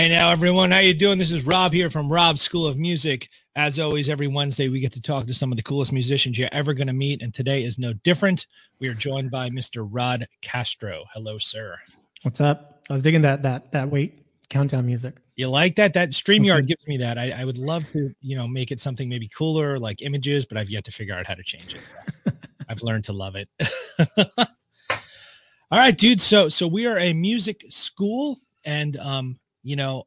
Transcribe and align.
Hey 0.00 0.08
now 0.08 0.30
everyone, 0.30 0.70
how 0.70 0.78
you 0.78 0.94
doing? 0.94 1.18
This 1.18 1.30
is 1.30 1.44
Rob 1.44 1.74
here 1.74 1.90
from 1.90 2.10
Rob's 2.10 2.40
School 2.40 2.66
of 2.66 2.78
Music. 2.78 3.28
As 3.54 3.78
always, 3.78 4.08
every 4.08 4.28
Wednesday 4.28 4.70
we 4.70 4.80
get 4.80 4.94
to 4.94 5.02
talk 5.02 5.26
to 5.26 5.34
some 5.34 5.52
of 5.52 5.58
the 5.58 5.62
coolest 5.62 5.92
musicians 5.92 6.38
you're 6.38 6.48
ever 6.52 6.72
going 6.72 6.86
to 6.86 6.94
meet, 6.94 7.20
and 7.20 7.34
today 7.34 7.64
is 7.64 7.78
no 7.78 7.92
different. 7.92 8.46
We 8.78 8.88
are 8.88 8.94
joined 8.94 9.30
by 9.30 9.50
Mr. 9.50 9.86
Rod 9.86 10.26
Castro. 10.40 11.04
Hello, 11.12 11.36
sir. 11.36 11.76
What's 12.22 12.40
up? 12.40 12.80
I 12.88 12.94
was 12.94 13.02
digging 13.02 13.20
that 13.20 13.42
that 13.42 13.72
that 13.72 13.90
wait 13.90 14.24
countdown 14.48 14.86
music. 14.86 15.18
You 15.36 15.50
like 15.50 15.76
that? 15.76 15.92
That 15.92 16.12
StreamYard 16.12 16.66
gives 16.66 16.86
me 16.86 16.96
that. 16.96 17.18
I, 17.18 17.32
I 17.32 17.44
would 17.44 17.58
love 17.58 17.84
to, 17.92 18.10
you 18.22 18.36
know, 18.36 18.48
make 18.48 18.72
it 18.72 18.80
something 18.80 19.06
maybe 19.06 19.28
cooler, 19.28 19.78
like 19.78 20.00
images, 20.00 20.46
but 20.46 20.56
I've 20.56 20.70
yet 20.70 20.84
to 20.84 20.92
figure 20.92 21.14
out 21.14 21.26
how 21.26 21.34
to 21.34 21.42
change 21.42 21.74
it. 21.74 22.34
I've 22.70 22.82
learned 22.82 23.04
to 23.04 23.12
love 23.12 23.36
it. 23.36 23.50
All 24.30 25.78
right, 25.78 25.98
dude. 25.98 26.22
So 26.22 26.48
so 26.48 26.66
we 26.66 26.86
are 26.86 26.96
a 26.96 27.12
music 27.12 27.66
school, 27.68 28.38
and 28.64 28.96
um, 28.96 29.38
you 29.62 29.76
know, 29.76 30.06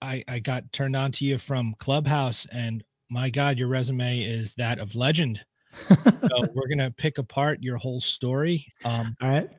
I 0.00 0.24
I 0.28 0.38
got 0.38 0.72
turned 0.72 0.96
on 0.96 1.12
to 1.12 1.24
you 1.24 1.38
from 1.38 1.74
Clubhouse, 1.78 2.46
and 2.52 2.84
my 3.10 3.30
God, 3.30 3.58
your 3.58 3.68
resume 3.68 4.20
is 4.20 4.54
that 4.54 4.78
of 4.78 4.94
legend. 4.94 5.44
so 5.88 6.46
we're 6.54 6.68
gonna 6.68 6.90
pick 6.90 7.18
apart 7.18 7.62
your 7.62 7.76
whole 7.76 8.00
story. 8.00 8.66
Um, 8.84 9.16
All 9.20 9.28
right. 9.28 9.50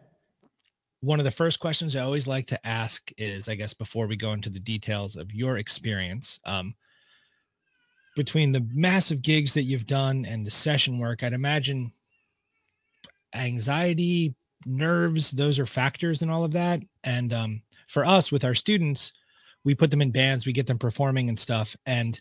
One 1.02 1.20
of 1.20 1.26
the 1.26 1.32
first 1.32 1.60
questions 1.60 1.96
I 1.96 2.02
always 2.02 2.28
like 2.28 2.48
to 2.48 2.68
ask 2.68 3.12
is, 3.18 3.48
I 3.48 3.56
guess, 3.56 3.74
before 3.74 4.08
we 4.08 4.16
go 4.16 4.34
into 4.34 4.50
the 4.50 4.60
details 4.60 5.16
of 5.16 5.32
your 5.32 5.60
experience, 5.60 6.40
um, 6.44 6.74
between 8.16 8.52
the 8.52 8.68
massive 8.74 9.22
gigs 9.22 9.54
that 9.54 9.64
you've 9.64 9.86
done 9.86 10.26
and 10.26 10.46
the 10.46 10.52
session 10.52 10.98
work, 10.98 11.24
I'd 11.24 11.34
imagine 11.34 11.94
anxiety, 13.36 14.34
nerves, 14.66 15.32
those 15.32 15.60
are 15.60 15.68
factors 15.68 16.24
in 16.24 16.30
all 16.30 16.44
of 16.44 16.54
that. 16.54 16.82
And 17.04 17.32
um, 17.32 17.62
for 17.88 18.06
us 18.06 18.32
with 18.32 18.44
our 18.44 18.56
students, 18.56 19.14
we 19.64 19.76
put 19.76 19.92
them 19.92 20.02
in 20.02 20.12
bands, 20.12 20.46
we 20.46 20.54
get 20.54 20.68
them 20.68 20.78
performing 20.78 21.30
and 21.30 21.40
stuff. 21.40 21.76
And 21.86 22.20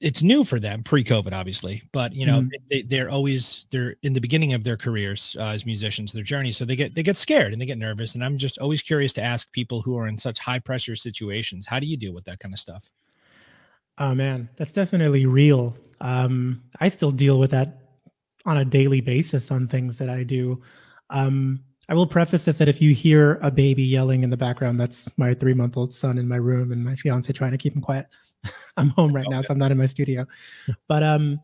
it's 0.00 0.22
new 0.22 0.44
for 0.44 0.58
them 0.58 0.82
pre-COVID, 0.82 1.32
obviously, 1.32 1.82
but 1.92 2.12
you 2.12 2.26
know, 2.26 2.42
mm-hmm. 2.42 2.88
they, 2.88 3.00
are 3.00 3.08
always, 3.08 3.66
they're 3.70 3.94
in 4.02 4.12
the 4.12 4.20
beginning 4.20 4.52
of 4.52 4.64
their 4.64 4.76
careers 4.76 5.36
uh, 5.38 5.44
as 5.44 5.64
musicians, 5.64 6.12
their 6.12 6.22
journey. 6.22 6.52
So 6.52 6.64
they 6.64 6.76
get, 6.76 6.94
they 6.94 7.02
get 7.02 7.16
scared 7.16 7.52
and 7.52 7.62
they 7.62 7.66
get 7.66 7.78
nervous. 7.78 8.14
And 8.14 8.24
I'm 8.24 8.38
just 8.38 8.58
always 8.58 8.82
curious 8.82 9.12
to 9.14 9.22
ask 9.22 9.50
people 9.52 9.80
who 9.80 9.96
are 9.96 10.08
in 10.08 10.18
such 10.18 10.40
high 10.40 10.58
pressure 10.58 10.96
situations, 10.96 11.66
how 11.66 11.78
do 11.78 11.86
you 11.86 11.96
deal 11.96 12.12
with 12.12 12.24
that 12.24 12.40
kind 12.40 12.52
of 12.52 12.60
stuff? 12.60 12.90
Oh 13.98 14.14
man, 14.14 14.48
that's 14.56 14.72
definitely 14.72 15.26
real. 15.26 15.76
Um, 16.00 16.64
I 16.80 16.88
still 16.88 17.12
deal 17.12 17.38
with 17.38 17.52
that 17.52 17.78
on 18.44 18.56
a 18.56 18.64
daily 18.64 19.00
basis 19.00 19.50
on 19.50 19.68
things 19.68 19.98
that 19.98 20.10
I 20.10 20.24
do. 20.24 20.60
Um, 21.10 21.62
I 21.92 21.94
will 21.94 22.06
preface 22.06 22.46
this 22.46 22.56
that 22.56 22.68
if 22.68 22.80
you 22.80 22.94
hear 22.94 23.38
a 23.42 23.50
baby 23.50 23.82
yelling 23.82 24.22
in 24.22 24.30
the 24.30 24.36
background, 24.38 24.80
that's 24.80 25.10
my 25.18 25.34
three 25.34 25.52
month 25.52 25.76
old 25.76 25.92
son 25.92 26.16
in 26.16 26.26
my 26.26 26.36
room 26.36 26.72
and 26.72 26.82
my 26.82 26.96
fiance 26.96 27.30
trying 27.34 27.50
to 27.50 27.58
keep 27.58 27.76
him 27.76 27.82
quiet. 27.82 28.06
I'm 28.78 28.88
home 28.88 29.12
right 29.12 29.26
now, 29.28 29.42
so 29.42 29.52
I'm 29.52 29.58
not 29.58 29.72
in 29.72 29.76
my 29.76 29.84
studio. 29.84 30.24
But 30.88 31.02
um, 31.02 31.38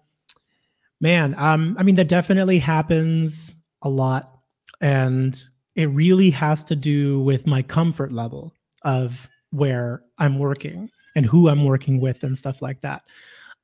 man, 1.02 1.34
um, 1.36 1.76
I 1.78 1.82
mean 1.82 1.96
that 1.96 2.08
definitely 2.08 2.60
happens 2.60 3.56
a 3.82 3.90
lot, 3.90 4.38
and 4.80 5.38
it 5.74 5.90
really 5.90 6.30
has 6.30 6.64
to 6.64 6.74
do 6.74 7.20
with 7.20 7.46
my 7.46 7.60
comfort 7.60 8.10
level 8.10 8.54
of 8.80 9.28
where 9.50 10.02
I'm 10.16 10.38
working 10.38 10.88
and 11.14 11.26
who 11.26 11.50
I'm 11.50 11.66
working 11.66 12.00
with 12.00 12.22
and 12.22 12.38
stuff 12.38 12.62
like 12.62 12.80
that. 12.80 13.02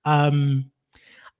Um, 0.04 0.70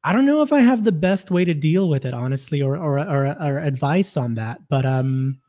I 0.05 0.13
don't 0.13 0.27
know 0.27 0.43
if 0.43 0.53
I 0.53 0.61
have 0.61 0.85
the 0.85 0.93
best 0.93 1.31
way 1.31 1.47
to 1.47 1.55
deal 1.55 1.89
with 1.89 2.05
it, 2.05 2.13
honestly, 2.13 2.61
or 2.61 2.77
or 2.77 2.99
or, 2.99 3.27
or 3.27 3.59
advice 3.59 4.17
on 4.17 4.35
that. 4.35 4.61
But 4.69 4.85
um, 4.85 5.41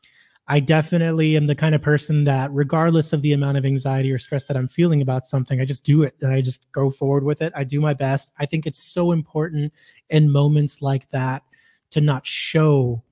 I 0.47 0.61
definitely 0.61 1.35
am 1.35 1.47
the 1.47 1.55
kind 1.55 1.75
of 1.75 1.81
person 1.81 2.23
that, 2.23 2.53
regardless 2.53 3.11
of 3.13 3.21
the 3.21 3.33
amount 3.33 3.57
of 3.57 3.66
anxiety 3.66 4.11
or 4.11 4.17
stress 4.19 4.45
that 4.45 4.55
I'm 4.55 4.67
feeling 4.67 5.01
about 5.01 5.25
something, 5.25 5.59
I 5.59 5.66
just 5.66 5.83
do 5.83 6.03
it 6.03 6.16
and 6.21 6.31
I 6.31 6.41
just 6.41 6.71
go 6.71 6.89
forward 6.89 7.23
with 7.23 7.41
it. 7.41 7.51
I 7.55 7.63
do 7.63 7.81
my 7.81 7.93
best. 7.93 8.31
I 8.39 8.45
think 8.45 8.66
it's 8.66 8.81
so 8.81 9.11
important 9.11 9.73
in 10.09 10.31
moments 10.31 10.81
like 10.81 11.09
that 11.09 11.43
to 11.91 11.99
not 11.99 12.25
show 12.25 13.03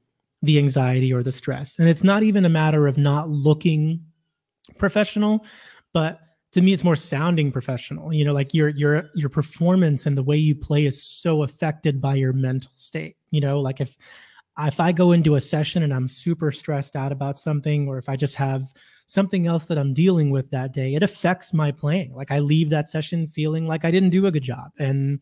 the 0.43 0.59
anxiety 0.59 1.11
or 1.11 1.23
the 1.23 1.31
stress. 1.31 1.77
And 1.79 1.89
it's 1.89 2.03
not 2.03 2.23
even 2.23 2.45
a 2.45 2.49
matter 2.49 2.87
of 2.87 2.97
not 2.97 3.29
looking 3.29 4.05
professional, 4.77 5.45
but 5.91 6.19
to 6.53 6.61
me 6.61 6.71
it's 6.73 6.83
more 6.83 6.95
sounding 6.95 7.51
professional. 7.51 8.13
You 8.13 8.25
know 8.25 8.33
like 8.33 8.53
your 8.53 8.69
your 8.69 9.09
your 9.13 9.29
performance 9.29 10.05
and 10.05 10.17
the 10.17 10.23
way 10.23 10.37
you 10.37 10.55
play 10.55 10.85
is 10.85 11.03
so 11.03 11.43
affected 11.43 12.01
by 12.01 12.15
your 12.15 12.33
mental 12.33 12.71
state 12.75 13.17
you 13.33 13.41
know? 13.41 13.59
Like 13.59 13.81
if 13.81 13.97
if 14.59 14.79
i 14.79 14.91
go 14.91 15.11
into 15.13 15.33
a 15.33 15.41
session 15.41 15.81
and 15.81 15.91
i'm 15.91 16.07
super 16.07 16.51
stressed 16.51 16.95
out 16.95 17.11
about 17.11 17.39
something 17.39 17.87
or 17.87 17.97
if 17.97 18.07
i 18.07 18.15
just 18.15 18.35
have 18.35 18.71
something 19.07 19.47
else 19.47 19.65
that 19.65 19.79
i'm 19.79 19.95
dealing 19.95 20.29
with 20.29 20.51
that 20.51 20.71
day 20.71 20.93
it 20.93 21.01
affects 21.01 21.53
my 21.53 21.71
playing. 21.71 22.13
Like 22.13 22.31
i 22.31 22.37
leave 22.37 22.69
that 22.69 22.87
session 22.87 23.25
feeling 23.27 23.67
like 23.67 23.83
i 23.83 23.89
didn't 23.89 24.11
do 24.11 24.27
a 24.27 24.31
good 24.31 24.43
job. 24.43 24.71
And 24.77 25.19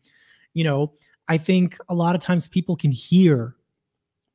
you 0.52 0.64
know 0.64 0.92
i 1.28 1.38
think 1.38 1.78
a 1.88 1.94
lot 1.94 2.14
of 2.14 2.20
times 2.20 2.46
people 2.46 2.76
can 2.76 2.92
hear 2.92 3.56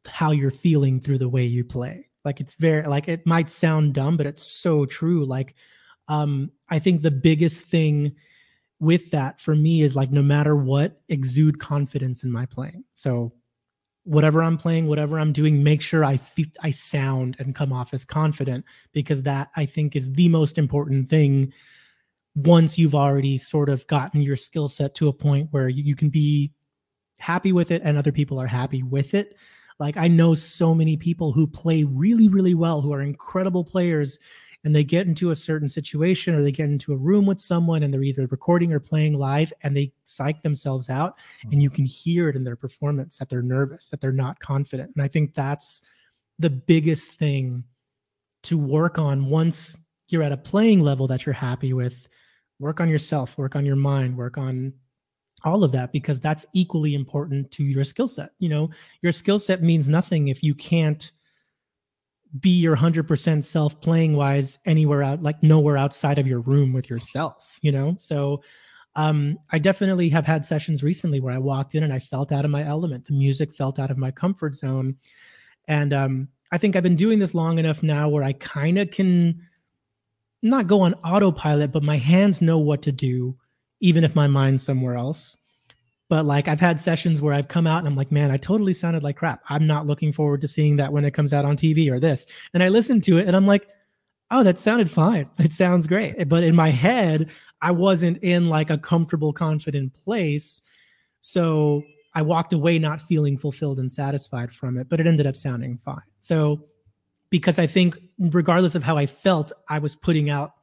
how 0.08 0.32
you're 0.32 0.52
feeling 0.52 1.00
through 1.00 1.20
the 1.20 1.30
way 1.30 1.46
you 1.46 1.64
play. 1.64 2.08
Like 2.26 2.40
it's 2.40 2.56
very 2.56 2.84
like 2.84 3.08
it 3.08 3.28
might 3.28 3.50
sound 3.50 3.94
dumb 3.94 4.18
but 4.18 4.26
it's 4.26 4.44
so 4.44 4.86
true. 4.88 5.26
Like 5.26 5.54
um, 6.08 6.52
I 6.70 6.80
think 6.80 7.02
the 7.02 7.12
biggest 7.12 7.66
thing 7.66 8.16
with 8.80 9.12
that 9.12 9.42
for 9.42 9.56
me 9.56 9.82
is 9.82 9.96
like 9.96 10.12
no 10.12 10.22
matter 10.22 10.56
what, 10.56 11.02
exude 11.10 11.60
confidence 11.60 12.24
in 12.24 12.32
my 12.32 12.46
playing. 12.46 12.84
So 12.94 13.34
whatever 14.04 14.42
I'm 14.42 14.58
playing, 14.58 14.88
whatever 14.88 15.20
I'm 15.20 15.34
doing, 15.34 15.64
make 15.64 15.82
sure 15.82 16.06
I 16.06 16.18
fe- 16.18 16.52
I 16.62 16.72
sound 16.72 17.36
and 17.40 17.56
come 17.56 17.74
off 17.74 17.94
as 17.94 18.06
confident 18.06 18.66
because 18.94 19.24
that 19.24 19.50
I 19.56 19.66
think 19.66 19.96
is 19.96 20.12
the 20.14 20.30
most 20.30 20.58
important 20.58 21.10
thing. 21.10 21.52
Once 22.36 22.78
you've 22.78 22.96
already 22.96 23.38
sort 23.38 23.68
of 23.68 23.86
gotten 23.88 24.22
your 24.22 24.36
skill 24.36 24.68
set 24.68 24.96
to 24.96 25.08
a 25.08 25.14
point 25.14 25.50
where 25.52 25.68
you, 25.68 25.84
you 25.84 25.96
can 25.96 26.10
be 26.10 26.54
happy 27.18 27.52
with 27.52 27.72
it 27.72 27.82
and 27.84 27.98
other 27.98 28.12
people 28.12 28.40
are 28.40 28.48
happy 28.48 28.84
with 28.84 29.14
it. 29.14 29.36
Like 29.80 29.98
I 29.98 30.08
know 30.08 30.34
so 30.34 30.74
many 30.74 30.98
people 30.98 31.34
who 31.34 31.48
play 31.48 31.84
really, 31.84 32.30
really 32.30 32.54
well, 32.54 32.82
who 32.82 32.94
are 32.94 33.02
incredible 33.02 33.64
players, 33.64 34.20
and 34.64 34.76
they 34.76 34.84
get 34.84 35.08
into 35.08 35.32
a 35.32 35.36
certain 35.36 35.70
situation 35.70 36.36
or 36.36 36.42
they 36.42 36.52
get 36.52 36.70
into 36.70 36.94
a 36.94 36.98
room 36.98 37.26
with 37.26 37.40
someone 37.40 37.84
and 37.84 37.94
they're 37.94 38.04
either 38.04 38.28
recording 38.28 38.74
or 38.74 38.80
playing 38.80 39.18
live 39.18 39.54
and 39.64 39.76
they 39.76 39.92
psych 40.04 40.42
themselves 40.42 40.90
out 40.90 41.18
mm-hmm. 41.18 41.54
and 41.54 41.64
you 41.64 41.70
can 41.70 41.86
hear 41.86 42.28
it 42.28 42.36
in 42.36 42.44
their 42.44 42.56
performance 42.56 43.18
that 43.18 43.30
they're 43.30 43.42
nervous 43.42 43.90
that 43.90 44.02
they're 44.02 44.12
not 44.12 44.40
confident. 44.40 44.92
And 44.96 45.04
i 45.04 45.08
think 45.08 45.34
that's 45.34 45.82
the 46.40 46.50
biggest 46.50 47.12
thing 47.14 47.64
to 48.44 48.58
work 48.58 49.00
on 49.00 49.26
once 49.30 49.78
you're 50.10 50.24
at 50.24 50.32
a 50.32 50.38
playing 50.38 50.82
level 50.82 51.08
that 51.08 51.26
you're 51.26 51.34
happy 51.34 51.74
with. 51.74 52.08
Work 52.60 52.80
on 52.80 52.90
yourself 52.90 53.38
work 53.38 53.56
on 53.56 53.66
your 53.66 53.76
mind 53.76 54.18
work 54.18 54.38
on 54.38 54.74
all 55.44 55.64
of 55.64 55.72
that 55.72 55.92
because 55.92 56.20
that's 56.20 56.46
equally 56.54 56.96
important 56.96 57.52
to 57.52 57.64
your 57.64 57.84
skill 57.84 58.08
set. 58.08 58.32
You 58.40 58.50
know 58.50 58.70
your 59.02 59.12
skill 59.12 59.38
set 59.38 59.62
means 59.62 59.88
nothing 59.88 60.30
if 60.30 60.44
you 60.44 60.56
can't 60.56 61.12
be 62.40 62.50
your 62.50 62.76
100% 62.76 63.46
self 63.46 63.80
playing 63.82 64.16
wise 64.16 64.60
anywhere 64.66 65.04
out 65.04 65.24
like 65.24 65.42
nowhere 65.44 65.78
outside 65.78 66.18
of 66.18 66.28
your 66.28 66.40
room 66.42 66.74
with 66.74 66.90
yourself 66.90 67.58
you 67.62 67.72
know? 67.72 67.96
So 68.00 68.42
um, 68.96 69.38
i 69.52 69.60
definitely 69.60 70.10
have 70.10 70.26
had 70.26 70.44
sessions 70.44 70.84
recently 70.84 71.20
where 71.20 71.34
i 71.34 71.38
walked 71.38 71.76
in 71.76 71.84
and 71.84 71.94
i 71.94 72.00
felt 72.00 72.32
out 72.32 72.46
of 72.46 72.52
my 72.52 72.64
element. 72.64 73.06
The 73.06 73.14
music 73.14 73.54
felt 73.54 73.80
out 73.80 73.92
of 73.92 73.98
my 73.98 74.12
comfort 74.12 74.56
zone. 74.56 74.96
And 75.68 75.94
um, 75.94 76.28
i 76.52 76.58
think 76.58 76.76
i've 76.76 76.84
been 76.84 76.96
doing 76.96 77.20
this 77.20 77.34
long 77.34 77.60
enough 77.60 77.84
now 77.84 78.10
where 78.10 78.24
i 78.24 78.34
kind 78.34 78.78
of 78.78 78.92
can 78.92 79.42
not 80.42 80.68
go 80.68 80.82
on 80.82 80.94
autopilot 80.96 81.72
but 81.72 81.84
my 81.84 81.98
hands 81.98 82.42
know 82.42 82.58
what 82.58 82.82
to 82.84 82.92
do 82.92 83.36
even 83.80 84.04
if 84.04 84.16
my 84.16 84.28
mind's 84.28 84.64
somewhere 84.64 84.96
else 84.96 85.36
but 86.10 86.26
like 86.26 86.48
I've 86.48 86.60
had 86.60 86.80
sessions 86.80 87.22
where 87.22 87.34
I've 87.34 87.48
come 87.48 87.68
out 87.68 87.80
and 87.80 87.88
I'm 87.88 87.96
like, 87.96 88.12
man, 88.12 88.32
I 88.32 88.38
totally 88.38 88.74
sounded 88.74 89.04
like 89.04 89.18
crap. 89.18 89.42
I'm 89.50 89.68
not 89.68 89.86
looking 89.86 90.12
forward 90.12 90.42
to 90.42 90.48
seeing 90.48 90.78
that 90.78 90.94
when 90.94 91.06
it 91.06 91.14
comes 91.14 91.34
out 91.34 91.46
on 91.46 91.58
TV 91.58 91.92
or 91.92 92.00
this. 92.00 92.26
And 92.54 92.64
I 92.64 92.70
listen 92.70 93.02
to 93.02 93.18
it 93.18 93.28
and 93.28 93.36
I'm 93.36 93.48
like, 93.48 93.68
oh, 94.32 94.44
that 94.44 94.58
sounded 94.58 94.90
fine. 94.90 95.30
It 95.40 95.54
sounds 95.54 95.88
great. 95.88 96.28
But 96.30 96.44
in 96.44 96.56
my 96.56 96.70
head, 96.70 97.30
I 97.62 97.72
wasn't 97.72 98.24
in 98.24 98.48
like 98.48 98.70
a 98.70 98.78
comfortable, 98.78 99.34
confident 99.34 99.94
place. 99.94 100.62
So 101.22 101.84
I 102.14 102.22
walked 102.22 102.54
away 102.54 102.80
not 102.80 103.02
feeling 103.02 103.38
fulfilled 103.38 103.80
and 103.80 103.92
satisfied 103.92 104.54
from 104.54 104.78
it, 104.78 104.90
but 104.90 105.00
it 105.00 105.08
ended 105.08 105.28
up 105.28 105.36
sounding 105.36 105.78
fine. 105.78 106.02
So 106.20 106.64
because 107.30 107.60
I 107.60 107.68
think 107.68 107.98
regardless 108.18 108.76
of 108.76 108.84
how 108.84 108.98
I 108.98 109.06
felt, 109.06 109.52
I 109.70 109.80
was 109.80 109.96
putting 109.96 110.30
out 110.30 110.54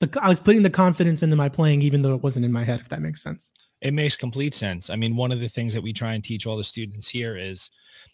the 0.00 0.18
I 0.20 0.28
was 0.28 0.40
putting 0.40 0.62
the 0.62 0.70
confidence 0.70 1.22
into 1.22 1.36
my 1.36 1.48
playing, 1.48 1.82
even 1.82 2.02
though 2.02 2.14
it 2.14 2.22
wasn't 2.22 2.44
in 2.44 2.52
my 2.52 2.64
head, 2.64 2.80
if 2.80 2.88
that 2.90 3.00
makes 3.00 3.22
sense. 3.22 3.52
It 3.84 3.92
makes 3.92 4.16
complete 4.16 4.54
sense. 4.54 4.88
I 4.88 4.96
mean, 4.96 5.14
one 5.14 5.30
of 5.30 5.40
the 5.40 5.48
things 5.48 5.74
that 5.74 5.82
we 5.82 5.92
try 5.92 6.14
and 6.14 6.24
teach 6.24 6.46
all 6.46 6.56
the 6.56 6.64
students 6.64 7.06
here 7.06 7.36
is, 7.36 7.70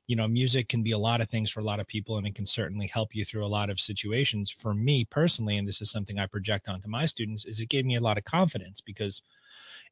you 0.08 0.16
know, 0.16 0.26
music 0.26 0.68
can 0.68 0.82
be 0.82 0.90
a 0.90 0.98
lot 0.98 1.20
of 1.20 1.30
things 1.30 1.48
for 1.48 1.60
a 1.60 1.64
lot 1.64 1.78
of 1.78 1.86
people, 1.86 2.18
and 2.18 2.26
it 2.26 2.34
can 2.34 2.44
certainly 2.44 2.88
help 2.88 3.14
you 3.14 3.24
through 3.24 3.46
a 3.46 3.46
lot 3.46 3.70
of 3.70 3.78
situations. 3.78 4.50
For 4.50 4.74
me 4.74 5.04
personally, 5.04 5.58
and 5.58 5.68
this 5.68 5.80
is 5.80 5.88
something 5.88 6.18
I 6.18 6.26
project 6.26 6.68
onto 6.68 6.88
my 6.88 7.06
students, 7.06 7.44
is 7.44 7.60
it 7.60 7.68
gave 7.68 7.86
me 7.86 7.94
a 7.94 8.00
lot 8.00 8.18
of 8.18 8.24
confidence 8.24 8.80
because 8.80 9.22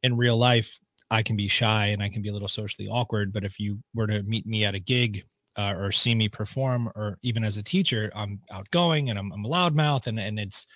in 0.02 0.16
real 0.16 0.36
life, 0.36 0.80
I 1.12 1.22
can 1.22 1.36
be 1.36 1.46
shy 1.46 1.86
and 1.86 2.02
I 2.02 2.08
can 2.08 2.22
be 2.22 2.28
a 2.28 2.32
little 2.32 2.48
socially 2.48 2.88
awkward. 2.88 3.32
But 3.32 3.44
if 3.44 3.60
you 3.60 3.78
were 3.94 4.08
to 4.08 4.24
meet 4.24 4.46
me 4.46 4.64
at 4.64 4.74
a 4.74 4.81
gig 4.81 5.24
uh, 5.56 5.74
or 5.76 5.92
see 5.92 6.12
me 6.12 6.28
perform, 6.28 6.90
or 6.96 7.19
even 7.22 7.44
as 7.44 7.56
a 7.56 7.62
teacher, 7.62 8.10
I'm 8.16 8.40
outgoing 8.50 9.10
and 9.10 9.19
I'm, 9.19 9.32
I'm 9.32 9.44
a 9.44 9.48
loudmouth, 9.48 10.08
and 10.08 10.19
and 10.19 10.40
it's 10.40 10.66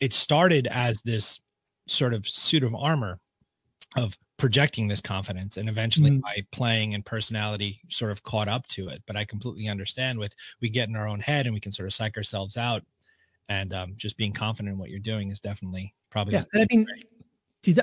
it 0.00 0.12
started 0.12 0.68
as 0.68 1.02
this 1.02 1.40
sort 1.88 2.14
of 2.14 2.28
suit 2.28 2.62
of 2.62 2.76
armor 2.76 3.18
of 3.96 4.16
projecting 4.38 4.86
this 4.86 5.00
confidence 5.00 5.56
and 5.56 5.68
eventually 5.68 6.10
mm. 6.10 6.20
my 6.20 6.44
playing 6.52 6.94
and 6.94 7.04
personality 7.04 7.80
sort 7.88 8.12
of 8.12 8.22
caught 8.22 8.48
up 8.48 8.66
to 8.66 8.88
it 8.88 9.02
but 9.06 9.16
i 9.16 9.24
completely 9.24 9.66
understand 9.68 10.18
with 10.18 10.34
we 10.60 10.68
get 10.68 10.88
in 10.88 10.96
our 10.96 11.08
own 11.08 11.20
head 11.20 11.46
and 11.46 11.54
we 11.54 11.60
can 11.60 11.72
sort 11.72 11.86
of 11.86 11.94
psych 11.94 12.16
ourselves 12.16 12.56
out 12.56 12.82
and 13.48 13.72
um, 13.72 13.94
just 13.96 14.16
being 14.16 14.32
confident 14.32 14.72
in 14.72 14.78
what 14.78 14.90
you're 14.90 14.98
doing 14.98 15.30
is 15.30 15.40
definitely 15.40 15.94
probably 16.10 16.34
yeah 16.34 16.44
i 16.54 16.66
mean 16.70 16.86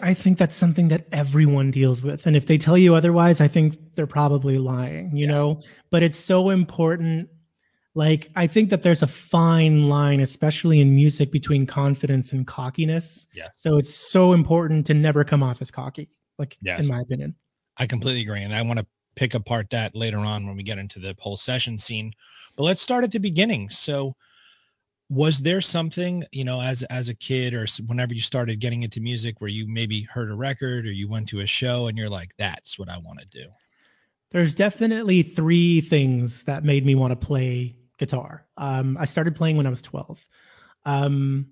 I 0.02 0.14
think 0.14 0.38
that's 0.38 0.56
something 0.56 0.88
that 0.90 1.08
everyone 1.12 1.72
deals 1.72 2.02
with. 2.02 2.26
And 2.26 2.36
if 2.36 2.46
they 2.46 2.58
tell 2.58 2.78
you 2.78 2.96
otherwise, 2.96 3.42
I 3.42 3.48
think 3.48 3.96
they're 3.96 4.08
probably 4.08 4.58
lying, 4.58 5.16
you 5.16 5.26
yeah. 5.26 5.32
know? 5.32 5.62
But 5.90 6.04
it's 6.04 6.18
so 6.18 6.50
important. 6.50 7.30
Like, 7.96 8.32
I 8.36 8.48
think 8.48 8.70
that 8.70 8.82
there's 8.82 9.04
a 9.04 9.08
fine 9.08 9.90
line, 9.90 10.20
especially 10.20 10.80
in 10.80 10.96
music, 10.96 11.32
between 11.32 11.68
confidence 11.68 12.32
and 12.32 12.48
cockiness. 12.48 13.28
Yeah. 13.34 13.50
So 13.56 13.78
it's 13.78 13.94
so 13.94 14.34
important 14.34 14.86
to 14.88 14.94
never 14.94 15.24
come 15.24 15.44
off 15.44 15.62
as 15.62 15.70
cocky, 15.70 16.10
like, 16.38 16.58
yes. 16.62 16.82
in 16.82 16.88
my 16.88 17.02
opinion. 17.02 17.36
I 17.78 17.88
completely 17.88 18.22
agree. 18.22 18.42
And 18.42 18.54
I 18.54 18.62
want 18.62 18.80
to 18.80 18.86
pick 19.16 19.34
apart 19.34 19.70
that 19.72 19.96
later 19.96 20.20
on 20.20 20.46
when 20.46 20.56
we 20.56 20.64
get 20.64 20.78
into 20.78 21.00
the 21.00 21.16
whole 21.20 21.38
session 21.38 21.78
scene. 21.78 22.14
But 22.56 22.64
let's 22.64 22.82
start 22.82 23.04
at 23.04 23.12
the 23.12 23.20
beginning. 23.20 23.70
So, 23.70 24.16
was 25.10 25.40
there 25.40 25.62
something 25.62 26.24
you 26.32 26.44
know 26.44 26.62
as 26.62 26.82
as 26.84 27.10
a 27.10 27.14
kid 27.14 27.54
or 27.54 27.68
whenever 27.86 28.14
you 28.14 28.22
started 28.22 28.60
getting 28.60 28.84
into 28.84 29.00
music 29.00 29.40
where 29.40 29.50
you 29.50 29.68
maybe 29.68 30.04
heard 30.04 30.32
a 30.32 30.34
record 30.34 30.86
or 30.86 30.92
you 30.92 31.08
went 31.08 31.28
to 31.28 31.42
a 31.42 31.46
show 31.46 31.88
and 31.88 31.98
you're 31.98 32.10
like 32.10 32.32
that's 32.38 32.80
what 32.80 32.90
i 32.90 32.98
want 32.98 33.20
to 33.20 33.26
do 33.28 33.46
there's 34.32 34.56
definitely 34.56 35.22
three 35.22 35.82
things 35.82 36.44
that 36.46 36.64
made 36.64 36.86
me 36.86 36.96
want 36.96 37.12
to 37.12 37.28
play 37.28 37.76
guitar 38.00 38.46
um, 38.58 38.98
i 39.00 39.06
started 39.06 39.36
playing 39.36 39.58
when 39.58 39.68
i 39.68 39.70
was 39.70 39.82
12 39.82 40.26
um, 40.86 41.48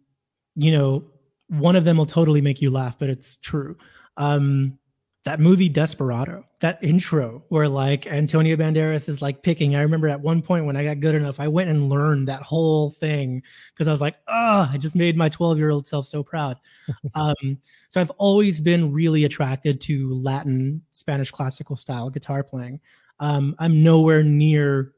you 0.55 0.71
know 0.71 1.03
one 1.49 1.75
of 1.75 1.83
them 1.83 1.97
will 1.97 2.05
totally 2.05 2.41
make 2.41 2.61
you 2.61 2.71
laugh 2.71 2.97
but 2.97 3.09
it's 3.09 3.35
true 3.37 3.77
um, 4.21 4.77
that 5.25 5.39
movie 5.39 5.69
Desperado, 5.69 6.45
that 6.61 6.83
intro 6.83 7.43
where 7.49 7.67
like 7.67 8.05
Antonio 8.05 8.55
Banderas 8.55 9.09
is 9.09 9.21
like 9.21 9.41
picking. 9.41 9.75
I 9.75 9.81
remember 9.81 10.07
at 10.07 10.21
one 10.21 10.43
point 10.43 10.65
when 10.65 10.75
I 10.75 10.83
got 10.83 10.99
good 10.99 11.15
enough, 11.15 11.39
I 11.39 11.47
went 11.47 11.71
and 11.71 11.89
learned 11.89 12.27
that 12.27 12.43
whole 12.43 12.91
thing 12.91 13.41
because 13.73 13.87
I 13.87 13.91
was 13.91 14.01
like, 14.01 14.17
oh, 14.27 14.69
I 14.71 14.77
just 14.77 14.95
made 14.95 15.17
my 15.17 15.27
12 15.27 15.57
year 15.57 15.71
old 15.71 15.87
self 15.87 16.07
so 16.07 16.23
proud. 16.23 16.57
um, 17.15 17.57
so 17.89 17.99
I've 17.99 18.11
always 18.11 18.61
been 18.61 18.91
really 18.91 19.23
attracted 19.23 19.81
to 19.81 20.13
Latin, 20.13 20.83
Spanish 20.91 21.31
classical 21.31 21.75
style 21.75 22.11
guitar 22.11 22.43
playing. 22.43 22.79
Um, 23.19 23.55
I'm 23.57 23.81
nowhere 23.81 24.23
near 24.23 24.93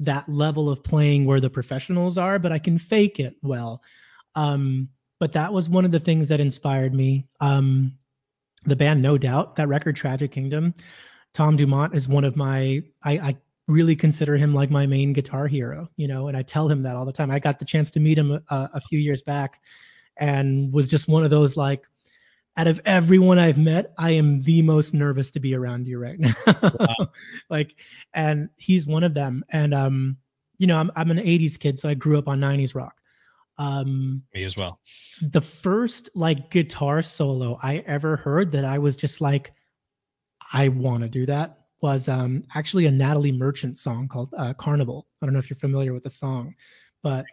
that 0.00 0.28
level 0.28 0.68
of 0.68 0.82
playing 0.82 1.26
where 1.26 1.40
the 1.40 1.50
professionals 1.50 2.18
are, 2.18 2.40
but 2.40 2.52
I 2.52 2.58
can 2.58 2.76
fake 2.78 3.20
it 3.20 3.36
well. 3.42 3.82
Um, 4.34 4.88
but 5.20 5.32
that 5.32 5.52
was 5.52 5.68
one 5.68 5.84
of 5.84 5.90
the 5.92 6.00
things 6.00 6.28
that 6.28 6.40
inspired 6.40 6.94
me. 6.94 7.28
Um, 7.40 7.98
the 8.64 8.76
band 8.76 9.02
No 9.02 9.18
Doubt, 9.18 9.56
that 9.56 9.68
record 9.68 9.96
Tragic 9.96 10.32
Kingdom. 10.32 10.74
Tom 11.34 11.56
Dumont 11.56 11.94
is 11.94 12.08
one 12.08 12.24
of 12.24 12.36
my 12.36 12.82
I, 13.02 13.12
I 13.18 13.36
really 13.66 13.94
consider 13.94 14.36
him 14.36 14.54
like 14.54 14.70
my 14.70 14.86
main 14.86 15.12
guitar 15.12 15.46
hero, 15.46 15.88
you 15.96 16.08
know, 16.08 16.28
and 16.28 16.36
I 16.36 16.42
tell 16.42 16.68
him 16.68 16.82
that 16.82 16.96
all 16.96 17.04
the 17.04 17.12
time. 17.12 17.30
I 17.30 17.38
got 17.38 17.58
the 17.58 17.64
chance 17.64 17.90
to 17.92 18.00
meet 18.00 18.18
him 18.18 18.32
a, 18.32 18.42
a 18.48 18.80
few 18.80 18.98
years 18.98 19.22
back 19.22 19.60
and 20.16 20.72
was 20.72 20.88
just 20.88 21.06
one 21.06 21.24
of 21.24 21.30
those 21.30 21.56
like 21.56 21.84
out 22.56 22.66
of 22.66 22.80
everyone 22.84 23.38
I've 23.38 23.56
met, 23.56 23.94
I 23.98 24.10
am 24.10 24.42
the 24.42 24.62
most 24.62 24.92
nervous 24.92 25.30
to 25.30 25.40
be 25.40 25.54
around 25.54 25.86
you 25.86 25.98
right 25.98 26.18
now. 26.18 26.32
Wow. 26.60 27.08
like, 27.48 27.76
and 28.12 28.50
he's 28.56 28.84
one 28.84 29.04
of 29.04 29.14
them. 29.14 29.44
And 29.50 29.72
um, 29.72 30.18
you 30.58 30.66
know, 30.66 30.76
I'm 30.76 30.90
I'm 30.96 31.12
an 31.12 31.18
80s 31.18 31.58
kid, 31.58 31.78
so 31.78 31.88
I 31.88 31.94
grew 31.94 32.18
up 32.18 32.26
on 32.26 32.40
90s 32.40 32.74
rock. 32.74 33.00
Um, 33.58 34.22
Me 34.34 34.44
as 34.44 34.56
well. 34.56 34.80
The 35.20 35.40
first 35.40 36.10
like 36.14 36.50
guitar 36.50 37.02
solo 37.02 37.58
I 37.62 37.78
ever 37.86 38.16
heard 38.16 38.52
that 38.52 38.64
I 38.64 38.78
was 38.78 38.96
just 38.96 39.20
like, 39.20 39.52
I 40.52 40.68
want 40.68 41.02
to 41.02 41.08
do 41.08 41.26
that 41.26 41.58
was 41.80 42.08
um, 42.08 42.42
actually 42.54 42.86
a 42.86 42.90
Natalie 42.90 43.32
Merchant 43.32 43.78
song 43.78 44.08
called 44.08 44.34
uh, 44.36 44.54
Carnival. 44.54 45.06
I 45.22 45.26
don't 45.26 45.32
know 45.32 45.38
if 45.38 45.48
you're 45.50 45.56
familiar 45.56 45.92
with 45.92 46.02
the 46.02 46.10
song, 46.10 46.54
but 47.02 47.24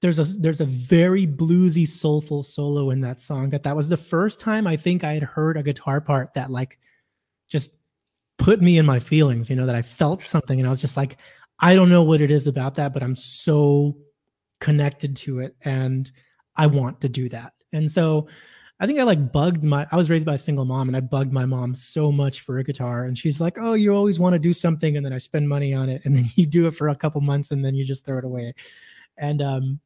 there's 0.00 0.18
a 0.18 0.24
there's 0.38 0.60
a 0.60 0.66
very 0.66 1.26
bluesy, 1.26 1.86
soulful 1.86 2.42
solo 2.42 2.90
in 2.90 3.00
that 3.02 3.20
song. 3.20 3.50
That 3.50 3.62
that 3.64 3.76
was 3.76 3.88
the 3.88 3.96
first 3.96 4.40
time 4.40 4.66
I 4.66 4.76
think 4.76 5.04
I 5.04 5.14
had 5.14 5.22
heard 5.22 5.56
a 5.56 5.62
guitar 5.62 6.00
part 6.00 6.34
that 6.34 6.50
like 6.50 6.78
just 7.48 7.70
put 8.38 8.60
me 8.62 8.78
in 8.78 8.86
my 8.86 8.98
feelings. 8.98 9.50
You 9.50 9.56
know 9.56 9.66
that 9.66 9.76
I 9.76 9.82
felt 9.82 10.22
something, 10.22 10.58
and 10.58 10.66
I 10.66 10.70
was 10.70 10.80
just 10.80 10.96
like, 10.96 11.18
I 11.60 11.74
don't 11.74 11.90
know 11.90 12.02
what 12.02 12.20
it 12.20 12.30
is 12.30 12.46
about 12.46 12.74
that, 12.76 12.92
but 12.92 13.02
I'm 13.02 13.16
so 13.16 13.96
connected 14.62 15.16
to 15.16 15.40
it 15.40 15.56
and 15.64 16.12
I 16.54 16.68
want 16.68 17.00
to 17.00 17.08
do 17.08 17.28
that. 17.30 17.54
And 17.72 17.90
so 17.90 18.28
I 18.78 18.86
think 18.86 19.00
I 19.00 19.02
like 19.02 19.32
bugged 19.32 19.64
my 19.64 19.88
I 19.90 19.96
was 19.96 20.08
raised 20.08 20.24
by 20.24 20.34
a 20.34 20.38
single 20.38 20.64
mom 20.64 20.88
and 20.88 20.96
I 20.96 21.00
bugged 21.00 21.32
my 21.32 21.44
mom 21.44 21.74
so 21.74 22.12
much 22.12 22.42
for 22.42 22.58
a 22.58 22.64
guitar 22.64 23.04
and 23.04 23.18
she's 23.18 23.40
like, 23.40 23.58
"Oh, 23.58 23.74
you 23.74 23.92
always 23.92 24.20
want 24.20 24.34
to 24.34 24.38
do 24.38 24.52
something 24.52 24.96
and 24.96 25.04
then 25.04 25.12
I 25.12 25.18
spend 25.18 25.48
money 25.48 25.74
on 25.74 25.88
it 25.88 26.02
and 26.04 26.14
then 26.14 26.26
you 26.36 26.46
do 26.46 26.68
it 26.68 26.76
for 26.76 26.88
a 26.88 26.94
couple 26.94 27.20
months 27.20 27.50
and 27.50 27.64
then 27.64 27.74
you 27.74 27.84
just 27.84 28.04
throw 28.04 28.18
it 28.18 28.24
away." 28.24 28.54
And 29.18 29.42
um 29.42 29.80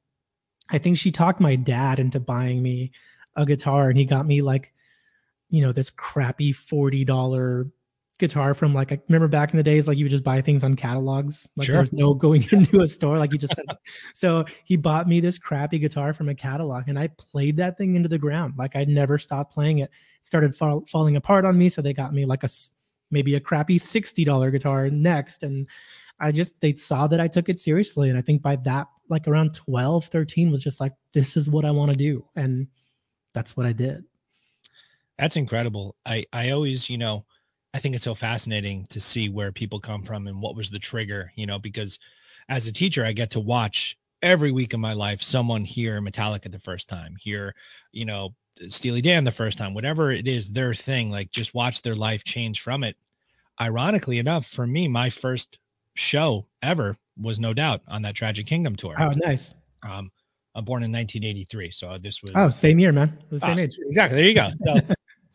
I 0.70 0.76
think 0.76 0.98
she 0.98 1.10
talked 1.10 1.40
my 1.40 1.56
dad 1.56 1.98
into 1.98 2.20
buying 2.20 2.62
me 2.62 2.92
a 3.34 3.46
guitar 3.46 3.88
and 3.88 3.96
he 3.98 4.04
got 4.04 4.26
me 4.26 4.42
like 4.42 4.74
you 5.48 5.62
know 5.62 5.72
this 5.72 5.88
crappy 5.88 6.52
$40 6.52 7.70
guitar 8.18 8.54
from 8.54 8.72
like 8.72 8.92
I 8.92 9.00
remember 9.08 9.28
back 9.28 9.52
in 9.52 9.58
the 9.58 9.62
days 9.62 9.86
like 9.86 9.98
you 9.98 10.04
would 10.04 10.10
just 10.10 10.24
buy 10.24 10.40
things 10.40 10.64
on 10.64 10.74
catalogs. 10.74 11.48
Like 11.56 11.66
sure. 11.66 11.74
there 11.74 11.82
was 11.82 11.92
no 11.92 12.14
going 12.14 12.46
into 12.52 12.80
a 12.80 12.86
store 12.86 13.18
like 13.18 13.32
you 13.32 13.38
just 13.38 13.54
said 13.54 13.64
so 14.14 14.44
he 14.64 14.76
bought 14.76 15.08
me 15.08 15.20
this 15.20 15.38
crappy 15.38 15.78
guitar 15.78 16.12
from 16.12 16.28
a 16.28 16.34
catalog 16.34 16.88
and 16.88 16.98
I 16.98 17.08
played 17.08 17.56
that 17.58 17.76
thing 17.76 17.94
into 17.94 18.08
the 18.08 18.18
ground. 18.18 18.54
Like 18.56 18.76
I 18.76 18.84
never 18.84 19.18
stopped 19.18 19.52
playing 19.52 19.78
it, 19.78 19.90
it 19.90 20.26
started 20.26 20.54
fall, 20.56 20.84
falling 20.90 21.16
apart 21.16 21.44
on 21.44 21.58
me 21.58 21.68
so 21.68 21.82
they 21.82 21.92
got 21.92 22.14
me 22.14 22.24
like 22.24 22.42
a 22.42 22.48
maybe 23.10 23.34
a 23.34 23.40
crappy 23.40 23.78
$60 23.78 24.52
guitar 24.52 24.90
next 24.90 25.42
and 25.42 25.66
I 26.18 26.32
just 26.32 26.58
they 26.60 26.74
saw 26.74 27.06
that 27.08 27.20
I 27.20 27.28
took 27.28 27.48
it 27.48 27.58
seriously 27.58 28.08
and 28.08 28.18
I 28.18 28.22
think 28.22 28.40
by 28.40 28.56
that 28.56 28.88
like 29.10 29.28
around 29.28 29.54
12 29.54 30.06
13 30.06 30.50
was 30.50 30.62
just 30.62 30.80
like 30.80 30.92
this 31.12 31.36
is 31.36 31.50
what 31.50 31.64
I 31.64 31.70
want 31.70 31.90
to 31.90 31.96
do 31.96 32.24
and 32.34 32.68
that's 33.34 33.56
what 33.56 33.66
I 33.66 33.72
did. 33.72 34.04
That's 35.18 35.36
incredible. 35.36 35.96
I 36.06 36.24
I 36.32 36.50
always 36.50 36.88
you 36.88 36.96
know 36.96 37.26
I 37.74 37.78
think 37.78 37.94
it's 37.94 38.04
so 38.04 38.14
fascinating 38.14 38.86
to 38.86 39.00
see 39.00 39.28
where 39.28 39.52
people 39.52 39.80
come 39.80 40.02
from 40.02 40.26
and 40.26 40.40
what 40.40 40.56
was 40.56 40.70
the 40.70 40.78
trigger, 40.78 41.32
you 41.34 41.46
know, 41.46 41.58
because 41.58 41.98
as 42.48 42.66
a 42.66 42.72
teacher, 42.72 43.04
I 43.04 43.12
get 43.12 43.30
to 43.32 43.40
watch 43.40 43.98
every 44.22 44.50
week 44.50 44.72
of 44.72 44.80
my 44.80 44.92
life 44.92 45.22
someone 45.22 45.64
hear 45.64 46.00
Metallica 46.00 46.50
the 46.50 46.58
first 46.58 46.88
time, 46.88 47.16
hear, 47.18 47.54
you 47.92 48.04
know, 48.04 48.34
Steely 48.68 49.02
Dan 49.02 49.24
the 49.24 49.32
first 49.32 49.58
time, 49.58 49.74
whatever 49.74 50.10
it 50.10 50.26
is, 50.26 50.50
their 50.50 50.72
thing, 50.72 51.10
like 51.10 51.30
just 51.30 51.54
watch 51.54 51.82
their 51.82 51.94
life 51.94 52.24
change 52.24 52.62
from 52.62 52.82
it. 52.82 52.96
Ironically 53.60 54.18
enough, 54.18 54.46
for 54.46 54.66
me, 54.66 54.88
my 54.88 55.10
first 55.10 55.58
show 55.94 56.46
ever 56.62 56.96
was 57.20 57.38
no 57.38 57.52
doubt 57.52 57.82
on 57.88 58.02
that 58.02 58.14
Tragic 58.14 58.46
Kingdom 58.46 58.76
tour. 58.76 58.94
Oh, 58.98 59.12
nice. 59.16 59.54
Um, 59.82 60.10
I'm 60.54 60.64
born 60.64 60.82
in 60.82 60.92
1983, 60.92 61.70
so 61.70 61.98
this 61.98 62.22
was 62.22 62.32
oh, 62.34 62.48
same 62.48 62.78
year, 62.78 62.92
man. 62.92 63.18
same 63.36 63.58
oh, 63.58 63.60
age. 63.60 63.78
Exactly. 63.86 64.18
There 64.18 64.28
you 64.28 64.34
go. 64.34 64.50
So, 64.64 64.80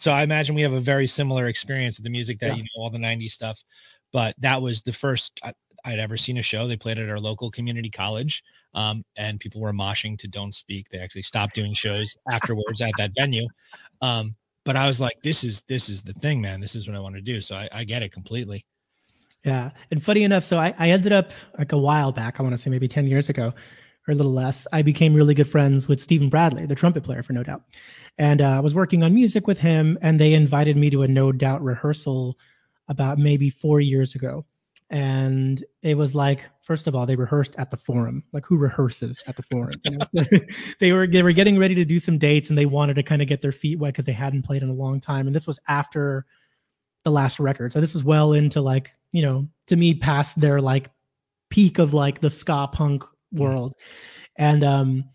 So 0.02 0.12
I 0.12 0.24
imagine 0.24 0.56
we 0.56 0.64
have 0.64 0.74
a 0.74 0.80
very 0.80 1.06
similar 1.06 1.46
experience 1.46 2.00
with 2.00 2.06
the 2.06 2.10
music 2.10 2.40
that 2.40 2.48
yeah. 2.48 2.56
you 2.56 2.64
know 2.64 2.84
all 2.84 2.90
the 2.90 2.98
'90s 2.98 3.34
stuff. 3.34 3.64
But 4.12 4.34
that 4.40 4.60
was 4.60 4.82
the 4.82 4.92
first 4.92 5.40
I, 5.44 5.54
would 5.86 6.00
ever 6.00 6.18
seen 6.18 6.40
a 6.40 6.42
show. 6.42 6.66
They 6.66 6.76
played 6.76 6.98
at 6.98 7.08
our 7.08 7.20
local 7.20 7.52
community 7.52 7.92
college, 7.92 8.44
um, 8.74 9.06
and 9.16 9.40
people 9.40 9.62
were 9.62 9.74
moshing 9.74 10.18
to 10.18 10.28
"Don't 10.28 10.56
Speak." 10.56 10.90
They 10.90 10.98
actually 10.98 11.22
stopped 11.22 11.54
doing 11.54 11.76
shows 11.76 12.16
afterwards 12.32 12.82
at 12.82 12.94
that 12.98 13.12
venue. 13.16 13.48
Um, 14.02 14.36
but 14.66 14.76
I 14.76 14.88
was 14.88 15.00
like, 15.00 15.22
"This 15.24 15.44
is 15.44 15.62
this 15.70 15.88
is 15.88 16.02
the 16.02 16.14
thing, 16.14 16.42
man. 16.42 16.62
This 16.62 16.74
is 16.74 16.88
what 16.88 16.98
I 16.98 17.00
want 17.00 17.14
to 17.14 17.22
do." 17.22 17.40
So 17.40 17.56
I, 17.56 17.70
I 17.72 17.84
get 17.84 18.02
it 18.02 18.12
completely. 18.12 18.66
Yeah, 19.46 19.70
and 19.92 20.04
funny 20.04 20.24
enough, 20.24 20.44
so 20.44 20.58
I, 20.58 20.74
I 20.80 20.90
ended 20.90 21.12
up 21.12 21.32
like 21.60 21.74
a 21.74 21.78
while 21.78 22.12
back. 22.12 22.40
I 22.40 22.44
want 22.44 22.54
to 22.54 22.58
say 22.58 22.72
maybe 22.72 22.88
ten 22.88 23.06
years 23.06 23.30
ago 23.30 23.54
or 24.08 24.14
a 24.14 24.16
little 24.16 24.32
less, 24.32 24.68
I 24.74 24.82
became 24.82 25.14
really 25.14 25.34
good 25.34 25.48
friends 25.48 25.88
with 25.88 26.00
Stephen 26.00 26.30
Bradley, 26.30 26.66
the 26.66 26.76
trumpet 26.76 27.04
player 27.04 27.24
for 27.24 27.34
No 27.34 27.44
Doubt. 27.44 27.64
And 28.18 28.42
uh, 28.42 28.58
I 28.58 28.60
was 28.60 28.76
working 28.76 29.04
on 29.04 29.14
music 29.14 29.48
with 29.48 29.60
him, 29.60 29.98
and 30.02 30.20
they 30.20 30.34
invited 30.34 30.78
me 30.78 30.90
to 30.90 31.04
a 31.04 31.08
No 31.08 31.32
Doubt 31.32 31.64
rehearsal 31.64 32.38
about 32.88 33.18
maybe 33.18 33.50
four 33.50 33.80
years 33.80 34.16
ago. 34.16 34.46
And 34.90 35.64
it 35.82 35.96
was 35.96 36.14
like, 36.14 36.50
first 36.62 36.86
of 36.88 36.96
all, 36.96 37.06
they 37.06 37.16
rehearsed 37.16 37.56
at 37.58 37.72
the 37.72 37.78
Forum. 37.78 38.24
Like, 38.34 38.46
who 38.46 38.58
rehearses 38.58 39.24
at 39.28 39.38
the 39.38 39.44
Forum? 39.44 39.76
You 39.86 39.92
know? 39.92 40.06
so 40.06 40.24
they 40.80 40.92
were 40.92 41.08
they 41.08 41.24
were 41.24 41.32
getting 41.32 41.58
ready 41.58 41.76
to 41.76 41.86
do 41.86 41.98
some 41.98 42.18
dates, 42.18 42.50
and 42.50 42.58
they 42.58 42.66
wanted 42.66 42.96
to 42.96 43.04
kind 43.04 43.22
of 43.22 43.28
get 43.30 43.42
their 43.42 43.54
feet 43.54 43.80
wet 43.80 43.94
because 43.94 44.06
they 44.06 44.12
hadn't 44.12 44.42
played 44.42 44.64
in 44.64 44.70
a 44.70 44.74
long 44.74 45.00
time. 45.00 45.28
And 45.28 45.36
this 45.36 45.48
was 45.48 45.60
after 45.68 46.26
the 47.04 47.12
last 47.12 47.40
record, 47.40 47.72
so 47.72 47.80
this 47.80 47.96
is 47.96 48.04
well 48.04 48.34
into 48.34 48.60
like 48.62 48.92
you 49.12 49.22
know, 49.22 49.48
to 49.68 49.76
me, 49.76 49.94
past 49.94 50.40
their 50.40 50.62
like 50.62 50.90
peak 51.50 51.80
of 51.80 51.94
like 51.94 52.22
the 52.22 52.30
ska 52.30 52.70
punk 52.72 53.04
world. 53.32 53.74
And 54.38 54.64
um, 54.64 55.06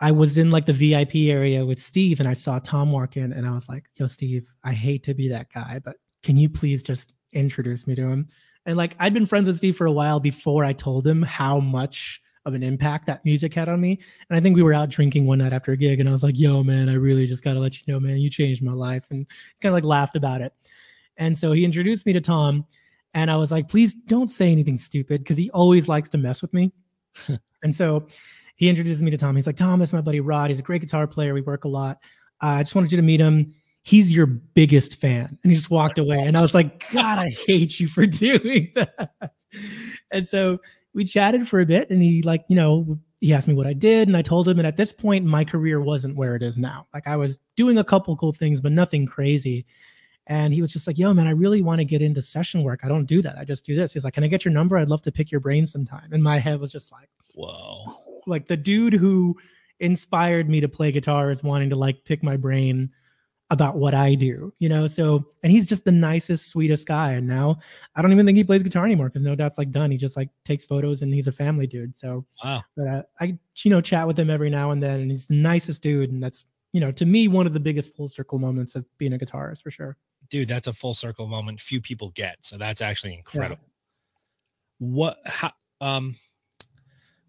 I 0.00 0.12
was 0.12 0.38
in 0.38 0.50
like 0.50 0.66
the 0.66 0.72
VIP 0.72 1.30
area 1.30 1.64
with 1.64 1.78
Steve, 1.78 2.20
and 2.20 2.28
I 2.28 2.32
saw 2.32 2.58
Tom 2.58 2.92
walk 2.92 3.16
in, 3.16 3.32
and 3.32 3.46
I 3.46 3.52
was 3.52 3.68
like, 3.68 3.86
"Yo, 3.94 4.06
Steve, 4.06 4.52
I 4.64 4.72
hate 4.72 5.02
to 5.04 5.14
be 5.14 5.28
that 5.28 5.52
guy, 5.52 5.80
but 5.84 5.96
can 6.22 6.36
you 6.36 6.48
please 6.48 6.82
just 6.82 7.12
introduce 7.32 7.86
me 7.86 7.94
to 7.96 8.08
him?" 8.08 8.28
And 8.66 8.76
like 8.76 8.94
I'd 8.98 9.14
been 9.14 9.26
friends 9.26 9.48
with 9.48 9.56
Steve 9.56 9.76
for 9.76 9.86
a 9.86 9.92
while 9.92 10.20
before 10.20 10.64
I 10.64 10.72
told 10.72 11.06
him 11.06 11.22
how 11.22 11.58
much 11.58 12.20
of 12.44 12.54
an 12.54 12.62
impact 12.62 13.06
that 13.06 13.24
music 13.24 13.52
had 13.54 13.68
on 13.68 13.80
me. 13.80 13.98
And 14.30 14.36
I 14.36 14.40
think 14.40 14.56
we 14.56 14.62
were 14.62 14.72
out 14.72 14.88
drinking 14.88 15.26
one 15.26 15.38
night 15.38 15.52
after 15.52 15.72
a 15.72 15.76
gig, 15.76 16.00
and 16.00 16.08
I 16.08 16.12
was 16.12 16.22
like, 16.22 16.38
"Yo, 16.38 16.62
man, 16.62 16.88
I 16.88 16.94
really 16.94 17.26
just 17.26 17.42
got 17.42 17.54
to 17.54 17.60
let 17.60 17.76
you 17.76 17.92
know, 17.92 18.00
man, 18.00 18.18
you 18.18 18.30
changed 18.30 18.62
my 18.62 18.72
life," 18.72 19.06
and 19.10 19.26
kind 19.60 19.70
of 19.70 19.74
like 19.74 19.84
laughed 19.84 20.16
about 20.16 20.40
it. 20.40 20.52
And 21.16 21.36
so 21.36 21.52
he 21.52 21.64
introduced 21.64 22.06
me 22.06 22.12
to 22.12 22.20
Tom, 22.20 22.66
and 23.14 23.30
I 23.30 23.36
was 23.36 23.50
like, 23.50 23.68
"Please 23.68 23.94
don't 23.94 24.28
say 24.28 24.52
anything 24.52 24.76
stupid," 24.76 25.22
because 25.22 25.36
he 25.36 25.50
always 25.50 25.88
likes 25.88 26.08
to 26.10 26.18
mess 26.18 26.40
with 26.40 26.52
me. 26.52 26.72
and 27.62 27.74
so 27.74 28.06
he 28.56 28.68
introduces 28.68 29.02
me 29.02 29.10
to 29.10 29.16
Tom. 29.16 29.36
He's 29.36 29.46
like, 29.46 29.56
"Tom, 29.56 29.78
this 29.78 29.90
is 29.90 29.92
my 29.94 30.00
buddy 30.00 30.20
Rod. 30.20 30.50
He's 30.50 30.58
a 30.58 30.62
great 30.62 30.80
guitar 30.80 31.06
player. 31.06 31.34
We 31.34 31.42
work 31.42 31.64
a 31.64 31.68
lot. 31.68 31.98
Uh, 32.42 32.46
I 32.46 32.62
just 32.62 32.74
wanted 32.74 32.92
you 32.92 32.96
to 32.96 33.02
meet 33.02 33.20
him." 33.20 33.54
he's 33.88 34.10
your 34.10 34.26
biggest 34.26 34.96
fan. 34.96 35.38
And 35.42 35.50
he 35.50 35.56
just 35.56 35.70
walked 35.70 35.98
away. 35.98 36.18
And 36.18 36.36
I 36.36 36.42
was 36.42 36.54
like, 36.54 36.90
God, 36.92 37.18
I 37.18 37.30
hate 37.46 37.80
you 37.80 37.88
for 37.88 38.04
doing 38.06 38.70
that. 38.74 39.32
And 40.10 40.26
so 40.26 40.58
we 40.92 41.04
chatted 41.04 41.48
for 41.48 41.60
a 41.60 41.66
bit 41.66 41.88
and 41.88 42.02
he 42.02 42.22
like, 42.22 42.44
you 42.48 42.56
know, 42.56 42.98
he 43.20 43.32
asked 43.32 43.48
me 43.48 43.54
what 43.54 43.66
I 43.66 43.72
did 43.72 44.06
and 44.06 44.16
I 44.16 44.22
told 44.22 44.46
him. 44.46 44.58
And 44.58 44.66
at 44.66 44.76
this 44.76 44.92
point, 44.92 45.24
my 45.24 45.42
career 45.42 45.80
wasn't 45.80 46.16
where 46.16 46.36
it 46.36 46.42
is 46.42 46.58
now. 46.58 46.86
Like 46.92 47.06
I 47.06 47.16
was 47.16 47.38
doing 47.56 47.78
a 47.78 47.84
couple 47.84 48.14
cool 48.16 48.32
things, 48.32 48.60
but 48.60 48.72
nothing 48.72 49.06
crazy. 49.06 49.64
And 50.26 50.52
he 50.52 50.60
was 50.60 50.70
just 50.70 50.86
like, 50.86 50.98
yo, 50.98 51.14
man, 51.14 51.26
I 51.26 51.30
really 51.30 51.62
want 51.62 51.78
to 51.78 51.86
get 51.86 52.02
into 52.02 52.20
session 52.20 52.62
work. 52.62 52.80
I 52.84 52.88
don't 52.88 53.06
do 53.06 53.22
that. 53.22 53.38
I 53.38 53.44
just 53.44 53.64
do 53.64 53.74
this. 53.74 53.94
He's 53.94 54.04
like, 54.04 54.12
can 54.12 54.24
I 54.24 54.28
get 54.28 54.44
your 54.44 54.52
number? 54.52 54.76
I'd 54.76 54.90
love 54.90 55.02
to 55.02 55.12
pick 55.12 55.30
your 55.30 55.40
brain 55.40 55.66
sometime. 55.66 56.12
And 56.12 56.22
my 56.22 56.38
head 56.38 56.60
was 56.60 56.70
just 56.70 56.92
like, 56.92 57.08
whoa. 57.38 57.84
Like 58.26 58.46
the 58.46 58.58
dude 58.58 58.92
who 58.92 59.38
inspired 59.80 60.50
me 60.50 60.60
to 60.60 60.68
play 60.68 60.92
guitar 60.92 61.30
is 61.30 61.42
wanting 61.42 61.70
to 61.70 61.76
like 61.76 62.04
pick 62.04 62.22
my 62.22 62.36
brain 62.36 62.90
about 63.50 63.76
what 63.76 63.94
I 63.94 64.14
do, 64.14 64.52
you 64.58 64.68
know. 64.68 64.86
So, 64.86 65.24
and 65.42 65.50
he's 65.50 65.66
just 65.66 65.84
the 65.84 65.92
nicest, 65.92 66.50
sweetest 66.50 66.86
guy. 66.86 67.12
And 67.12 67.26
now 67.26 67.58
I 67.96 68.02
don't 68.02 68.12
even 68.12 68.26
think 68.26 68.36
he 68.36 68.44
plays 68.44 68.62
guitar 68.62 68.84
anymore 68.84 69.08
because 69.08 69.22
no 69.22 69.34
doubt's 69.34 69.56
like 69.56 69.70
done. 69.70 69.90
He 69.90 69.96
just 69.96 70.16
like 70.16 70.30
takes 70.44 70.64
photos 70.64 71.00
and 71.00 71.14
he's 71.14 71.28
a 71.28 71.32
family 71.32 71.66
dude. 71.66 71.96
So, 71.96 72.24
wow. 72.44 72.62
But 72.76 72.86
uh, 72.86 73.02
I, 73.20 73.38
you 73.56 73.70
know, 73.70 73.80
chat 73.80 74.06
with 74.06 74.18
him 74.18 74.28
every 74.28 74.50
now 74.50 74.70
and 74.72 74.82
then, 74.82 75.00
and 75.00 75.10
he's 75.10 75.26
the 75.26 75.34
nicest 75.34 75.82
dude. 75.82 76.10
And 76.10 76.22
that's, 76.22 76.44
you 76.72 76.80
know, 76.80 76.92
to 76.92 77.06
me, 77.06 77.28
one 77.28 77.46
of 77.46 77.54
the 77.54 77.60
biggest 77.60 77.96
full 77.96 78.08
circle 78.08 78.38
moments 78.38 78.74
of 78.74 78.84
being 78.98 79.14
a 79.14 79.18
guitarist 79.18 79.62
for 79.62 79.70
sure. 79.70 79.96
Dude, 80.28 80.48
that's 80.48 80.66
a 80.66 80.74
full 80.74 80.94
circle 80.94 81.26
moment 81.26 81.60
few 81.60 81.80
people 81.80 82.10
get. 82.10 82.36
So 82.42 82.58
that's 82.58 82.82
actually 82.82 83.14
incredible. 83.14 83.64
Yeah. 84.80 84.86
What, 84.90 85.18
how, 85.24 85.52
um, 85.80 86.16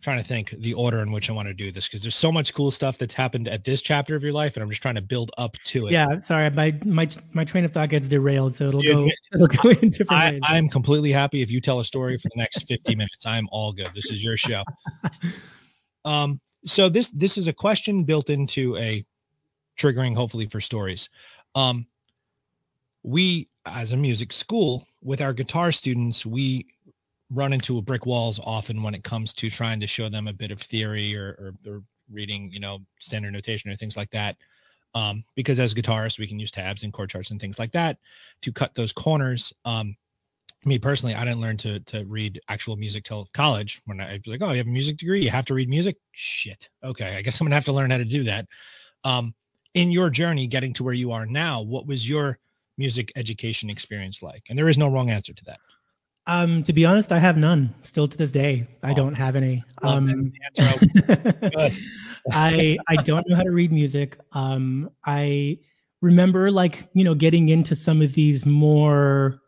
trying 0.02 0.18
to 0.18 0.24
think 0.24 0.52
the 0.52 0.74
order 0.74 1.00
in 1.00 1.12
which 1.12 1.30
I 1.30 1.34
want 1.34 1.48
to 1.48 1.54
do 1.54 1.72
this 1.72 1.88
because 1.88 2.02
there's 2.02 2.16
so 2.16 2.32
much 2.32 2.54
cool 2.54 2.72
stuff 2.72 2.98
that's 2.98 3.14
happened 3.14 3.48
at 3.48 3.64
this 3.64 3.82
chapter 3.82 4.16
of 4.16 4.24
your 4.24 4.32
life, 4.32 4.56
and 4.56 4.64
I'm 4.64 4.70
just 4.70 4.82
trying 4.82 4.96
to 4.96 5.02
build 5.02 5.32
up 5.38 5.56
to 5.66 5.88
it. 5.88 5.92
Yeah, 5.92 6.20
sorry, 6.20 6.50
my 6.52 6.78
my 6.86 7.08
my 7.34 7.44
train 7.44 7.66
of 7.66 7.74
thought 7.74 7.90
gets 7.90 8.08
derailed, 8.08 8.56
so 8.56 8.70
it'll 8.70 8.80
Dude, 8.80 8.96
go 8.96 9.10
it'll 9.34 9.48
go 9.48 9.70
in 9.70 9.90
different 9.90 10.22
I, 10.22 10.32
ways. 10.32 10.42
I'm 10.44 10.70
completely 10.70 11.12
happy 11.12 11.42
if 11.42 11.52
you 11.52 11.62
tell 11.62 11.80
a 11.80 11.86
story 11.86 12.18
for 12.18 12.30
the 12.30 12.40
next 12.40 12.68
50 12.68 12.96
minutes. 12.96 13.26
I'm 13.26 13.48
all 13.52 13.74
good. 13.74 13.92
This 13.94 14.10
is 14.12 14.24
your 14.24 14.38
show. 14.38 14.64
um, 16.06 16.40
so 16.66 16.90
this 16.90 17.10
this 17.10 17.38
is 17.38 17.48
a 17.48 17.54
question 17.54 18.04
built 18.04 18.30
into 18.30 18.78
a 18.78 19.04
triggering, 19.78 20.16
hopefully, 20.16 20.48
for 20.48 20.62
stories. 20.62 21.10
Um, 21.56 21.88
we 23.04 23.50
as 23.66 23.92
a 23.92 23.98
music 23.98 24.34
school 24.34 24.88
with 25.02 25.22
our 25.22 25.34
guitar 25.34 25.72
students, 25.72 26.26
we 26.26 26.68
run 27.32 27.54
into 27.54 27.78
a 27.78 27.82
brick 27.82 28.06
walls 28.06 28.40
often 28.44 28.82
when 28.82 28.96
it 28.96 29.04
comes 29.04 29.34
to 29.34 29.50
trying 29.50 29.80
to 29.80 29.88
show 29.88 30.10
them 30.10 30.28
a 30.28 30.34
bit 30.34 30.52
of 30.52 30.60
theory 30.60 31.16
or, 31.16 31.54
or, 31.66 31.72
or 31.72 31.84
reading, 32.12 32.50
you 32.52 32.60
know, 32.60 32.80
standard 33.00 33.32
notation 33.32 33.70
or 33.70 33.76
things 33.76 33.96
like 33.96 34.10
that. 34.12 34.36
Um, 34.96 35.24
because 35.36 35.60
as 35.60 35.76
guitarists, 35.76 36.18
we 36.18 36.26
can 36.26 36.40
use 36.40 36.50
tabs 36.50 36.84
and 36.84 36.92
chord 36.92 37.10
charts 37.10 37.30
and 37.30 37.40
things 37.40 37.60
like 37.60 37.72
that 37.74 37.98
to 38.42 38.52
cut 38.52 38.74
those 38.74 38.92
corners. 38.92 39.54
Um, 39.64 39.96
me 40.66 40.80
personally, 40.80 41.16
I 41.16 41.24
didn't 41.24 41.40
learn 41.40 41.58
to 41.58 41.80
to 41.82 42.04
read 42.06 42.42
actual 42.50 42.76
music 42.76 43.04
till 43.06 43.30
college. 43.34 43.82
When 43.86 44.02
I 44.02 44.14
was 44.14 44.28
like, 44.28 44.42
"Oh, 44.42 44.52
you 44.52 44.58
have 44.58 44.68
a 44.68 44.72
music 44.72 44.98
degree, 44.98 45.24
you 45.24 45.30
have 45.30 45.46
to 45.46 45.54
read 45.54 45.70
music." 45.70 45.96
Shit. 46.12 46.70
Okay, 46.84 47.16
I 47.16 47.22
guess 47.22 47.40
I'm 47.40 47.46
gonna 47.46 47.56
have 47.56 47.66
to 47.66 47.72
learn 47.72 47.92
how 47.92 47.98
to 47.98 48.06
do 48.06 48.24
that. 48.24 48.46
Um, 49.04 49.34
in 49.74 49.92
your 49.92 50.10
journey 50.10 50.48
getting 50.48 50.74
to 50.74 50.84
where 50.84 50.94
you 50.94 51.12
are 51.12 51.26
now, 51.26 51.62
what 51.62 51.86
was 51.86 52.10
your 52.10 52.40
music 52.78 53.12
education 53.16 53.70
experience 53.70 54.22
like? 54.22 54.44
And 54.50 54.58
there 54.58 54.68
is 54.68 54.78
no 54.78 54.90
wrong 54.90 55.10
answer 55.12 55.34
to 55.34 55.46
that. 55.46 55.60
Um, 56.30 56.62
to 56.64 56.74
be 56.74 56.86
honest, 56.86 57.12
I 57.12 57.18
have 57.18 57.38
none. 57.38 57.74
Still 57.82 58.08
to 58.08 58.16
this 58.16 58.32
day, 58.32 58.68
I 58.84 58.94
don't 58.94 59.16
have 59.16 59.36
any. 59.36 59.64
Um, 59.82 60.32
I 62.32 62.78
I 62.88 62.96
don't 62.98 63.28
know 63.28 63.36
how 63.36 63.42
to 63.42 63.50
read 63.50 63.72
music. 63.72 64.20
Um, 64.34 64.92
I 65.04 65.58
remember 66.02 66.52
like 66.52 66.88
you 66.94 67.04
know 67.04 67.16
getting 67.16 67.50
into 67.50 67.76
some 67.76 68.04
of 68.04 68.14
these 68.14 68.46
more, 68.46 69.40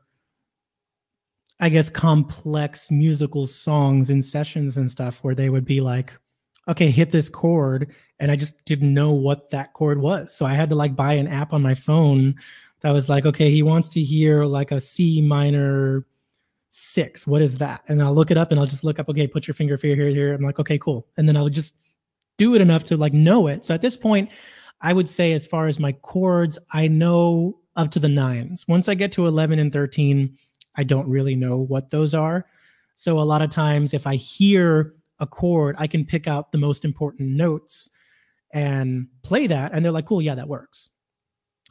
I 1.59 1.69
guess, 1.69 1.87
complex 1.87 2.89
musical 2.89 3.45
songs 3.45 4.09
in 4.09 4.23
sessions 4.23 4.75
and 4.75 4.89
stuff 4.89 5.19
where 5.21 5.35
they 5.35 5.49
would 5.49 5.65
be 5.65 5.81
like, 5.81 6.19
okay, 6.67 6.89
hit 6.89 7.11
this 7.11 7.29
chord, 7.29 7.93
and 8.19 8.31
I 8.31 8.35
just 8.35 8.55
didn't 8.65 8.91
know 8.91 9.11
what 9.11 9.51
that 9.51 9.73
chord 9.73 10.01
was, 10.01 10.33
so 10.33 10.47
I 10.47 10.55
had 10.55 10.69
to 10.69 10.75
like 10.75 10.95
buy 10.95 11.13
an 11.13 11.27
app 11.27 11.53
on 11.53 11.61
my 11.61 11.75
phone 11.75 12.37
that 12.79 12.89
was 12.89 13.07
like, 13.07 13.27
okay, 13.27 13.51
he 13.51 13.61
wants 13.61 13.87
to 13.89 14.01
hear 14.01 14.45
like 14.45 14.71
a 14.71 14.79
C 14.79 15.21
minor 15.21 16.07
six. 16.71 17.27
What 17.27 17.41
is 17.41 17.57
that? 17.59 17.83
And 17.87 18.01
I'll 18.01 18.15
look 18.15 18.31
it 18.31 18.37
up 18.37 18.49
and 18.49 18.59
I'll 18.59 18.65
just 18.65 18.83
look 18.83 18.97
up, 18.97 19.09
okay, 19.09 19.27
put 19.27 19.47
your 19.47 19.53
finger 19.53 19.77
here, 19.77 19.95
here, 19.95 20.09
here. 20.09 20.33
I'm 20.33 20.41
like, 20.41 20.57
okay, 20.57 20.79
cool. 20.79 21.07
And 21.17 21.27
then 21.27 21.37
I'll 21.37 21.49
just 21.49 21.75
do 22.37 22.55
it 22.55 22.61
enough 22.61 22.85
to 22.85 22.97
like 22.97 23.13
know 23.13 23.47
it. 23.47 23.65
So 23.65 23.75
at 23.75 23.81
this 23.81 23.95
point, 23.95 24.31
I 24.79 24.93
would 24.93 25.07
say 25.07 25.33
as 25.33 25.45
far 25.45 25.67
as 25.67 25.79
my 25.79 25.91
chords, 25.91 26.57
I 26.71 26.87
know 26.87 27.59
up 27.75 27.91
to 27.91 27.99
the 27.99 28.09
nines. 28.09 28.65
Once 28.67 28.89
I 28.89 28.95
get 28.95 29.11
to 29.13 29.27
11 29.27 29.59
and 29.59 29.71
13, 29.71 30.35
I 30.75 30.83
don't 30.83 31.07
really 31.07 31.35
know 31.35 31.57
what 31.57 31.89
those 31.89 32.13
are. 32.13 32.45
So 32.95 33.19
a 33.19 33.21
lot 33.21 33.41
of 33.41 33.49
times 33.49 33.93
if 33.93 34.07
I 34.07 34.15
hear 34.15 34.95
a 35.19 35.27
chord, 35.27 35.75
I 35.77 35.87
can 35.87 36.05
pick 36.05 36.27
out 36.27 36.51
the 36.51 36.57
most 36.57 36.85
important 36.85 37.31
notes 37.31 37.89
and 38.53 39.07
play 39.23 39.47
that. 39.47 39.71
And 39.73 39.83
they're 39.83 39.91
like, 39.91 40.05
cool, 40.05 40.21
yeah, 40.21 40.35
that 40.35 40.47
works. 40.47 40.89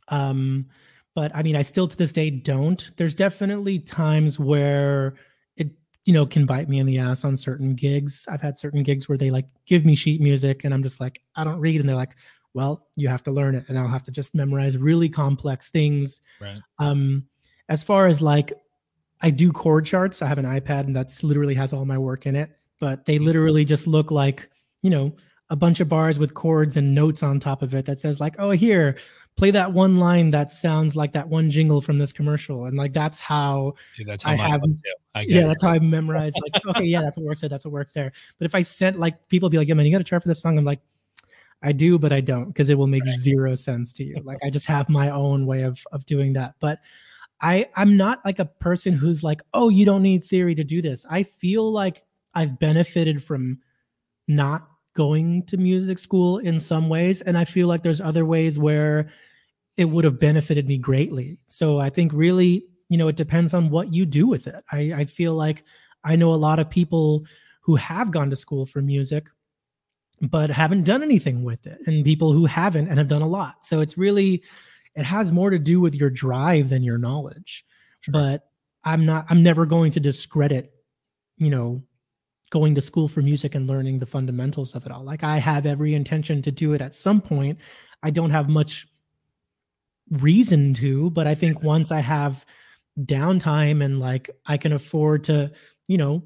Um, 0.08 0.66
but 1.14 1.34
I 1.34 1.42
mean, 1.42 1.56
I 1.56 1.62
still 1.62 1.88
to 1.88 1.96
this 1.96 2.12
day 2.12 2.30
don't. 2.30 2.90
There's 2.96 3.14
definitely 3.14 3.78
times 3.80 4.38
where 4.38 5.14
it, 5.56 5.70
you 6.04 6.12
know, 6.12 6.24
can 6.24 6.46
bite 6.46 6.68
me 6.68 6.78
in 6.78 6.86
the 6.86 6.98
ass 6.98 7.24
on 7.24 7.36
certain 7.36 7.74
gigs. 7.74 8.26
I've 8.28 8.42
had 8.42 8.56
certain 8.56 8.82
gigs 8.82 9.08
where 9.08 9.18
they 9.18 9.30
like 9.30 9.46
give 9.66 9.84
me 9.84 9.94
sheet 9.94 10.20
music 10.20 10.64
and 10.64 10.72
I'm 10.72 10.82
just 10.82 11.00
like, 11.00 11.20
I 11.34 11.44
don't 11.44 11.60
read. 11.60 11.80
And 11.80 11.88
they're 11.88 11.96
like, 11.96 12.16
well, 12.54 12.86
you 12.96 13.08
have 13.08 13.22
to 13.24 13.30
learn 13.30 13.54
it. 13.54 13.64
And 13.68 13.78
I'll 13.78 13.88
have 13.88 14.04
to 14.04 14.10
just 14.10 14.34
memorize 14.34 14.76
really 14.76 15.08
complex 15.08 15.70
things. 15.70 16.20
Right. 16.40 16.60
Um, 16.78 17.26
as 17.68 17.82
far 17.82 18.06
as 18.06 18.20
like, 18.22 18.52
I 19.20 19.30
do 19.30 19.52
chord 19.52 19.84
charts. 19.84 20.22
I 20.22 20.26
have 20.26 20.38
an 20.38 20.46
iPad 20.46 20.80
and 20.80 20.96
that's 20.96 21.22
literally 21.22 21.54
has 21.54 21.72
all 21.72 21.84
my 21.84 21.98
work 21.98 22.26
in 22.26 22.34
it, 22.36 22.50
but 22.80 23.04
they 23.04 23.18
literally 23.18 23.64
just 23.64 23.86
look 23.86 24.10
like, 24.10 24.50
you 24.82 24.90
know, 24.90 25.14
a 25.50 25.56
bunch 25.56 25.80
of 25.80 25.88
bars 25.88 26.18
with 26.18 26.34
chords 26.34 26.76
and 26.76 26.94
notes 26.94 27.22
on 27.22 27.40
top 27.40 27.62
of 27.62 27.74
it 27.74 27.84
that 27.84 28.00
says 28.00 28.20
like, 28.20 28.36
oh, 28.38 28.50
here, 28.50 28.96
play 29.40 29.50
that 29.50 29.72
one 29.72 29.96
line 29.96 30.30
that 30.32 30.50
sounds 30.50 30.94
like 30.94 31.12
that 31.12 31.26
one 31.26 31.48
jingle 31.48 31.80
from 31.80 31.96
this 31.96 32.12
commercial, 32.12 32.66
and 32.66 32.76
like 32.76 32.92
that's 32.92 33.18
how, 33.18 33.72
Dude, 33.96 34.06
that's 34.06 34.22
how 34.22 34.32
I 34.32 34.36
have. 34.36 34.60
I 35.14 35.22
yeah, 35.22 35.44
it. 35.44 35.46
that's 35.46 35.62
how 35.62 35.70
I 35.70 35.78
memorize. 35.78 36.34
Like, 36.42 36.62
okay, 36.66 36.84
yeah, 36.84 37.00
that's 37.00 37.16
what 37.16 37.24
works 37.24 37.40
there. 37.40 37.48
That's 37.48 37.64
what 37.64 37.72
works 37.72 37.92
there. 37.92 38.12
But 38.38 38.44
if 38.44 38.54
I 38.54 38.60
sent 38.60 39.00
like 39.00 39.30
people 39.30 39.48
be 39.48 39.56
like, 39.56 39.66
yeah, 39.66 39.72
man, 39.72 39.86
you 39.86 39.92
got 39.92 39.98
to 39.98 40.04
try 40.04 40.18
for 40.18 40.28
this 40.28 40.42
song. 40.42 40.58
I'm 40.58 40.66
like, 40.66 40.80
I 41.62 41.72
do, 41.72 41.98
but 41.98 42.12
I 42.12 42.20
don't 42.20 42.48
because 42.48 42.68
it 42.68 42.76
will 42.76 42.86
make 42.86 43.02
right. 43.02 43.18
zero 43.18 43.54
sense 43.54 43.94
to 43.94 44.04
you. 44.04 44.20
Like 44.24 44.36
I 44.44 44.50
just 44.50 44.66
have 44.66 44.90
my 44.90 45.08
own 45.08 45.46
way 45.46 45.62
of 45.62 45.80
of 45.90 46.04
doing 46.04 46.34
that. 46.34 46.56
But 46.60 46.80
I 47.40 47.64
I'm 47.74 47.96
not 47.96 48.22
like 48.26 48.40
a 48.40 48.44
person 48.44 48.92
who's 48.92 49.22
like, 49.22 49.40
oh, 49.54 49.70
you 49.70 49.86
don't 49.86 50.02
need 50.02 50.22
theory 50.22 50.54
to 50.54 50.64
do 50.64 50.82
this. 50.82 51.06
I 51.08 51.22
feel 51.22 51.72
like 51.72 52.02
I've 52.34 52.58
benefited 52.58 53.24
from 53.24 53.60
not 54.28 54.68
going 54.94 55.44
to 55.44 55.56
music 55.56 55.98
school 55.98 56.38
in 56.38 56.58
some 56.58 56.88
ways 56.88 57.20
and 57.20 57.38
i 57.38 57.44
feel 57.44 57.68
like 57.68 57.80
there's 57.80 58.00
other 58.00 58.24
ways 58.24 58.58
where 58.58 59.08
it 59.80 59.88
would 59.88 60.04
have 60.04 60.20
benefited 60.20 60.68
me 60.68 60.76
greatly 60.76 61.38
so 61.46 61.78
i 61.78 61.88
think 61.88 62.12
really 62.12 62.66
you 62.88 62.98
know 62.98 63.08
it 63.08 63.16
depends 63.16 63.54
on 63.54 63.70
what 63.70 63.92
you 63.92 64.04
do 64.04 64.26
with 64.26 64.46
it 64.46 64.62
i, 64.70 64.92
I 64.92 65.04
feel 65.06 65.34
like 65.34 65.64
i 66.04 66.16
know 66.16 66.34
a 66.34 66.36
lot 66.36 66.58
of 66.58 66.68
people 66.68 67.24
who 67.62 67.76
have 67.76 68.10
gone 68.10 68.30
to 68.30 68.36
school 68.36 68.66
for 68.66 68.82
music 68.82 69.26
but 70.20 70.50
haven't 70.50 70.84
done 70.84 71.02
anything 71.02 71.44
with 71.44 71.66
it 71.66 71.78
and 71.86 72.04
people 72.04 72.32
who 72.32 72.44
haven't 72.44 72.88
and 72.88 72.98
have 72.98 73.08
done 73.08 73.22
a 73.22 73.26
lot 73.28 73.64
so 73.64 73.80
it's 73.80 73.96
really 73.96 74.42
it 74.94 75.04
has 75.04 75.32
more 75.32 75.50
to 75.50 75.58
do 75.58 75.80
with 75.80 75.94
your 75.94 76.10
drive 76.10 76.68
than 76.68 76.82
your 76.82 76.98
knowledge 76.98 77.64
sure. 78.00 78.12
but 78.12 78.48
i'm 78.84 79.06
not 79.06 79.24
i'm 79.30 79.42
never 79.42 79.64
going 79.64 79.90
to 79.92 80.00
discredit 80.00 80.72
you 81.38 81.48
know 81.48 81.82
going 82.50 82.74
to 82.74 82.80
school 82.80 83.08
for 83.08 83.22
music 83.22 83.54
and 83.54 83.68
learning 83.68 84.00
the 84.00 84.06
fundamentals 84.06 84.74
of 84.74 84.84
it 84.84 84.90
all. 84.90 85.04
Like 85.04 85.22
I 85.22 85.38
have 85.38 85.66
every 85.66 85.94
intention 85.94 86.42
to 86.42 86.50
do 86.50 86.72
it 86.72 86.80
at 86.80 86.94
some 86.94 87.20
point. 87.20 87.58
I 88.02 88.10
don't 88.10 88.30
have 88.30 88.48
much 88.48 88.88
reason 90.10 90.74
to, 90.74 91.10
but 91.10 91.26
I 91.26 91.34
think 91.34 91.62
once 91.62 91.90
I 91.92 92.00
have 92.00 92.44
downtime 92.98 93.82
and 93.84 94.00
like 94.00 94.30
I 94.46 94.56
can 94.56 94.72
afford 94.72 95.24
to, 95.24 95.52
you 95.86 95.98
know, 95.98 96.22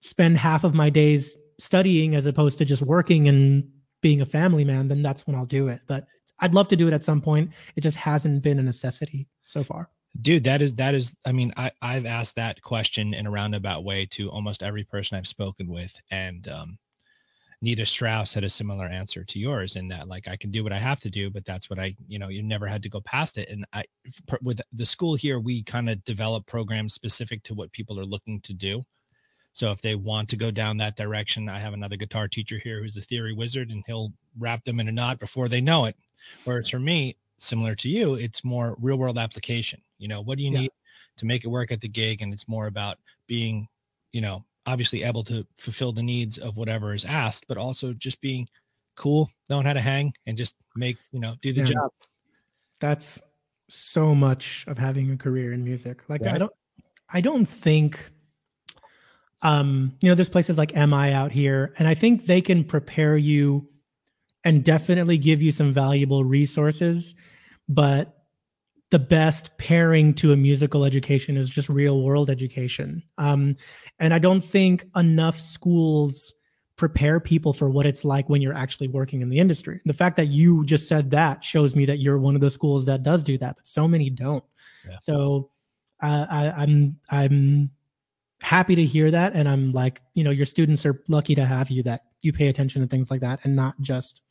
spend 0.00 0.38
half 0.38 0.64
of 0.64 0.74
my 0.74 0.90
days 0.90 1.36
studying 1.58 2.14
as 2.14 2.26
opposed 2.26 2.58
to 2.58 2.64
just 2.64 2.82
working 2.82 3.28
and 3.28 3.68
being 4.02 4.20
a 4.20 4.26
family 4.26 4.64
man, 4.64 4.88
then 4.88 5.02
that's 5.02 5.26
when 5.26 5.36
I'll 5.36 5.44
do 5.44 5.68
it. 5.68 5.80
But 5.86 6.06
I'd 6.38 6.54
love 6.54 6.68
to 6.68 6.76
do 6.76 6.88
it 6.88 6.94
at 6.94 7.04
some 7.04 7.20
point. 7.20 7.50
It 7.76 7.82
just 7.82 7.98
hasn't 7.98 8.42
been 8.42 8.58
a 8.58 8.62
necessity 8.62 9.28
so 9.44 9.62
far. 9.64 9.90
dude 10.20 10.44
that 10.44 10.60
is 10.60 10.74
that 10.74 10.92
is 10.94 11.14
i 11.24 11.30
mean 11.32 11.52
i 11.56 11.70
i've 11.82 12.04
asked 12.06 12.34
that 12.34 12.60
question 12.62 13.14
in 13.14 13.26
a 13.26 13.30
roundabout 13.30 13.84
way 13.84 14.04
to 14.06 14.28
almost 14.30 14.62
every 14.62 14.82
person 14.82 15.16
i've 15.16 15.26
spoken 15.26 15.68
with 15.68 15.94
and 16.10 16.48
um 16.48 16.78
nita 17.62 17.84
strauss 17.84 18.34
had 18.34 18.44
a 18.44 18.50
similar 18.50 18.86
answer 18.86 19.24
to 19.24 19.38
yours 19.38 19.76
in 19.76 19.88
that 19.88 20.08
like 20.08 20.28
i 20.28 20.36
can 20.36 20.50
do 20.50 20.62
what 20.62 20.72
i 20.72 20.78
have 20.78 21.00
to 21.00 21.10
do 21.10 21.30
but 21.30 21.44
that's 21.44 21.68
what 21.68 21.78
i 21.78 21.94
you 22.08 22.18
know 22.18 22.28
you 22.28 22.42
never 22.42 22.66
had 22.66 22.82
to 22.82 22.88
go 22.88 23.00
past 23.00 23.38
it 23.38 23.48
and 23.48 23.64
i 23.72 23.84
with 24.42 24.60
the 24.72 24.86
school 24.86 25.14
here 25.14 25.38
we 25.38 25.62
kind 25.62 25.90
of 25.90 26.02
develop 26.04 26.46
programs 26.46 26.94
specific 26.94 27.42
to 27.42 27.54
what 27.54 27.72
people 27.72 27.98
are 27.98 28.06
looking 28.06 28.40
to 28.40 28.52
do 28.52 28.84
so 29.52 29.72
if 29.72 29.82
they 29.82 29.94
want 29.94 30.28
to 30.28 30.36
go 30.36 30.50
down 30.50 30.76
that 30.76 30.96
direction 30.96 31.48
i 31.48 31.58
have 31.58 31.74
another 31.74 31.96
guitar 31.96 32.28
teacher 32.28 32.58
here 32.58 32.80
who's 32.80 32.96
a 32.96 33.02
theory 33.02 33.34
wizard 33.34 33.70
and 33.70 33.84
he'll 33.86 34.12
wrap 34.38 34.64
them 34.64 34.80
in 34.80 34.88
a 34.88 34.92
knot 34.92 35.18
before 35.18 35.48
they 35.48 35.60
know 35.60 35.84
it 35.84 35.96
whereas 36.44 36.70
for 36.70 36.78
me 36.78 37.16
similar 37.38 37.74
to 37.74 37.88
you 37.88 38.14
it's 38.14 38.44
more 38.44 38.76
real 38.80 38.96
world 38.96 39.18
application 39.18 39.80
you 40.00 40.08
know, 40.08 40.22
what 40.22 40.38
do 40.38 40.44
you 40.44 40.50
yeah. 40.50 40.60
need 40.60 40.70
to 41.18 41.26
make 41.26 41.44
it 41.44 41.48
work 41.48 41.70
at 41.70 41.80
the 41.80 41.88
gig? 41.88 42.22
And 42.22 42.32
it's 42.32 42.48
more 42.48 42.66
about 42.66 42.98
being, 43.28 43.68
you 44.12 44.22
know, 44.22 44.44
obviously 44.70 45.02
able 45.02 45.24
to 45.24 45.46
fulfill 45.56 45.92
the 45.92 46.02
needs 46.02 46.38
of 46.38 46.56
whatever 46.56 46.94
is 46.94 47.04
asked, 47.04 47.44
but 47.48 47.56
also 47.58 47.92
just 47.92 48.20
being 48.20 48.48
cool, 48.96 49.30
knowing 49.48 49.66
how 49.66 49.72
to 49.72 49.80
hang 49.80 50.12
and 50.26 50.36
just 50.36 50.54
make, 50.76 50.96
you 51.10 51.20
know, 51.20 51.34
do 51.42 51.52
the 51.52 51.62
yeah. 51.62 51.66
job. 51.66 51.90
That's 52.80 53.20
so 53.68 54.14
much 54.14 54.64
of 54.66 54.78
having 54.78 55.10
a 55.10 55.16
career 55.16 55.52
in 55.52 55.64
music. 55.64 56.08
Like 56.08 56.22
right. 56.22 56.34
I 56.34 56.38
don't 56.38 56.52
I 57.12 57.20
don't 57.20 57.46
think 57.46 58.10
um 59.42 59.96
you 60.00 60.08
know 60.08 60.14
there's 60.14 60.28
places 60.28 60.58
like 60.58 60.74
MI 60.74 61.12
out 61.12 61.32
here 61.32 61.74
and 61.78 61.88
I 61.88 61.94
think 61.94 62.26
they 62.26 62.40
can 62.40 62.62
prepare 62.64 63.16
you 63.16 63.68
and 64.44 64.64
definitely 64.64 65.18
give 65.18 65.42
you 65.42 65.50
some 65.50 65.72
valuable 65.72 66.24
resources 66.24 67.14
but 67.68 68.19
the 68.90 68.98
best 68.98 69.56
pairing 69.56 70.12
to 70.14 70.32
a 70.32 70.36
musical 70.36 70.84
education 70.84 71.36
is 71.36 71.48
just 71.48 71.68
real 71.68 72.02
world 72.02 72.28
education. 72.28 73.02
Um, 73.18 73.56
and 73.98 74.12
I 74.12 74.18
don't 74.18 74.44
think 74.44 74.84
enough 74.96 75.40
schools 75.40 76.34
prepare 76.76 77.20
people 77.20 77.52
for 77.52 77.68
what 77.68 77.86
it's 77.86 78.04
like 78.04 78.28
when 78.28 78.42
you're 78.42 78.54
actually 78.54 78.88
working 78.88 79.20
in 79.20 79.28
the 79.28 79.38
industry. 79.38 79.80
The 79.84 79.92
fact 79.92 80.16
that 80.16 80.26
you 80.28 80.64
just 80.64 80.88
said 80.88 81.10
that 81.10 81.44
shows 81.44 81.76
me 81.76 81.84
that 81.86 81.98
you're 81.98 82.18
one 82.18 82.34
of 82.34 82.40
the 82.40 82.50
schools 82.50 82.86
that 82.86 83.02
does 83.02 83.22
do 83.22 83.38
that, 83.38 83.56
but 83.56 83.66
so 83.66 83.86
many 83.86 84.10
don't. 84.10 84.42
Yeah. 84.88 84.96
So 85.00 85.50
uh, 86.02 86.26
I, 86.28 86.50
I'm 86.50 86.96
I'm 87.10 87.70
happy 88.40 88.74
to 88.74 88.84
hear 88.84 89.10
that, 89.10 89.34
and 89.34 89.46
I'm 89.46 89.72
like, 89.72 90.00
you 90.14 90.24
know, 90.24 90.30
your 90.30 90.46
students 90.46 90.86
are 90.86 91.02
lucky 91.06 91.34
to 91.34 91.44
have 91.44 91.70
you 91.70 91.82
that 91.82 92.04
you 92.22 92.32
pay 92.32 92.48
attention 92.48 92.80
to 92.80 92.88
things 92.88 93.10
like 93.10 93.20
that 93.20 93.40
and 93.44 93.54
not 93.54 93.78
just 93.82 94.22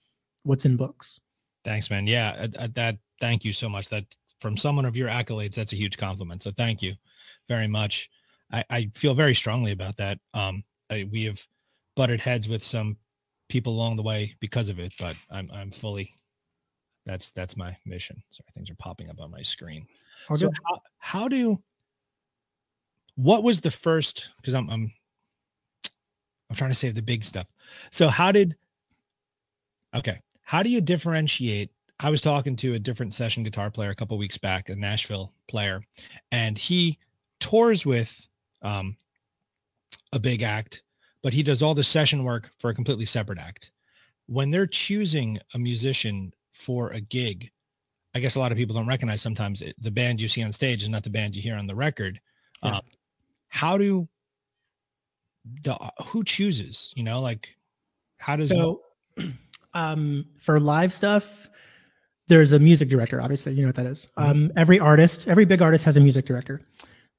what's 0.43 0.65
in 0.65 0.75
books. 0.75 1.21
Thanks, 1.63 1.89
man. 1.91 2.07
Yeah, 2.07 2.47
uh, 2.57 2.63
uh 2.63 2.67
that. 2.73 2.97
Thank 3.19 3.45
you 3.45 3.53
so 3.53 3.69
much. 3.69 3.89
That 3.89 4.05
from 4.39 4.57
someone 4.57 4.85
of 4.85 4.95
your 4.95 5.09
accolades, 5.09 5.55
that's 5.55 5.73
a 5.73 5.77
huge 5.77 5.97
compliment. 5.97 6.43
So 6.43 6.51
thank 6.51 6.81
you 6.81 6.95
very 7.47 7.67
much. 7.67 8.09
I, 8.51 8.63
I 8.69 8.91
feel 8.95 9.13
very 9.13 9.35
strongly 9.35 9.71
about 9.71 9.97
that. 9.97 10.19
Um, 10.33 10.63
I, 10.89 11.07
we 11.11 11.25
have 11.25 11.45
butted 11.95 12.21
heads 12.21 12.47
with 12.47 12.63
some 12.63 12.97
people 13.49 13.73
along 13.73 13.95
the 13.95 14.03
way 14.03 14.35
because 14.39 14.69
of 14.69 14.79
it, 14.79 14.93
but 14.99 15.15
I'm 15.29 15.49
I'm 15.53 15.71
fully 15.71 16.15
that's 17.05 17.31
that's 17.31 17.57
my 17.57 17.75
mission. 17.85 18.21
Sorry, 18.31 18.47
things 18.53 18.69
are 18.69 18.75
popping 18.75 19.09
up 19.09 19.19
on 19.19 19.31
my 19.31 19.41
screen. 19.41 19.87
So 20.35 20.51
how, 20.65 20.79
how 20.99 21.27
do 21.27 21.61
what 23.15 23.43
was 23.43 23.61
the 23.61 23.71
first 23.71 24.31
because 24.37 24.53
I'm 24.53 24.69
I'm 24.69 24.91
I'm 26.49 26.55
trying 26.55 26.71
to 26.71 26.75
save 26.75 26.95
the 26.95 27.01
big 27.01 27.23
stuff. 27.23 27.47
So 27.91 28.07
how 28.07 28.31
did 28.31 28.55
okay, 29.95 30.21
how 30.41 30.63
do 30.63 30.69
you 30.69 30.81
differentiate 30.81 31.71
I 31.99 32.09
was 32.09 32.21
talking 32.21 32.55
to 32.57 32.75
a 32.75 32.79
different 32.79 33.13
session 33.13 33.43
guitar 33.43 33.69
player 33.69 33.89
a 33.89 33.95
couple 33.95 34.17
weeks 34.17 34.37
back, 34.37 34.69
a 34.69 34.75
Nashville 34.75 35.33
player, 35.47 35.83
and 36.31 36.57
he 36.57 36.97
tours 37.39 37.85
with 37.85 38.25
um, 38.61 38.95
a 40.13 40.19
big 40.19 40.41
act, 40.41 40.83
but 41.21 41.33
he 41.33 41.43
does 41.43 41.61
all 41.61 41.73
the 41.73 41.83
session 41.83 42.23
work 42.23 42.51
for 42.57 42.69
a 42.69 42.75
completely 42.75 43.05
separate 43.05 43.39
act. 43.39 43.71
When 44.27 44.49
they're 44.49 44.67
choosing 44.67 45.39
a 45.53 45.59
musician 45.59 46.33
for 46.53 46.91
a 46.91 47.01
gig, 47.01 47.51
I 48.15 48.19
guess 48.19 48.35
a 48.35 48.39
lot 48.39 48.51
of 48.51 48.57
people 48.57 48.75
don't 48.75 48.87
recognize 48.87 49.21
sometimes 49.21 49.61
it, 49.61 49.75
the 49.81 49.91
band 49.91 50.21
you 50.21 50.27
see 50.27 50.43
on 50.43 50.51
stage 50.51 50.83
is 50.83 50.89
not 50.89 51.03
the 51.03 51.09
band 51.09 51.35
you 51.35 51.41
hear 51.41 51.55
on 51.55 51.67
the 51.67 51.75
record. 51.75 52.19
Yeah. 52.63 52.77
Um, 52.77 52.81
how 53.49 53.77
do 53.77 54.07
the 55.63 55.77
who 56.07 56.23
chooses? 56.23 56.93
You 56.95 57.03
know, 57.03 57.19
like 57.21 57.55
how 58.17 58.35
does 58.35 58.49
so 58.49 58.81
um, 59.73 60.25
for 60.37 60.59
live 60.59 60.93
stuff? 60.93 61.49
There's 62.29 62.53
a 62.53 62.59
music 62.59 62.87
director 62.89 63.21
obviously 63.21 63.53
you 63.53 63.61
know 63.63 63.67
what 63.67 63.75
that 63.75 63.85
is. 63.85 64.07
Mm-hmm. 64.17 64.31
Um, 64.31 64.51
every 64.55 64.79
artist 64.79 65.27
every 65.27 65.45
big 65.45 65.61
artist 65.61 65.83
has 65.83 65.97
a 65.97 65.99
music 65.99 66.25
director. 66.25 66.61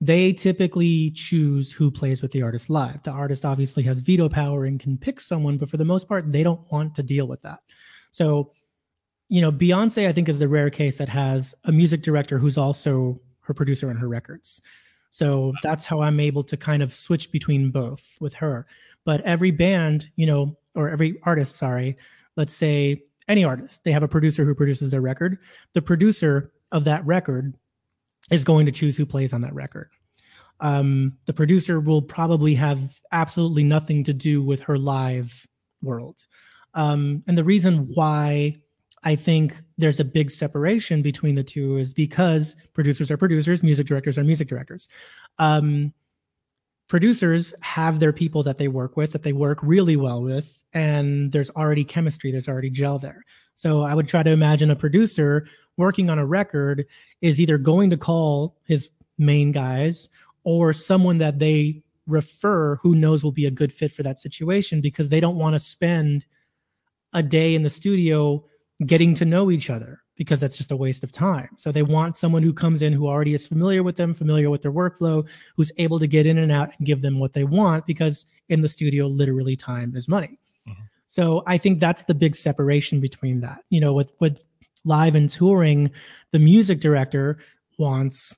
They 0.00 0.32
typically 0.32 1.10
choose 1.10 1.70
who 1.70 1.90
plays 1.90 2.22
with 2.22 2.32
the 2.32 2.40
artist 2.40 2.70
live. 2.70 3.02
The 3.02 3.10
artist 3.10 3.44
obviously 3.44 3.82
has 3.82 3.98
veto 3.98 4.30
power 4.30 4.64
and 4.64 4.80
can 4.80 4.96
pick 4.96 5.20
someone 5.20 5.58
but 5.58 5.68
for 5.68 5.76
the 5.76 5.84
most 5.84 6.08
part 6.08 6.32
they 6.32 6.42
don't 6.42 6.62
want 6.72 6.94
to 6.94 7.02
deal 7.02 7.28
with 7.28 7.42
that. 7.42 7.60
So 8.10 8.52
you 9.28 9.40
know 9.40 9.52
beyonce 9.52 10.08
i 10.08 10.12
think 10.12 10.28
is 10.28 10.40
the 10.40 10.48
rare 10.48 10.70
case 10.70 10.98
that 10.98 11.08
has 11.08 11.54
a 11.64 11.70
music 11.70 12.02
director 12.02 12.36
who's 12.36 12.58
also 12.58 13.20
her 13.40 13.52
producer 13.52 13.90
on 13.90 13.96
her 13.96 14.08
records. 14.08 14.62
So 15.10 15.52
that's 15.62 15.84
how 15.84 16.00
i'm 16.00 16.20
able 16.20 16.44
to 16.44 16.56
kind 16.56 16.82
of 16.82 16.94
switch 16.94 17.32
between 17.32 17.70
both 17.70 18.06
with 18.20 18.34
her. 18.34 18.66
But 19.04 19.22
every 19.22 19.50
band 19.50 20.10
you 20.14 20.26
know 20.26 20.56
or 20.76 20.88
every 20.88 21.18
artist 21.24 21.56
sorry 21.56 21.96
let's 22.36 22.52
say 22.54 23.02
any 23.30 23.44
artist, 23.44 23.84
they 23.84 23.92
have 23.92 24.02
a 24.02 24.08
producer 24.08 24.44
who 24.44 24.54
produces 24.54 24.90
their 24.90 25.00
record. 25.00 25.38
The 25.74 25.82
producer 25.82 26.52
of 26.72 26.84
that 26.84 27.06
record 27.06 27.54
is 28.30 28.44
going 28.44 28.66
to 28.66 28.72
choose 28.72 28.96
who 28.96 29.06
plays 29.06 29.32
on 29.32 29.40
that 29.42 29.54
record. 29.54 29.90
Um, 30.60 31.16
the 31.24 31.32
producer 31.32 31.80
will 31.80 32.02
probably 32.02 32.54
have 32.56 33.00
absolutely 33.12 33.64
nothing 33.64 34.04
to 34.04 34.12
do 34.12 34.42
with 34.42 34.60
her 34.62 34.76
live 34.76 35.46
world. 35.80 36.22
Um, 36.74 37.22
and 37.26 37.38
the 37.38 37.44
reason 37.44 37.88
why 37.94 38.60
I 39.02 39.16
think 39.16 39.56
there's 39.78 40.00
a 40.00 40.04
big 40.04 40.30
separation 40.30 41.00
between 41.00 41.34
the 41.34 41.42
two 41.42 41.78
is 41.78 41.94
because 41.94 42.54
producers 42.74 43.10
are 43.10 43.16
producers, 43.16 43.62
music 43.62 43.86
directors 43.86 44.18
are 44.18 44.24
music 44.24 44.48
directors. 44.48 44.88
Um, 45.38 45.94
producers 46.90 47.54
have 47.60 48.00
their 48.00 48.12
people 48.12 48.42
that 48.42 48.58
they 48.58 48.66
work 48.66 48.96
with, 48.96 49.12
that 49.12 49.22
they 49.22 49.32
work 49.32 49.60
really 49.62 49.96
well 49.96 50.20
with, 50.20 50.58
and 50.74 51.30
there's 51.30 51.48
already 51.50 51.84
chemistry, 51.84 52.32
there's 52.32 52.48
already 52.48 52.68
gel 52.68 52.98
there. 52.98 53.24
So 53.54 53.82
I 53.82 53.94
would 53.94 54.08
try 54.08 54.24
to 54.24 54.30
imagine 54.30 54.72
a 54.72 54.76
producer 54.76 55.46
working 55.76 56.10
on 56.10 56.18
a 56.18 56.26
record 56.26 56.84
is 57.20 57.40
either 57.40 57.58
going 57.58 57.90
to 57.90 57.96
call 57.96 58.56
his 58.64 58.90
main 59.18 59.52
guys 59.52 60.08
or 60.42 60.72
someone 60.72 61.18
that 61.18 61.38
they 61.38 61.80
refer 62.08 62.74
who 62.76 62.96
knows 62.96 63.22
will 63.22 63.30
be 63.30 63.46
a 63.46 63.52
good 63.52 63.72
fit 63.72 63.92
for 63.92 64.02
that 64.02 64.18
situation 64.18 64.80
because 64.80 65.10
they 65.10 65.20
don't 65.20 65.38
want 65.38 65.54
to 65.54 65.60
spend 65.60 66.26
a 67.12 67.22
day 67.22 67.54
in 67.54 67.62
the 67.62 67.70
studio 67.70 68.44
getting 68.84 69.14
to 69.14 69.24
know 69.24 69.48
each 69.50 69.70
other 69.70 70.02
because 70.20 70.38
that's 70.38 70.58
just 70.58 70.70
a 70.70 70.76
waste 70.76 71.02
of 71.02 71.10
time. 71.10 71.48
So 71.56 71.72
they 71.72 71.82
want 71.82 72.14
someone 72.14 72.42
who 72.42 72.52
comes 72.52 72.82
in 72.82 72.92
who 72.92 73.08
already 73.08 73.32
is 73.32 73.46
familiar 73.46 73.82
with 73.82 73.96
them, 73.96 74.12
familiar 74.12 74.50
with 74.50 74.60
their 74.60 74.70
workflow, 74.70 75.26
who's 75.56 75.72
able 75.78 75.98
to 75.98 76.06
get 76.06 76.26
in 76.26 76.36
and 76.36 76.52
out 76.52 76.74
and 76.76 76.86
give 76.86 77.00
them 77.00 77.18
what 77.18 77.32
they 77.32 77.44
want 77.44 77.86
because 77.86 78.26
in 78.50 78.60
the 78.60 78.68
studio 78.68 79.06
literally 79.06 79.56
time 79.56 79.96
is 79.96 80.08
money. 80.08 80.38
Mm-hmm. 80.68 80.82
So 81.06 81.42
I 81.46 81.56
think 81.56 81.80
that's 81.80 82.04
the 82.04 82.12
big 82.12 82.36
separation 82.36 83.00
between 83.00 83.40
that. 83.40 83.64
You 83.70 83.80
know, 83.80 83.94
with 83.94 84.12
with 84.20 84.44
live 84.84 85.14
and 85.14 85.30
touring, 85.30 85.90
the 86.32 86.38
music 86.38 86.80
director 86.80 87.38
wants 87.78 88.36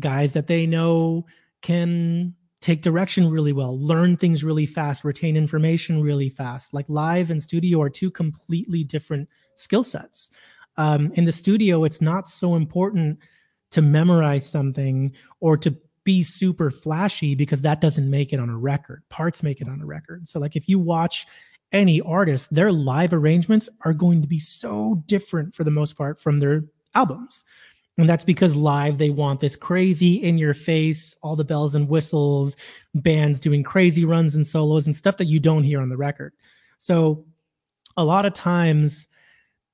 guys 0.00 0.32
that 0.32 0.48
they 0.48 0.66
know 0.66 1.26
can 1.62 2.34
take 2.60 2.82
direction 2.82 3.30
really 3.30 3.52
well, 3.52 3.78
learn 3.78 4.16
things 4.16 4.42
really 4.42 4.66
fast, 4.66 5.04
retain 5.04 5.36
information 5.36 6.02
really 6.02 6.28
fast. 6.28 6.74
Like 6.74 6.86
live 6.88 7.30
and 7.30 7.40
studio 7.40 7.80
are 7.82 7.88
two 7.88 8.10
completely 8.10 8.82
different 8.82 9.28
skill 9.54 9.84
sets. 9.84 10.30
Um, 10.80 11.12
in 11.12 11.26
the 11.26 11.32
studio, 11.32 11.84
it's 11.84 12.00
not 12.00 12.26
so 12.26 12.54
important 12.54 13.18
to 13.70 13.82
memorize 13.82 14.48
something 14.48 15.12
or 15.40 15.58
to 15.58 15.76
be 16.04 16.22
super 16.22 16.70
flashy 16.70 17.34
because 17.34 17.60
that 17.60 17.82
doesn't 17.82 18.08
make 18.08 18.32
it 18.32 18.40
on 18.40 18.48
a 18.48 18.56
record. 18.56 19.02
Parts 19.10 19.42
make 19.42 19.60
it 19.60 19.68
on 19.68 19.82
a 19.82 19.84
record. 19.84 20.26
So, 20.26 20.40
like 20.40 20.56
if 20.56 20.70
you 20.70 20.78
watch 20.78 21.26
any 21.70 22.00
artist, 22.00 22.52
their 22.54 22.72
live 22.72 23.12
arrangements 23.12 23.68
are 23.84 23.92
going 23.92 24.22
to 24.22 24.26
be 24.26 24.38
so 24.38 25.04
different 25.04 25.54
for 25.54 25.64
the 25.64 25.70
most 25.70 25.98
part 25.98 26.18
from 26.18 26.40
their 26.40 26.64
albums. 26.94 27.44
And 27.98 28.08
that's 28.08 28.24
because 28.24 28.56
live, 28.56 28.96
they 28.96 29.10
want 29.10 29.40
this 29.40 29.56
crazy 29.56 30.14
in 30.14 30.38
your 30.38 30.54
face, 30.54 31.14
all 31.22 31.36
the 31.36 31.44
bells 31.44 31.74
and 31.74 31.90
whistles, 31.90 32.56
bands 32.94 33.38
doing 33.38 33.62
crazy 33.62 34.06
runs 34.06 34.34
and 34.34 34.46
solos 34.46 34.86
and 34.86 34.96
stuff 34.96 35.18
that 35.18 35.26
you 35.26 35.40
don't 35.40 35.64
hear 35.64 35.82
on 35.82 35.90
the 35.90 35.98
record. 35.98 36.32
So, 36.78 37.26
a 37.98 38.04
lot 38.04 38.24
of 38.24 38.32
times, 38.32 39.08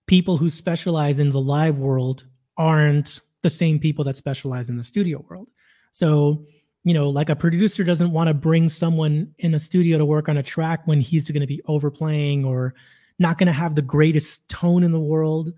people 0.07 0.37
who 0.37 0.51
specialize 0.51 1.19
in 1.19 1.31
the 1.31 1.41
live 1.41 1.79
world 1.79 2.25
aren't 2.57 3.21
the 3.43 3.51
same 3.51 3.79
people 3.79 4.05
that 4.05 4.17
specialize 4.17 4.69
in 4.69 4.77
the 4.77 4.85
studio 4.85 5.25
world. 5.29 5.49
So, 5.93 6.45
you 6.85 6.95
know, 6.95 7.11
like 7.11 7.29
a 7.29 7.37
producer 7.37 7.85
doesn't 7.85 8.13
want 8.13 8.29
to 8.29 8.35
bring 8.35 8.69
someone 8.69 9.35
in 9.39 9.55
a 9.55 9.59
studio 9.59 9.99
to 9.99 10.05
work 10.05 10.29
on 10.29 10.37
a 10.37 10.43
track 10.43 10.87
when 10.87 11.01
he's 11.01 11.29
going 11.31 11.41
to 11.41 11.47
be 11.47 11.63
overplaying 11.67 12.45
or 12.45 12.75
not 13.19 13.39
going 13.39 13.47
to 13.47 13.53
have 13.53 13.75
the 13.75 13.83
greatest 13.83 14.49
tone 14.49 14.85
in 14.85 14.93
the 14.93 15.01
world. 15.01 15.53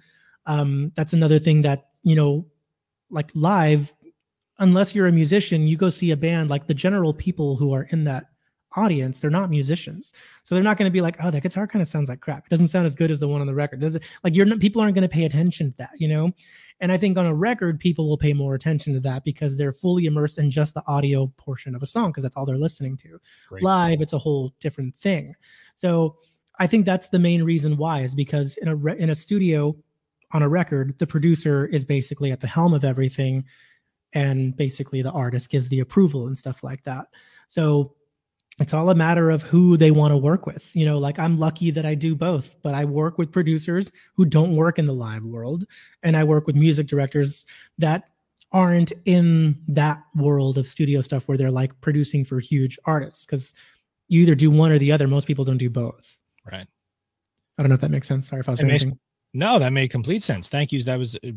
Um, 0.47 0.93
that's 0.95 1.13
another 1.13 1.39
thing 1.39 1.63
that, 1.63 1.89
you 2.03 2.17
know, 2.17 2.47
like 3.11 3.31
live, 3.35 3.93
unless 4.59 4.95
you're 4.95 5.07
a 5.07 5.13
musician, 5.13 5.67
you 5.67 5.77
go 5.77 5.89
see 5.89 6.11
a 6.11 6.17
band 6.17 6.51
like 6.51 6.67
the 6.67 6.75
general 6.75 7.13
people 7.13 7.57
who 7.57 7.73
are 7.73 7.83
in 7.91 8.05
that 8.05 8.27
audience, 8.77 9.21
they're 9.21 9.31
not 9.31 9.51
musicians. 9.51 10.13
So 10.43 10.55
they're 10.55 10.65
not 10.65 10.77
going 10.77 10.89
to 10.91 10.93
be 10.93 11.01
like, 11.01 11.17
oh, 11.23 11.31
that 11.31 11.43
guitar 11.43 11.67
kind 11.67 11.83
of 11.83 11.89
sounds 11.89 12.09
like 12.09 12.21
crap. 12.21 12.47
It 12.47 12.51
doesn't 12.51 12.69
sound 12.69 12.87
as 12.87 12.95
good 12.95 13.11
as 13.11 13.19
the 13.19 13.29
one 13.29 13.41
on 13.41 13.47
the 13.47 13.55
record. 13.55 13.81
Does 13.81 13.95
it? 13.95 14.03
Like 14.23 14.35
you're 14.35 14.47
not, 14.47 14.61
people 14.61 14.83
aren't 14.83 14.95
going 14.95 15.09
to 15.09 15.15
pay 15.15 15.25
attention 15.25 15.71
to 15.73 15.77
that, 15.79 15.91
you 15.99 16.09
know? 16.09 16.33
And 16.81 16.93
I 16.93 16.97
think 16.97 17.19
on 17.19 17.27
a 17.27 17.35
record, 17.35 17.81
people 17.81 18.09
will 18.09 18.19
pay 18.19 18.33
more 18.33 18.55
attention 18.55 18.95
to 18.95 19.01
that 19.01 19.25
because 19.25 19.57
they're 19.57 19.73
fully 19.73 20.07
immersed 20.07 20.39
in 20.39 20.51
just 20.51 20.75
the 20.75 20.83
audio 20.87 21.27
portion 21.37 21.75
of 21.75 21.83
a 21.83 21.87
song 21.87 22.11
because 22.11 22.23
that's 22.23 22.37
all 22.37 22.47
they're 22.47 22.57
listening 22.57 22.97
to. 22.99 23.19
Great. 23.49 23.63
Live, 23.63 24.01
it's 24.01 24.13
a 24.13 24.19
whole 24.19 24.55
different 24.61 24.95
thing. 24.97 25.35
So 25.75 26.17
I 26.59 26.67
think 26.67 26.87
that's 26.87 27.09
the 27.09 27.19
main 27.19 27.43
reason 27.43 27.77
why 27.77 28.01
is 28.01 28.15
because 28.15 28.57
in 28.59 28.69
a 28.69 28.77
re- 28.77 28.99
in 28.99 29.11
a 29.11 29.15
studio 29.15 29.77
on 30.33 30.43
a 30.43 30.49
record, 30.49 30.99
the 30.99 31.07
producer 31.07 31.67
is 31.67 31.85
basically 31.85 32.33
at 32.33 32.41
the 32.41 32.47
helm 32.47 32.75
of 32.75 32.85
everything 32.85 33.45
and 34.13 34.57
basically 34.57 35.03
the 35.03 35.13
artist 35.13 35.51
gives 35.51 35.69
the 35.69 35.81
approval 35.81 36.27
and 36.27 36.39
stuff 36.39 36.63
like 36.63 36.83
that. 36.85 37.07
So 37.49 37.95
it's 38.59 38.75
all 38.75 38.91
a 38.91 38.95
matter 38.95 39.31
of 39.31 39.43
who 39.43 39.77
they 39.77 39.91
want 39.91 40.13
to 40.13 40.17
work 40.17 40.47
with. 40.47 40.69
You 40.75 40.85
know, 40.85 40.99
like 40.99 41.19
I'm 41.19 41.39
lucky 41.39 41.71
that 41.71 41.87
I 41.87 41.95
do 41.95 42.15
both, 42.15 42.57
but 42.63 42.75
I 42.75 42.85
work 42.85 43.19
with 43.19 43.31
producers 43.31 43.93
who 44.15 44.25
don't 44.25 44.57
work 44.57 44.79
in 44.79 44.87
the 44.87 44.95
live 44.95 45.25
world, 45.25 45.65
and 46.03 46.17
I 46.17 46.25
work 46.25 46.47
with 46.47 46.57
music 46.57 46.87
directors 46.87 47.47
that 47.79 48.09
aren't 48.51 48.93
in 49.05 49.57
that 49.69 50.03
world 50.15 50.57
of 50.59 50.67
studio 50.67 51.01
stuff 51.01 51.29
where 51.29 51.37
they're 51.37 51.51
like 51.51 51.79
producing 51.81 52.25
for 52.25 52.41
huge 52.41 52.79
artists 52.85 53.27
because 53.27 53.55
you 54.09 54.23
either 54.23 54.35
do 54.35 54.51
one 54.51 54.73
or 54.73 54.79
the 54.79 54.91
other. 54.91 55.07
Most 55.07 55.27
people 55.27 55.45
don't 55.45 55.59
do 55.59 55.71
both. 55.71 56.19
Right. 56.51 56.67
I 57.59 57.63
don't 57.63 57.69
know 57.69 57.75
if 57.75 57.81
that 57.83 57.91
makes 57.91 58.09
sense. 58.09 58.29
Sorry 58.29 58.41
if 58.41 58.49
I 58.49 58.53
was 58.53 58.63
makes, 58.63 58.87
No, 59.35 59.59
that 59.59 59.73
made 59.73 59.91
complete 59.91 60.23
sense. 60.23 60.49
Thank 60.49 60.73
you. 60.73 60.83
That 60.83 60.99
was 60.99 61.17
uh, 61.17 61.31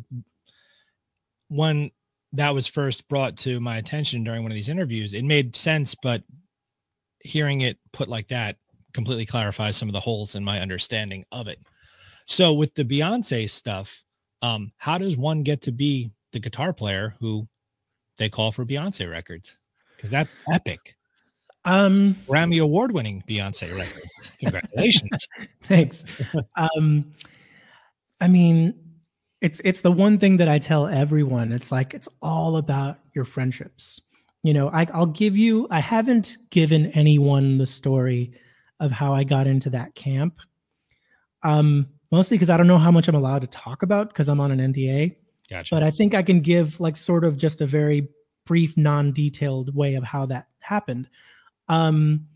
one 1.50 1.92
that 2.34 2.54
was 2.54 2.66
first 2.66 3.10
brought 3.10 3.36
to 3.38 3.60
my 3.60 3.78
attention 3.78 4.24
during 4.24 4.44
one 4.44 4.52
of 4.52 4.56
these 4.56 4.70
interviews. 4.70 5.14
It 5.14 5.26
made 5.26 5.56
sense, 5.56 5.96
but 6.02 6.24
hearing 7.24 7.62
it 7.62 7.78
put 7.92 8.08
like 8.08 8.28
that 8.30 8.58
completely 8.94 9.26
clarifies 9.26 9.78
some 9.78 9.90
of 9.90 9.94
the 9.94 10.00
holes 10.00 10.36
in 10.36 10.44
my 10.44 10.60
understanding 10.60 11.26
of 11.32 11.48
it. 11.48 11.60
So 12.26 12.54
with 12.54 12.74
the 12.76 12.86
Beyonce 12.86 13.50
stuff, 13.50 14.04
um, 14.42 14.72
how 14.78 14.98
does 14.98 15.18
one 15.18 15.44
get 15.44 15.62
to 15.64 15.72
be 15.72 16.12
the 16.32 16.40
guitar 16.40 16.74
player 16.74 17.16
who 17.20 17.48
they 18.18 18.30
call 18.30 18.52
for 18.52 18.66
Beyonce 18.66 19.10
records? 19.10 19.58
Because 19.96 20.12
that's 20.12 20.36
epic. 20.52 20.96
Um 21.64 22.16
Grammy 22.28 22.62
award 22.62 22.92
winning 22.92 23.24
Beyonce 23.30 23.78
record. 23.78 24.04
Congratulations. 24.40 25.28
Thanks. 25.68 26.04
um 26.56 27.12
I 28.20 28.28
mean, 28.28 28.74
it's 29.42 29.62
it's 29.64 29.82
the 29.82 29.92
one 29.92 30.18
thing 30.18 30.38
that 30.38 30.48
I 30.48 30.58
tell 30.58 30.88
everyone. 30.88 31.52
It's 31.52 31.72
like 31.72 31.94
it's 31.94 32.08
all 32.20 32.58
about 32.58 32.98
your 33.14 33.26
friendships 33.26 34.02
you 34.44 34.54
know 34.54 34.70
I, 34.70 34.88
i'll 34.94 35.06
give 35.06 35.38
you 35.38 35.68
i 35.70 35.80
haven't 35.80 36.38
given 36.50 36.88
anyone 36.88 37.58
the 37.58 37.68
story 37.68 38.34
of 38.80 38.92
how 38.92 39.14
i 39.14 39.24
got 39.24 39.48
into 39.48 39.70
that 39.72 39.96
camp 39.96 40.40
um 41.44 41.88
mostly 42.12 42.38
because 42.38 42.50
i 42.50 42.58
don't 42.58 42.68
know 42.68 42.78
how 42.78 42.92
much 42.92 43.08
i'm 43.08 43.16
allowed 43.16 43.42
to 43.42 43.48
talk 43.48 43.84
about 43.84 44.10
because 44.10 44.30
i'm 44.30 44.40
on 44.40 44.52
an 44.52 44.74
nda 44.74 45.16
gotcha. 45.50 45.76
but 45.76 45.84
i 45.84 45.92
think 45.92 46.14
i 46.14 46.24
can 46.24 46.40
give 46.40 46.80
like 46.80 46.96
sort 46.96 47.24
of 47.24 47.38
just 47.38 47.62
a 47.62 47.66
very 47.66 48.08
brief 48.46 48.76
non-detailed 48.78 49.74
way 49.76 49.96
of 49.96 50.04
how 50.04 50.26
that 50.26 50.48
happened. 50.60 51.10
Um 51.70 52.28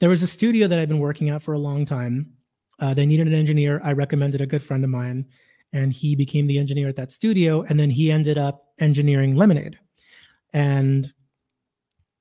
there 0.00 0.08
was 0.08 0.22
a 0.22 0.26
studio 0.26 0.68
that 0.68 0.78
i've 0.78 0.88
been 0.88 1.00
working 1.00 1.28
at 1.30 1.42
for 1.42 1.54
a 1.54 1.58
long 1.58 1.84
time. 1.84 2.32
Uh, 2.80 2.94
they 2.94 3.06
needed 3.06 3.26
an 3.26 3.34
engineer. 3.34 3.80
I 3.82 3.92
recommended 3.92 4.40
a 4.40 4.46
good 4.46 4.62
friend 4.62 4.84
of 4.84 4.90
mine 4.90 5.26
and 5.72 5.92
he 5.92 6.14
became 6.14 6.46
the 6.46 6.58
engineer 6.58 6.88
at 6.88 6.96
that 6.96 7.10
studio 7.10 7.62
and 7.62 7.78
then 7.78 7.90
he 7.90 8.10
ended 8.10 8.38
up 8.38 8.72
engineering 8.78 9.34
lemonade. 9.36 9.78
And 10.52 11.12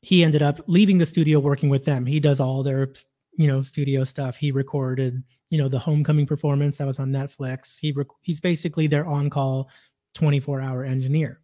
he 0.08 0.24
ended 0.24 0.42
up 0.42 0.62
leaving 0.68 1.00
the 1.00 1.06
studio 1.06 1.38
working 1.38 1.68
with 1.68 1.84
them. 1.84 2.06
He 2.06 2.22
does 2.22 2.40
all 2.40 2.64
their, 2.64 2.94
you 3.34 3.46
know, 3.46 3.62
studio 3.62 4.06
stuff. 4.06 4.38
He 4.38 4.54
recorded, 4.54 5.22
you 5.50 5.58
know, 5.58 5.68
the 5.68 5.80
homecoming 5.80 6.26
performance 6.26 6.78
that 6.78 6.88
was 6.88 6.98
on 6.98 7.12
Netflix. 7.12 7.78
He 7.78 7.92
rec- 7.92 8.08
he's 8.22 8.40
basically 8.40 8.88
their 8.88 9.06
on-call 9.06 9.70
24-hour 10.16 10.86
engineer. 10.86 11.42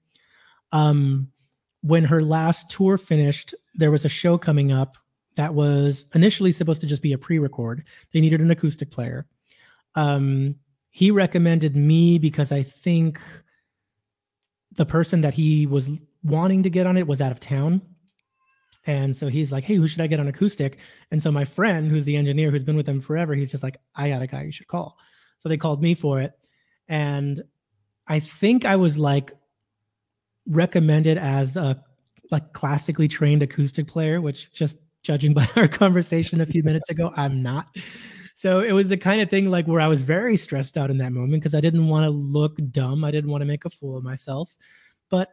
Um 0.71 1.27
when 1.81 2.05
her 2.05 2.21
last 2.23 2.69
tour 2.69 2.97
finished, 2.97 3.53
there 3.75 3.91
was 3.91 4.05
a 4.05 4.09
show 4.09 4.37
coming 4.37 4.71
up 4.71 4.97
that 5.35 5.53
was 5.53 6.05
initially 6.15 6.53
supposed 6.53 6.79
to 6.79 6.87
just 6.87 7.01
be 7.01 7.11
a 7.11 7.17
pre-record. 7.17 7.83
They 8.13 8.21
needed 8.21 8.39
an 8.39 8.49
acoustic 8.49 8.91
player. 8.91 9.27
Um 9.95 10.55
he 10.89 11.11
recommended 11.11 11.75
me 11.75 12.17
because 12.17 12.53
I 12.53 12.63
think 12.63 13.19
the 14.71 14.85
person 14.85 15.19
that 15.19 15.33
he 15.33 15.65
was 15.65 15.89
wanting 16.23 16.63
to 16.63 16.69
get 16.69 16.87
on 16.87 16.95
it 16.95 17.07
was 17.07 17.19
out 17.19 17.33
of 17.33 17.41
town 17.41 17.81
and 18.85 19.15
so 19.15 19.27
he's 19.27 19.51
like, 19.51 19.63
Hey, 19.63 19.75
who 19.75 19.87
should 19.87 20.01
I 20.01 20.07
get 20.07 20.19
on 20.19 20.27
acoustic? 20.27 20.79
And 21.11 21.21
so 21.21 21.31
my 21.31 21.45
friend, 21.45 21.89
who's 21.89 22.05
the 22.05 22.17
engineer 22.17 22.51
who's 22.51 22.63
been 22.63 22.75
with 22.75 22.85
them 22.85 23.01
forever, 23.01 23.33
he's 23.33 23.51
just 23.51 23.63
like, 23.63 23.77
I 23.95 24.09
got 24.09 24.21
a 24.21 24.27
guy 24.27 24.43
you 24.43 24.51
should 24.51 24.67
call. 24.67 24.97
So 25.39 25.49
they 25.49 25.57
called 25.57 25.81
me 25.81 25.93
for 25.93 26.19
it. 26.19 26.33
And 26.87 27.43
I 28.07 28.19
think 28.19 28.65
I 28.65 28.75
was 28.75 28.97
like 28.97 29.33
recommended 30.47 31.17
as 31.17 31.55
a 31.55 31.81
like 32.31 32.53
classically 32.53 33.07
trained 33.07 33.43
acoustic 33.43 33.87
player, 33.87 34.19
which 34.19 34.51
just 34.53 34.77
judging 35.03 35.33
by 35.35 35.47
our 35.55 35.67
conversation 35.67 36.41
a 36.41 36.45
few 36.45 36.63
minutes 36.65 36.89
ago, 36.89 37.13
I'm 37.15 37.41
not. 37.41 37.67
So 38.35 38.61
it 38.61 38.71
was 38.71 38.89
the 38.89 38.97
kind 38.97 39.21
of 39.21 39.29
thing 39.29 39.49
like 39.51 39.67
where 39.67 39.79
I 39.79 39.87
was 39.87 40.01
very 40.01 40.37
stressed 40.37 40.75
out 40.75 40.89
in 40.89 40.97
that 40.97 41.11
moment 41.11 41.41
because 41.41 41.53
I 41.53 41.61
didn't 41.61 41.87
want 41.87 42.05
to 42.05 42.09
look 42.09 42.57
dumb. 42.71 43.03
I 43.03 43.11
didn't 43.11 43.29
want 43.29 43.41
to 43.41 43.45
make 43.45 43.65
a 43.65 43.69
fool 43.69 43.95
of 43.95 44.03
myself. 44.03 44.55
But 45.09 45.29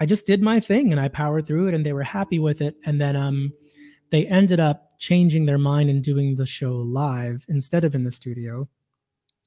I 0.00 0.06
just 0.06 0.26
did 0.26 0.42
my 0.42 0.60
thing 0.60 0.90
and 0.90 1.00
I 1.00 1.08
powered 1.08 1.46
through 1.46 1.68
it 1.68 1.74
and 1.74 1.84
they 1.84 1.92
were 1.92 2.02
happy 2.02 2.38
with 2.38 2.60
it. 2.60 2.76
And 2.84 3.00
then 3.00 3.16
um, 3.16 3.52
they 4.10 4.26
ended 4.26 4.60
up 4.60 4.98
changing 4.98 5.46
their 5.46 5.58
mind 5.58 5.90
and 5.90 6.02
doing 6.02 6.36
the 6.36 6.46
show 6.46 6.72
live 6.72 7.44
instead 7.48 7.84
of 7.84 7.94
in 7.94 8.04
the 8.04 8.10
studio. 8.10 8.68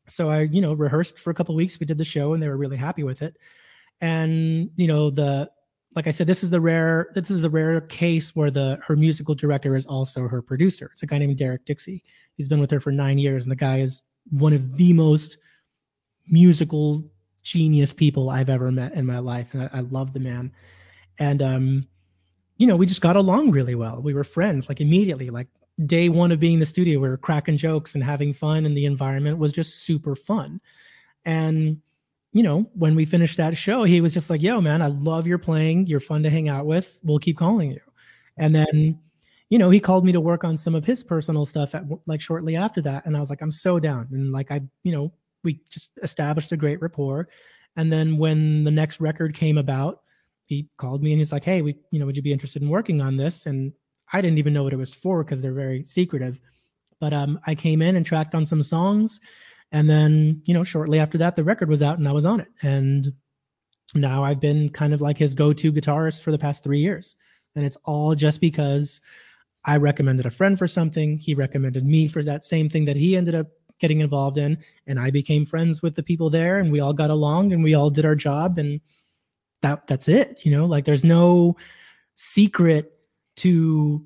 So 0.07 0.29
I, 0.29 0.41
you 0.41 0.61
know, 0.61 0.73
rehearsed 0.73 1.19
for 1.19 1.29
a 1.31 1.33
couple 1.33 1.55
weeks. 1.55 1.79
We 1.79 1.85
did 1.85 1.97
the 1.97 2.05
show 2.05 2.33
and 2.33 2.41
they 2.41 2.47
were 2.47 2.57
really 2.57 2.77
happy 2.77 3.03
with 3.03 3.21
it. 3.21 3.37
And, 4.01 4.69
you 4.75 4.87
know, 4.87 5.09
the, 5.09 5.49
like 5.95 6.07
I 6.07 6.11
said, 6.11 6.27
this 6.27 6.43
is 6.43 6.49
the 6.49 6.61
rare, 6.61 7.07
this 7.15 7.31
is 7.31 7.43
a 7.43 7.49
rare 7.49 7.81
case 7.81 8.35
where 8.35 8.51
the, 8.51 8.79
her 8.85 8.95
musical 8.95 9.33
director 9.33 9.75
is 9.75 9.85
also 9.85 10.27
her 10.27 10.41
producer. 10.41 10.89
It's 10.91 11.03
a 11.03 11.07
guy 11.07 11.17
named 11.17 11.37
Derek 11.37 11.65
Dixie. 11.65 12.03
He's 12.35 12.49
been 12.49 12.59
with 12.59 12.71
her 12.71 12.81
for 12.81 12.91
nine 12.91 13.17
years 13.17 13.45
and 13.45 13.51
the 13.51 13.55
guy 13.55 13.77
is 13.77 14.03
one 14.29 14.53
of 14.53 14.77
the 14.77 14.93
most 14.93 15.37
musical 16.27 17.03
genius 17.45 17.93
people 17.93 18.29
I've 18.29 18.49
ever 18.49 18.71
met 18.71 18.95
in 18.95 19.05
my 19.05 19.19
life. 19.19 19.53
And 19.53 19.63
I, 19.63 19.69
I 19.77 19.79
love 19.79 20.11
the 20.11 20.19
man. 20.19 20.51
And, 21.17 21.41
um, 21.41 21.87
you 22.57 22.67
know, 22.67 22.75
we 22.75 22.85
just 22.85 23.01
got 23.01 23.15
along 23.15 23.51
really 23.51 23.75
well. 23.75 24.01
We 24.01 24.13
were 24.13 24.25
friends 24.25 24.67
like 24.67 24.81
immediately, 24.81 25.29
like 25.29 25.47
day 25.85 26.09
one 26.09 26.31
of 26.31 26.39
being 26.39 26.55
in 26.55 26.59
the 26.59 26.65
studio, 26.65 26.99
we 26.99 27.07
were 27.07 27.17
cracking 27.17 27.57
jokes 27.57 27.95
and 27.95 28.03
having 28.03 28.33
fun, 28.33 28.65
and 28.65 28.75
the 28.75 28.85
environment 28.85 29.37
was 29.37 29.53
just 29.53 29.83
super 29.83 30.15
fun. 30.15 30.59
And, 31.23 31.81
you 32.33 32.43
know, 32.43 32.69
when 32.73 32.95
we 32.95 33.05
finished 33.05 33.37
that 33.37 33.55
show, 33.55 33.83
he 33.83 34.01
was 34.01 34.13
just 34.13 34.29
like, 34.29 34.41
yo, 34.41 34.59
man, 34.59 34.81
I 34.81 34.87
love 34.87 35.27
your 35.27 35.37
playing. 35.37 35.87
You're 35.87 35.99
fun 35.99 36.23
to 36.23 36.29
hang 36.29 36.49
out 36.49 36.65
with. 36.65 36.99
We'll 37.03 37.19
keep 37.19 37.37
calling 37.37 37.71
you. 37.71 37.81
And 38.37 38.55
then, 38.55 38.99
you 39.49 39.59
know, 39.59 39.69
he 39.69 39.79
called 39.79 40.05
me 40.05 40.11
to 40.13 40.19
work 40.19 40.43
on 40.43 40.57
some 40.57 40.75
of 40.75 40.85
his 40.85 41.03
personal 41.03 41.45
stuff 41.45 41.75
at 41.75 41.83
like 42.07 42.21
shortly 42.21 42.55
after 42.55 42.81
that. 42.81 43.05
And 43.05 43.15
I 43.15 43.19
was 43.19 43.29
like, 43.29 43.41
I'm 43.41 43.51
so 43.51 43.79
down. 43.79 44.07
And 44.11 44.31
like, 44.31 44.51
I, 44.51 44.61
you 44.83 44.91
know, 44.91 45.13
we 45.45 45.61
just 45.69 45.91
established 46.03 46.51
a 46.51 46.57
great 46.57 46.81
rapport. 46.81 47.29
And 47.77 47.91
then 47.91 48.17
when 48.17 48.63
the 48.63 48.71
next 48.71 48.99
record 48.99 49.33
came 49.33 49.57
about, 49.57 50.01
he 50.45 50.69
called 50.77 51.01
me 51.01 51.11
and 51.11 51.19
he's 51.19 51.31
like, 51.31 51.43
"Hey, 51.43 51.61
we, 51.61 51.75
you 51.91 51.99
know, 51.99 52.05
would 52.05 52.17
you 52.17 52.23
be 52.23 52.33
interested 52.33 52.61
in 52.61 52.69
working 52.69 53.01
on 53.01 53.17
this?" 53.17 53.45
And 53.45 53.73
I 54.11 54.21
didn't 54.21 54.37
even 54.37 54.53
know 54.53 54.63
what 54.63 54.73
it 54.73 54.77
was 54.77 54.93
for 54.93 55.23
because 55.23 55.41
they're 55.41 55.53
very 55.53 55.83
secretive. 55.83 56.39
But 56.99 57.13
um, 57.13 57.39
I 57.45 57.55
came 57.55 57.81
in 57.81 57.95
and 57.95 58.05
tracked 58.05 58.35
on 58.35 58.45
some 58.45 58.61
songs, 58.61 59.19
and 59.71 59.89
then 59.89 60.41
you 60.45 60.53
know, 60.53 60.63
shortly 60.63 60.99
after 60.99 61.17
that, 61.19 61.35
the 61.35 61.43
record 61.43 61.69
was 61.69 61.81
out 61.81 61.97
and 61.97 62.07
I 62.07 62.11
was 62.11 62.25
on 62.25 62.39
it. 62.39 62.47
And 62.61 63.13
now 63.93 64.23
I've 64.23 64.39
been 64.39 64.69
kind 64.69 64.93
of 64.93 65.01
like 65.01 65.17
his 65.17 65.33
go-to 65.33 65.71
guitarist 65.71 66.21
for 66.21 66.31
the 66.31 66.37
past 66.37 66.63
three 66.63 66.79
years, 66.79 67.15
and 67.55 67.65
it's 67.65 67.77
all 67.83 68.15
just 68.15 68.39
because 68.39 69.01
I 69.65 69.77
recommended 69.77 70.27
a 70.27 70.31
friend 70.31 70.57
for 70.57 70.67
something. 70.67 71.17
He 71.17 71.33
recommended 71.33 71.85
me 71.85 72.07
for 72.07 72.23
that 72.23 72.45
same 72.45 72.69
thing 72.69 72.85
that 72.85 72.97
he 72.97 73.17
ended 73.17 73.33
up 73.33 73.47
getting 73.79 73.99
involved 73.99 74.37
in 74.37 74.57
and 74.87 74.99
i 74.99 75.11
became 75.11 75.45
friends 75.45 75.81
with 75.81 75.95
the 75.95 76.03
people 76.03 76.29
there 76.29 76.59
and 76.59 76.71
we 76.71 76.79
all 76.79 76.93
got 76.93 77.09
along 77.09 77.51
and 77.51 77.63
we 77.63 77.73
all 77.73 77.89
did 77.89 78.05
our 78.05 78.15
job 78.15 78.57
and 78.57 78.79
that 79.65 79.87
that's 79.87 80.07
it 80.07 80.41
you 80.45 80.51
know? 80.51 80.65
Like 80.65 80.85
there's 80.85 81.03
no 81.03 81.55
secret 82.15 82.93
to 83.37 84.05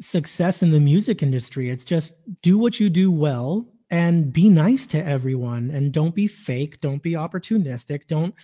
success 0.00 0.62
in 0.62 0.70
the 0.70 0.80
music 0.80 1.22
industry. 1.22 1.70
It's 1.70 1.84
just 1.84 2.14
do 2.42 2.58
what 2.58 2.78
you 2.78 2.90
do 2.90 3.10
well 3.10 3.66
and 3.90 4.32
be 4.32 4.48
nice 4.48 4.84
to 4.86 5.04
everyone 5.04 5.70
and 5.70 5.92
don't 5.92 6.14
be 6.14 6.26
fake 6.26 6.80
don't 6.80 7.02
be 7.02 7.12
opportunistic 7.12 8.08
don't 8.08 8.34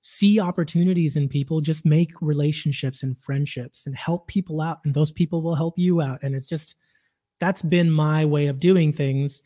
see 0.00 0.40
opportunities 0.40 1.16
in 1.16 1.28
people. 1.28 1.60
Just 1.60 1.84
make 1.84 2.10
relationships 2.20 3.02
and 3.02 3.18
friendships 3.18 3.86
and 3.86 3.96
help 3.96 4.26
people 4.26 4.60
out 4.60 4.78
and 4.84 4.94
those 4.94 5.12
people 5.12 5.42
will 5.42 5.54
help 5.54 5.78
you 5.78 6.00
out 6.00 6.22
and 6.22 6.34
it's 6.34 6.46
just 6.46 6.74
that's 7.38 7.62
been 7.62 7.90
my 7.90 8.24
way 8.24 8.46
of 8.46 8.58
doing 8.58 8.92
things 8.92 9.42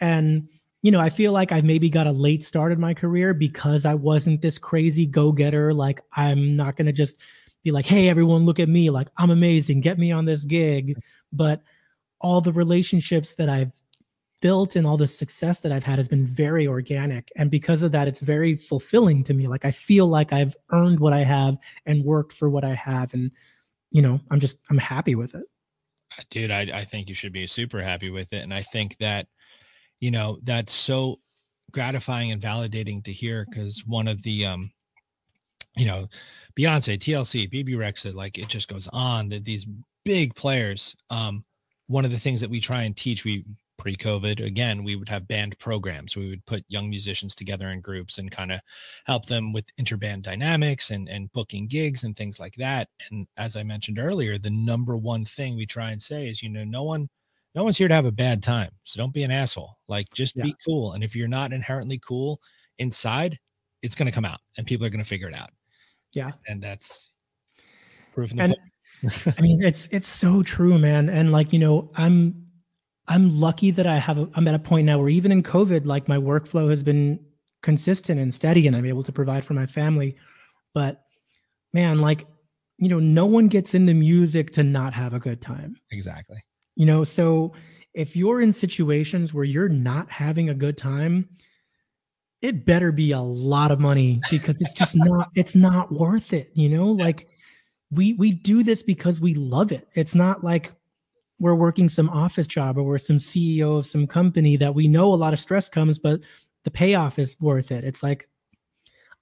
and 0.00 0.48
you 0.82 0.90
know, 0.90 1.00
I 1.00 1.10
feel 1.10 1.32
like 1.32 1.52
I 1.52 1.60
maybe 1.60 1.90
got 1.90 2.06
a 2.06 2.12
late 2.12 2.42
start 2.42 2.72
in 2.72 2.80
my 2.80 2.94
career 2.94 3.34
because 3.34 3.84
I 3.84 3.94
wasn't 3.94 4.40
this 4.40 4.56
crazy 4.56 5.04
go 5.04 5.30
getter. 5.30 5.74
Like, 5.74 6.00
I'm 6.14 6.56
not 6.56 6.76
to 6.76 6.92
just 6.92 7.18
be 7.62 7.70
like, 7.70 7.84
hey, 7.84 8.08
everyone, 8.08 8.46
look 8.46 8.58
at 8.58 8.68
me. 8.68 8.88
Like, 8.88 9.08
I'm 9.18 9.30
amazing. 9.30 9.82
Get 9.82 9.98
me 9.98 10.10
on 10.10 10.24
this 10.24 10.44
gig. 10.44 10.98
But 11.32 11.62
all 12.20 12.40
the 12.40 12.52
relationships 12.52 13.34
that 13.34 13.50
I've 13.50 13.74
built 14.40 14.74
and 14.74 14.86
all 14.86 14.96
the 14.96 15.06
success 15.06 15.60
that 15.60 15.72
I've 15.72 15.84
had 15.84 15.98
has 15.98 16.08
been 16.08 16.24
very 16.24 16.66
organic. 16.66 17.30
And 17.36 17.50
because 17.50 17.82
of 17.82 17.92
that, 17.92 18.08
it's 18.08 18.20
very 18.20 18.56
fulfilling 18.56 19.22
to 19.24 19.34
me. 19.34 19.48
Like, 19.48 19.66
I 19.66 19.70
feel 19.70 20.06
like 20.06 20.32
I've 20.32 20.56
earned 20.70 20.98
what 20.98 21.12
I 21.12 21.20
have 21.20 21.58
and 21.84 22.04
worked 22.04 22.32
for 22.32 22.48
what 22.48 22.64
I 22.64 22.72
have. 22.72 23.12
And, 23.12 23.32
you 23.90 24.00
know, 24.00 24.18
I'm 24.30 24.40
just, 24.40 24.58
I'm 24.70 24.78
happy 24.78 25.14
with 25.14 25.34
it. 25.34 25.44
Dude, 26.30 26.50
I, 26.50 26.62
I 26.72 26.84
think 26.84 27.10
you 27.10 27.14
should 27.14 27.34
be 27.34 27.46
super 27.46 27.82
happy 27.82 28.08
with 28.08 28.32
it. 28.32 28.42
And 28.42 28.54
I 28.54 28.62
think 28.62 28.96
that, 28.98 29.26
you 30.00 30.10
know 30.10 30.38
that's 30.42 30.72
so 30.72 31.18
gratifying 31.70 32.32
and 32.32 32.42
validating 32.42 33.02
to 33.04 33.12
hear 33.12 33.46
because 33.48 33.84
one 33.86 34.08
of 34.08 34.22
the 34.22 34.46
um 34.46 34.70
you 35.76 35.86
know 35.86 36.08
beyonce 36.56 36.98
tlc 36.98 37.48
bebe 37.50 37.74
rexha 37.74 38.12
like 38.12 38.38
it 38.38 38.48
just 38.48 38.68
goes 38.68 38.88
on 38.92 39.28
that 39.28 39.44
these 39.44 39.66
big 40.04 40.34
players 40.34 40.96
um 41.10 41.44
one 41.86 42.04
of 42.04 42.10
the 42.10 42.18
things 42.18 42.40
that 42.40 42.50
we 42.50 42.60
try 42.60 42.82
and 42.82 42.96
teach 42.96 43.24
we 43.24 43.44
pre-covid 43.80 44.44
again 44.44 44.84
we 44.84 44.94
would 44.94 45.08
have 45.08 45.26
band 45.26 45.58
programs. 45.58 46.14
We 46.14 46.28
would 46.28 46.44
put 46.44 46.66
young 46.68 46.90
musicians 46.90 47.34
together 47.34 47.68
in 47.68 47.80
groups 47.80 48.18
and 48.18 48.30
kind 48.30 48.52
of 48.52 48.60
help 49.06 49.24
them 49.24 49.54
with 49.54 49.74
interband 49.76 50.20
dynamics 50.20 50.90
and 50.90 51.08
and 51.08 51.32
booking 51.32 51.66
gigs 51.66 52.04
and 52.04 52.14
things 52.14 52.38
like 52.38 52.54
that. 52.56 52.88
And 53.10 53.26
as 53.38 53.56
i 53.56 53.62
mentioned 53.62 53.98
earlier 53.98 54.36
the 54.36 54.50
number 54.50 54.98
one 54.98 55.24
thing 55.24 55.56
we 55.56 55.64
try 55.64 55.92
and 55.92 56.02
say 56.02 56.28
is 56.28 56.42
you 56.42 56.50
know 56.50 56.62
no 56.62 56.82
one 56.82 57.08
no 57.54 57.64
one's 57.64 57.76
here 57.76 57.88
to 57.88 57.94
have 57.94 58.06
a 58.06 58.12
bad 58.12 58.42
time. 58.42 58.70
So 58.84 58.98
don't 58.98 59.14
be 59.14 59.22
an 59.22 59.30
asshole. 59.30 59.76
Like 59.88 60.06
just 60.12 60.36
yeah. 60.36 60.44
be 60.44 60.54
cool. 60.64 60.92
And 60.92 61.02
if 61.02 61.16
you're 61.16 61.28
not 61.28 61.52
inherently 61.52 61.98
cool 61.98 62.40
inside, 62.78 63.38
it's 63.82 63.94
going 63.94 64.06
to 64.06 64.12
come 64.12 64.24
out 64.24 64.40
and 64.56 64.66
people 64.66 64.86
are 64.86 64.90
going 64.90 65.02
to 65.02 65.08
figure 65.08 65.28
it 65.28 65.36
out. 65.36 65.50
Yeah. 66.14 66.32
And 66.46 66.62
that's 66.62 67.12
proof 68.14 68.30
the 68.30 68.56
I 69.38 69.40
mean, 69.40 69.62
it's 69.62 69.88
it's 69.90 70.08
so 70.08 70.42
true, 70.42 70.78
man. 70.78 71.08
And 71.08 71.32
like, 71.32 71.52
you 71.52 71.58
know, 71.58 71.90
I'm 71.96 72.46
I'm 73.08 73.30
lucky 73.30 73.70
that 73.72 73.86
I 73.86 73.96
have 73.96 74.18
a, 74.18 74.28
I'm 74.34 74.46
at 74.46 74.54
a 74.54 74.58
point 74.58 74.86
now 74.86 74.98
where 74.98 75.08
even 75.08 75.32
in 75.32 75.42
COVID, 75.42 75.86
like 75.86 76.06
my 76.06 76.18
workflow 76.18 76.68
has 76.68 76.82
been 76.82 77.18
consistent 77.62 78.20
and 78.20 78.32
steady 78.32 78.66
and 78.66 78.76
I'm 78.76 78.86
able 78.86 79.02
to 79.04 79.12
provide 79.12 79.44
for 79.44 79.54
my 79.54 79.66
family. 79.66 80.16
But 80.74 81.02
man, 81.72 82.00
like, 82.00 82.26
you 82.78 82.88
know, 82.88 83.00
no 83.00 83.26
one 83.26 83.48
gets 83.48 83.74
into 83.74 83.94
music 83.94 84.52
to 84.52 84.62
not 84.62 84.94
have 84.94 85.14
a 85.14 85.18
good 85.18 85.40
time. 85.40 85.76
Exactly. 85.90 86.44
You 86.76 86.86
know, 86.86 87.04
so 87.04 87.52
if 87.94 88.16
you're 88.16 88.40
in 88.40 88.52
situations 88.52 89.34
where 89.34 89.44
you're 89.44 89.68
not 89.68 90.10
having 90.10 90.48
a 90.48 90.54
good 90.54 90.76
time, 90.76 91.28
it 92.40 92.64
better 92.64 92.92
be 92.92 93.12
a 93.12 93.20
lot 93.20 93.70
of 93.70 93.80
money 93.80 94.20
because 94.30 94.60
it's 94.62 94.72
just 94.72 94.96
not 94.96 95.28
it's 95.34 95.54
not 95.54 95.92
worth 95.92 96.32
it, 96.32 96.50
you 96.54 96.68
know? 96.68 96.86
Like 96.86 97.28
we 97.90 98.14
we 98.14 98.32
do 98.32 98.62
this 98.62 98.82
because 98.82 99.20
we 99.20 99.34
love 99.34 99.72
it. 99.72 99.86
It's 99.94 100.14
not 100.14 100.44
like 100.44 100.72
we're 101.38 101.54
working 101.54 101.88
some 101.88 102.08
office 102.10 102.46
job 102.46 102.78
or 102.78 102.82
we're 102.82 102.98
some 102.98 103.16
CEO 103.16 103.78
of 103.78 103.86
some 103.86 104.06
company 104.06 104.56
that 104.56 104.74
we 104.74 104.86
know 104.86 105.12
a 105.12 105.16
lot 105.16 105.32
of 105.32 105.40
stress 105.40 105.68
comes, 105.68 105.98
but 105.98 106.20
the 106.64 106.70
payoff 106.70 107.18
is 107.18 107.36
worth 107.40 107.72
it. 107.72 107.84
It's 107.84 108.02
like 108.02 108.28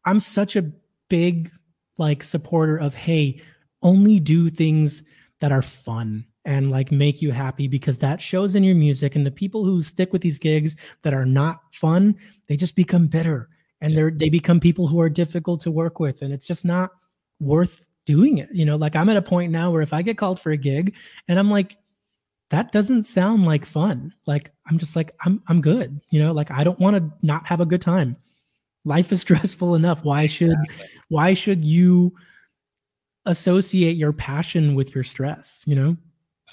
I'm 0.04 0.20
such 0.20 0.56
a 0.56 0.70
big 1.08 1.50
like 1.98 2.22
supporter 2.22 2.76
of 2.76 2.94
hey, 2.94 3.40
only 3.82 4.20
do 4.20 4.50
things 4.50 5.02
that 5.40 5.52
are 5.52 5.62
fun 5.62 6.26
and 6.48 6.70
like 6.70 6.90
make 6.90 7.20
you 7.20 7.30
happy 7.30 7.68
because 7.68 7.98
that 7.98 8.22
shows 8.22 8.54
in 8.54 8.64
your 8.64 8.74
music. 8.74 9.14
And 9.14 9.26
the 9.26 9.30
people 9.30 9.64
who 9.64 9.82
stick 9.82 10.14
with 10.14 10.22
these 10.22 10.38
gigs 10.38 10.76
that 11.02 11.12
are 11.12 11.26
not 11.26 11.61
fun 11.72 12.16
they 12.46 12.56
just 12.56 12.74
become 12.74 13.06
bitter. 13.06 13.50
And 13.82 13.94
they're 13.94 14.11
they 14.11 14.30
become 14.30 14.58
people 14.58 14.88
who 14.88 14.98
are 14.98 15.11
difficult 15.11 15.61
to 15.61 15.70
work 15.70 16.00
with. 16.00 16.22
And 16.22 16.32
it's 16.32 16.46
just 16.46 16.64
not 16.64 16.90
worth 17.38 17.87
doing 18.06 18.38
it. 18.38 18.48
You 18.50 18.64
know 18.64 18.76
like 18.76 18.96
i'm 18.96 19.11
at 19.11 19.18
a 19.18 19.22
point 19.22 19.52
now 19.52 19.70
where 19.70 19.82
if 19.82 19.92
i 19.92 20.00
get 20.00 20.16
called 20.16 20.40
for 20.40 20.50
a 20.50 20.56
gig 20.56 20.94
and 21.28 21.38
i'm 21.38 21.50
like 21.50 21.76
that 22.48 22.72
doesn't 22.72 23.02
sound 23.02 23.44
like 23.44 23.66
fun. 23.66 24.14
Like 24.26 24.50
i'm 24.70 24.78
just 24.78 24.96
like 24.96 25.11
i'm 25.26 25.42
i'm 25.48 25.61
good. 25.61 26.00
You 26.08 26.22
know 26.22 26.32
like 26.32 26.50
i 26.50 26.64
don't 26.64 26.80
want 26.80 26.96
to 26.96 27.12
not 27.20 27.46
have 27.46 27.61
a 27.61 27.66
good 27.66 27.82
time. 27.82 28.16
Life 28.87 29.12
is 29.12 29.20
stressful 29.26 29.74
enough. 29.74 30.02
Why 30.02 30.26
should 30.26 30.56
why 31.08 31.34
should 31.34 31.62
you 31.62 32.14
associate 33.26 33.98
your 33.98 34.14
passion 34.14 34.74
with 34.74 34.94
your 34.94 35.04
stress 35.04 35.62
you 35.66 35.74
know 35.74 35.94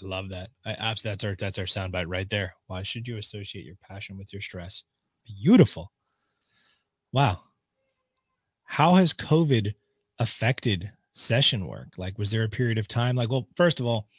I 0.02 0.06
love 0.06 0.30
that. 0.30 0.50
I 0.66 0.72
absolutely 0.72 1.12
that's 1.12 1.24
our 1.24 1.36
that's 1.36 1.60
our 1.60 1.66
soundbite 1.66 2.06
right 2.08 2.30
there. 2.30 2.56
Why 2.68 2.84
should 2.84 3.08
you 3.08 3.18
associate 3.18 3.66
your 3.66 3.78
passion 3.82 4.18
with 4.18 4.34
your 4.34 4.42
stress? 4.42 4.84
Beautiful. 5.26 5.92
Wow. 7.12 7.40
How 8.66 8.96
has 8.96 9.14
COVID 9.14 9.74
affected 10.20 10.92
session 11.14 11.66
work? 11.68 11.94
Like, 11.98 12.18
was 12.18 12.32
there 12.32 12.44
a 12.44 12.50
period 12.50 12.78
of 12.78 12.88
time? 12.88 13.16
Like, 13.16 13.30
well, 13.30 13.48
first 13.56 13.80
of 13.80 13.86
all, 13.86 14.10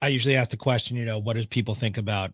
I 0.00 0.08
usually 0.08 0.36
ask 0.36 0.50
the 0.50 0.56
question, 0.56 0.96
you 0.96 1.04
know, 1.04 1.18
what 1.18 1.36
do 1.36 1.46
people 1.46 1.74
think 1.74 1.98
about 1.98 2.32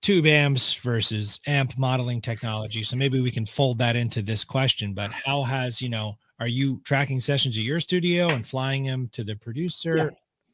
tube 0.00 0.26
amps 0.26 0.72
versus 0.74 1.40
amp 1.46 1.76
modeling 1.76 2.22
technology? 2.22 2.82
So 2.82 2.96
maybe 2.96 3.20
we 3.20 3.30
can 3.30 3.44
fold 3.44 3.78
that 3.78 3.96
into 3.96 4.22
this 4.22 4.44
question. 4.44 4.94
But 4.94 5.12
how 5.12 5.42
has, 5.42 5.82
you 5.82 5.90
know, 5.90 6.16
are 6.38 6.48
you 6.48 6.80
tracking 6.84 7.20
sessions 7.20 7.58
at 7.58 7.64
your 7.64 7.80
studio 7.80 8.30
and 8.30 8.46
flying 8.46 8.84
them 8.84 9.10
to 9.12 9.24
the 9.24 9.36
producer? 9.36 9.96
Yeah. 9.96 10.08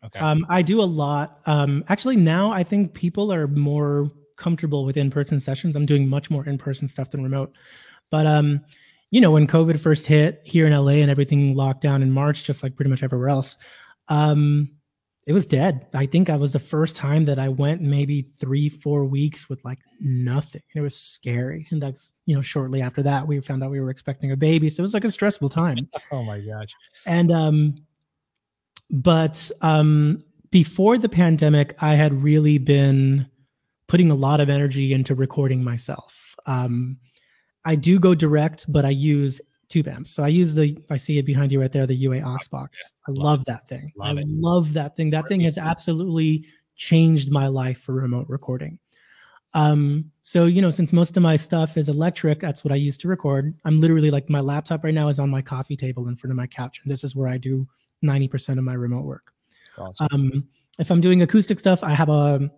Okay. 0.07 0.19
Um, 0.19 0.47
I 0.49 0.63
do 0.63 0.81
a 0.81 0.85
lot. 0.85 1.41
Um, 1.47 1.85
actually, 1.89 2.17
now 2.17 2.53
I 2.53 2.63
think 2.63 2.95
people 2.95 3.33
are 3.33 3.47
more 3.47 4.11
comfortable 4.37 4.85
with 4.85 4.97
in-person 4.97 5.41
sessions. 5.41 5.77
I'm 5.77 5.87
doing 5.87 6.09
much 6.09 6.31
more 6.31 6.47
in-person 6.47 6.89
stuff 6.89 7.11
than 7.11 7.23
remote. 7.23 7.53
But 8.11 8.27
um, 8.27 8.61
you 9.11 9.21
know, 9.21 9.31
when 9.31 9.47
COVID 9.47 9.81
first 9.81 10.07
hit 10.07 10.43
here 10.45 10.67
in 10.67 10.73
LA 10.73 10.93
and 10.93 11.11
everything 11.11 11.55
locked 11.55 11.81
down 11.81 12.03
in 12.03 12.11
March, 12.11 12.45
just 12.45 12.63
like 12.63 12.77
pretty 12.77 12.91
much 12.91 13.03
everywhere 13.03 13.29
else, 13.29 13.57
um, 14.09 14.71
it 15.27 15.33
was 15.33 15.45
dead. 15.45 15.89
I 15.93 16.07
think 16.07 16.31
I 16.31 16.37
was 16.37 16.53
the 16.53 16.61
first 16.61 16.95
time 16.95 17.25
that 17.25 17.39
I 17.39 17.49
went 17.49 17.83
maybe 17.83 18.29
three, 18.39 18.69
four 18.69 19.05
weeks 19.05 19.49
with 19.49 19.65
like 19.65 19.81
nothing. 20.01 20.63
It 20.73 20.81
was 20.81 20.97
scary. 20.97 21.67
And 21.71 21.83
that's, 21.83 22.13
you 22.27 22.37
know, 22.37 22.43
shortly 22.43 22.81
after 22.81 23.03
that, 23.03 23.27
we 23.27 23.41
found 23.41 23.65
out 23.65 23.71
we 23.71 23.81
were 23.81 23.91
expecting 23.91 24.31
a 24.31 24.37
baby. 24.37 24.71
So 24.71 24.81
it 24.81 24.85
was 24.85 24.95
like 24.95 25.05
a 25.05 25.11
stressful 25.11 25.49
time. 25.49 25.89
oh 26.13 26.23
my 26.23 26.39
gosh. 26.39 26.73
And 27.07 27.33
um, 27.33 27.75
but 28.91 29.51
um, 29.63 30.19
before 30.51 30.99
the 30.99 31.09
pandemic, 31.09 31.77
I 31.81 31.95
had 31.95 32.23
really 32.23 32.59
been 32.59 33.29
putting 33.89 34.11
a 34.11 34.15
lot 34.15 34.41
of 34.41 34.49
energy 34.49 34.93
into 34.93 35.15
recording 35.15 35.63
myself. 35.63 36.35
Um, 36.47 36.99
I 37.65 37.75
do 37.75 37.99
go 37.99 38.15
direct, 38.15 38.71
but 38.73 38.85
I 38.85 38.91
use 38.91 39.41
tube 39.69 39.89
amps. 39.89 40.13
So 40.13 40.23
I 40.23 40.29
use 40.29 40.55
the, 40.55 40.79
I 40.91 40.97
see 40.97 41.19
it 41.19 41.25
behind 41.25 41.51
you 41.51 41.61
right 41.61 41.73
there, 41.73 41.87
the 41.87 41.95
UA 41.95 42.21
OX 42.23 42.49
box. 42.49 42.81
I 43.09 43.11
love, 43.11 43.25
love 43.25 43.45
that 43.47 43.69
thing. 43.69 43.93
Love 43.97 44.19
I 44.19 44.21
it. 44.21 44.29
love 44.29 44.73
that 44.75 44.97
thing. 44.97 45.11
That 45.11 45.29
thing 45.29 45.41
has 45.41 45.59
absolutely 45.59 46.47
changed 46.77 47.31
my 47.31 47.49
life 47.49 47.79
for 47.81 47.95
remote 47.95 48.27
recording. 48.29 48.79
Um, 49.55 50.13
so 50.23 50.45
you 50.45 50.61
know, 50.61 50.71
since 50.71 50.93
most 50.93 51.17
of 51.17 51.23
my 51.23 51.37
stuff 51.37 51.77
is 51.79 51.89
electric, 51.89 52.41
that's 52.41 52.63
what 52.63 52.73
I 52.73 52.77
use 52.77 52.99
to 52.99 53.09
record. 53.09 53.55
I'm 53.65 53.81
literally 53.81 54.11
like 54.11 54.29
my 54.29 54.41
laptop 54.41 54.85
right 54.85 54.93
now 54.93 55.09
is 55.09 55.19
on 55.19 55.31
my 55.31 55.41
coffee 55.41 55.77
table 55.77 56.09
in 56.09 56.17
front 56.17 56.31
of 56.31 56.37
my 56.37 56.47
couch, 56.47 56.81
and 56.83 56.93
this 56.93 57.03
is 57.03 57.17
where 57.17 57.29
I 57.29 57.39
do 57.39 57.67
90% 58.05 58.59
of 58.59 58.65
my 58.65 58.75
remote 58.75 59.05
work. 59.05 59.33
Awesome. 59.79 60.09
Um, 60.11 60.49
if 60.79 60.91
I'm 60.91 61.01
doing 61.01 61.23
acoustic 61.23 61.59
stuff, 61.59 61.83
I 61.83 61.93
have 61.93 62.09
a 62.09 62.51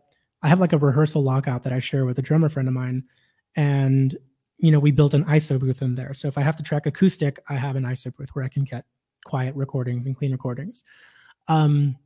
I 0.42 0.48
have 0.48 0.60
like 0.60 0.72
a 0.72 0.78
rehearsal 0.78 1.22
lockout 1.22 1.64
that 1.64 1.72
I 1.72 1.80
share 1.80 2.04
with 2.04 2.18
a 2.18 2.22
drummer 2.22 2.48
friend 2.48 2.68
of 2.68 2.74
mine. 2.74 3.04
And 3.56 4.16
you 4.58 4.72
know, 4.72 4.80
we 4.80 4.90
built 4.90 5.14
an 5.14 5.24
ISO 5.24 5.58
booth 5.58 5.82
in 5.82 5.94
there. 5.94 6.14
So 6.14 6.28
if 6.28 6.36
I 6.36 6.42
have 6.42 6.56
to 6.56 6.62
track 6.62 6.86
acoustic, 6.86 7.38
I 7.48 7.54
have 7.54 7.76
an 7.76 7.84
ISO 7.84 8.14
booth 8.14 8.30
where 8.34 8.44
I 8.44 8.48
can 8.48 8.64
get 8.64 8.84
quiet 9.24 9.54
recordings 9.54 10.06
and 10.06 10.16
clean 10.16 10.32
recordings. 10.32 10.84
Um, 11.46 11.96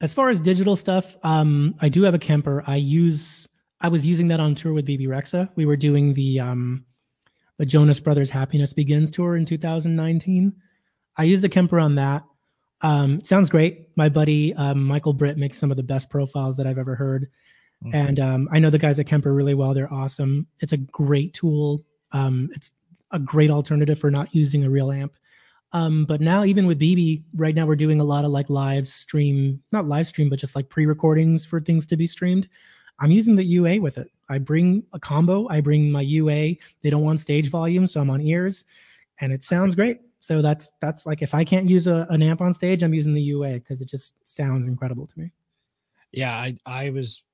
as 0.00 0.12
far 0.12 0.28
as 0.28 0.40
digital 0.40 0.76
stuff, 0.76 1.16
um, 1.22 1.74
I 1.80 1.88
do 1.88 2.02
have 2.02 2.14
a 2.14 2.18
Kemper. 2.18 2.62
I 2.66 2.76
use 2.76 3.48
I 3.80 3.88
was 3.88 4.04
using 4.04 4.28
that 4.28 4.40
on 4.40 4.54
tour 4.54 4.72
with 4.72 4.84
Bebe 4.84 5.06
Rexha. 5.06 5.50
We 5.56 5.64
were 5.64 5.76
doing 5.76 6.14
the 6.14 6.40
um, 6.40 6.84
the 7.58 7.66
Jonas 7.66 8.00
Brothers 8.00 8.30
Happiness 8.30 8.72
Begins 8.72 9.10
tour 9.10 9.36
in 9.36 9.44
2019. 9.44 10.54
I 11.20 11.24
use 11.24 11.42
the 11.42 11.50
Kemper 11.50 11.78
on 11.78 11.96
that. 11.96 12.24
Um, 12.80 13.22
sounds 13.22 13.50
great. 13.50 13.90
My 13.94 14.08
buddy 14.08 14.54
um, 14.54 14.86
Michael 14.86 15.12
Britt 15.12 15.36
makes 15.36 15.58
some 15.58 15.70
of 15.70 15.76
the 15.76 15.82
best 15.82 16.08
profiles 16.08 16.56
that 16.56 16.66
I've 16.66 16.78
ever 16.78 16.94
heard, 16.94 17.28
mm-hmm. 17.84 17.94
and 17.94 18.18
um, 18.18 18.48
I 18.50 18.58
know 18.58 18.70
the 18.70 18.78
guys 18.78 18.98
at 18.98 19.06
Kemper 19.06 19.34
really 19.34 19.52
well. 19.52 19.74
They're 19.74 19.92
awesome. 19.92 20.46
It's 20.60 20.72
a 20.72 20.78
great 20.78 21.34
tool. 21.34 21.84
Um, 22.12 22.48
it's 22.54 22.72
a 23.10 23.18
great 23.18 23.50
alternative 23.50 23.98
for 23.98 24.10
not 24.10 24.34
using 24.34 24.64
a 24.64 24.70
real 24.70 24.90
amp. 24.90 25.12
Um, 25.74 26.06
but 26.06 26.22
now, 26.22 26.42
even 26.44 26.64
with 26.66 26.78
Bebe, 26.78 27.22
right 27.34 27.54
now 27.54 27.66
we're 27.66 27.76
doing 27.76 28.00
a 28.00 28.04
lot 28.04 28.24
of 28.24 28.30
like 28.30 28.48
live 28.48 28.88
stream, 28.88 29.62
not 29.72 29.86
live 29.86 30.08
stream, 30.08 30.30
but 30.30 30.38
just 30.38 30.56
like 30.56 30.70
pre-recordings 30.70 31.44
for 31.44 31.60
things 31.60 31.84
to 31.88 31.98
be 31.98 32.06
streamed. 32.06 32.48
I'm 32.98 33.10
using 33.10 33.36
the 33.36 33.44
UA 33.44 33.82
with 33.82 33.98
it. 33.98 34.10
I 34.30 34.38
bring 34.38 34.84
a 34.94 34.98
combo. 34.98 35.46
I 35.50 35.60
bring 35.60 35.90
my 35.92 36.00
UA. 36.00 36.56
They 36.80 36.88
don't 36.88 37.04
want 37.04 37.20
stage 37.20 37.50
volume, 37.50 37.86
so 37.86 38.00
I'm 38.00 38.08
on 38.08 38.22
ears, 38.22 38.64
and 39.20 39.34
it 39.34 39.42
sounds 39.42 39.74
great. 39.74 40.00
So 40.20 40.42
that's 40.42 40.70
that's 40.80 41.06
like 41.06 41.22
if 41.22 41.34
I 41.34 41.44
can't 41.44 41.68
use 41.68 41.86
a, 41.86 42.06
an 42.10 42.22
amp 42.22 42.40
on 42.40 42.52
stage, 42.52 42.82
I'm 42.82 42.94
using 42.94 43.14
the 43.14 43.22
UA 43.22 43.54
because 43.54 43.80
it 43.80 43.88
just 43.88 44.14
sounds 44.28 44.68
incredible 44.68 45.06
to 45.06 45.18
me. 45.18 45.32
Yeah, 46.12 46.32
I 46.32 46.56
I 46.66 46.90
was 46.90 47.24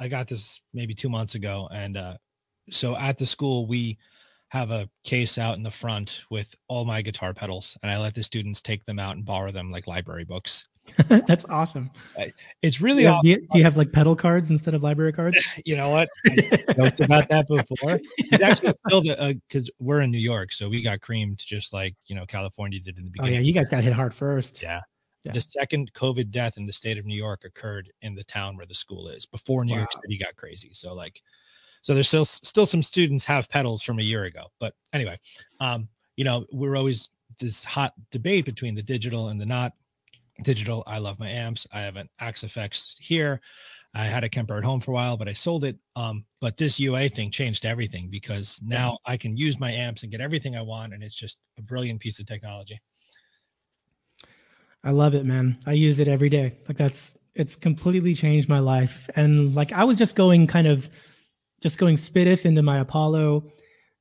I 0.00 0.08
got 0.08 0.26
this 0.26 0.60
maybe 0.74 0.94
two 0.94 1.08
months 1.08 1.36
ago, 1.36 1.68
and 1.72 1.96
uh, 1.96 2.16
so 2.68 2.96
at 2.96 3.16
the 3.16 3.26
school 3.26 3.66
we 3.66 3.98
have 4.48 4.70
a 4.70 4.88
case 5.02 5.38
out 5.38 5.56
in 5.56 5.62
the 5.62 5.70
front 5.70 6.24
with 6.28 6.54
all 6.68 6.84
my 6.84 7.00
guitar 7.00 7.32
pedals 7.32 7.78
and 7.82 7.90
I 7.90 7.96
let 7.98 8.14
the 8.14 8.22
students 8.22 8.60
take 8.60 8.84
them 8.84 8.98
out 8.98 9.16
and 9.16 9.24
borrow 9.24 9.50
them 9.50 9.70
like 9.70 9.86
library 9.86 10.24
books. 10.24 10.68
That's 11.08 11.44
awesome. 11.46 11.90
It's 12.60 12.80
really 12.80 13.02
do 13.02 13.02
you, 13.02 13.06
have, 13.06 13.14
awesome. 13.16 13.22
do, 13.22 13.28
you, 13.30 13.48
do 13.50 13.58
you 13.58 13.64
have 13.64 13.76
like 13.76 13.92
pedal 13.92 14.14
cards 14.14 14.50
instead 14.50 14.74
of 14.74 14.82
library 14.82 15.12
cards? 15.12 15.38
you 15.64 15.76
know 15.76 15.90
what? 15.90 16.08
I 16.26 16.74
joked 16.78 17.00
about 17.00 17.28
that 17.28 17.46
before. 17.46 18.00
It's 18.18 18.42
actually 18.42 18.74
still 18.86 19.02
the 19.02 19.40
because 19.48 19.68
uh, 19.68 19.72
we're 19.78 20.02
in 20.02 20.10
New 20.10 20.18
York, 20.18 20.52
so 20.52 20.68
we 20.68 20.82
got 20.82 21.00
creamed 21.00 21.38
just 21.38 21.72
like 21.72 21.94
you 22.06 22.14
know 22.14 22.26
California 22.26 22.80
did 22.80 22.98
in 22.98 23.04
the 23.04 23.10
beginning. 23.10 23.34
Oh 23.34 23.38
yeah, 23.38 23.40
you 23.40 23.52
guys 23.52 23.68
got 23.70 23.82
hit 23.82 23.92
hard 23.92 24.14
first. 24.14 24.62
Yeah. 24.62 24.80
Yeah. 25.24 25.32
The 25.32 25.40
second 25.40 25.92
COVID 25.92 26.30
death 26.30 26.56
in 26.56 26.66
the 26.66 26.72
state 26.72 26.98
of 26.98 27.06
New 27.06 27.14
York 27.14 27.44
occurred 27.44 27.92
in 28.02 28.16
the 28.16 28.24
town 28.24 28.56
where 28.56 28.66
the 28.66 28.74
school 28.74 29.06
is 29.06 29.24
before 29.24 29.64
New 29.64 29.76
York 29.76 29.92
City 29.92 30.18
got 30.18 30.34
crazy. 30.34 30.70
So 30.72 30.94
like, 30.94 31.22
so 31.82 31.94
there's 31.94 32.08
still 32.08 32.24
still 32.24 32.66
some 32.66 32.82
students 32.82 33.24
have 33.26 33.48
pedals 33.48 33.82
from 33.82 34.00
a 34.00 34.02
year 34.02 34.24
ago. 34.24 34.46
But 34.58 34.74
anyway, 34.92 35.20
um, 35.60 35.88
you 36.16 36.24
know, 36.24 36.44
we're 36.50 36.76
always 36.76 37.08
this 37.38 37.64
hot 37.64 37.92
debate 38.10 38.44
between 38.44 38.74
the 38.74 38.82
digital 38.82 39.28
and 39.28 39.40
the 39.40 39.46
not 39.46 39.72
digital. 40.42 40.82
I 40.86 40.98
love 40.98 41.18
my 41.18 41.28
amps. 41.28 41.66
I 41.72 41.82
have 41.82 41.96
an 41.96 42.08
Axe 42.18 42.44
FX 42.44 42.96
here. 42.98 43.40
I 43.94 44.04
had 44.04 44.24
a 44.24 44.28
Kemper 44.28 44.56
at 44.56 44.64
home 44.64 44.80
for 44.80 44.92
a 44.92 44.94
while, 44.94 45.16
but 45.16 45.28
I 45.28 45.32
sold 45.32 45.64
it. 45.64 45.76
Um, 45.96 46.24
but 46.40 46.56
this 46.56 46.80
UA 46.80 47.10
thing 47.10 47.30
changed 47.30 47.66
everything 47.66 48.08
because 48.10 48.58
now 48.64 48.98
I 49.04 49.16
can 49.16 49.36
use 49.36 49.60
my 49.60 49.70
amps 49.70 50.02
and 50.02 50.10
get 50.10 50.20
everything 50.20 50.56
I 50.56 50.62
want, 50.62 50.94
and 50.94 51.02
it's 51.02 51.14
just 51.14 51.38
a 51.58 51.62
brilliant 51.62 52.00
piece 52.00 52.18
of 52.18 52.26
technology. 52.26 52.80
I 54.84 54.90
love 54.90 55.14
it, 55.14 55.24
man. 55.24 55.58
I 55.66 55.72
use 55.72 56.00
it 56.00 56.08
every 56.08 56.28
day. 56.28 56.58
Like 56.66 56.76
that's 56.76 57.14
it's 57.34 57.54
completely 57.54 58.14
changed 58.14 58.48
my 58.48 58.58
life. 58.58 59.08
And 59.14 59.54
like 59.54 59.72
I 59.72 59.84
was 59.84 59.96
just 59.96 60.16
going 60.16 60.46
kind 60.46 60.66
of 60.66 60.88
just 61.60 61.78
going 61.78 61.94
S/PDIF 61.94 62.44
into 62.44 62.62
my 62.62 62.78
Apollo. 62.78 63.44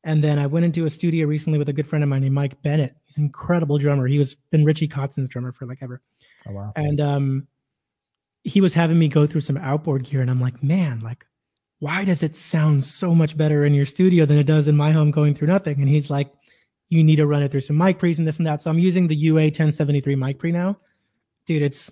And 0.03 0.23
then 0.23 0.39
I 0.39 0.47
went 0.47 0.65
into 0.65 0.85
a 0.85 0.89
studio 0.89 1.27
recently 1.27 1.59
with 1.59 1.69
a 1.69 1.73
good 1.73 1.87
friend 1.87 2.01
of 2.01 2.09
mine 2.09 2.21
named 2.21 2.33
Mike 2.33 2.61
Bennett. 2.63 2.95
He's 3.05 3.17
an 3.17 3.23
incredible 3.23 3.77
drummer. 3.77 4.07
He 4.07 4.17
was 4.17 4.35
been 4.51 4.65
Richie 4.65 4.87
Kotzen's 4.87 5.29
drummer 5.29 5.51
for 5.51 5.67
like 5.67 5.77
ever. 5.81 6.01
Oh 6.47 6.53
wow! 6.53 6.73
And 6.75 6.99
um 7.01 7.47
he 8.43 8.61
was 8.61 8.73
having 8.73 8.97
me 8.97 9.07
go 9.07 9.27
through 9.27 9.41
some 9.41 9.57
outboard 9.57 10.03
gear 10.03 10.21
and 10.21 10.29
I'm 10.29 10.41
like, 10.41 10.63
man, 10.63 10.99
like 11.01 11.25
why 11.79 12.05
does 12.05 12.21
it 12.21 12.35
sound 12.35 12.83
so 12.83 13.15
much 13.15 13.35
better 13.35 13.65
in 13.65 13.73
your 13.73 13.85
studio 13.85 14.25
than 14.25 14.37
it 14.37 14.45
does 14.45 14.67
in 14.67 14.77
my 14.77 14.91
home 14.91 15.11
going 15.11 15.33
through 15.33 15.47
nothing? 15.47 15.79
And 15.79 15.89
he's 15.89 16.09
like, 16.09 16.31
you 16.89 17.03
need 17.03 17.15
to 17.15 17.25
run 17.25 17.41
it 17.41 17.51
through 17.51 17.61
some 17.61 17.77
mic 17.77 17.97
pre's 17.99 18.19
and 18.19 18.27
this 18.27 18.37
and 18.37 18.45
that. 18.45 18.61
So 18.61 18.69
I'm 18.69 18.79
using 18.79 19.07
the 19.07 19.15
UA 19.15 19.45
1073 19.45 20.15
mic 20.15 20.39
pre 20.39 20.51
now. 20.51 20.77
Dude, 21.45 21.61
it's 21.61 21.91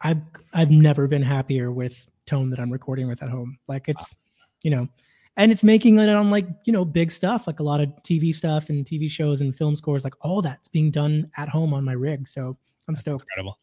I've 0.00 0.20
I've 0.52 0.70
never 0.70 1.06
been 1.06 1.22
happier 1.22 1.70
with 1.70 2.06
tone 2.26 2.50
that 2.50 2.60
I'm 2.60 2.72
recording 2.72 3.08
with 3.08 3.22
at 3.22 3.30
home. 3.30 3.58
Like 3.68 3.88
it's, 3.88 4.14
you 4.62 4.70
know, 4.70 4.88
and 5.36 5.52
it's 5.52 5.62
making 5.62 5.98
it 5.98 6.08
on 6.08 6.30
like, 6.30 6.48
you 6.64 6.72
know, 6.72 6.84
big 6.84 7.12
stuff, 7.12 7.46
like 7.46 7.60
a 7.60 7.62
lot 7.64 7.80
of 7.80 7.88
TV 8.02 8.34
stuff 8.34 8.68
and 8.68 8.84
TV 8.84 9.10
shows 9.10 9.40
and 9.40 9.56
film 9.56 9.76
scores, 9.76 10.04
like 10.04 10.14
all 10.20 10.42
that's 10.42 10.68
being 10.68 10.90
done 10.90 11.30
at 11.36 11.48
home 11.48 11.72
on 11.72 11.84
my 11.84 11.92
rig. 11.92 12.28
So 12.28 12.56
I'm 12.88 12.96
stoked. 12.96 13.24
incredible. 13.24 13.58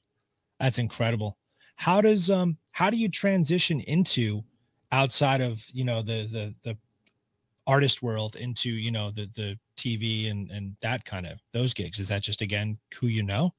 That's 0.60 0.78
incredible. 0.78 1.38
How 1.76 2.02
does 2.02 2.30
um 2.30 2.58
how 2.72 2.90
do 2.90 2.98
you 2.98 3.10
transition 3.10 3.82
into 3.82 4.44
outside 4.92 5.42
of 5.42 5.66
you 5.74 5.84
know 5.84 6.02
the 6.02 6.28
the 6.32 6.56
the 6.64 6.78
artist 7.68 8.04
world 8.04 8.36
into 8.36 8.70
you 8.70 8.92
know 8.92 9.12
the 9.12 9.30
the 9.36 9.58
TV 9.78 10.30
and 10.32 10.50
and 10.52 10.76
that 10.82 11.04
kind 11.06 11.26
of 11.26 11.40
those 11.52 11.74
gigs? 11.74 12.00
Is 12.00 12.08
that 12.10 12.22
just 12.22 12.42
again 12.42 12.78
who 13.00 13.08
you 13.08 13.24
know? 13.24 13.54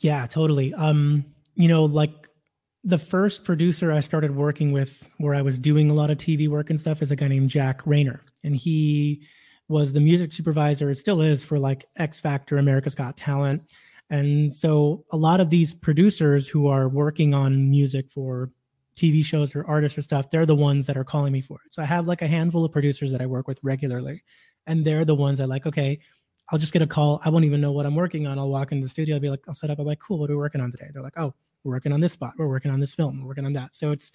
Yeah, 0.00 0.26
totally. 0.26 0.74
Um, 0.74 1.24
you 1.54 1.68
know, 1.68 1.84
like 1.84 2.28
the 2.86 2.98
first 2.98 3.44
producer 3.44 3.90
I 3.90 4.00
started 4.00 4.34
working 4.34 4.72
with 4.72 5.06
where 5.18 5.34
I 5.34 5.42
was 5.42 5.58
doing 5.58 5.90
a 5.90 5.94
lot 5.94 6.10
of 6.10 6.18
TV 6.18 6.48
work 6.48 6.70
and 6.70 6.78
stuff 6.78 7.02
is 7.02 7.10
a 7.10 7.16
guy 7.16 7.28
named 7.28 7.50
Jack 7.50 7.84
Rayner. 7.84 8.22
And 8.44 8.54
he 8.54 9.22
was 9.68 9.92
the 9.92 10.00
music 10.00 10.32
supervisor, 10.32 10.90
it 10.90 10.96
still 10.96 11.20
is 11.20 11.42
for 11.42 11.58
like 11.58 11.86
X 11.96 12.20
Factor, 12.20 12.58
America's 12.58 12.94
Got 12.94 13.16
Talent. 13.16 13.62
And 14.10 14.52
so 14.52 15.04
a 15.10 15.16
lot 15.16 15.40
of 15.40 15.50
these 15.50 15.74
producers 15.74 16.48
who 16.48 16.68
are 16.68 16.88
working 16.88 17.34
on 17.34 17.70
music 17.70 18.10
for 18.10 18.50
TV 18.96 19.24
shows 19.24 19.54
or 19.54 19.66
artists 19.66 19.98
or 19.98 20.02
stuff, 20.02 20.30
they're 20.30 20.46
the 20.46 20.54
ones 20.54 20.86
that 20.86 20.96
are 20.96 21.04
calling 21.04 21.32
me 21.32 21.40
for 21.40 21.58
it. 21.66 21.74
So 21.74 21.82
I 21.82 21.86
have 21.86 22.06
like 22.06 22.22
a 22.22 22.28
handful 22.28 22.64
of 22.64 22.72
producers 22.72 23.12
that 23.12 23.20
I 23.20 23.26
work 23.26 23.46
with 23.46 23.58
regularly. 23.62 24.22
And 24.66 24.84
they're 24.84 25.04
the 25.04 25.14
ones 25.14 25.38
that 25.38 25.48
like, 25.48 25.66
okay, 25.66 25.98
I'll 26.50 26.58
just 26.58 26.72
get 26.72 26.82
a 26.82 26.86
call. 26.86 27.20
I 27.24 27.30
won't 27.30 27.44
even 27.44 27.60
know 27.60 27.72
what 27.72 27.86
I'm 27.86 27.94
working 27.94 28.26
on. 28.26 28.38
I'll 28.38 28.48
walk 28.48 28.72
into 28.72 28.84
the 28.84 28.88
studio. 28.88 29.16
I'll 29.16 29.20
be 29.20 29.30
like, 29.30 29.44
I'll 29.48 29.54
set 29.54 29.70
up. 29.70 29.78
I'm 29.78 29.86
like, 29.86 29.98
cool. 29.98 30.18
What 30.18 30.30
are 30.30 30.34
we 30.34 30.38
working 30.38 30.60
on 30.60 30.70
today? 30.70 30.88
They're 30.92 31.02
like, 31.02 31.18
oh, 31.18 31.34
we're 31.64 31.72
working 31.72 31.92
on 31.92 32.00
this 32.00 32.12
spot. 32.12 32.34
We're 32.38 32.46
working 32.46 32.70
on 32.70 32.80
this 32.80 32.94
film. 32.94 33.20
We're 33.20 33.28
working 33.28 33.46
on 33.46 33.52
that. 33.54 33.74
So 33.74 33.90
it's, 33.90 34.12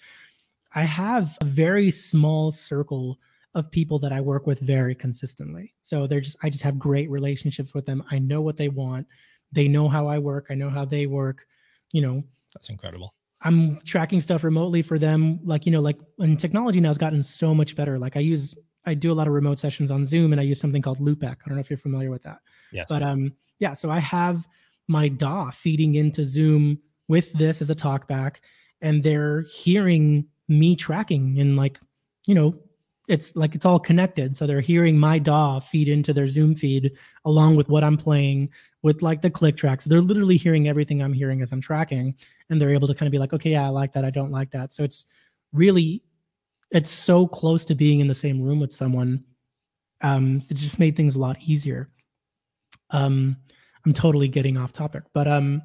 I 0.74 0.82
have 0.82 1.36
a 1.42 1.44
very 1.44 1.90
small 1.90 2.50
circle 2.50 3.18
of 3.54 3.70
people 3.70 3.98
that 3.98 4.12
I 4.12 4.22
work 4.22 4.46
with 4.46 4.60
very 4.60 4.94
consistently. 4.94 5.74
So 5.82 6.06
they're 6.06 6.22
just, 6.22 6.38
I 6.42 6.48
just 6.48 6.64
have 6.64 6.78
great 6.78 7.10
relationships 7.10 7.74
with 7.74 7.84
them. 7.84 8.02
I 8.10 8.18
know 8.18 8.40
what 8.40 8.56
they 8.56 8.68
want. 8.68 9.06
They 9.52 9.68
know 9.68 9.88
how 9.88 10.06
I 10.06 10.18
work. 10.18 10.46
I 10.50 10.54
know 10.54 10.70
how 10.70 10.84
they 10.84 11.06
work. 11.06 11.46
You 11.92 12.02
know, 12.02 12.24
That's 12.54 12.70
incredible. 12.70 13.14
I'm 13.42 13.80
tracking 13.80 14.20
stuff 14.20 14.44
remotely 14.44 14.82
for 14.82 14.98
them. 14.98 15.40
Like, 15.44 15.66
you 15.66 15.72
know, 15.72 15.80
like 15.80 15.98
when 16.16 16.36
technology 16.36 16.80
now 16.80 16.88
has 16.88 16.98
gotten 16.98 17.22
so 17.22 17.54
much 17.54 17.74
better. 17.76 17.98
Like 17.98 18.16
I 18.16 18.20
use, 18.20 18.54
I 18.86 18.94
do 18.94 19.12
a 19.12 19.14
lot 19.14 19.26
of 19.26 19.32
remote 19.32 19.58
sessions 19.58 19.90
on 19.90 20.04
Zoom 20.04 20.32
and 20.32 20.40
I 20.40 20.44
use 20.44 20.60
something 20.60 20.80
called 20.80 20.98
Loopback. 20.98 21.38
I 21.44 21.48
don't 21.48 21.56
know 21.56 21.60
if 21.60 21.70
you're 21.70 21.76
familiar 21.76 22.10
with 22.10 22.22
that. 22.22 22.38
Yes. 22.72 22.86
But 22.88 23.02
um, 23.02 23.32
yeah, 23.58 23.72
so 23.72 23.90
I 23.90 23.98
have 23.98 24.46
my 24.88 25.08
DAW 25.08 25.50
feeding 25.50 25.96
into 25.96 26.24
Zoom 26.24 26.78
with 27.08 27.32
this 27.32 27.60
as 27.60 27.70
a 27.70 27.74
talkback, 27.74 28.36
and 28.80 29.02
they're 29.02 29.42
hearing 29.42 30.26
me 30.48 30.76
tracking 30.76 31.38
and 31.38 31.56
like, 31.56 31.80
you 32.26 32.34
know, 32.34 32.54
it's 33.12 33.36
like 33.36 33.54
it's 33.54 33.66
all 33.66 33.78
connected. 33.78 34.34
So 34.34 34.46
they're 34.46 34.62
hearing 34.62 34.98
my 34.98 35.18
DAW 35.18 35.60
feed 35.60 35.86
into 35.86 36.14
their 36.14 36.26
Zoom 36.26 36.54
feed 36.54 36.92
along 37.26 37.56
with 37.56 37.68
what 37.68 37.84
I'm 37.84 37.98
playing 37.98 38.48
with 38.80 39.02
like 39.02 39.20
the 39.20 39.28
click 39.28 39.54
tracks. 39.54 39.84
So 39.84 39.90
they're 39.90 40.00
literally 40.00 40.38
hearing 40.38 40.66
everything 40.66 41.02
I'm 41.02 41.12
hearing 41.12 41.42
as 41.42 41.52
I'm 41.52 41.60
tracking, 41.60 42.14
and 42.48 42.58
they're 42.58 42.70
able 42.70 42.88
to 42.88 42.94
kind 42.94 43.06
of 43.06 43.12
be 43.12 43.18
like, 43.18 43.34
okay, 43.34 43.50
yeah, 43.50 43.66
I 43.66 43.68
like 43.68 43.92
that, 43.92 44.06
I 44.06 44.10
don't 44.10 44.30
like 44.30 44.50
that. 44.52 44.72
So 44.72 44.82
it's 44.82 45.06
really, 45.52 46.02
it's 46.70 46.90
so 46.90 47.26
close 47.26 47.66
to 47.66 47.74
being 47.74 48.00
in 48.00 48.08
the 48.08 48.14
same 48.14 48.40
room 48.40 48.58
with 48.58 48.72
someone. 48.72 49.24
Um, 50.00 50.38
it 50.50 50.54
just 50.54 50.78
made 50.78 50.96
things 50.96 51.14
a 51.14 51.20
lot 51.20 51.36
easier. 51.44 51.90
Um, 52.90 53.36
I'm 53.84 53.92
totally 53.92 54.28
getting 54.28 54.56
off 54.56 54.72
topic, 54.72 55.02
but 55.12 55.28
um, 55.28 55.60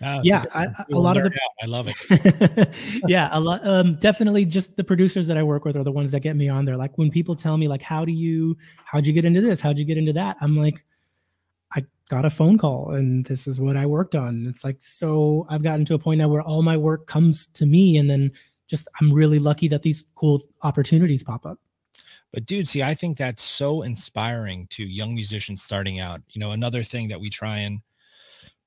No, 0.00 0.20
yeah. 0.22 0.44
I, 0.54 0.68
a 0.90 0.98
lot 0.98 1.16
of 1.16 1.24
the 1.24 1.30
out. 1.30 1.50
I 1.62 1.66
love 1.66 1.88
it. 1.88 2.68
yeah, 3.06 3.28
a 3.32 3.38
lot. 3.38 3.66
Um, 3.66 3.96
definitely, 3.96 4.44
just 4.44 4.76
the 4.76 4.84
producers 4.84 5.26
that 5.26 5.36
I 5.36 5.42
work 5.42 5.64
with 5.64 5.76
are 5.76 5.84
the 5.84 5.92
ones 5.92 6.10
that 6.12 6.20
get 6.20 6.34
me 6.34 6.48
on 6.48 6.64
there. 6.64 6.76
Like 6.76 6.96
when 6.96 7.10
people 7.10 7.36
tell 7.36 7.56
me, 7.56 7.68
like, 7.68 7.82
"How 7.82 8.04
do 8.04 8.12
you? 8.12 8.56
How'd 8.84 9.06
you 9.06 9.12
get 9.12 9.24
into 9.24 9.40
this? 9.40 9.60
How'd 9.60 9.78
you 9.78 9.84
get 9.84 9.98
into 9.98 10.12
that?" 10.14 10.36
I'm 10.40 10.56
like, 10.56 10.84
I 11.74 11.84
got 12.08 12.24
a 12.24 12.30
phone 12.30 12.58
call, 12.58 12.92
and 12.92 13.24
this 13.26 13.46
is 13.46 13.60
what 13.60 13.76
I 13.76 13.86
worked 13.86 14.14
on. 14.14 14.46
It's 14.46 14.64
like 14.64 14.76
so. 14.80 15.46
I've 15.50 15.62
gotten 15.62 15.84
to 15.86 15.94
a 15.94 15.98
point 15.98 16.18
now 16.18 16.28
where 16.28 16.42
all 16.42 16.62
my 16.62 16.76
work 16.76 17.06
comes 17.06 17.46
to 17.46 17.66
me, 17.66 17.98
and 17.98 18.08
then 18.08 18.32
just 18.66 18.88
I'm 19.00 19.12
really 19.12 19.38
lucky 19.38 19.68
that 19.68 19.82
these 19.82 20.04
cool 20.14 20.42
opportunities 20.62 21.22
pop 21.22 21.44
up. 21.44 21.58
But 22.32 22.46
dude, 22.46 22.66
see, 22.66 22.82
I 22.82 22.94
think 22.94 23.18
that's 23.18 23.42
so 23.42 23.82
inspiring 23.82 24.66
to 24.68 24.84
young 24.84 25.14
musicians 25.14 25.62
starting 25.62 26.00
out. 26.00 26.22
You 26.30 26.40
know, 26.40 26.52
another 26.52 26.82
thing 26.82 27.08
that 27.08 27.20
we 27.20 27.28
try 27.28 27.58
and 27.58 27.82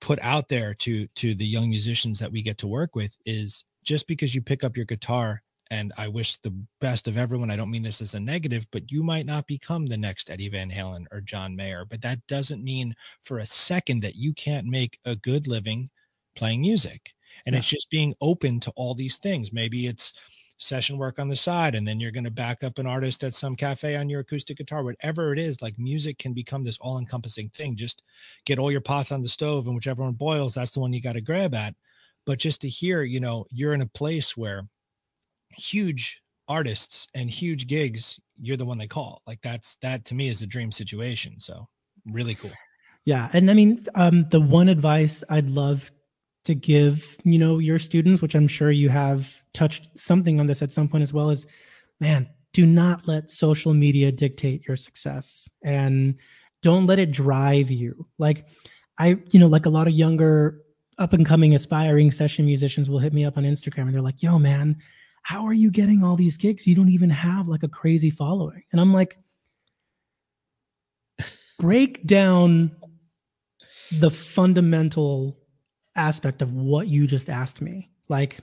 put 0.06 0.20
out 0.22 0.48
there 0.50 0.72
to 0.76 1.08
to 1.16 1.34
the 1.34 1.48
young 1.48 1.68
musicians 1.68 2.20
that 2.20 2.32
we 2.32 2.44
get 2.44 2.60
to 2.60 2.68
work 2.68 2.96
with 2.96 3.18
is 3.26 3.66
just 3.84 4.08
because 4.08 4.36
you 4.36 4.42
pick 4.42 4.64
up 4.64 4.78
your 4.78 4.86
guitar 4.86 5.42
and 5.72 5.92
I 5.98 6.08
wish 6.10 6.38
the 6.38 6.54
best 6.80 7.08
of 7.08 7.18
everyone. 7.18 7.50
I 7.50 7.56
don't 7.56 7.72
mean 7.72 7.82
this 7.82 8.02
as 8.04 8.14
a 8.14 8.20
negative, 8.20 8.68
but 8.72 8.92
you 8.92 9.02
might 9.02 9.26
not 9.26 9.48
become 9.48 9.88
the 9.88 9.98
next 9.98 10.30
Eddie 10.30 10.50
Van 10.50 10.70
Halen 10.70 11.06
or 11.12 11.22
John 11.22 11.56
Mayer, 11.56 11.86
but 11.90 12.04
that 12.04 12.20
doesn't 12.28 12.64
mean 12.64 12.96
for 13.24 13.40
a 13.40 13.48
second 13.48 14.02
that 14.04 14.14
you 14.16 14.32
can't 14.36 14.68
make 14.68 15.00
a 15.06 15.16
good 15.16 15.48
living 15.48 15.90
playing 16.36 16.62
music. 16.62 17.16
And 17.48 17.56
Yeah. 17.56 17.60
it's 17.60 17.68
just 17.68 17.90
being 17.90 18.14
open 18.22 18.60
to 18.60 18.72
all 18.76 18.94
these 18.94 19.18
things. 19.18 19.52
Maybe 19.52 19.88
it's 19.88 20.14
session 20.58 20.98
work 20.98 21.20
on 21.20 21.28
the 21.28 21.36
side 21.36 21.76
and 21.76 21.86
then 21.86 22.00
you're 22.00 22.12
going 22.12 22.24
to 22.24 22.32
back 22.32 22.64
up 22.64 22.80
an 22.80 22.88
artist 22.88 23.24
at 23.24 23.36
some 23.36 23.56
cafe 23.56 23.96
on 23.96 24.10
your 24.10 24.22
acoustic 24.22 24.58
guitar 24.58 24.84
whatever 24.84 25.34
it 25.34 25.40
is 25.40 25.62
like 25.62 25.78
music 25.78 26.18
can 26.18 26.34
become 26.34 26.64
this 26.64 26.78
all-encompassing 26.80 27.50
thing. 27.50 27.76
Just 27.76 28.02
get 28.46 28.58
all 28.58 28.72
your 28.72 28.82
pots 28.82 29.12
on 29.12 29.22
the 29.22 29.30
stove 29.30 29.68
and 29.68 29.76
whichever 29.76 30.04
one 30.04 30.14
boils 30.14 30.54
that's 30.54 30.72
the 30.72 30.80
one 30.80 30.94
you 30.94 31.02
got 31.02 31.14
to 31.14 31.22
grab 31.22 31.54
at. 31.54 31.76
But 32.26 32.40
just 32.40 32.62
to 32.62 32.70
hear 32.70 33.04
you 33.04 33.20
know 33.20 33.46
you're 33.50 33.74
in 33.74 33.82
a 33.82 33.88
place 33.88 34.38
where 34.38 34.68
huge 35.58 36.22
artists 36.48 37.08
and 37.14 37.30
huge 37.30 37.68
gigs 37.68 38.20
you're 38.42 38.58
the 38.58 38.66
one 38.66 38.78
they 38.78 38.88
call. 38.88 39.22
Like 39.28 39.42
that's 39.42 39.78
that 39.82 40.06
to 40.06 40.16
me 40.16 40.30
is 40.30 40.42
a 40.42 40.48
dream 40.48 40.72
situation 40.72 41.40
so 41.40 41.68
really 42.06 42.36
cool. 42.36 42.52
Yeah, 43.06 43.30
and 43.34 43.52
I 43.52 43.54
mean, 43.54 43.86
um, 43.94 44.28
the 44.30 44.42
one 44.42 44.68
advice 44.68 45.24
I'd 45.30 45.50
love 45.50 45.92
to 46.46 46.56
give, 46.56 47.18
you 47.24 47.38
know, 47.38 47.60
your 47.60 47.80
students, 47.80 48.22
which 48.22 48.36
I'm 48.36 48.48
sure 48.48 48.72
you 48.72 48.90
have 48.90 49.44
touched 49.54 49.90
something 49.98 50.40
on 50.40 50.48
this 50.48 50.62
at 50.62 50.72
some 50.72 50.88
point 50.88 51.04
as 51.04 51.14
well, 51.14 51.30
is, 51.30 51.46
man, 52.00 52.30
do 52.54 52.66
not 52.66 53.08
let 53.08 53.30
social 53.30 53.74
media 53.74 54.12
dictate 54.12 54.68
your 54.68 54.78
success, 54.78 55.50
and 55.64 56.16
don't 56.62 56.86
let 56.88 57.00
it 57.00 57.12
drive 57.12 57.70
you. 57.70 58.08
Like, 58.18 58.48
I, 58.98 59.18
you 59.32 59.40
know, 59.40 59.48
like 59.48 59.66
a 59.66 59.70
lot 59.70 59.88
of 59.88 59.94
younger, 59.94 60.62
up 60.98 61.14
and 61.14 61.26
coming, 61.26 61.54
aspiring 61.54 62.12
session 62.12 62.46
musicians 62.46 62.90
will 62.90 63.00
hit 63.00 63.14
me 63.14 63.26
up 63.26 63.38
on 63.38 63.44
Instagram, 63.44 63.84
and 63.84 63.94
they're 63.94 64.02
like, 64.02 64.24
"Yo, 64.24 64.40
man." 64.40 64.82
how 65.26 65.44
are 65.44 65.54
you 65.54 65.72
getting 65.72 66.04
all 66.04 66.16
these 66.16 66.38
gigs? 66.38 66.68
You 66.68 66.76
don't 66.76 66.90
even 66.90 67.10
have 67.10 67.48
like 67.48 67.64
a 67.64 67.68
crazy 67.68 68.12
following. 68.12 68.62
And 68.72 68.80
I'm 68.80 68.94
like, 68.94 69.18
break 71.60 72.06
down 72.06 72.76
the 73.92 74.12
fundamental 74.12 75.36
aspect 75.96 76.42
of 76.42 76.54
what 76.54 76.88
you 76.88 77.08
just 77.08 77.30
asked 77.30 77.62
me. 77.62 77.90
Like, 78.10 78.40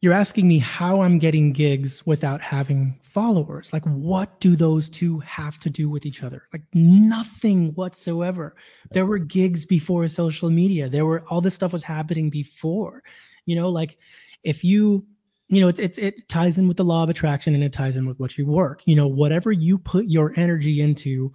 you're 0.00 0.12
asking 0.12 0.46
me 0.46 0.58
how 0.58 1.00
I'm 1.02 1.18
getting 1.18 1.52
gigs 1.52 2.06
without 2.06 2.40
having 2.40 3.00
followers. 3.02 3.72
Like, 3.72 3.84
what 3.84 4.38
do 4.38 4.54
those 4.54 4.88
two 4.88 5.18
have 5.20 5.58
to 5.60 5.70
do 5.70 5.90
with 5.90 6.06
each 6.06 6.22
other? 6.22 6.44
Like, 6.52 6.62
nothing 6.72 7.74
whatsoever. 7.74 8.54
There 8.92 9.06
were 9.06 9.18
gigs 9.18 9.66
before 9.66 10.06
social 10.06 10.50
media. 10.50 10.88
There 10.88 11.04
were 11.04 11.24
all 11.28 11.40
this 11.40 11.54
stuff 11.54 11.72
was 11.72 11.82
happening 11.82 12.30
before. 12.30 13.02
You 13.44 13.56
know, 13.56 13.70
like 13.70 13.98
if 14.44 14.62
you, 14.62 15.04
you 15.48 15.60
know, 15.60 15.68
it's, 15.68 15.80
it's 15.80 15.98
it 15.98 16.28
ties 16.28 16.58
in 16.58 16.68
with 16.68 16.76
the 16.76 16.84
law 16.84 17.02
of 17.02 17.10
attraction 17.10 17.54
and 17.54 17.64
it 17.64 17.72
ties 17.72 17.96
in 17.96 18.06
with 18.06 18.20
what 18.20 18.38
you 18.38 18.46
work. 18.46 18.82
You 18.84 18.94
know, 18.94 19.08
whatever 19.08 19.50
you 19.50 19.78
put 19.78 20.04
your 20.04 20.32
energy 20.36 20.80
into, 20.80 21.32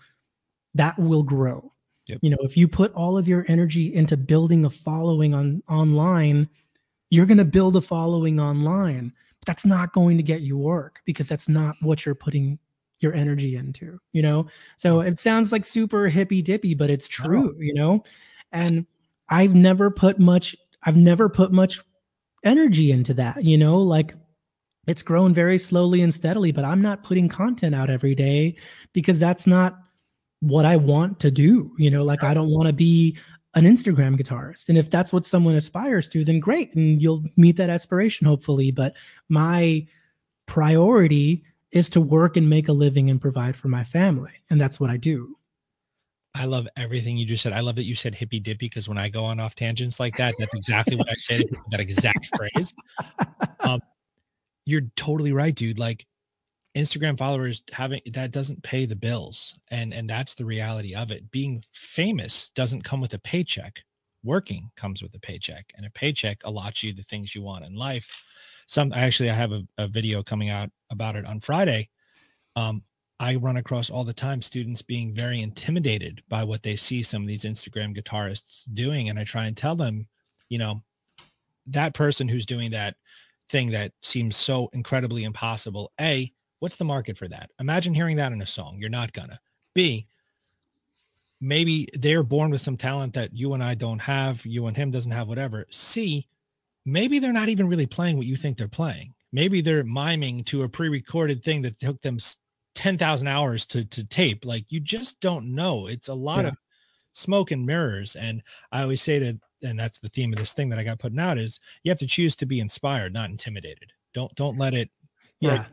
that 0.76 0.98
will 0.98 1.24
grow. 1.24 1.73
Yep. 2.08 2.20
You 2.22 2.30
know, 2.32 2.38
if 2.42 2.58
you 2.58 2.68
put 2.68 2.94
all 2.94 3.18
of 3.18 3.28
your 3.28 3.46
energy 3.48 3.94
into 3.94 4.18
building 4.18 4.66
a 4.66 4.70
following 4.70 5.34
on 5.34 5.64
online, 5.70 6.50
you're 7.10 7.26
going 7.26 7.38
to 7.38 7.46
build 7.46 7.76
a 7.76 7.82
following 7.82 8.40
online. 8.40 9.14
But 9.40 9.48
that's 9.48 9.66
not 9.66 9.94
going 9.94 10.18
to 10.18 10.24
get 10.24 10.42
you 10.42 10.58
work 10.58 11.02
because 11.06 11.28
that's 11.28 11.48
not 11.48 11.76
what 11.82 12.06
you're 12.06 12.16
putting 12.16 12.60
your 13.00 13.14
energy 13.14 13.56
into, 13.56 14.00
you 14.12 14.22
know? 14.22 14.48
So 14.78 15.02
it 15.02 15.20
sounds 15.20 15.52
like 15.52 15.66
super 15.66 16.08
hippy 16.08 16.42
dippy, 16.42 16.74
but 16.74 16.90
it's 16.90 17.08
true, 17.08 17.56
you 17.60 17.74
know? 17.74 18.04
And 18.52 18.86
I've 19.30 19.56
never 19.56 19.90
put 19.92 20.20
much, 20.20 20.56
I've 20.84 20.98
never 20.98 21.30
put 21.30 21.52
much 21.52 21.82
energy 22.44 22.92
into 22.92 23.14
that, 23.16 23.44
you 23.44 23.58
know? 23.58 23.78
Like 23.78 24.16
it's 24.88 25.04
grown 25.04 25.34
very 25.34 25.58
slowly 25.58 26.02
and 26.02 26.14
steadily, 26.14 26.52
but 26.52 26.66
I'm 26.66 26.82
not 26.82 27.04
putting 27.04 27.30
content 27.30 27.76
out 27.76 27.90
every 27.90 28.16
day 28.16 28.56
because 28.92 29.20
that's 29.20 29.48
not 29.48 29.83
what 30.44 30.66
I 30.66 30.76
want 30.76 31.20
to 31.22 31.32
do. 31.32 31.72
You 31.78 31.90
know, 31.90 32.04
like 32.04 32.24
I 32.24 32.34
don't 32.34 32.50
want 32.50 32.68
to 32.68 32.74
be 32.74 33.18
an 33.56 33.64
Instagram 33.64 34.20
guitarist. 34.20 34.70
And 34.70 34.78
if 34.78 34.90
that's 34.90 35.14
what 35.14 35.26
someone 35.26 35.56
aspires 35.56 36.10
to, 36.10 36.26
then 36.26 36.40
great. 36.40 36.76
And 36.76 37.02
you'll 37.02 37.24
meet 37.38 37.58
that 37.58 37.70
aspiration, 37.70 38.28
hopefully. 38.28 38.72
But 38.72 38.94
my 39.30 39.88
priority 40.46 41.44
is 41.72 41.88
to 41.90 42.02
work 42.02 42.36
and 42.36 42.50
make 42.50 42.68
a 42.68 42.74
living 42.74 43.10
and 43.10 43.22
provide 43.22 43.56
for 43.56 43.68
my 43.70 43.84
family. 43.84 44.32
And 44.50 44.60
that's 44.60 44.80
what 44.80 44.90
I 44.90 44.98
do. 44.98 45.38
I 46.36 46.46
love 46.46 46.68
everything 46.76 47.18
you 47.18 47.26
just 47.26 47.44
said. 47.44 47.54
I 47.54 47.60
love 47.60 47.76
that 47.76 47.86
you 47.86 47.96
said 47.96 48.16
hippy 48.16 48.40
dippy 48.40 48.66
because 48.66 48.90
when 48.90 48.98
I 48.98 49.08
go 49.08 49.24
on 49.24 49.40
off 49.40 49.56
tangents 49.56 50.00
like 50.00 50.18
that, 50.18 50.34
that's 50.40 50.54
exactly 50.56 50.96
what 50.96 51.10
I 51.10 51.14
said. 51.14 51.44
That 51.72 51.80
exact 51.80 52.30
phrase. 52.36 52.74
Um, 53.60 53.80
you're 54.66 54.90
totally 54.98 55.32
right, 55.32 55.56
dude. 55.56 55.80
Like 55.80 56.06
Instagram 56.76 57.18
followers 57.18 57.64
having 57.72 58.02
that 58.14 58.32
doesn't 58.32 58.64
pay 58.64 58.86
the 58.86 58.96
bills. 58.96 59.56
And 59.70 59.94
and 59.94 60.10
that's 60.10 60.36
the 60.36 60.46
reality 60.46 60.96
of 60.96 61.12
it. 61.12 61.32
Being 61.32 61.64
famous 61.72 62.50
doesn't 62.50 62.84
come 62.84 63.02
with 63.02 63.14
a 63.14 63.20
paycheck. 63.20 63.84
Working 64.24 64.72
comes 64.76 65.04
with 65.04 65.14
a 65.16 65.20
paycheck. 65.20 65.66
And 65.76 65.86
a 65.86 65.92
paycheck 65.92 66.40
allots 66.44 66.82
you 66.82 66.94
the 66.94 67.04
things 67.04 67.36
you 67.36 67.42
want 67.42 67.66
in 67.66 67.76
life. 67.76 68.10
Some 68.68 68.94
actually 68.94 69.30
I 69.30 69.34
have 69.34 69.52
a, 69.52 69.64
a 69.78 69.88
video 69.88 70.24
coming 70.24 70.50
out 70.50 70.70
about 70.90 71.16
it 71.16 71.26
on 71.26 71.40
Friday. 71.40 71.90
Um, 72.56 72.84
I 73.20 73.36
run 73.36 73.58
across 73.58 73.90
all 73.90 74.04
the 74.04 74.14
time 74.14 74.42
students 74.42 74.82
being 74.82 75.14
very 75.14 75.42
intimidated 75.42 76.24
by 76.28 76.44
what 76.44 76.64
they 76.64 76.76
see 76.76 77.04
some 77.04 77.22
of 77.22 77.28
these 77.28 77.44
Instagram 77.44 77.96
guitarists 77.96 78.74
doing. 78.74 79.10
And 79.10 79.20
I 79.20 79.24
try 79.24 79.46
and 79.46 79.56
tell 79.56 79.76
them, 79.76 80.08
you 80.50 80.58
know, 80.58 80.82
that 81.68 81.94
person 81.94 82.28
who's 82.28 82.46
doing 82.46 82.72
that 82.72 82.96
thing 83.50 83.72
that 83.72 83.94
seems 84.02 84.36
so 84.36 84.70
incredibly 84.74 85.24
impossible, 85.24 85.92
A, 86.02 86.34
What's 86.64 86.78
the 86.78 86.86
market 86.86 87.18
for 87.18 87.28
that? 87.28 87.50
Imagine 87.60 87.94
hearing 87.94 88.16
that 88.16 88.32
in 88.32 88.42
a 88.42 88.48
song. 88.48 88.78
You're 88.80 88.90
not 88.90 89.12
gonna. 89.12 89.38
B, 89.76 90.08
maybe 91.42 91.90
they're 91.94 92.24
born 92.24 92.52
with 92.52 92.62
some 92.62 92.78
talent 92.78 93.16
that 93.16 93.34
you 93.34 93.54
and 93.54 93.62
I 93.62 93.76
don't 93.76 94.00
have, 94.00 94.46
you 94.46 94.68
and 94.68 94.78
him 94.78 94.90
doesn't 94.90 95.12
have, 95.12 95.28
whatever. 95.28 95.66
C, 95.72 96.26
maybe 96.86 97.20
they're 97.20 97.34
not 97.34 97.50
even 97.50 97.68
really 97.68 97.86
playing 97.86 98.16
what 98.16 98.28
you 98.28 98.38
think 98.38 98.58
they're 98.58 98.70
playing. 98.70 99.14
Maybe 99.34 99.60
they're 99.60 99.84
miming 99.84 100.46
to 100.46 100.64
a 100.64 100.70
pre-recorded 100.70 101.44
thing 101.44 101.64
that 101.64 101.82
took 101.82 102.02
them 102.02 102.18
10,000 102.76 103.28
hours 103.28 103.66
to, 103.66 103.84
to 103.84 104.06
tape. 104.06 104.46
Like 104.46 104.72
you 104.72 104.80
just 104.80 105.20
don't 105.20 105.54
know. 105.54 105.88
It's 105.88 106.08
a 106.08 106.14
lot 106.14 106.44
yeah. 106.46 106.52
of 106.52 106.58
smoke 107.12 107.52
and 107.52 107.66
mirrors. 107.66 108.16
And 108.16 108.42
I 108.72 108.84
always 108.84 109.02
say 109.02 109.20
to, 109.20 109.38
and 109.64 109.78
that's 109.78 110.00
the 110.00 110.08
theme 110.08 110.32
of 110.32 110.40
this 110.40 110.54
thing 110.54 110.70
that 110.70 110.80
I 110.80 110.86
got 110.86 111.00
putting 111.00 111.20
out 111.20 111.38
is 111.38 111.60
you 111.84 111.92
have 111.92 112.00
to 112.00 112.08
choose 112.08 112.38
to 112.38 112.46
be 112.46 112.62
inspired, 112.62 113.12
not 113.12 113.32
intimidated. 113.32 113.92
Don't, 114.14 114.34
don't 114.36 114.58
let 114.58 114.74
it. 114.74 114.90
Yeah 115.42 115.66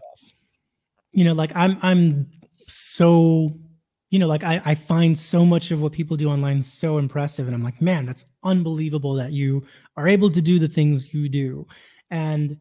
you 1.13 1.25
know 1.25 1.33
like 1.33 1.53
i'm 1.55 1.79
i'm 1.83 2.27
so 2.67 3.53
you 4.11 4.19
know 4.19 4.27
like 4.27 4.45
I, 4.45 4.61
I 4.65 4.75
find 4.75 5.19
so 5.19 5.45
much 5.45 5.71
of 5.71 5.81
what 5.83 5.93
people 5.93 6.17
do 6.17 6.29
online 6.29 6.63
so 6.63 6.99
impressive 6.99 7.47
and 7.47 7.55
i'm 7.55 7.63
like 7.63 7.81
man 7.81 8.07
that's 8.07 8.25
unbelievable 8.43 9.15
that 9.15 9.33
you 9.33 9.67
are 9.97 10.09
able 10.09 10.31
to 10.31 10.43
do 10.43 10.59
the 10.59 10.69
things 10.69 11.13
you 11.13 11.29
do. 11.29 11.67
And 12.11 12.59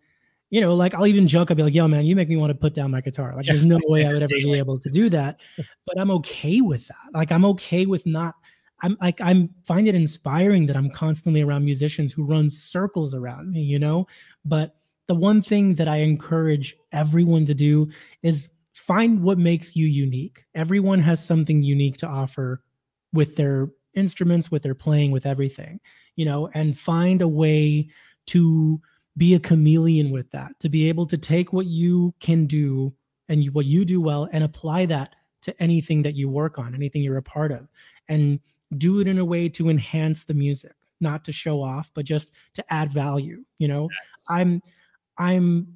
you 0.51 0.61
know 0.61 0.73
like 0.73 0.95
i'll 0.95 1.05
even 1.05 1.27
joke 1.27 1.51
i'll 1.51 1.55
be 1.55 1.61
like 1.61 1.75
yo 1.75 1.87
man 1.87 2.05
you 2.05 2.15
make 2.15 2.27
me 2.27 2.35
want 2.35 2.49
to 2.49 2.55
put 2.55 2.73
down 2.73 2.91
my 2.91 3.01
guitar. 3.01 3.35
Like 3.35 3.45
there's 3.45 3.65
no 3.65 3.79
way 3.87 4.05
i 4.05 4.13
would 4.13 4.23
ever 4.23 4.33
be 4.33 4.57
able 4.57 4.79
to 4.79 4.89
do 4.89 5.09
that 5.09 5.39
but 5.85 5.99
i'm 5.99 6.11
okay 6.11 6.61
with 6.61 6.87
that. 6.87 6.97
Like 7.13 7.31
i'm 7.31 7.45
okay 7.45 7.85
with 7.85 8.05
not 8.05 8.35
i'm 8.81 8.97
like 8.99 9.21
i'm 9.21 9.49
find 9.63 9.87
it 9.87 9.93
inspiring 9.93 10.65
that 10.65 10.75
i'm 10.75 10.89
constantly 10.89 11.41
around 11.41 11.65
musicians 11.65 12.13
who 12.13 12.23
run 12.23 12.49
circles 12.49 13.13
around 13.13 13.51
me 13.51 13.61
you 13.61 13.77
know? 13.79 14.07
But 14.43 14.75
the 15.09 15.15
one 15.15 15.41
thing 15.41 15.73
that 15.73 15.87
I 15.87 15.97
encourage 15.97 16.77
everyone 16.91 17.43
to 17.47 17.55
do 17.55 17.89
is 18.21 18.47
find 18.73 19.23
what 19.23 19.39
makes 19.39 19.75
you 19.75 19.87
unique. 19.87 20.45
Everyone 20.53 20.99
has 20.99 21.25
something 21.25 21.63
unique 21.63 21.97
to 21.97 22.07
offer 22.07 22.61
with 23.11 23.35
their 23.35 23.69
instruments, 23.95 24.51
with 24.51 24.61
their 24.61 24.75
playing, 24.75 25.09
with 25.09 25.25
everything, 25.25 25.79
you 26.15 26.25
know, 26.25 26.47
and 26.53 26.77
find 26.77 27.23
a 27.23 27.27
way 27.27 27.89
to 28.27 28.79
be 29.17 29.33
a 29.33 29.39
chameleon 29.39 30.11
with 30.11 30.29
that, 30.29 30.51
to 30.59 30.69
be 30.69 30.87
able 30.87 31.07
to 31.07 31.17
take 31.17 31.51
what 31.51 31.65
you 31.65 32.13
can 32.19 32.45
do 32.45 32.93
and 33.29 33.51
what 33.55 33.65
you 33.65 33.85
do 33.85 33.99
well 33.99 34.29
and 34.31 34.43
apply 34.43 34.85
that 34.85 35.15
to 35.41 35.59
anything 35.59 36.03
that 36.03 36.15
you 36.15 36.29
work 36.29 36.59
on, 36.59 36.75
anything 36.75 37.01
you're 37.01 37.17
a 37.17 37.23
part 37.23 37.51
of, 37.51 37.67
and 38.09 38.39
do 38.77 38.99
it 38.99 39.07
in 39.07 39.17
a 39.17 39.25
way 39.25 39.49
to 39.49 39.69
enhance 39.69 40.23
the 40.23 40.35
music, 40.35 40.75
not 41.01 41.25
to 41.25 41.31
show 41.31 41.63
off, 41.63 41.89
but 41.95 42.05
just 42.05 42.31
to 42.53 42.63
add 42.71 42.91
value. 42.91 43.43
You 43.57 43.69
know, 43.69 43.89
yes. 43.89 44.11
I'm 44.29 44.61
I'm, 45.19 45.75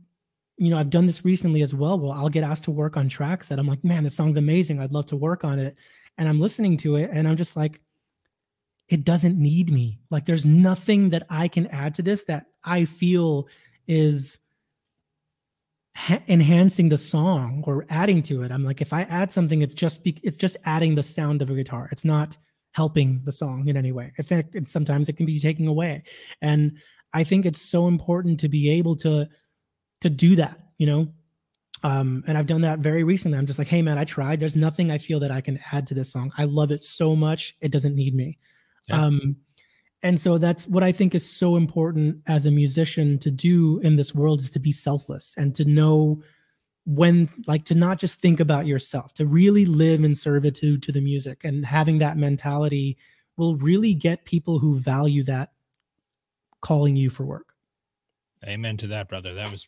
you 0.57 0.69
know, 0.69 0.77
I've 0.77 0.89
done 0.89 1.05
this 1.05 1.25
recently 1.25 1.61
as 1.61 1.75
well. 1.75 1.99
Well, 1.99 2.11
I'll 2.11 2.29
get 2.29 2.43
asked 2.43 2.63
to 2.65 2.71
work 2.71 2.97
on 2.97 3.09
tracks 3.09 3.49
that 3.49 3.59
I'm 3.59 3.67
like, 3.67 3.83
man, 3.83 4.03
this 4.03 4.15
song's 4.15 4.37
amazing. 4.37 4.79
I'd 4.79 4.93
love 4.93 5.07
to 5.07 5.15
work 5.15 5.43
on 5.43 5.59
it. 5.59 5.75
And 6.17 6.29
I'm 6.29 6.39
listening 6.39 6.77
to 6.77 6.95
it 6.95 7.09
and 7.11 7.27
I'm 7.27 7.37
just 7.37 7.55
like, 7.55 7.81
it 8.87 9.03
doesn't 9.03 9.37
need 9.37 9.71
me. 9.71 9.99
Like, 10.09 10.25
there's 10.25 10.45
nothing 10.45 11.09
that 11.09 11.23
I 11.29 11.47
can 11.47 11.67
add 11.67 11.95
to 11.95 12.01
this 12.01 12.25
that 12.25 12.47
I 12.63 12.85
feel 12.85 13.47
is 13.87 14.37
ha- 15.95 16.21
enhancing 16.27 16.89
the 16.89 16.97
song 16.97 17.63
or 17.65 17.85
adding 17.89 18.21
to 18.23 18.43
it. 18.43 18.51
I'm 18.51 18.63
like, 18.63 18.81
if 18.81 18.93
I 18.93 19.03
add 19.03 19.31
something, 19.31 19.61
it's 19.61 19.73
just 19.73 20.03
be- 20.03 20.19
it's 20.23 20.37
just 20.37 20.57
adding 20.65 20.95
the 20.95 21.03
sound 21.03 21.41
of 21.41 21.49
a 21.49 21.55
guitar. 21.55 21.89
It's 21.91 22.05
not 22.05 22.37
helping 22.73 23.21
the 23.23 23.31
song 23.31 23.67
in 23.67 23.77
any 23.77 23.91
way. 23.91 24.11
In 24.17 24.25
fact, 24.25 24.55
sometimes 24.67 25.07
it 25.09 25.17
can 25.17 25.25
be 25.25 25.39
taking 25.39 25.67
away. 25.67 26.03
And 26.41 26.79
I 27.13 27.23
think 27.23 27.45
it's 27.45 27.61
so 27.61 27.87
important 27.87 28.39
to 28.41 28.49
be 28.49 28.69
able 28.71 28.95
to 28.97 29.29
to 30.01 30.09
do 30.09 30.35
that, 30.35 30.59
you 30.77 30.87
know. 30.87 31.07
Um, 31.83 32.23
and 32.27 32.37
I've 32.37 32.47
done 32.47 32.61
that 32.61 32.79
very 32.79 33.03
recently. 33.03 33.37
I'm 33.37 33.45
just 33.45 33.59
like, 33.59 33.67
hey 33.67 33.81
man, 33.81 33.97
I 33.97 34.05
tried. 34.05 34.39
There's 34.39 34.55
nothing 34.55 34.89
I 34.89 34.97
feel 34.97 35.19
that 35.19 35.31
I 35.31 35.41
can 35.41 35.59
add 35.71 35.87
to 35.87 35.93
this 35.93 36.11
song. 36.11 36.31
I 36.37 36.45
love 36.45 36.71
it 36.71 36.83
so 36.83 37.15
much. 37.15 37.55
It 37.59 37.71
doesn't 37.71 37.95
need 37.95 38.15
me. 38.15 38.37
Yeah. 38.87 39.05
Um, 39.05 39.37
and 40.01 40.19
so 40.19 40.37
that's 40.37 40.67
what 40.67 40.83
I 40.83 40.91
think 40.91 41.15
is 41.15 41.29
so 41.29 41.55
important 41.55 42.21
as 42.27 42.45
a 42.45 42.51
musician 42.51 43.17
to 43.19 43.31
do 43.31 43.79
in 43.79 43.95
this 43.95 44.13
world 44.13 44.41
is 44.41 44.49
to 44.51 44.59
be 44.59 44.73
selfless 44.73 45.33
and 45.37 45.55
to 45.55 45.63
know 45.65 46.21
when 46.85 47.29
like 47.47 47.63
to 47.65 47.75
not 47.75 47.99
just 47.99 48.19
think 48.19 48.41
about 48.41 48.67
yourself, 48.67 49.13
to 49.13 49.25
really 49.25 49.65
live 49.65 50.03
in 50.03 50.13
servitude 50.13 50.83
to 50.83 50.91
the 50.91 50.99
music 50.99 51.45
and 51.45 51.65
having 51.65 51.99
that 51.99 52.17
mentality 52.17 52.97
will 53.37 53.55
really 53.55 53.93
get 53.93 54.25
people 54.25 54.59
who 54.59 54.77
value 54.77 55.23
that 55.23 55.52
calling 56.63 56.95
you 56.95 57.11
for 57.11 57.25
work. 57.25 57.53
Amen 58.45 58.77
to 58.77 58.87
that, 58.87 59.07
brother. 59.07 59.35
That 59.35 59.51
was 59.51 59.67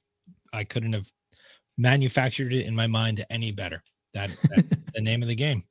I 0.51 0.63
couldn't 0.63 0.93
have 0.93 1.11
manufactured 1.77 2.53
it 2.53 2.65
in 2.65 2.75
my 2.75 2.87
mind 2.87 3.23
any 3.29 3.51
better. 3.51 3.83
That 4.13 4.31
that's 4.49 4.69
the 4.95 5.01
name 5.01 5.21
of 5.21 5.27
the 5.27 5.35
game. 5.35 5.63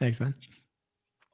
Thanks, 0.00 0.18
man. 0.18 0.34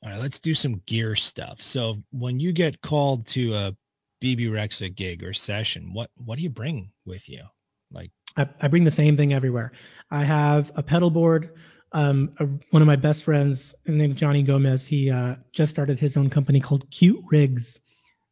All 0.04 0.10
right, 0.10 0.20
let's 0.20 0.38
do 0.38 0.54
some 0.54 0.82
gear 0.86 1.16
stuff. 1.16 1.62
So 1.62 2.02
when 2.12 2.38
you 2.38 2.52
get 2.52 2.82
called 2.82 3.26
to 3.28 3.54
a 3.54 3.76
Bebe 4.20 4.46
Rexha 4.46 4.94
gig 4.94 5.24
or 5.24 5.32
session, 5.32 5.92
what 5.94 6.10
what 6.16 6.36
do 6.36 6.42
you 6.42 6.50
bring 6.50 6.90
with 7.06 7.28
you? 7.28 7.44
Like 7.90 8.10
I, 8.36 8.48
I 8.60 8.68
bring 8.68 8.84
the 8.84 8.90
same 8.90 9.16
thing 9.16 9.32
everywhere. 9.32 9.72
I 10.10 10.24
have 10.24 10.70
a 10.76 10.82
pedal 10.82 11.10
board. 11.10 11.54
Um, 11.92 12.32
a, 12.40 12.46
one 12.70 12.82
of 12.82 12.86
my 12.86 12.96
best 12.96 13.24
friends, 13.24 13.74
his 13.84 13.94
name's 13.94 14.16
Johnny 14.16 14.42
Gomez. 14.42 14.86
He 14.86 15.10
uh, 15.10 15.36
just 15.52 15.70
started 15.70 15.98
his 15.98 16.16
own 16.16 16.28
company 16.28 16.60
called 16.60 16.90
Cute 16.90 17.24
Rigs, 17.30 17.80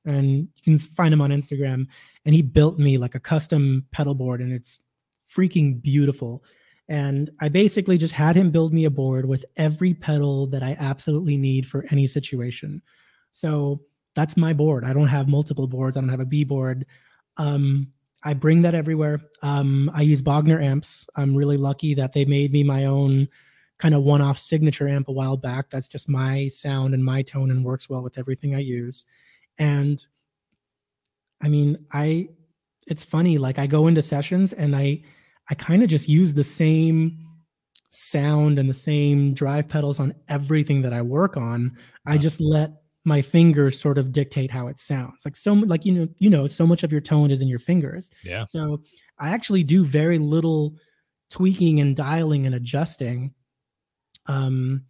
and 0.04 0.48
you 0.54 0.62
can 0.62 0.78
find 0.78 1.12
him 1.12 1.20
on 1.20 1.30
Instagram. 1.30 1.86
And 2.24 2.34
he 2.34 2.42
built 2.42 2.78
me 2.78 2.98
like 2.98 3.14
a 3.14 3.20
custom 3.20 3.86
pedal 3.90 4.14
board, 4.14 4.40
and 4.40 4.52
it's 4.52 4.80
freaking 5.34 5.80
beautiful. 5.80 6.44
And 6.88 7.30
I 7.40 7.48
basically 7.48 7.96
just 7.96 8.12
had 8.12 8.36
him 8.36 8.50
build 8.50 8.74
me 8.74 8.84
a 8.84 8.90
board 8.90 9.26
with 9.26 9.44
every 9.56 9.94
pedal 9.94 10.46
that 10.48 10.62
I 10.62 10.76
absolutely 10.78 11.36
need 11.36 11.66
for 11.66 11.86
any 11.90 12.06
situation. 12.06 12.82
So 13.32 13.80
that's 14.14 14.36
my 14.36 14.52
board. 14.52 14.84
I 14.84 14.92
don't 14.92 15.08
have 15.08 15.28
multiple 15.28 15.66
boards. 15.66 15.96
I 15.96 16.00
don't 16.00 16.10
have 16.10 16.20
a 16.20 16.26
B 16.26 16.44
board. 16.44 16.86
Um, 17.36 17.88
I 18.22 18.34
bring 18.34 18.62
that 18.62 18.74
everywhere. 18.74 19.20
Um, 19.42 19.90
I 19.94 20.02
use 20.02 20.22
Bogner 20.22 20.62
amps. 20.62 21.08
I'm 21.16 21.34
really 21.34 21.56
lucky 21.56 21.94
that 21.94 22.12
they 22.12 22.24
made 22.24 22.52
me 22.52 22.62
my 22.62 22.84
own 22.84 23.28
kind 23.78 23.94
of 23.94 24.02
one 24.02 24.22
off 24.22 24.38
signature 24.38 24.88
amp 24.88 25.08
a 25.08 25.12
while 25.12 25.36
back. 25.36 25.68
That's 25.70 25.88
just 25.88 26.08
my 26.08 26.48
sound 26.48 26.94
and 26.94 27.04
my 27.04 27.22
tone 27.22 27.50
and 27.50 27.64
works 27.64 27.88
well 27.88 28.02
with 28.02 28.18
everything 28.18 28.54
I 28.54 28.60
use. 28.60 29.04
And 29.58 30.04
I 31.42 31.48
mean, 31.48 31.86
I, 31.92 32.28
it's 32.86 33.04
funny, 33.04 33.38
like 33.38 33.58
I 33.58 33.66
go 33.66 33.86
into 33.86 34.02
sessions 34.02 34.52
and 34.52 34.74
I, 34.74 35.02
I 35.50 35.54
kind 35.54 35.82
of 35.82 35.88
just 35.88 36.08
use 36.08 36.34
the 36.34 36.44
same 36.44 37.18
sound 37.90 38.58
and 38.58 38.68
the 38.68 38.74
same 38.74 39.34
drive 39.34 39.68
pedals 39.68 40.00
on 40.00 40.14
everything 40.28 40.82
that 40.82 40.92
I 40.92 41.02
work 41.02 41.36
on. 41.36 41.76
I 42.06 42.18
just 42.18 42.40
let 42.40 42.72
my 43.04 43.22
fingers 43.22 43.78
sort 43.78 43.98
of 43.98 44.12
dictate 44.12 44.50
how 44.50 44.66
it 44.66 44.78
sounds. 44.78 45.24
Like 45.24 45.36
so 45.36 45.52
like 45.52 45.84
you 45.84 45.92
know, 45.92 46.08
you 46.18 46.30
know, 46.30 46.46
so 46.46 46.66
much 46.66 46.82
of 46.82 46.90
your 46.90 47.00
tone 47.00 47.30
is 47.30 47.40
in 47.40 47.48
your 47.48 47.58
fingers. 47.58 48.10
Yeah. 48.24 48.46
So 48.46 48.82
I 49.18 49.30
actually 49.30 49.62
do 49.62 49.84
very 49.84 50.18
little 50.18 50.74
tweaking 51.30 51.80
and 51.80 51.94
dialing 51.94 52.46
and 52.46 52.54
adjusting. 52.54 53.34
Um 54.26 54.84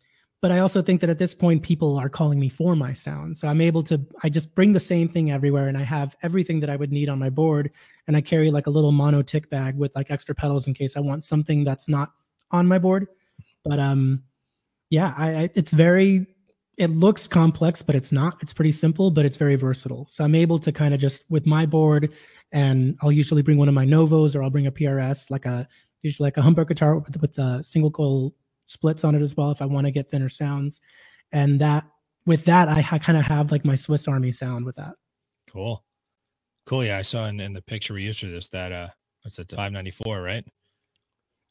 but 0.45 0.53
I 0.53 0.59
also 0.59 0.82
think 0.82 1.01
that 1.01 1.09
at 1.09 1.18
this 1.18 1.32
point 1.32 1.62
people 1.62 1.97
are 1.97 2.11
calling 2.11 2.38
me 2.38 2.51
for 2.51 2.76
my 2.76 2.92
sound. 2.92 3.38
So 3.38 3.49
I'm 3.49 3.62
able 3.62 3.82
to 3.84 3.99
I 4.22 4.28
just 4.28 4.55
bring 4.55 4.74
the 4.74 4.78
same 4.78 5.09
thing 5.09 5.30
everywhere 5.30 5.68
and 5.68 5.78
I 5.78 5.80
have 5.84 6.16
everything 6.22 6.61
that 6.61 6.68
I 6.68 6.76
would 6.76 6.92
need 6.92 7.09
on 7.09 7.18
my 7.18 7.30
board 7.30 7.70
and 8.07 8.14
I 8.14 8.20
carry 8.20 8.51
like 8.51 8.66
a 8.66 8.70
little 8.70 8.92
mono 8.92 9.22
tick 9.22 9.49
bag 9.49 9.74
with 9.78 9.97
like 9.97 10.11
extra 10.11 10.34
pedals 10.34 10.66
in 10.66 10.74
case 10.74 10.99
I 10.99 11.01
want 11.01 11.24
something 11.24 11.64
that's 11.64 11.88
not 11.88 12.12
on 12.51 12.66
my 12.66 12.78
board. 12.78 13.07
But 13.64 13.78
um 13.78 14.22
yeah, 14.90 15.14
I, 15.16 15.28
I 15.34 15.51
it's 15.55 15.72
very 15.72 16.26
it 16.76 16.90
looks 16.90 17.26
complex, 17.26 17.80
but 17.80 17.95
it's 17.95 18.12
not. 18.12 18.36
It's 18.42 18.53
pretty 18.53 18.72
simple, 18.72 19.11
but 19.11 19.24
it's 19.24 19.38
very 19.38 19.57
versatile. 19.57 20.07
So 20.11 20.24
I'm 20.24 20.34
able 20.34 20.59
to 20.59 20.72
kind 20.72 20.92
of 20.92 21.01
just 21.01 21.22
with 21.30 21.47
my 21.47 21.64
board, 21.64 22.12
and 22.53 22.99
I'll 23.01 23.12
usually 23.12 23.40
bring 23.40 23.57
one 23.57 23.68
of 23.68 23.74
my 23.74 23.86
Novos 23.86 24.36
or 24.36 24.42
I'll 24.42 24.51
bring 24.51 24.66
a 24.66 24.72
PRS, 24.72 25.30
like 25.30 25.47
a 25.47 25.66
usually 26.03 26.26
like 26.26 26.36
a 26.36 26.42
humbucker 26.42 26.68
guitar 26.68 26.99
with, 26.99 27.18
with 27.22 27.32
the 27.32 27.62
single 27.62 27.90
coil 27.90 28.34
splits 28.65 29.05
on 29.05 29.15
it 29.15 29.23
as 29.23 29.37
well 29.37 29.51
if 29.51 29.62
I 29.62 29.67
want 29.67 29.87
to 29.87 29.91
get 29.91 30.11
thinner 30.11 30.29
sounds. 30.29 30.81
And 31.33 31.61
that 31.61 31.85
with 32.27 32.45
that, 32.47 32.69
I 32.69 32.81
ha- 32.81 32.99
kind 32.99 33.19
of 33.19 33.25
have 33.25 33.53
like 33.53 33.65
my 33.65 33.75
Swiss 33.75 34.09
Army 34.09 34.33
sound 34.33 34.65
with 34.65 34.77
that. 34.77 34.95
Cool, 35.51 35.85
cool. 36.67 36.85
Yeah, 36.85 36.99
I 36.99 37.03
saw 37.03 37.27
in, 37.27 37.41
in 37.41 37.53
the 37.53 37.62
picture 37.62 37.95
we 37.95 38.03
used 38.03 38.21
for 38.21 38.27
this 38.27 38.49
that 38.49 38.73
uh, 38.73 38.89
what's 39.23 39.37
that 39.37 39.51
594, 39.51 40.23
right? 40.23 40.45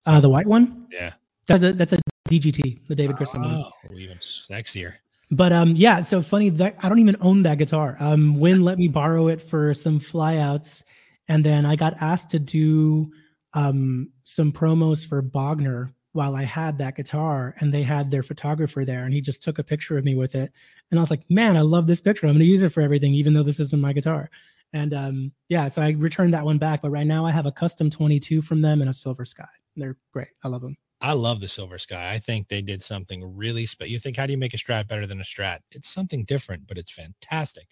Uh, 0.06 0.20
the 0.20 0.30
white 0.30 0.48
one. 0.48 0.88
Yeah, 0.92 1.14
that's 1.48 1.64
a, 1.64 1.74
that's 1.74 1.94
a 1.94 2.00
DGT, 2.30 2.88
the 2.88 2.96
David 2.96 3.18
Grissom 3.18 3.44
oh, 3.44 3.70
one. 3.88 3.98
even 3.98 4.18
sexier. 4.18 4.94
But 5.32 5.54
um, 5.54 5.76
yeah, 5.76 6.02
so 6.02 6.22
funny 6.22 6.50
that 6.50 6.76
I 6.82 6.90
don't 6.90 7.00
even 7.00 7.18
own 7.22 7.44
that 7.44 7.58
guitar. 7.58 7.98
Um, 8.00 8.40
Win 8.40 8.62
let 8.62 8.78
me 8.78 8.88
borrow 8.88 9.28
it 9.30 9.42
for 9.42 9.74
some 9.74 10.00
flyouts, 10.00 10.84
and 11.28 11.44
then 11.44 11.66
I 11.66 11.76
got 11.76 11.96
asked 12.02 12.30
to 12.32 12.40
do 12.40 13.12
um 13.56 14.10
some 14.24 14.52
promos 14.52 15.08
for 15.08 15.22
Bogner 15.22 15.92
while 16.14 16.36
I 16.36 16.44
had 16.44 16.78
that 16.78 16.96
guitar, 16.96 17.54
and 17.60 17.74
they 17.74 17.84
had 17.84 18.10
their 18.10 18.24
photographer 18.24 18.86
there, 18.86 19.04
and 19.04 19.14
he 19.14 19.22
just 19.22 19.44
took 19.44 19.60
a 19.60 19.64
picture 19.64 19.98
of 19.98 20.06
me 20.06 20.16
with 20.16 20.36
it, 20.36 20.52
and 20.90 21.00
I 21.00 21.02
was 21.02 21.12
like, 21.12 21.24
man, 21.30 21.58
I 21.58 21.62
love 21.62 21.88
this 21.88 22.02
picture. 22.02 22.28
I'm 22.28 22.34
going 22.34 22.40
to 22.40 22.46
use 22.46 22.64
it 22.64 22.70
for 22.70 22.82
everything, 22.82 23.14
even 23.14 23.34
though 23.34 23.44
this 23.44 23.60
isn't 23.60 23.82
my 23.82 23.94
guitar. 23.94 24.30
And 24.74 24.94
um, 24.94 25.32
yeah, 25.50 25.68
so 25.68 25.82
I 25.82 25.92
returned 25.92 26.34
that 26.34 26.46
one 26.46 26.58
back, 26.58 26.82
but 26.82 26.90
right 26.90 27.06
now 27.06 27.26
I 27.26 27.32
have 27.32 27.46
a 27.46 27.52
custom 27.52 27.90
22 27.90 28.42
from 28.42 28.62
them 28.62 28.82
and 28.82 28.90
a 28.90 28.94
Silver 28.94 29.24
Sky. 29.24 29.48
They're 29.76 29.98
great. 30.12 30.30
I 30.44 30.48
love 30.48 30.62
them. 30.62 30.76
I 31.00 31.14
love 31.14 31.42
the 31.42 31.50
Silver 31.50 31.78
Sky. 31.78 32.14
I 32.14 32.20
think 32.20 32.48
they 32.48 32.62
did 32.62 32.82
something 32.82 33.36
really 33.36 33.66
special. 33.66 33.92
You 33.92 34.00
think, 34.00 34.18
how 34.18 34.26
do 34.26 34.32
you 34.32 34.38
make 34.38 34.54
a 34.54 34.58
Strat 34.58 34.88
better 34.88 35.06
than 35.06 35.20
a 35.20 35.24
Strat? 35.24 35.60
It's 35.72 35.90
something 35.90 36.24
different, 36.24 36.66
but 36.66 36.78
it's 36.78 36.92
fantastic. 36.92 37.68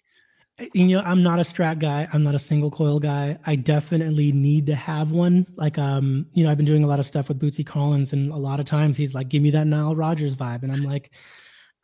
Eh, 0.58 0.68
you 0.74 0.88
know, 0.88 1.02
I'm 1.04 1.22
not 1.22 1.38
a 1.38 1.42
Strat 1.42 1.78
guy. 1.78 2.08
I'm 2.12 2.22
not 2.22 2.34
a 2.34 2.38
single 2.38 2.70
coil 2.70 2.98
guy. 2.98 3.38
I 3.46 3.56
definitely 3.56 4.32
need 4.32 4.66
to 4.66 4.74
have 4.74 5.10
one. 5.10 5.46
Like, 5.56 5.78
um, 5.78 6.26
you 6.32 6.44
know, 6.44 6.50
I've 6.50 6.56
been 6.56 6.66
doing 6.66 6.84
a 6.84 6.86
lot 6.86 7.00
of 7.00 7.06
stuff 7.06 7.28
with 7.28 7.40
Bootsy 7.40 7.64
Collins, 7.64 8.12
and 8.12 8.32
a 8.32 8.36
lot 8.36 8.60
of 8.60 8.66
times 8.66 8.96
he's 8.96 9.14
like, 9.14 9.28
"Give 9.28 9.42
me 9.42 9.50
that 9.50 9.66
Nile 9.66 9.96
Rodgers 9.96 10.36
vibe," 10.36 10.62
and 10.62 10.72
I'm 10.72 10.82
like, 10.82 11.10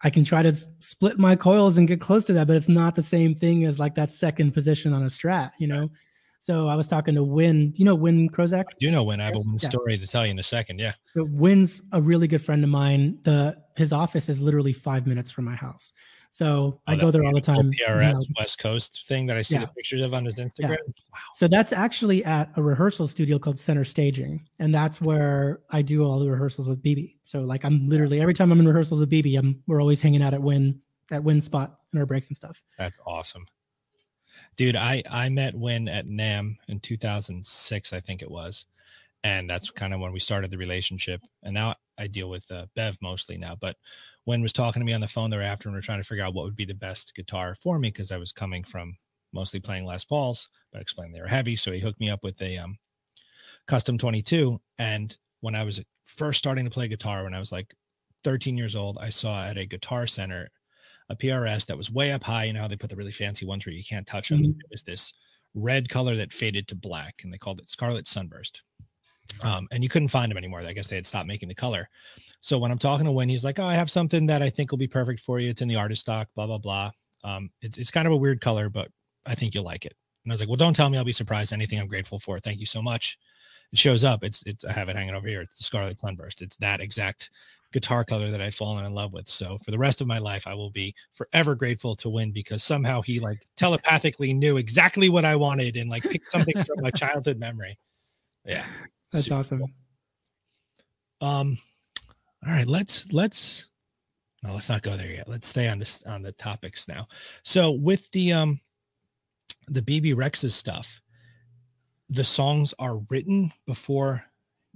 I 0.02 0.10
can 0.10 0.24
try 0.24 0.42
to 0.42 0.52
split 0.52 1.18
my 1.18 1.34
coils 1.34 1.76
and 1.76 1.88
get 1.88 2.00
close 2.00 2.24
to 2.26 2.32
that, 2.34 2.46
but 2.46 2.56
it's 2.56 2.68
not 2.68 2.94
the 2.94 3.02
same 3.02 3.34
thing 3.34 3.64
as 3.64 3.78
like 3.78 3.94
that 3.96 4.12
second 4.12 4.52
position 4.52 4.92
on 4.92 5.02
a 5.02 5.06
Strat. 5.06 5.52
You 5.58 5.68
know. 5.68 5.88
So 6.40 6.68
I 6.68 6.76
was 6.76 6.86
talking 6.86 7.16
to 7.16 7.24
Win. 7.24 7.72
Do 7.72 7.78
you 7.78 7.84
know 7.84 7.96
Win 7.96 8.28
Krozak? 8.28 8.64
I 8.68 8.74
do 8.78 8.90
know 8.92 9.02
Win. 9.02 9.20
I 9.20 9.24
have 9.24 9.34
a 9.34 9.42
yeah. 9.60 9.68
story 9.68 9.98
to 9.98 10.06
tell 10.06 10.24
you 10.24 10.30
in 10.30 10.38
a 10.38 10.44
second. 10.44 10.78
Yeah. 10.78 10.92
So 11.14 11.24
Win's 11.24 11.80
a 11.92 12.00
really 12.00 12.28
good 12.28 12.44
friend 12.44 12.62
of 12.62 12.70
mine. 12.70 13.18
The 13.24 13.56
his 13.76 13.92
office 13.92 14.28
is 14.28 14.40
literally 14.40 14.72
five 14.72 15.06
minutes 15.06 15.30
from 15.30 15.46
my 15.46 15.56
house. 15.56 15.92
So 16.38 16.78
oh, 16.78 16.80
I 16.86 16.94
go 16.94 17.10
there 17.10 17.24
all 17.24 17.34
the 17.34 17.40
time. 17.40 17.72
PRS. 17.72 18.24
West 18.38 18.60
Coast 18.60 19.08
thing 19.08 19.26
that 19.26 19.36
I 19.36 19.42
see 19.42 19.56
yeah. 19.56 19.62
the 19.62 19.72
pictures 19.72 20.02
of 20.02 20.14
on 20.14 20.24
his 20.24 20.36
Instagram. 20.36 20.68
Yeah. 20.68 20.76
Wow. 21.12 21.18
So 21.32 21.48
that's 21.48 21.72
actually 21.72 22.24
at 22.24 22.48
a 22.54 22.62
rehearsal 22.62 23.08
studio 23.08 23.40
called 23.40 23.58
Center 23.58 23.84
Staging, 23.84 24.46
and 24.60 24.72
that's 24.72 25.00
where 25.00 25.62
I 25.70 25.82
do 25.82 26.04
all 26.04 26.20
the 26.20 26.30
rehearsals 26.30 26.68
with 26.68 26.80
Bebe. 26.80 27.18
So 27.24 27.40
like 27.40 27.64
I'm 27.64 27.88
literally 27.88 28.20
every 28.20 28.34
time 28.34 28.52
I'm 28.52 28.60
in 28.60 28.68
rehearsals 28.68 29.00
with 29.00 29.10
Bebe, 29.10 29.34
I'm 29.34 29.64
we're 29.66 29.80
always 29.80 30.00
hanging 30.00 30.22
out 30.22 30.32
at 30.32 30.40
Win 30.40 30.80
at 31.10 31.24
Win 31.24 31.40
spot 31.40 31.80
in 31.92 31.98
our 31.98 32.06
breaks 32.06 32.28
and 32.28 32.36
stuff. 32.36 32.62
That's 32.78 32.96
awesome. 33.04 33.44
Dude, 34.54 34.76
I 34.76 35.02
I 35.10 35.30
met 35.30 35.56
Win 35.56 35.88
at 35.88 36.06
NAMM 36.06 36.54
in 36.68 36.78
2006, 36.78 37.92
I 37.92 37.98
think 37.98 38.22
it 38.22 38.30
was, 38.30 38.64
and 39.24 39.48
that's 39.48 39.70
kind 39.70 39.92
of 39.92 40.00
Win 40.00 40.12
we 40.12 40.20
started 40.20 40.50
the 40.50 40.58
relationship. 40.58 41.20
And 41.42 41.54
now 41.54 41.74
I 41.98 42.06
deal 42.06 42.28
with 42.28 42.50
uh, 42.50 42.66
Bev 42.76 42.96
mostly 43.02 43.36
now, 43.36 43.56
but 43.60 43.76
when 44.24 44.42
was 44.42 44.52
talking 44.52 44.80
to 44.80 44.86
me 44.86 44.92
on 44.92 45.00
the 45.00 45.08
phone 45.08 45.30
thereafter, 45.30 45.68
and 45.68 45.74
we 45.74 45.78
are 45.78 45.82
trying 45.82 46.00
to 46.00 46.06
figure 46.06 46.24
out 46.24 46.34
what 46.34 46.44
would 46.44 46.56
be 46.56 46.64
the 46.64 46.74
best 46.74 47.14
guitar 47.14 47.54
for 47.62 47.78
me 47.78 47.88
because 47.88 48.12
I 48.12 48.18
was 48.18 48.32
coming 48.32 48.62
from 48.62 48.96
mostly 49.32 49.60
playing 49.60 49.84
Les 49.84 50.04
Pauls, 50.04 50.48
but 50.72 50.78
I 50.78 50.82
explained 50.82 51.14
they 51.14 51.20
were 51.20 51.26
heavy, 51.26 51.56
so 51.56 51.72
he 51.72 51.80
hooked 51.80 52.00
me 52.00 52.10
up 52.10 52.22
with 52.22 52.40
a 52.42 52.58
um, 52.58 52.76
custom 53.66 53.98
22. 53.98 54.60
And 54.78 55.16
when 55.40 55.54
I 55.54 55.64
was 55.64 55.80
first 56.04 56.38
starting 56.38 56.64
to 56.64 56.70
play 56.70 56.88
guitar, 56.88 57.24
when 57.24 57.34
I 57.34 57.38
was 57.38 57.52
like 57.52 57.74
13 58.24 58.56
years 58.56 58.76
old, 58.76 58.98
I 59.00 59.10
saw 59.10 59.44
at 59.44 59.58
a 59.58 59.66
guitar 59.66 60.06
center 60.06 60.48
a 61.10 61.16
PRS 61.16 61.66
that 61.66 61.76
was 61.78 61.90
way 61.90 62.12
up 62.12 62.24
high. 62.24 62.44
You 62.44 62.52
know 62.52 62.60
how 62.60 62.68
they 62.68 62.76
put 62.76 62.90
the 62.90 62.96
really 62.96 63.12
fancy 63.12 63.46
ones 63.46 63.64
where 63.64 63.74
you 63.74 63.84
can't 63.84 64.06
touch 64.06 64.28
them. 64.28 64.40
Mm-hmm. 64.40 64.60
It 64.60 64.70
was 64.70 64.82
this 64.82 65.12
red 65.54 65.88
color 65.88 66.16
that 66.16 66.32
faded 66.32 66.68
to 66.68 66.74
black, 66.74 67.20
and 67.22 67.32
they 67.32 67.38
called 67.38 67.60
it 67.60 67.70
Scarlet 67.70 68.06
Sunburst. 68.06 68.62
Um, 69.42 69.68
and 69.70 69.82
you 69.82 69.88
couldn't 69.88 70.08
find 70.08 70.30
them 70.30 70.38
anymore. 70.38 70.60
I 70.60 70.72
guess 70.72 70.88
they 70.88 70.96
had 70.96 71.06
stopped 71.06 71.28
making 71.28 71.48
the 71.48 71.54
color. 71.54 71.88
So 72.40 72.58
when 72.58 72.70
I'm 72.70 72.78
talking 72.78 73.06
to 73.06 73.12
Win, 73.12 73.28
he's 73.28 73.44
like, 73.44 73.58
"Oh, 73.58 73.66
I 73.66 73.74
have 73.74 73.90
something 73.90 74.26
that 74.26 74.42
I 74.42 74.50
think 74.50 74.70
will 74.70 74.78
be 74.78 74.88
perfect 74.88 75.20
for 75.20 75.38
you. 75.38 75.50
It's 75.50 75.62
in 75.62 75.68
the 75.68 75.76
artist 75.76 76.02
stock. 76.02 76.28
Blah 76.34 76.46
blah 76.46 76.58
blah. 76.58 76.90
Um, 77.24 77.50
it's 77.62 77.78
it's 77.78 77.90
kind 77.90 78.06
of 78.06 78.12
a 78.12 78.16
weird 78.16 78.40
color, 78.40 78.68
but 78.68 78.90
I 79.26 79.34
think 79.34 79.54
you'll 79.54 79.64
like 79.64 79.84
it." 79.84 79.94
And 80.24 80.32
I 80.32 80.34
was 80.34 80.40
like, 80.40 80.48
"Well, 80.48 80.56
don't 80.56 80.74
tell 80.74 80.90
me. 80.90 80.98
I'll 80.98 81.04
be 81.04 81.12
surprised. 81.12 81.52
Anything 81.52 81.78
I'm 81.78 81.88
grateful 81.88 82.18
for. 82.18 82.38
Thank 82.38 82.60
you 82.60 82.66
so 82.66 82.82
much." 82.82 83.18
It 83.72 83.78
shows 83.78 84.04
up. 84.04 84.24
It's 84.24 84.42
it's 84.46 84.64
I 84.64 84.72
have 84.72 84.88
it 84.88 84.96
hanging 84.96 85.14
over 85.14 85.28
here. 85.28 85.42
It's 85.42 85.58
the 85.58 85.64
Scarlet 85.64 86.00
Sunburst. 86.00 86.42
It's 86.42 86.56
that 86.56 86.80
exact 86.80 87.30
guitar 87.72 88.04
color 88.04 88.30
that 88.30 88.40
I'd 88.40 88.54
fallen 88.54 88.84
in 88.84 88.94
love 88.94 89.12
with. 89.12 89.28
So 89.28 89.58
for 89.58 89.70
the 89.70 89.78
rest 89.78 90.00
of 90.00 90.06
my 90.06 90.18
life, 90.18 90.46
I 90.46 90.54
will 90.54 90.70
be 90.70 90.94
forever 91.14 91.54
grateful 91.54 91.94
to 91.96 92.08
Win 92.08 92.32
because 92.32 92.62
somehow 92.62 93.02
he 93.02 93.20
like 93.20 93.46
telepathically 93.56 94.32
knew 94.32 94.56
exactly 94.56 95.08
what 95.08 95.24
I 95.24 95.36
wanted 95.36 95.76
and 95.76 95.90
like 95.90 96.02
picked 96.02 96.30
something 96.30 96.64
from 96.64 96.80
my 96.80 96.90
childhood 96.96 97.38
memory. 97.38 97.78
Yeah. 98.44 98.64
That's 99.12 99.30
awesome. 99.30 99.58
Cool. 99.58 99.70
Um, 101.20 101.58
all 102.46 102.52
right, 102.52 102.66
let's 102.66 103.10
let's 103.12 103.66
no, 104.42 104.54
let's 104.54 104.68
not 104.68 104.82
go 104.82 104.96
there 104.96 105.10
yet. 105.10 105.28
Let's 105.28 105.48
stay 105.48 105.68
on 105.68 105.78
this 105.78 106.02
on 106.04 106.22
the 106.22 106.32
topics 106.32 106.86
now. 106.88 107.08
So 107.42 107.72
with 107.72 108.10
the 108.12 108.32
um 108.32 108.60
the 109.68 109.82
Bebe 109.82 110.14
Rexha's 110.14 110.54
stuff, 110.54 111.00
the 112.08 112.24
songs 112.24 112.72
are 112.78 112.98
written 113.10 113.52
before 113.66 114.24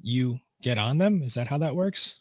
you 0.00 0.38
get 0.62 0.78
on 0.78 0.98
them. 0.98 1.22
Is 1.22 1.34
that 1.34 1.46
how 1.46 1.58
that 1.58 1.74
works? 1.74 2.16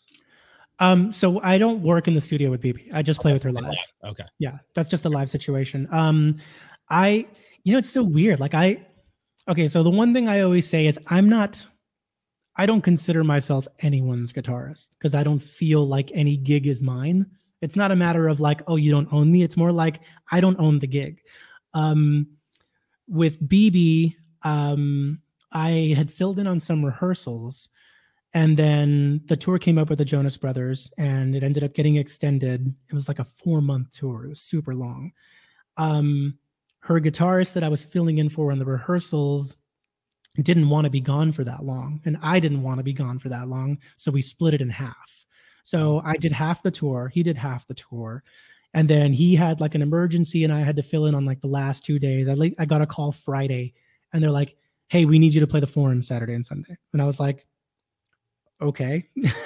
Um, 0.80 1.14
so 1.14 1.40
I 1.42 1.58
don't 1.58 1.82
work 1.84 2.08
in 2.08 2.16
the 2.16 2.22
studio 2.22 2.50
with 2.50 2.62
Bebe. 2.62 2.90
I 2.92 3.04
just 3.04 3.20
play 3.20 3.34
with 3.34 3.44
her 3.44 3.52
live. 3.52 3.76
Okay. 4.04 4.24
Yeah, 4.40 4.58
that's 4.74 4.90
just 4.90 5.06
a 5.06 5.10
live 5.10 5.30
situation. 5.30 5.88
Um, 5.92 6.38
I, 6.90 7.28
you 7.64 7.72
know, 7.74 7.78
it's 7.78 7.90
so 7.90 8.02
weird. 8.02 8.40
Like 8.40 8.56
I, 8.56 8.84
okay, 9.48 9.68
so 9.68 9.84
the 9.84 9.92
one 9.92 10.12
thing 10.12 10.28
I 10.28 10.42
always 10.42 10.68
say 10.68 10.88
is 10.88 10.98
I'm 11.06 11.30
not, 11.30 11.64
I 12.56 12.66
don't 12.66 12.82
consider 12.82 13.24
myself 13.24 13.68
anyone's 13.80 14.34
guitarist 14.34 14.90
because 14.92 15.16
I 15.16 15.24
don't 15.24 15.42
feel 15.42 15.88
like 15.88 16.12
any 16.14 16.38
gig 16.38 16.68
is 16.68 16.82
mine. 16.82 17.26
It's 17.62 17.76
not 17.76 17.92
a 17.92 17.96
matter 17.96 18.28
of 18.28 18.40
like, 18.40 18.62
oh, 18.68 18.76
you 18.76 18.92
don't 18.92 19.12
own 19.14 19.32
me. 19.32 19.44
It's 19.44 19.58
more 19.58 19.72
like 19.72 20.02
I 20.32 20.42
don't 20.42 20.60
own 20.60 20.80
the 20.80 20.88
gig. 20.88 21.22
Um, 21.74 22.28
with 23.08 23.48
Bebe, 23.48 24.16
um, 24.44 25.22
I 25.52 25.94
had 25.96 26.12
filled 26.12 26.40
in 26.40 26.48
on 26.48 26.60
some 26.60 26.84
rehearsals 26.84 27.70
and 28.34 28.56
then 28.56 29.22
the 29.26 29.36
tour 29.36 29.58
came 29.58 29.78
up 29.78 29.90
with 29.90 29.98
the 29.98 30.06
Jonas 30.06 30.38
Brothers, 30.38 30.90
and 30.98 31.36
it 31.36 31.44
ended 31.44 31.64
up 31.64 31.74
getting 31.74 31.98
extended. 31.98 32.74
It 32.90 32.96
was 32.96 33.08
like 33.08 33.20
a 33.20 33.26
four 33.26 33.62
month 33.62 33.92
tour. 33.92 34.26
It 34.26 34.30
was 34.30 34.40
super 34.40 34.74
long. 34.74 35.12
Um, 35.78 36.38
her 36.80 37.00
guitarist 37.00 37.54
that 37.54 37.64
I 37.64 37.70
was 37.70 37.84
filling 37.84 38.20
in 38.20 38.30
for 38.30 38.52
in 38.52 38.60
the 38.60 38.66
rehearsals 38.66 39.58
didn't 40.42 40.70
want 40.70 40.86
to 40.86 40.90
be 40.90 41.02
gone 41.02 41.32
for 41.32 41.44
that 41.44 41.64
long. 41.64 42.02
And 42.06 42.18
I 42.22 42.40
didn't 42.40 42.64
want 42.64 42.78
to 42.80 42.84
be 42.84 42.94
gone 42.94 43.20
for 43.20 43.30
that 43.30 43.50
long. 43.50 43.80
So 43.98 44.12
we 44.12 44.22
split 44.22 44.54
it 44.54 44.62
in 44.62 44.70
half. 44.70 45.26
So 45.64 46.02
I 46.06 46.18
did 46.18 46.32
half 46.32 46.64
the 46.64 46.72
tour, 46.72 47.10
he 47.10 47.24
did 47.24 47.38
half 47.38 47.68
the 47.68 47.74
tour. 47.74 48.24
And 48.74 48.88
then 48.88 49.12
he 49.12 49.36
had 49.36 49.60
like 49.60 49.76
an 49.76 49.82
emergency 49.82 50.44
and 50.44 50.54
I 50.54 50.62
had 50.62 50.78
to 50.78 50.84
fill 50.84 51.06
in 51.06 51.16
on 51.16 51.26
like 51.26 51.42
the 51.42 51.48
last 51.48 51.84
two 51.86 52.00
days. 52.00 52.30
I 52.30 52.34
like 52.34 52.56
I 52.58 52.66
got 52.66 52.82
a 52.82 52.86
call 52.86 53.12
Friday 53.12 53.74
and 54.14 54.24
they're 54.24 54.32
like, 54.32 54.56
"Hey, 54.88 55.04
we 55.04 55.20
need 55.20 55.34
you 55.34 55.42
to 55.42 55.48
play 55.48 55.60
the 55.60 55.68
Forum 55.68 56.02
Saturday 56.02 56.34
and 56.34 56.46
Sunday." 56.46 56.78
And 56.94 57.02
I 57.02 57.06
was 57.06 57.20
like, 57.20 57.46
"Okay." 58.62 59.10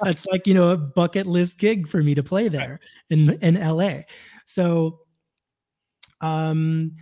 That's 0.00 0.26
like, 0.26 0.46
you 0.46 0.54
know, 0.54 0.70
a 0.70 0.76
bucket 0.76 1.26
list 1.26 1.58
gig 1.58 1.88
for 1.88 2.02
me 2.04 2.14
to 2.14 2.22
play 2.22 2.46
there 2.46 2.78
in 3.10 3.30
in 3.42 3.60
LA. 3.60 4.02
So 4.46 5.00
um 6.20 6.92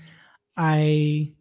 I 0.56 1.34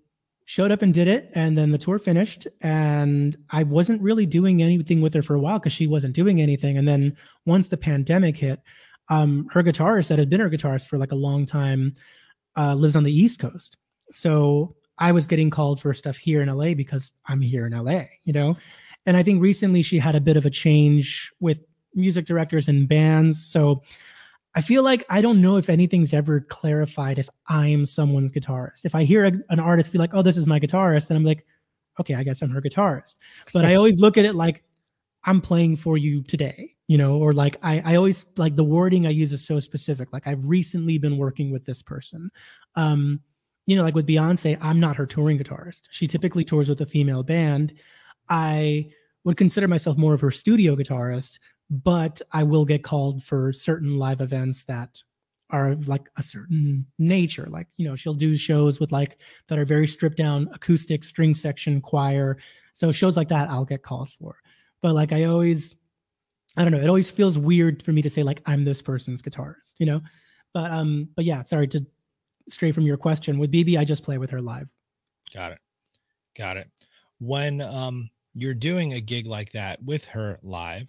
showed 0.49 0.71
up 0.71 0.81
and 0.81 0.95
did 0.95 1.07
it 1.07 1.29
and 1.35 1.55
then 1.55 1.71
the 1.71 1.77
tour 1.77 1.99
finished 1.99 2.47
and 2.61 3.37
i 3.51 3.61
wasn't 3.61 4.01
really 4.01 4.25
doing 4.25 4.63
anything 4.63 4.99
with 4.99 5.13
her 5.13 5.21
for 5.21 5.35
a 5.35 5.39
while 5.39 5.59
because 5.59 5.71
she 5.71 5.85
wasn't 5.85 6.15
doing 6.15 6.41
anything 6.41 6.75
and 6.75 6.87
then 6.87 7.15
once 7.45 7.67
the 7.67 7.77
pandemic 7.77 8.35
hit 8.35 8.59
um, 9.09 9.47
her 9.51 9.61
guitarist 9.61 10.07
that 10.07 10.17
had 10.17 10.27
been 10.27 10.39
her 10.39 10.49
guitarist 10.49 10.87
for 10.87 10.97
like 10.97 11.11
a 11.11 11.15
long 11.15 11.45
time 11.45 11.95
uh, 12.57 12.73
lives 12.73 12.95
on 12.95 13.03
the 13.03 13.13
east 13.13 13.37
coast. 13.37 13.77
So 14.09 14.75
i 14.97 15.11
was 15.11 15.27
getting 15.27 15.51
called 15.51 15.79
for 15.79 15.93
stuff 15.93 16.17
here 16.17 16.41
in 16.41 16.49
la 16.49 16.73
because 16.73 17.11
i'm 17.27 17.41
here 17.41 17.67
in 17.67 17.73
la 17.73 18.01
you 18.23 18.33
know? 18.33 18.57
And 19.05 19.15
i 19.15 19.21
think 19.21 19.43
recently 19.43 19.83
she 19.83 19.99
had 19.99 20.15
a 20.15 20.21
bit 20.21 20.35
of 20.35 20.47
a 20.47 20.49
change 20.49 21.31
with 21.39 21.59
music 21.93 22.25
directors 22.25 22.67
and 22.67 22.89
bands 22.89 23.45
so 23.45 23.83
I 24.55 24.61
feel 24.61 24.83
like 24.83 25.05
I 25.09 25.21
don't 25.21 25.41
know 25.41 25.57
if 25.57 25.69
anything's 25.69 26.13
ever 26.13 26.41
clarified 26.41 27.19
if 27.19 27.29
I'm 27.47 27.85
someone's 27.85 28.31
guitarist. 28.31 28.85
If 28.85 28.95
I 28.95 29.03
hear 29.03 29.25
a, 29.25 29.31
an 29.49 29.59
artist 29.59 29.91
be 29.91 29.99
like, 29.99 30.13
"Oh, 30.13 30.21
this 30.21 30.37
is 30.37 30.47
my 30.47 30.59
guitarist," 30.59 31.09
and 31.09 31.17
I'm 31.17 31.23
like, 31.23 31.45
"Okay, 31.99 32.15
I 32.15 32.23
guess 32.23 32.41
I'm 32.41 32.49
her 32.49 32.61
guitarist." 32.61 33.15
But 33.53 33.65
I 33.65 33.75
always 33.75 33.99
look 33.99 34.17
at 34.17 34.25
it 34.25 34.35
like 34.35 34.63
I'm 35.23 35.41
playing 35.41 35.75
for 35.75 35.97
you 35.97 36.23
today, 36.23 36.75
you 36.87 36.97
know, 36.97 37.17
or 37.17 37.33
like 37.33 37.57
I, 37.61 37.81
I 37.85 37.95
always 37.95 38.25
like 38.37 38.55
the 38.55 38.63
wording 38.63 39.05
I 39.05 39.11
use 39.11 39.31
is 39.31 39.45
so 39.45 39.59
specific. 39.59 40.11
Like 40.11 40.25
I've 40.25 40.45
recently 40.47 40.97
been 40.97 41.17
working 41.17 41.51
with 41.51 41.65
this 41.65 41.81
person. 41.81 42.31
Um, 42.75 43.21
you 43.65 43.75
know, 43.75 43.83
like 43.83 43.95
with 43.95 44.07
Beyonce, 44.07 44.57
I'm 44.61 44.79
not 44.79 44.95
her 44.95 45.05
touring 45.05 45.37
guitarist. 45.37 45.81
She 45.91 46.07
typically 46.07 46.43
tours 46.43 46.69
with 46.69 46.81
a 46.81 46.87
female 46.87 47.21
band. 47.21 47.73
I 48.29 48.89
would 49.23 49.37
consider 49.37 49.67
myself 49.67 49.97
more 49.97 50.13
of 50.13 50.21
her 50.21 50.31
studio 50.31 50.75
guitarist, 50.75 51.37
but 51.69 52.21
I 52.31 52.43
will 52.43 52.65
get 52.65 52.83
called 52.83 53.23
for 53.23 53.53
certain 53.53 53.97
live 53.97 54.21
events 54.21 54.63
that 54.65 55.03
are 55.51 55.75
like 55.85 56.09
a 56.17 56.23
certain 56.23 56.85
nature. 56.97 57.47
Like, 57.49 57.67
you 57.77 57.87
know, 57.87 57.95
she'll 57.95 58.13
do 58.13 58.35
shows 58.35 58.79
with 58.79 58.91
like 58.91 59.17
that 59.47 59.57
are 59.57 59.65
very 59.65 59.87
stripped 59.87 60.17
down 60.17 60.49
acoustic 60.53 61.03
string 61.03 61.33
section 61.33 61.81
choir. 61.81 62.37
So 62.73 62.91
shows 62.91 63.17
like 63.17 63.29
that 63.29 63.49
I'll 63.49 63.65
get 63.65 63.83
called 63.83 64.11
for. 64.11 64.37
But 64.81 64.93
like 64.93 65.11
I 65.11 65.25
always 65.25 65.75
I 66.57 66.63
don't 66.63 66.71
know, 66.71 66.79
it 66.79 66.87
always 66.87 67.11
feels 67.11 67.37
weird 67.37 67.83
for 67.83 67.91
me 67.91 68.01
to 68.01 68.09
say 68.09 68.23
like 68.23 68.41
I'm 68.45 68.63
this 68.63 68.81
person's 68.81 69.21
guitarist, 69.21 69.75
you 69.79 69.85
know? 69.85 70.01
But 70.53 70.71
um 70.71 71.09
but 71.15 71.25
yeah, 71.25 71.43
sorry 71.43 71.67
to 71.69 71.85
stray 72.47 72.71
from 72.71 72.85
your 72.85 72.97
question. 72.97 73.37
With 73.39 73.51
Bebe 73.51 73.77
I 73.77 73.85
just 73.85 74.03
play 74.03 74.17
with 74.17 74.31
her 74.31 74.41
live. 74.41 74.67
Got 75.33 75.53
it. 75.53 75.59
Got 76.35 76.57
it. 76.57 76.69
When 77.19 77.61
um 77.61 78.09
you're 78.35 78.53
doing 78.53 78.93
a 78.93 79.01
gig 79.01 79.25
like 79.25 79.51
that 79.53 79.83
with 79.83 80.05
her 80.05 80.39
live, 80.43 80.87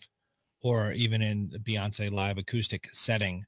or 0.63 0.93
even 0.93 1.23
in 1.23 1.49
Beyonce 1.63 2.11
live 2.11 2.39
acoustic 2.39 2.89
setting, 2.93 3.45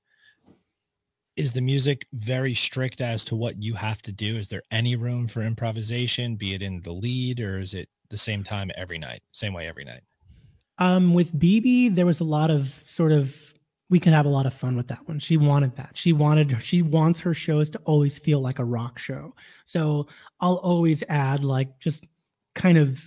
is 1.37 1.53
the 1.53 1.61
music 1.61 2.07
very 2.13 2.55
strict 2.55 3.01
as 3.01 3.25
to 3.25 3.37
what 3.37 3.63
you 3.63 3.75
have 3.75 4.03
to 4.03 4.13
do? 4.13 4.37
Is 4.37 4.49
there 4.49 4.63
any 4.71 4.97
room 4.97 5.27
for 5.27 5.43
improvisation, 5.43 6.37
be 6.37 6.55
it 6.55 6.63
in 6.63 6.81
the 6.83 6.93
lead, 6.93 7.41
or 7.41 7.59
is 7.59 7.75
it 7.75 7.89
the 8.11 8.19
same 8.19 8.45
time 8.45 8.71
every 8.77 8.99
night, 8.99 9.23
same 9.33 9.55
way 9.55 9.67
every 9.67 9.85
night? 9.85 10.03
Um, 10.79 11.15
with 11.15 11.39
Bebe, 11.39 11.89
there 11.89 12.07
was 12.07 12.21
a 12.21 12.25
lot 12.25 12.51
of 12.51 12.83
sort 12.87 13.13
of 13.13 13.53
we 13.89 14.01
can 14.01 14.15
have 14.15 14.25
a 14.25 14.31
lot 14.31 14.47
of 14.47 14.55
fun 14.55 14.75
with 14.75 14.89
that 14.89 15.07
one. 15.07 15.19
She 15.19 15.37
wanted 15.37 15.77
that. 15.77 15.91
She 15.95 16.15
wanted 16.15 16.63
she 16.63 16.81
wants 16.81 17.21
her 17.21 17.35
shows 17.35 17.69
to 17.71 17.79
always 17.85 18.19
feel 18.19 18.41
like 18.41 18.59
a 18.59 18.65
rock 18.65 18.99
show. 18.99 19.35
So 19.67 20.09
I'll 20.41 20.57
always 20.57 21.05
add 21.11 21.45
like 21.45 21.79
just 21.79 22.07
kind 22.55 22.79
of 22.79 23.03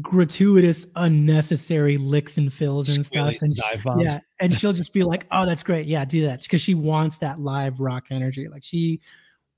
gratuitous, 0.00 0.86
unnecessary 0.96 1.96
licks 1.96 2.38
and 2.38 2.52
fills 2.52 2.88
and 2.96 3.04
stuff. 3.06 3.34
And 3.42 3.54
she, 3.54 3.62
yeah, 4.04 4.18
and 4.40 4.54
she'll 4.54 4.72
just 4.72 4.92
be 4.92 5.02
like, 5.02 5.26
"Oh, 5.30 5.46
that's 5.46 5.62
great. 5.62 5.86
Yeah, 5.86 6.04
do 6.04 6.26
that," 6.26 6.42
because 6.42 6.60
she 6.60 6.74
wants 6.74 7.18
that 7.18 7.40
live 7.40 7.80
rock 7.80 8.06
energy. 8.10 8.48
Like 8.48 8.64
she, 8.64 9.00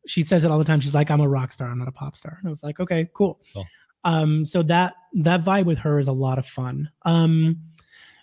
she 0.06 0.22
says 0.22 0.44
it 0.44 0.50
all 0.50 0.58
the 0.58 0.64
time. 0.64 0.80
She's 0.80 0.94
like, 0.94 1.10
"I'm 1.10 1.20
a 1.20 1.28
rock 1.28 1.52
star. 1.52 1.68
I'm 1.68 1.78
not 1.78 1.88
a 1.88 1.92
pop 1.92 2.16
star." 2.16 2.36
And 2.38 2.46
I 2.46 2.50
was 2.50 2.62
like, 2.62 2.80
"Okay, 2.80 3.08
cool." 3.14 3.40
cool. 3.52 3.66
Um, 4.04 4.44
so 4.44 4.62
that 4.64 4.94
that 5.14 5.42
vibe 5.42 5.64
with 5.64 5.78
her 5.78 5.98
is 5.98 6.08
a 6.08 6.12
lot 6.12 6.38
of 6.38 6.46
fun. 6.46 6.90
Um, 7.02 7.58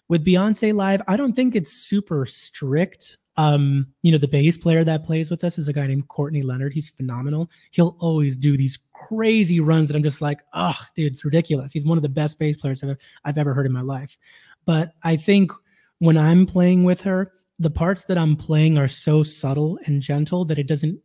with 0.10 0.26
Beyonce 0.26 0.74
live, 0.74 1.02
I 1.08 1.18
don't 1.18 1.34
think 1.34 1.56
it's 1.56 1.72
super 1.72 2.26
strict. 2.26 3.18
Um, 3.38 3.94
you 4.02 4.12
know, 4.12 4.18
the 4.18 4.28
bass 4.28 4.58
player 4.58 4.84
that 4.84 5.04
plays 5.04 5.30
with 5.30 5.44
us 5.44 5.58
is 5.58 5.68
a 5.68 5.74
guy 5.74 5.86
named 5.86 6.08
Courtney 6.08 6.42
Leonard. 6.42 6.74
He's 6.74 6.90
phenomenal. 6.90 7.50
He'll 7.72 7.96
always 8.00 8.36
do 8.36 8.58
these 8.58 8.80
crazy 8.94 9.60
runs 9.60 9.90
that 9.90 9.96
I'm 9.96 10.04
just 10.04 10.22
like, 10.22 10.42
oh, 10.54 10.78
dude, 10.96 11.14
it's 11.14 11.24
ridiculous. 11.24 11.72
He's 11.72 11.86
one 11.86 11.98
of 11.98 12.02
the 12.02 12.10
best 12.10 12.40
bass 12.40 12.58
players 12.58 12.84
I've, 12.84 12.98
I've 13.24 13.38
ever 13.38 13.54
heard 13.54 13.68
in 13.68 13.72
my 13.72 13.82
life. 13.82 14.18
But 14.66 14.94
I 15.04 15.16
think 15.18 15.52
when 16.00 16.18
I'm 16.18 16.46
playing 16.46 16.84
with 16.84 17.02
her, 17.02 17.32
the 17.60 17.70
parts 17.70 18.06
that 18.06 18.18
I'm 18.18 18.36
playing 18.36 18.78
are 18.78 18.88
so 18.88 19.24
subtle 19.24 19.80
and 19.86 20.02
gentle 20.02 20.46
that 20.46 20.60
it 20.60 20.68
doesn't 20.68 21.00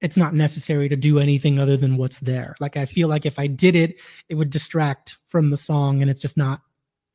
it's 0.00 0.16
not 0.16 0.34
necessary 0.34 0.88
to 0.88 0.96
do 0.96 1.18
anything 1.18 1.58
other 1.58 1.76
than 1.76 1.98
what's 1.98 2.20
there. 2.20 2.56
Like 2.58 2.76
I 2.76 2.86
feel 2.86 3.06
like 3.06 3.26
if 3.26 3.38
I 3.38 3.46
did 3.46 3.76
it, 3.76 4.00
it 4.28 4.34
would 4.34 4.48
distract 4.48 5.18
from 5.26 5.50
the 5.50 5.56
song 5.56 6.00
and 6.00 6.10
it's 6.10 6.20
just 6.20 6.38
not 6.38 6.62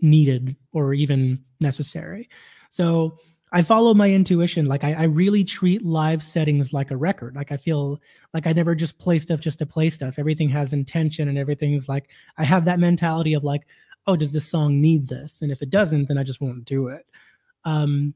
needed 0.02 0.56
or 0.72 0.94
even 0.94 1.44
necessary. 1.62 2.30
So 2.70 3.18
I 3.56 3.62
follow 3.62 3.94
my 3.94 4.12
intuition. 4.12 4.66
Like 4.66 4.84
I, 4.84 4.94
I, 4.94 5.04
really 5.06 5.46
treat 5.46 5.82
live 5.82 6.22
settings 6.22 6.74
like 6.74 6.92
a 6.92 6.98
record. 6.98 7.38
Like 7.38 7.54
I 7.54 7.58
feel 7.58 8.02
like 8.34 8.48
I 8.48 8.52
never 8.52 8.76
just 8.76 9.00
play 9.00 9.18
stuff 9.18 9.40
just 9.40 9.60
to 9.60 9.66
play 9.66 9.90
stuff. 9.90 10.20
Everything 10.20 10.50
has 10.50 10.74
intention 10.74 11.30
and 11.30 11.38
everything's 11.38 11.88
like 11.88 12.12
I 12.38 12.44
have 12.44 12.66
that 12.66 12.80
mentality 12.82 13.34
of 13.34 13.46
like, 13.46 13.66
oh, 14.08 14.18
does 14.18 14.34
this 14.34 14.46
song 14.46 14.82
need 14.82 15.08
this? 15.08 15.42
And 15.42 15.54
if 15.54 15.62
it 15.62 15.70
doesn't, 15.70 16.10
then 16.10 16.18
I 16.18 16.24
just 16.24 16.42
won't 16.42 16.66
do 16.66 16.90
it. 16.90 17.06
Um, 17.64 18.14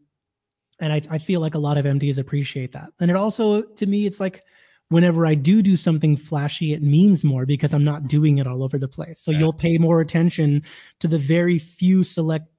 and 0.81 0.91
I, 0.91 1.01
I 1.09 1.17
feel 1.17 1.39
like 1.39 1.55
a 1.55 1.59
lot 1.59 1.77
of 1.77 1.85
MDs 1.85 2.17
appreciate 2.17 2.73
that. 2.73 2.91
And 2.99 3.09
it 3.09 3.15
also, 3.15 3.61
to 3.61 3.85
me, 3.85 4.05
it's 4.05 4.19
like 4.19 4.43
whenever 4.89 5.25
I 5.25 5.35
do 5.35 5.61
do 5.61 5.77
something 5.77 6.17
flashy, 6.17 6.73
it 6.73 6.83
means 6.83 7.23
more 7.23 7.45
because 7.45 7.73
I'm 7.73 7.85
not 7.85 8.09
doing 8.09 8.39
it 8.39 8.47
all 8.47 8.61
over 8.61 8.77
the 8.77 8.89
place. 8.89 9.21
So 9.21 9.31
yeah. 9.31 9.39
you'll 9.39 9.53
pay 9.53 9.77
more 9.77 10.01
attention 10.01 10.63
to 10.99 11.07
the 11.07 11.17
very 11.17 11.59
few 11.59 12.03
select 12.03 12.49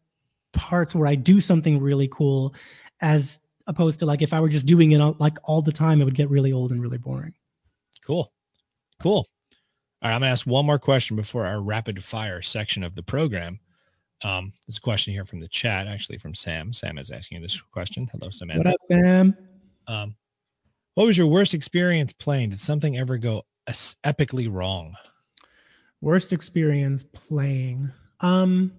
parts 0.52 0.94
where 0.94 1.08
I 1.08 1.14
do 1.14 1.40
something 1.40 1.80
really 1.80 2.08
cool 2.08 2.54
as 3.00 3.38
opposed 3.66 3.98
to 4.00 4.06
like 4.06 4.22
if 4.22 4.32
I 4.32 4.40
were 4.40 4.48
just 4.48 4.66
doing 4.66 4.92
it 4.92 4.98
like 5.20 5.38
all 5.44 5.62
the 5.62 5.72
time, 5.72 6.00
it 6.00 6.04
would 6.04 6.14
get 6.14 6.30
really 6.30 6.52
old 6.52 6.72
and 6.72 6.82
really 6.82 6.98
boring. 6.98 7.34
Cool. 8.04 8.32
Cool. 9.00 9.26
All 10.02 10.08
right, 10.08 10.14
I'm 10.14 10.20
gonna 10.22 10.32
ask 10.32 10.46
one 10.46 10.66
more 10.66 10.78
question 10.78 11.16
before 11.16 11.46
our 11.46 11.60
rapid 11.60 12.02
fire 12.02 12.42
section 12.42 12.82
of 12.82 12.94
the 12.96 13.02
program. 13.02 13.60
Um, 14.22 14.52
there's 14.66 14.78
a 14.78 14.82
question 14.82 15.12
here 15.12 15.24
from 15.24 15.40
the 15.40 15.48
chat, 15.48 15.86
actually 15.86 16.18
from 16.18 16.34
Sam. 16.34 16.72
Sam 16.72 16.98
is 16.98 17.10
asking 17.10 17.40
this 17.40 17.60
question. 17.60 18.08
Hello, 18.12 18.30
Samantha. 18.30 18.64
What 18.64 18.74
up, 18.74 18.80
Sam? 18.88 19.36
Um, 19.86 20.16
what 20.94 21.06
was 21.06 21.16
your 21.16 21.26
worst 21.26 21.54
experience 21.54 22.12
playing? 22.12 22.50
Did 22.50 22.58
something 22.58 22.96
ever 22.98 23.16
go 23.18 23.42
epically 23.68 24.50
wrong? 24.50 24.94
Worst 26.00 26.32
experience 26.32 27.02
playing. 27.02 27.90
Um, 28.20 28.72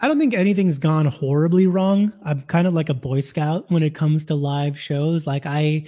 I 0.00 0.08
don't 0.08 0.18
think 0.18 0.34
anything's 0.34 0.78
gone 0.78 1.06
horribly 1.06 1.66
wrong. 1.66 2.12
I'm 2.24 2.42
kind 2.42 2.66
of 2.66 2.74
like 2.74 2.88
a 2.88 2.94
Boy 2.94 3.20
Scout 3.20 3.70
when 3.70 3.82
it 3.82 3.94
comes 3.94 4.24
to 4.26 4.34
live 4.34 4.78
shows. 4.78 5.26
Like 5.26 5.46
I, 5.46 5.86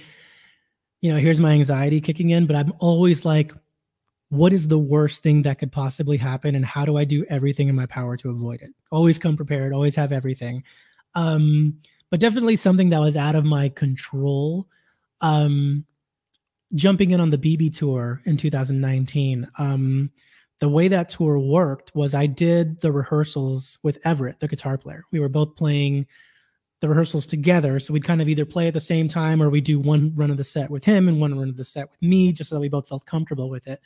you 1.01 1.11
know, 1.11 1.19
here's 1.19 1.39
my 1.39 1.51
anxiety 1.51 2.01
kicking 2.01 2.29
in, 2.29 2.47
but 2.47 2.55
I'm 2.55 2.73
always 2.79 3.25
like, 3.25 3.53
what 4.29 4.53
is 4.53 4.67
the 4.67 4.77
worst 4.77 5.23
thing 5.23 5.43
that 5.43 5.59
could 5.59 5.71
possibly 5.71 6.17
happen, 6.17 6.55
and 6.55 6.65
how 6.65 6.83
do 6.83 6.97
I 6.97 7.05
do 7.05 7.25
everything 7.29 7.69
in 7.69 7.75
my 7.75 7.85
power 7.85 8.17
to 8.17 8.29
avoid 8.29 8.61
it? 8.61 8.71
Always 8.91 9.17
come 9.17 9.37
prepared. 9.37 9.71
Always 9.73 9.95
have 9.95 10.11
everything. 10.11 10.63
Um, 11.15 11.79
but 12.09 12.19
definitely 12.19 12.55
something 12.55 12.89
that 12.89 12.99
was 12.99 13.17
out 13.17 13.35
of 13.35 13.45
my 13.45 13.69
control. 13.69 14.67
Um, 15.21 15.85
jumping 16.75 17.11
in 17.11 17.21
on 17.21 17.29
the 17.29 17.37
Bebe 17.37 17.69
tour 17.69 18.21
in 18.25 18.37
2019. 18.37 19.47
Um, 19.57 20.11
the 20.59 20.69
way 20.69 20.87
that 20.87 21.09
tour 21.09 21.37
worked 21.37 21.93
was 21.95 22.15
I 22.15 22.25
did 22.25 22.81
the 22.81 22.91
rehearsals 22.91 23.77
with 23.83 23.99
Everett, 24.03 24.39
the 24.39 24.47
guitar 24.47 24.77
player. 24.77 25.03
We 25.11 25.19
were 25.19 25.29
both 25.29 25.55
playing 25.55 26.07
the 26.79 26.89
rehearsals 26.89 27.25
together. 27.25 27.79
So 27.79 27.93
we'd 27.93 28.03
kind 28.03 28.21
of 28.21 28.29
either 28.29 28.45
play 28.45 28.67
at 28.67 28.73
the 28.73 28.79
same 28.79 29.07
time 29.07 29.41
or 29.41 29.49
we 29.49 29.61
do 29.61 29.79
one 29.79 30.13
run 30.15 30.31
of 30.31 30.37
the 30.37 30.43
set 30.43 30.69
with 30.69 30.85
him 30.85 31.07
and 31.07 31.19
one 31.19 31.37
run 31.37 31.49
of 31.49 31.57
the 31.57 31.63
set 31.63 31.89
with 31.89 32.01
me, 32.01 32.31
just 32.31 32.49
so 32.49 32.55
that 32.55 32.61
we 32.61 32.69
both 32.69 32.87
felt 32.87 33.05
comfortable 33.05 33.49
with 33.49 33.67
it. 33.67 33.79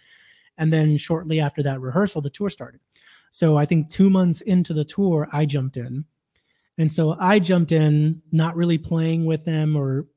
And 0.57 0.71
then 0.71 0.97
shortly 0.97 1.39
after 1.39 1.63
that 1.63 1.81
rehearsal, 1.81 2.21
the 2.21 2.29
tour 2.29 2.49
started. 2.49 2.81
So 3.29 3.57
I 3.57 3.65
think 3.65 3.89
two 3.89 4.09
months 4.09 4.41
into 4.41 4.73
the 4.73 4.83
tour, 4.83 5.27
I 5.31 5.45
jumped 5.45 5.77
in. 5.77 6.05
And 6.77 6.91
so 6.91 7.15
I 7.19 7.39
jumped 7.39 7.71
in, 7.71 8.21
not 8.31 8.55
really 8.55 8.77
playing 8.77 9.25
with 9.25 9.45
them 9.45 9.75
or 9.75 10.07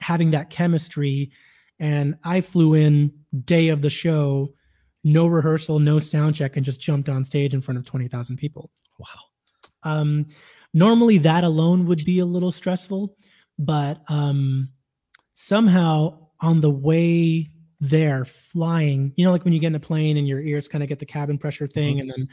having 0.00 0.32
that 0.32 0.50
chemistry 0.50 1.30
and 1.78 2.16
I 2.22 2.42
flew 2.42 2.74
in 2.74 3.12
day 3.44 3.68
of 3.68 3.82
the 3.82 3.90
show, 3.90 4.54
no 5.04 5.26
rehearsal, 5.26 5.78
no 5.78 5.98
sound 5.98 6.34
check, 6.34 6.56
and 6.56 6.64
just 6.64 6.80
jumped 6.80 7.08
on 7.08 7.24
stage 7.24 7.54
in 7.54 7.60
front 7.60 7.78
of 7.78 7.84
twenty 7.84 8.08
thousand 8.08 8.36
people. 8.36 8.70
Wow. 8.98 9.06
Um, 9.84 10.26
normally 10.74 11.18
that 11.18 11.44
alone 11.44 11.86
would 11.86 12.04
be 12.04 12.20
a 12.20 12.24
little 12.24 12.52
stressful, 12.52 13.16
but 13.58 14.00
um, 14.08 14.68
somehow 15.34 16.18
on 16.40 16.60
the 16.60 16.70
way 16.70 17.50
there 17.80 18.24
flying, 18.24 19.12
you 19.16 19.24
know, 19.24 19.32
like 19.32 19.44
when 19.44 19.52
you 19.52 19.58
get 19.58 19.68
in 19.68 19.74
a 19.74 19.80
plane 19.80 20.16
and 20.16 20.28
your 20.28 20.40
ears 20.40 20.68
kind 20.68 20.82
of 20.84 20.88
get 20.88 20.98
the 21.00 21.06
cabin 21.06 21.36
pressure 21.36 21.66
thing, 21.66 21.96
Mhm. 21.96 22.00
and 22.00 22.10
then, 22.10 22.28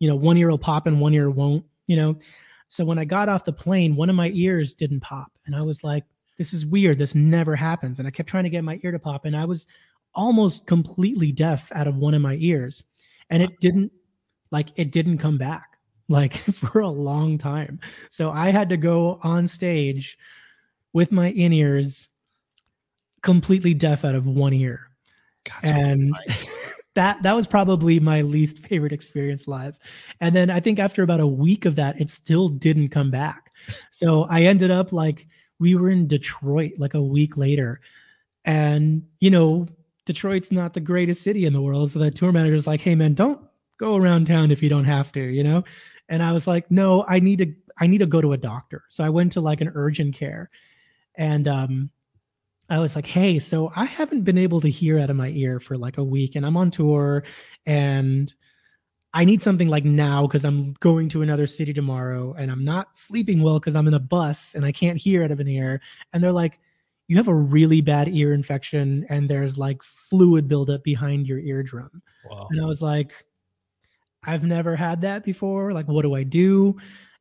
you 0.00 0.08
know, 0.08 0.16
one 0.16 0.36
ear 0.36 0.50
will 0.50 0.58
pop 0.58 0.86
and 0.86 1.00
one 1.00 1.14
ear 1.14 1.30
won't, 1.30 1.64
you 1.86 1.96
know. 1.96 2.18
So 2.66 2.84
when 2.84 2.98
I 2.98 3.04
got 3.04 3.28
off 3.28 3.44
the 3.44 3.52
plane, 3.52 3.96
one 3.96 4.10
of 4.10 4.16
my 4.16 4.30
ears 4.34 4.74
didn't 4.74 5.00
pop. 5.00 5.32
And 5.46 5.54
I 5.56 5.62
was 5.62 5.82
like, 5.84 6.04
this 6.36 6.52
is 6.52 6.66
weird. 6.66 6.98
This 6.98 7.14
never 7.14 7.56
happens. 7.56 7.98
And 7.98 8.06
I 8.06 8.10
kept 8.10 8.28
trying 8.28 8.44
to 8.44 8.50
get 8.50 8.62
my 8.64 8.78
ear 8.82 8.92
to 8.92 8.98
pop. 8.98 9.24
And 9.24 9.36
I 9.36 9.44
was 9.44 9.66
almost 10.18 10.66
completely 10.66 11.32
deaf 11.32 11.70
out 11.72 11.86
of 11.86 11.96
one 11.96 12.12
of 12.12 12.20
my 12.20 12.36
ears. 12.40 12.84
And 13.30 13.42
it 13.42 13.60
didn't, 13.60 13.92
like, 14.50 14.68
it 14.76 14.90
didn't 14.90 15.18
come 15.18 15.38
back 15.38 15.78
like 16.08 16.34
for 16.34 16.80
a 16.80 16.88
long 16.88 17.38
time. 17.38 17.80
So 18.10 18.30
I 18.30 18.50
had 18.50 18.70
to 18.70 18.76
go 18.76 19.20
on 19.22 19.46
stage 19.46 20.18
with 20.92 21.12
my 21.12 21.30
in 21.30 21.52
ears 21.52 22.08
completely 23.22 23.74
deaf 23.74 24.04
out 24.04 24.14
of 24.14 24.26
one 24.26 24.54
ear. 24.54 24.88
God, 25.44 25.64
and 25.70 26.16
that 26.94 27.22
that 27.22 27.34
was 27.34 27.46
probably 27.46 28.00
my 28.00 28.22
least 28.22 28.58
favorite 28.60 28.92
experience 28.92 29.46
live. 29.46 29.78
And 30.20 30.34
then 30.34 30.50
i 30.50 30.60
think 30.60 30.78
after 30.78 31.02
about 31.02 31.20
a 31.20 31.26
week 31.26 31.66
of 31.66 31.76
that 31.76 32.00
it 32.00 32.08
still 32.08 32.48
didn't 32.48 32.88
come 32.88 33.10
back. 33.10 33.52
So 33.90 34.22
i 34.30 34.42
ended 34.42 34.70
up 34.70 34.92
like 34.92 35.26
we 35.58 35.74
were 35.74 35.90
in 35.90 36.06
detroit 36.06 36.72
like 36.78 36.94
a 36.94 37.02
week 37.02 37.36
later. 37.36 37.80
And 38.44 39.02
you 39.20 39.30
know 39.30 39.68
detroit's 40.08 40.50
not 40.50 40.72
the 40.72 40.80
greatest 40.80 41.22
city 41.22 41.44
in 41.44 41.52
the 41.52 41.60
world 41.60 41.90
so 41.92 41.98
the 41.98 42.10
tour 42.10 42.32
manager's 42.32 42.66
like 42.66 42.80
hey 42.80 42.94
man 42.94 43.14
don't 43.14 43.40
go 43.78 43.94
around 43.94 44.26
town 44.26 44.50
if 44.50 44.62
you 44.62 44.68
don't 44.68 44.84
have 44.84 45.12
to 45.12 45.20
you 45.20 45.44
know 45.44 45.62
and 46.08 46.22
i 46.22 46.32
was 46.32 46.46
like 46.46 46.68
no 46.70 47.04
i 47.06 47.20
need 47.20 47.38
to 47.38 47.54
i 47.78 47.86
need 47.86 47.98
to 47.98 48.06
go 48.06 48.20
to 48.20 48.32
a 48.32 48.36
doctor 48.36 48.82
so 48.88 49.04
i 49.04 49.08
went 49.08 49.30
to 49.30 49.40
like 49.40 49.60
an 49.60 49.70
urgent 49.74 50.14
care 50.14 50.50
and 51.14 51.46
um 51.46 51.90
I 52.70 52.80
was 52.80 52.94
like, 52.94 53.06
hey, 53.06 53.38
so 53.38 53.72
I 53.74 53.86
haven't 53.86 54.24
been 54.24 54.36
able 54.36 54.60
to 54.60 54.68
hear 54.68 54.98
out 54.98 55.08
of 55.08 55.16
my 55.16 55.28
ear 55.28 55.58
for 55.58 55.78
like 55.78 55.96
a 55.96 56.04
week 56.04 56.36
and 56.36 56.44
I'm 56.44 56.56
on 56.56 56.70
tour 56.70 57.24
and 57.64 58.32
I 59.14 59.24
need 59.24 59.40
something 59.40 59.68
like 59.68 59.84
now 59.84 60.26
because 60.26 60.44
I'm 60.44 60.74
going 60.74 61.08
to 61.10 61.22
another 61.22 61.46
city 61.46 61.72
tomorrow 61.72 62.34
and 62.34 62.50
I'm 62.50 62.64
not 62.64 62.98
sleeping 62.98 63.42
well 63.42 63.58
because 63.58 63.74
I'm 63.74 63.88
in 63.88 63.94
a 63.94 63.98
bus 63.98 64.54
and 64.54 64.66
I 64.66 64.72
can't 64.72 64.98
hear 64.98 65.24
out 65.24 65.30
of 65.30 65.40
an 65.40 65.48
ear. 65.48 65.80
And 66.12 66.22
they're 66.22 66.32
like, 66.32 66.60
you 67.08 67.16
have 67.16 67.28
a 67.28 67.34
really 67.34 67.80
bad 67.80 68.08
ear 68.08 68.34
infection 68.34 69.06
and 69.08 69.28
there's 69.28 69.56
like 69.58 69.82
fluid 69.82 70.46
buildup 70.46 70.84
behind 70.84 71.26
your 71.26 71.38
eardrum. 71.38 72.02
wow. 72.30 72.46
And 72.50 72.60
I 72.60 72.66
was 72.66 72.82
like, 72.82 73.12
I've 74.24 74.44
never 74.44 74.76
had 74.76 75.00
that 75.00 75.24
before. 75.24 75.72
Like, 75.72 75.88
what 75.88 76.02
do 76.02 76.14
I 76.14 76.22
do? 76.22 76.76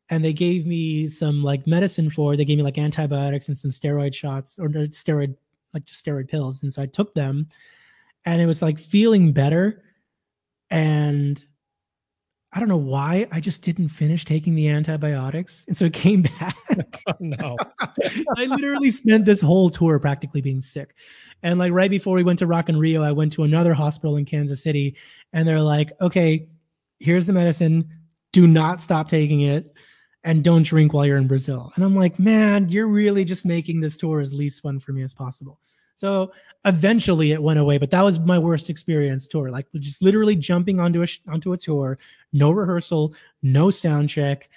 And 0.09 0.23
they 0.23 0.33
gave 0.33 0.65
me 0.65 1.07
some 1.07 1.41
like 1.41 1.65
medicine 1.65 2.09
for. 2.09 2.33
it. 2.33 2.37
They 2.37 2.45
gave 2.45 2.57
me 2.57 2.63
like 2.63 2.77
antibiotics 2.77 3.47
and 3.47 3.57
some 3.57 3.71
steroid 3.71 4.13
shots 4.13 4.59
or 4.59 4.65
uh, 4.65 4.87
steroid, 4.91 5.35
like 5.73 5.85
just 5.85 6.05
steroid 6.05 6.27
pills. 6.27 6.63
And 6.63 6.71
so 6.71 6.81
I 6.81 6.85
took 6.85 7.13
them, 7.13 7.47
and 8.25 8.41
it 8.41 8.45
was 8.45 8.61
like 8.61 8.79
feeling 8.79 9.31
better. 9.31 9.83
And 10.69 11.43
I 12.53 12.59
don't 12.59 12.69
know 12.69 12.77
why 12.77 13.27
I 13.31 13.39
just 13.39 13.61
didn't 13.61 13.89
finish 13.89 14.23
taking 14.23 14.55
the 14.55 14.69
antibiotics, 14.69 15.65
and 15.67 15.75
so 15.75 15.85
it 15.85 15.93
came 15.93 16.21
back. 16.39 16.55
Oh, 17.07 17.13
no. 17.21 17.57
I 18.35 18.45
literally 18.45 18.91
spent 18.91 19.23
this 19.25 19.39
whole 19.39 19.69
tour 19.69 19.97
practically 19.97 20.41
being 20.41 20.61
sick. 20.61 20.93
And 21.41 21.57
like 21.57 21.71
right 21.71 21.89
before 21.89 22.15
we 22.15 22.23
went 22.23 22.37
to 22.39 22.47
Rock 22.47 22.67
in 22.69 22.77
Rio, 22.77 23.01
I 23.01 23.13
went 23.13 23.31
to 23.33 23.43
another 23.43 23.73
hospital 23.73 24.17
in 24.17 24.25
Kansas 24.25 24.61
City 24.61 24.97
and 25.31 25.47
they're 25.47 25.61
like, 25.61 25.93
okay, 26.01 26.47
here's 26.99 27.25
the 27.27 27.33
medicine. 27.33 27.89
Do 28.33 28.45
not 28.45 28.81
stop 28.81 29.07
taking 29.07 29.41
it 29.41 29.73
and 30.23 30.43
don't 30.43 30.63
drink 30.63 30.93
while 30.93 31.05
you're 31.05 31.17
in 31.17 31.27
Brazil. 31.27 31.71
And 31.75 31.83
I'm 31.85 31.95
like, 31.95 32.19
man, 32.19 32.67
you're 32.69 32.87
really 32.87 33.23
just 33.23 33.45
making 33.45 33.79
this 33.79 33.95
tour 33.95 34.19
as 34.19 34.33
least 34.33 34.61
fun 34.61 34.79
for 34.79 34.91
me 34.91 35.01
as 35.01 35.13
possible. 35.13 35.59
So 35.97 36.31
eventually 36.63 37.31
it 37.31 37.41
went 37.41 37.59
away, 37.59 37.79
but 37.79 37.89
that 37.89 38.03
was 38.03 38.19
my 38.19 38.37
worst 38.37 38.69
experience 38.69 39.27
tour. 39.27 39.49
Like 39.49 39.65
just 39.79 40.01
literally 40.01 40.35
jumping 40.35 40.79
onto 40.79 41.03
a 41.03 41.07
onto 41.27 41.53
a 41.53 41.57
tour, 41.57 41.97
no 42.31 42.51
rehearsal, 42.51 43.15
no 43.41 43.71
sound 43.71 44.09
check. 44.09 44.47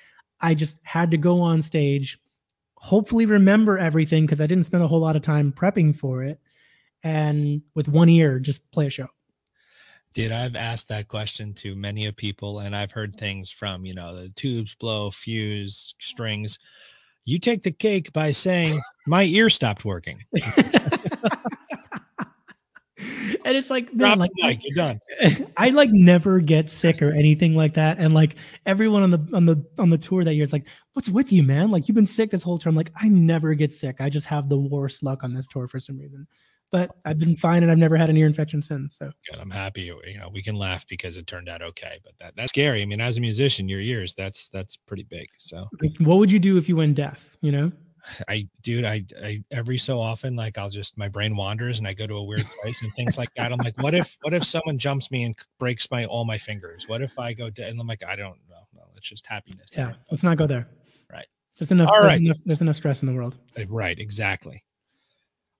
I 0.43 0.55
just 0.55 0.77
had 0.83 1.11
to 1.13 1.17
go 1.17 1.41
on 1.41 1.63
stage, 1.63 2.19
hopefully 2.75 3.25
remember 3.25 3.79
everything 3.79 4.27
because 4.27 4.41
I 4.41 4.47
didn't 4.47 4.65
spend 4.65 4.83
a 4.83 4.87
whole 4.87 5.01
lot 5.01 5.17
of 5.17 5.23
time 5.23 5.51
prepping 5.51 5.97
for 5.97 6.23
it, 6.23 6.39
and 7.03 7.63
with 7.75 7.89
one 7.89 8.11
ear 8.11 8.39
just 8.39 8.71
play 8.71 8.87
a 8.87 8.91
show. 8.91 9.09
Dude, 10.13 10.33
I've 10.33 10.57
asked 10.57 10.89
that 10.89 11.09
question 11.09 11.55
to 11.55 11.75
many 11.75 12.05
of 12.05 12.17
people, 12.17 12.59
and 12.59 12.77
I've 12.77 12.93
heard 12.93 13.17
things 13.17 13.51
from 13.51 13.87
you 13.87 13.95
know 13.95 14.15
the 14.15 14.29
tubes 14.29 14.75
blow, 14.75 15.11
fuse, 15.11 15.95
strings. 15.99 16.59
You 17.25 17.39
take 17.39 17.63
the 17.63 17.71
cake 17.71 18.13
by 18.13 18.33
saying 18.33 18.79
my 19.07 19.23
ear 19.23 19.49
stopped 19.49 19.87
working. 19.87 20.25
and 23.45 23.57
it's 23.57 23.71
like, 23.71 23.93
man, 23.95 24.19
like 24.19 24.31
mic, 24.37 24.61
you're 24.63 24.75
done. 24.75 25.01
I 25.57 25.71
like 25.71 25.91
never 25.91 26.41
get 26.41 26.71
sick 26.71 27.03
or 27.03 27.11
anything 27.11 27.55
like 27.55 27.75
that. 27.75 27.99
And 27.99 28.15
like 28.15 28.37
everyone 28.67 29.03
on 29.03 29.11
the 29.11 29.29
on 29.33 29.47
the 29.47 29.65
on 29.79 29.91
the 29.91 29.99
tour 29.99 30.25
that 30.25 30.35
year 30.35 30.45
is 30.45 30.53
like, 30.53 30.67
what's 30.93 31.09
with 31.09 31.33
you, 31.33 31.43
man? 31.43 31.71
Like 31.71 31.89
you've 31.89 31.95
been 31.95 32.07
sick 32.07 32.31
this 32.31 32.43
whole 32.43 32.59
tour. 32.59 32.71
I'm 32.71 32.77
like, 32.77 32.93
I 33.01 33.09
never 33.09 33.55
get 33.55 33.73
sick. 33.73 33.97
I 34.01 34.11
just 34.11 34.27
have 34.27 34.49
the 34.49 34.59
worst 34.59 35.03
luck 35.03 35.25
on 35.25 35.35
this 35.35 35.47
tour 35.47 35.69
for 35.69 35.81
some 35.81 35.99
reason. 35.99 36.27
But 36.73 36.95
I've 37.05 37.19
been 37.19 37.35
fine 37.35 37.65
and 37.65 37.73
I've 37.73 37.79
never 37.79 37.97
had 37.97 38.11
an 38.11 38.17
ear 38.17 38.27
infection 38.27 38.63
since. 38.63 38.97
So 38.97 39.11
Good. 39.29 39.41
I'm 39.41 39.51
happy. 39.51 39.83
You 39.83 40.19
know, 40.19 40.29
we 40.33 40.41
can 40.41 40.55
laugh 40.55 40.87
because 40.87 41.17
it 41.17 41.27
turned 41.27 41.49
out 41.49 41.63
okay, 41.63 41.99
but 42.05 42.13
that, 42.21 42.35
that's 42.37 42.51
scary. 42.51 42.81
I 42.81 42.85
mean, 42.85 43.01
as 43.01 43.17
a 43.17 43.21
musician, 43.21 43.69
your 43.69 43.81
ears, 43.81 44.15
that's 44.15 44.49
that's 44.49 44.77
pretty 44.77 45.03
big. 45.03 45.29
So 45.39 45.69
like, 45.83 45.97
what 45.99 46.19
would 46.19 46.31
you 46.31 46.39
do 46.39 46.59
if 46.59 46.69
you 46.69 46.77
went 46.77 46.95
deaf? 46.95 47.37
You 47.41 47.51
know? 47.51 47.73
I, 48.29 48.49
dude, 48.63 48.85
I, 48.85 49.05
I 49.23 49.43
every 49.51 49.79
so 49.79 50.01
often, 50.01 50.37
like 50.37 50.59
I'll 50.59 50.71
just 50.71 50.97
my 50.97 51.09
brain 51.09 51.37
wanders 51.37 51.79
and 51.79 51.87
I 51.87 51.95
go 51.95 52.07
to 52.07 52.15
a 52.17 52.25
weird 52.25 52.47
place 52.63 52.83
and 52.83 52.93
things 52.95 53.19
like 53.19 53.33
that. 53.35 53.53
I'm 53.53 53.59
like, 53.59 53.81
what 53.83 53.95
if, 53.95 54.17
what 54.23 54.35
if 54.35 54.45
someone 54.45 54.79
jumps 54.79 55.11
me 55.11 55.25
and 55.25 55.35
breaks 55.59 55.91
my 55.91 56.05
all 56.07 56.25
my 56.25 56.39
fingers? 56.39 56.89
What 56.89 57.03
if 57.03 57.19
I 57.19 57.33
go 57.33 57.51
dead? 57.51 57.71
And 57.71 57.81
I'm 57.81 57.87
like, 57.87 58.05
I 58.05 58.17
don't 58.17 58.39
know. 58.49 58.57
No, 58.75 58.83
it's 58.97 59.09
just 59.09 59.27
happiness. 59.27 59.71
Yeah. 59.77 59.93
Let's 60.11 60.23
not 60.23 60.37
go 60.37 60.47
there. 60.47 60.69
Right. 61.11 61.27
There's 61.59 61.71
enough, 61.71 61.89
All 61.89 61.95
there's 61.97 62.07
right. 62.07 62.21
enough 62.21 62.39
there's 62.47 62.61
enough 62.63 62.77
stress 62.77 63.03
in 63.03 63.07
the 63.07 63.15
world. 63.15 63.37
Uh, 63.59 63.65
Right, 63.69 63.99
exactly. 63.99 64.65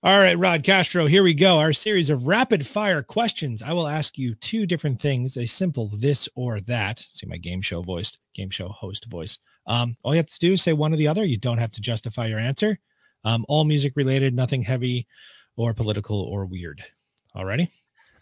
All 0.03 0.19
right, 0.19 0.39
Rod 0.39 0.63
Castro, 0.63 1.05
here 1.05 1.23
we 1.23 1.35
go. 1.35 1.59
Our 1.59 1.75
series 1.75 2.09
of 2.09 2.27
rapid 2.27 2.67
fire 2.67 3.03
questions. 3.03 3.61
I 3.61 3.75
will 3.75 3.87
ask 3.87 4.17
you 4.17 4.35
two 4.35 4.65
different 4.65 4.99
things, 4.99 5.37
a 5.37 5.47
simple 5.47 5.89
this 5.95 6.27
or 6.35 6.59
that. 6.63 7.01
See 7.01 7.27
my 7.27 7.37
game 7.37 7.61
show 7.61 7.83
voice, 7.83 8.17
game 8.35 8.49
show 8.49 8.69
host 8.69 9.11
voice. 9.11 9.39
Um, 9.67 9.97
all 10.03 10.15
you 10.15 10.19
have 10.19 10.27
to 10.27 10.39
do 10.39 10.53
is 10.55 10.63
say 10.63 10.73
one 10.73 10.93
or 10.93 10.97
the 10.97 11.09
other. 11.09 11.25
You 11.25 11.37
don't 11.37 11.59
have 11.59 11.71
to 11.73 11.81
justify 11.81 12.27
your 12.27 12.39
answer. 12.39 12.79
Um, 13.25 13.45
all 13.49 13.65
music 13.65 13.93
related, 13.97 14.35
nothing 14.35 14.63
heavy 14.63 15.07
or 15.57 15.75
political 15.75 16.21
or 16.23 16.47
weird. 16.47 16.83
All 17.35 17.45
righty, 17.45 17.71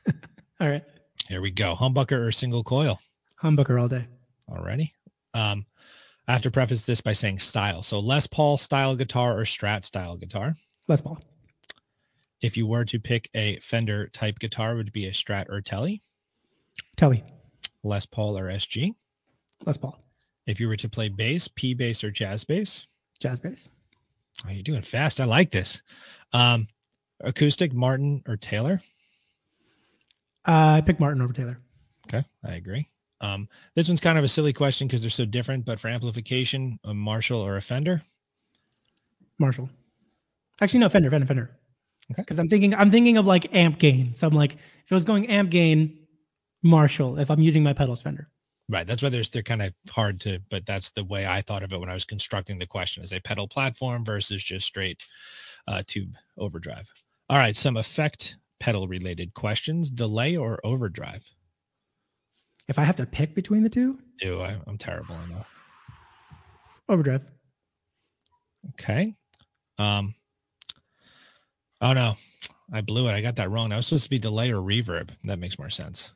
All 0.60 0.68
right. 0.68 0.84
here 1.28 1.40
we 1.40 1.50
go. 1.50 1.74
Humbucker 1.74 2.26
or 2.26 2.32
single 2.32 2.64
coil? 2.64 3.00
Humbucker 3.42 3.80
all 3.80 3.88
day. 3.88 4.06
Alrighty. 4.50 4.92
Um, 5.34 5.64
I 6.26 6.32
have 6.32 6.42
to 6.42 6.50
preface 6.50 6.84
this 6.84 7.00
by 7.00 7.12
saying 7.12 7.38
style. 7.38 7.82
So 7.82 8.00
Les 8.00 8.26
Paul 8.26 8.58
style 8.58 8.96
guitar 8.96 9.38
or 9.38 9.44
Strat 9.44 9.84
style 9.84 10.16
guitar. 10.16 10.56
Les 10.88 11.00
Paul. 11.00 11.22
if 12.42 12.56
you 12.56 12.66
were 12.66 12.84
to 12.86 12.98
pick 12.98 13.30
a 13.34 13.58
Fender 13.60 14.08
type 14.08 14.38
guitar, 14.40 14.74
would 14.74 14.88
it 14.88 14.92
be 14.92 15.06
a 15.06 15.12
Strat 15.12 15.48
or 15.48 15.60
Tele, 15.60 16.02
Tele. 16.96 17.22
Les 17.84 18.04
Paul 18.06 18.36
or 18.38 18.48
SG? 18.48 18.94
Les 19.64 19.76
Paul. 19.76 20.02
If 20.48 20.58
you 20.60 20.66
were 20.66 20.76
to 20.76 20.88
play 20.88 21.10
bass, 21.10 21.46
P 21.46 21.74
bass 21.74 22.02
or 22.02 22.10
jazz 22.10 22.42
bass? 22.42 22.86
Jazz 23.20 23.38
bass. 23.38 23.68
Oh, 24.46 24.50
you're 24.50 24.62
doing 24.62 24.80
fast. 24.80 25.20
I 25.20 25.24
like 25.24 25.50
this. 25.50 25.82
Um, 26.32 26.68
acoustic, 27.20 27.74
Martin 27.74 28.22
or 28.26 28.38
Taylor? 28.38 28.80
Uh, 30.46 30.76
I 30.76 30.80
picked 30.80 31.00
Martin 31.00 31.20
over 31.20 31.34
Taylor. 31.34 31.58
Okay, 32.06 32.24
I 32.42 32.54
agree. 32.54 32.88
Um, 33.20 33.46
this 33.74 33.88
one's 33.88 34.00
kind 34.00 34.16
of 34.16 34.24
a 34.24 34.28
silly 34.28 34.54
question 34.54 34.88
because 34.88 35.02
they're 35.02 35.10
so 35.10 35.26
different, 35.26 35.66
but 35.66 35.80
for 35.80 35.88
amplification, 35.88 36.80
a 36.82 36.94
Marshall 36.94 37.40
or 37.40 37.58
a 37.58 37.62
Fender? 37.62 38.02
Marshall. 39.38 39.68
Actually, 40.62 40.80
no, 40.80 40.88
Fender, 40.88 41.10
Fender, 41.10 41.26
Fender. 41.26 41.50
Okay. 42.10 42.22
Because 42.22 42.38
I'm 42.38 42.48
thinking, 42.48 42.74
I'm 42.74 42.90
thinking 42.90 43.18
of 43.18 43.26
like 43.26 43.54
amp 43.54 43.78
gain. 43.78 44.14
So 44.14 44.26
I'm 44.26 44.32
like, 44.32 44.54
if 44.54 44.90
it 44.90 44.94
was 44.94 45.04
going 45.04 45.28
amp 45.28 45.50
gain, 45.50 45.98
Marshall. 46.62 47.18
If 47.18 47.30
I'm 47.30 47.40
using 47.40 47.62
my 47.62 47.74
pedals, 47.74 48.00
Fender. 48.00 48.28
Right. 48.70 48.86
That's 48.86 49.02
why 49.02 49.08
there's 49.08 49.30
they're 49.30 49.42
kind 49.42 49.62
of 49.62 49.72
hard 49.90 50.20
to, 50.22 50.40
but 50.50 50.66
that's 50.66 50.90
the 50.90 51.04
way 51.04 51.26
I 51.26 51.40
thought 51.40 51.62
of 51.62 51.72
it 51.72 51.80
when 51.80 51.88
I 51.88 51.94
was 51.94 52.04
constructing 52.04 52.58
the 52.58 52.66
question 52.66 53.02
as 53.02 53.12
a 53.12 53.20
pedal 53.20 53.48
platform 53.48 54.04
versus 54.04 54.44
just 54.44 54.66
straight 54.66 55.02
uh, 55.66 55.82
tube 55.86 56.14
overdrive. 56.36 56.92
All 57.30 57.38
right, 57.38 57.56
some 57.56 57.76
effect 57.78 58.36
pedal 58.60 58.86
related 58.86 59.32
questions: 59.32 59.90
delay 59.90 60.36
or 60.36 60.60
overdrive? 60.64 61.24
If 62.68 62.78
I 62.78 62.84
have 62.84 62.96
to 62.96 63.06
pick 63.06 63.34
between 63.34 63.62
the 63.62 63.70
two, 63.70 63.98
Do 64.20 64.42
I? 64.42 64.56
I'm 64.66 64.76
terrible 64.76 65.16
enough. 65.30 65.50
overdrive. 66.90 67.22
Okay. 68.74 69.14
Um, 69.78 70.14
Oh 71.80 71.92
no, 71.92 72.16
I 72.72 72.80
blew 72.80 73.06
it. 73.08 73.12
I 73.12 73.20
got 73.20 73.36
that 73.36 73.50
wrong. 73.50 73.68
That 73.68 73.76
was 73.76 73.86
supposed 73.86 74.04
to 74.04 74.10
be 74.10 74.18
delay 74.18 74.50
or 74.52 74.60
reverb. 74.60 75.10
That 75.24 75.38
makes 75.38 75.58
more 75.58 75.70
sense. 75.70 76.12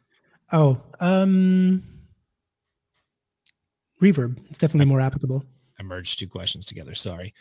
Oh, 0.50 0.82
um, 1.00 1.82
reverb. 4.02 4.38
It's 4.50 4.58
definitely 4.58 4.86
more 4.86 5.00
applicable. 5.00 5.44
I 5.78 5.82
merged 5.82 6.18
two 6.18 6.28
questions 6.28 6.66
together. 6.66 6.94
Sorry. 6.94 7.32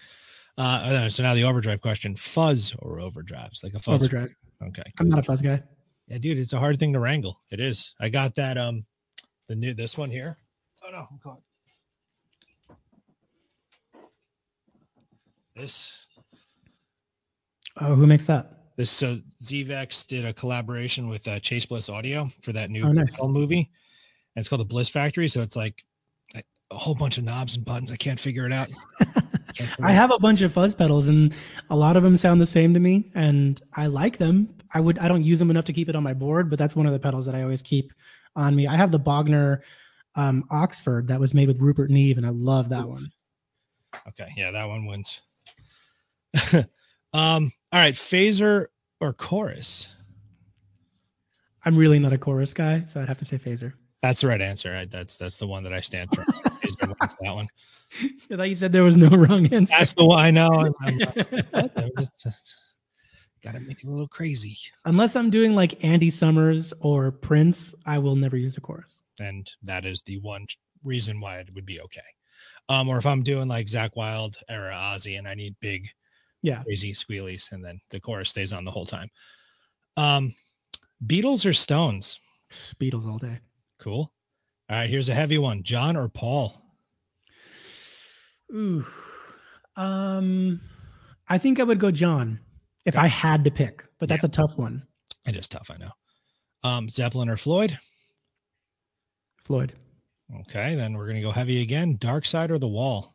Uh, 0.57 1.09
so 1.09 1.24
now 1.24 1.34
the 1.34 1.43
overdrive 1.43 1.82
question: 1.82 2.16
fuzz 2.16 2.76
or 2.80 2.97
overdrives? 2.97 3.64
Like 3.64 3.74
a 3.74 3.80
fuzz 3.80 4.03
overdrive. 4.03 4.34
Okay. 4.64 4.84
I'm 4.99 5.09
not 5.09 5.20
a 5.20 5.24
fuzz 5.24 5.41
guy. 5.41 5.64
Yeah, 6.07 6.18
dude, 6.18 6.38
it's 6.38 6.53
a 6.53 6.59
hard 6.59 6.78
thing 6.78 6.93
to 6.93 6.99
wrangle. 6.99 7.39
It 7.51 7.59
is. 7.59 7.95
I 7.99 8.09
got 8.09 8.36
that. 8.36 8.57
Um, 8.57 8.86
the 9.47 9.55
new 9.55 9.74
this 9.74 9.97
one 9.97 10.12
here. 10.12 10.38
Oh 10.86 10.91
no, 10.91 11.07
I'm 11.09 11.20
caught. 11.20 11.41
This. 15.55 16.05
Oh, 17.80 17.95
who 17.95 18.07
makes 18.07 18.28
that? 18.28 18.76
This 18.78 18.89
so 18.91 19.20
Zvex 19.43 20.07
did 20.07 20.26
a 20.26 20.34
collaboration 20.34 21.07
with 21.07 21.28
uh, 21.28 21.39
Chase 21.39 21.66
Bliss 21.66 21.89
Audio 21.89 22.30
for 22.41 22.53
that 22.53 22.70
new 22.70 22.86
oh, 22.86 22.91
nice. 22.91 23.22
movie, 23.22 23.70
and 24.36 24.41
it's 24.41 24.49
called 24.49 24.62
the 24.62 24.66
Bliss 24.66 24.89
Factory. 24.89 25.28
So 25.28 25.41
it's 25.41 25.55
like 25.55 25.84
a 26.72 26.78
whole 26.78 26.96
bunch 26.96 27.18
of 27.18 27.24
knobs 27.24 27.56
and 27.56 27.66
buttons. 27.66 27.92
I 27.92 27.98
can't 27.98 28.20
figure 28.20 28.46
it 28.46 28.54
out. 28.54 28.70
I 29.82 29.92
have 29.92 30.12
a 30.12 30.20
bunch 30.20 30.42
of 30.42 30.54
fuzz 30.54 30.74
pedals, 30.74 31.08
and 31.08 31.34
a 31.70 31.76
lot 31.76 31.98
of 31.98 32.04
them 32.04 32.18
sound 32.18 32.40
the 32.40 32.46
same 32.46 32.74
to 32.74 32.80
me, 32.80 33.12
and 33.14 33.62
I 33.76 33.88
like 33.88 34.18
them. 34.18 34.56
I 34.74 34.80
would 34.80 34.98
I 35.00 35.08
don't 35.08 35.24
use 35.24 35.40
them 35.40 35.50
enough 35.50 35.66
to 35.66 35.74
keep 35.74 35.90
it 35.90 35.96
on 35.96 36.04
my 36.04 36.14
board, 36.14 36.50
but 36.50 36.58
that's 36.58 36.76
one 36.76 36.86
of 36.86 36.94
the 36.94 37.00
pedals 37.00 37.26
that 37.26 37.36
I 37.36 37.44
always 37.44 37.62
keep 37.62 37.92
on 38.36 38.56
me. 38.56 38.68
I 38.68 38.76
have 38.76 38.92
the 38.92 39.00
Bogner 39.00 39.60
um, 40.16 40.46
Oxford 40.50 41.08
that 41.10 41.20
was 41.20 41.34
made 41.34 41.48
with 41.48 41.60
Rupert 41.60 41.92
Neve, 41.92 42.18
and 42.18 42.26
I 42.26 42.30
love 42.30 42.70
that 42.70 42.88
one. 42.88 43.12
Okay, 44.08 44.30
yeah, 44.38 44.52
that 44.52 44.68
one 44.68 44.86
wins. 44.86 45.22
um, 47.14 47.52
all 47.74 47.80
right, 47.80 47.94
phaser 47.94 48.68
or 49.02 49.14
chorus? 49.14 49.94
I'm 51.66 51.76
really 51.76 52.00
not 52.00 52.14
a 52.14 52.18
chorus 52.18 52.54
guy, 52.54 52.86
so 52.86 53.02
I'd 53.02 53.08
have 53.08 53.20
to 53.20 53.26
say 53.26 53.38
phaser. 53.38 53.74
That's 54.02 54.22
the 54.22 54.28
right 54.28 54.42
answer. 54.42 54.72
Right? 54.72 54.90
That's 54.90 55.18
that's 55.18 55.38
the 55.38 55.48
one 55.48 55.64
that 55.64 55.74
I 55.74 55.82
stand 55.82 56.10
for. 56.16 56.26
that 56.80 57.36
one. 57.36 57.48
I 58.32 58.36
thought 58.36 58.50
you 58.50 58.56
said 58.56 58.72
there 58.72 58.84
was 58.84 58.98
no 58.98 59.10
wrong 59.10 59.48
answer. 59.48 59.76
That's 59.78 59.94
the 59.94 60.06
one 60.06 60.20
I 60.20 60.32
know. 60.32 60.50
I'm, 60.82 61.00
I'm 61.54 61.70
Got 63.44 63.56
to 63.56 63.60
make 63.60 63.84
it 63.84 63.88
a 63.88 63.90
little 63.90 64.08
crazy. 64.08 64.56
Unless 64.86 65.16
I'm 65.16 65.32
doing 65.32 65.56
like 65.56 65.84
Andy 65.84 66.12
Summers 66.12 66.74
or 66.80 67.12
Prince, 67.12 67.74
I 67.88 67.98
will 67.98 68.16
never 68.16 68.38
use 68.38 68.56
a 68.58 68.62
chorus. 68.62 69.00
And 69.20 69.50
that 69.64 69.84
is 69.84 70.04
the 70.04 70.20
one 70.20 70.46
reason 70.84 71.20
why 71.20 71.40
it 71.40 71.50
would 71.56 71.66
be 71.66 71.82
okay. 71.82 72.02
Um, 72.70 72.88
or 72.88 73.00
if 73.00 73.06
I'm 73.06 73.24
doing 73.24 73.48
like 73.48 73.66
Zakk 73.66 73.96
Wylde 73.96 74.38
era 74.48 74.74
Ozzy 74.74 75.18
and 75.18 75.28
I 75.28 75.34
need 75.34 75.56
big, 75.60 75.90
yeah, 76.44 76.64
crazy 76.64 76.94
squealies, 76.94 77.52
and 77.52 77.66
then 77.66 77.82
the 77.90 78.00
chorus 78.00 78.30
stays 78.30 78.54
on 78.54 78.64
the 78.64 78.72
whole 78.72 78.86
time. 78.86 79.10
Um, 79.98 80.36
Beatles 81.06 81.46
or 81.46 81.54
Stones? 81.54 82.20
Beatles 82.80 83.10
all 83.10 83.18
day. 83.18 83.40
Cool. 83.80 84.12
All 84.72 84.78
right, 84.78 84.90
here's 84.90 85.10
a 85.10 85.14
heavy 85.14 85.38
one. 85.38 85.64
John 85.64 85.98
or 85.98 86.08
Paul? 86.08 86.56
Ooh. 88.54 88.86
Um, 89.76 90.62
I 91.28 91.38
think 91.38 91.60
I 91.60 91.64
would 91.64 91.78
go 91.78 91.92
John 91.92 92.40
if 92.86 92.98
I 92.98 93.08
had 93.08 93.44
to 93.44 93.52
pick, 93.52 93.84
but 94.00 94.08
that's 94.08 94.24
yeah. 94.24 94.28
a 94.28 94.32
tough 94.32 94.58
one. 94.58 94.88
It 95.26 95.36
is 95.36 95.50
tough, 95.50 95.70
I 95.70 95.76
know. 95.76 95.92
Um, 96.64 96.88
Zeppelin 96.88 97.28
or 97.28 97.36
Floyd? 97.36 97.80
Floyd. 99.44 99.74
Okay, 100.40 100.76
then 100.76 100.94
we're 100.94 101.08
gonna 101.08 101.22
go 101.22 101.32
heavy 101.32 101.62
again. 101.62 101.98
Dark 102.00 102.24
Side 102.24 102.50
or 102.50 102.58
the 102.58 102.70
Wall? 102.70 103.14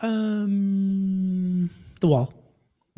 Um, 0.00 1.68
the 2.00 2.06
Wall. 2.06 2.32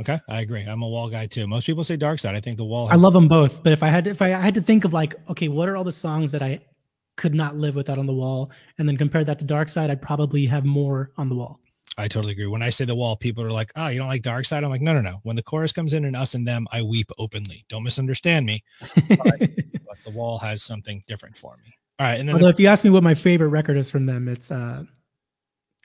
Okay, 0.00 0.18
I 0.28 0.40
agree. 0.42 0.62
I'm 0.62 0.82
a 0.82 0.88
Wall 0.88 1.08
guy 1.08 1.26
too. 1.26 1.46
Most 1.46 1.66
people 1.66 1.82
say 1.82 1.96
Dark 1.96 2.20
Side. 2.20 2.34
I 2.34 2.40
think 2.40 2.56
the 2.56 2.64
Wall. 2.64 2.86
Has- 2.86 2.98
I 2.98 3.00
love 3.00 3.12
them 3.12 3.28
both, 3.28 3.62
but 3.62 3.72
if 3.72 3.82
I 3.82 3.88
had 3.88 4.04
to, 4.04 4.10
if 4.10 4.22
I, 4.22 4.32
I 4.34 4.40
had 4.40 4.54
to 4.54 4.62
think 4.62 4.84
of 4.84 4.92
like, 4.92 5.14
okay, 5.28 5.48
what 5.48 5.68
are 5.68 5.76
all 5.76 5.84
the 5.84 5.92
songs 5.92 6.30
that 6.32 6.42
I 6.42 6.60
could 7.16 7.34
not 7.34 7.56
live 7.56 7.74
without 7.74 7.98
on 7.98 8.06
the 8.06 8.14
Wall, 8.14 8.50
and 8.78 8.88
then 8.88 8.96
compare 8.96 9.24
that 9.24 9.38
to 9.40 9.44
Dark 9.44 9.68
Side, 9.68 9.90
I'd 9.90 10.00
probably 10.00 10.46
have 10.46 10.64
more 10.64 11.10
on 11.16 11.28
the 11.28 11.34
Wall. 11.34 11.60
I 11.96 12.06
totally 12.06 12.32
agree. 12.32 12.46
When 12.46 12.62
I 12.62 12.70
say 12.70 12.84
the 12.84 12.94
wall, 12.94 13.16
people 13.16 13.42
are 13.42 13.50
like, 13.50 13.72
"Oh, 13.74 13.88
you 13.88 13.98
don't 13.98 14.08
like 14.08 14.22
Dark 14.22 14.44
Side?" 14.44 14.62
I'm 14.62 14.70
like, 14.70 14.82
"No, 14.82 14.92
no, 14.92 15.00
no." 15.00 15.18
When 15.24 15.34
the 15.34 15.42
chorus 15.42 15.72
comes 15.72 15.94
in 15.94 16.04
and 16.04 16.14
us 16.14 16.34
and 16.34 16.46
them, 16.46 16.68
I 16.70 16.82
weep 16.82 17.10
openly. 17.18 17.64
Don't 17.68 17.82
misunderstand 17.82 18.46
me. 18.46 18.62
but, 19.08 19.18
but 19.18 19.98
the 20.04 20.10
wall 20.10 20.38
has 20.38 20.62
something 20.62 21.02
different 21.08 21.36
for 21.36 21.56
me. 21.64 21.74
All 21.98 22.06
right, 22.06 22.20
and 22.20 22.28
then 22.28 22.36
although 22.36 22.46
the, 22.46 22.50
if 22.50 22.60
you 22.60 22.68
ask 22.68 22.84
me 22.84 22.90
what 22.90 23.02
my 23.02 23.14
favorite 23.14 23.48
record 23.48 23.76
is 23.76 23.90
from 23.90 24.06
them, 24.06 24.28
it's 24.28 24.52
uh, 24.52 24.84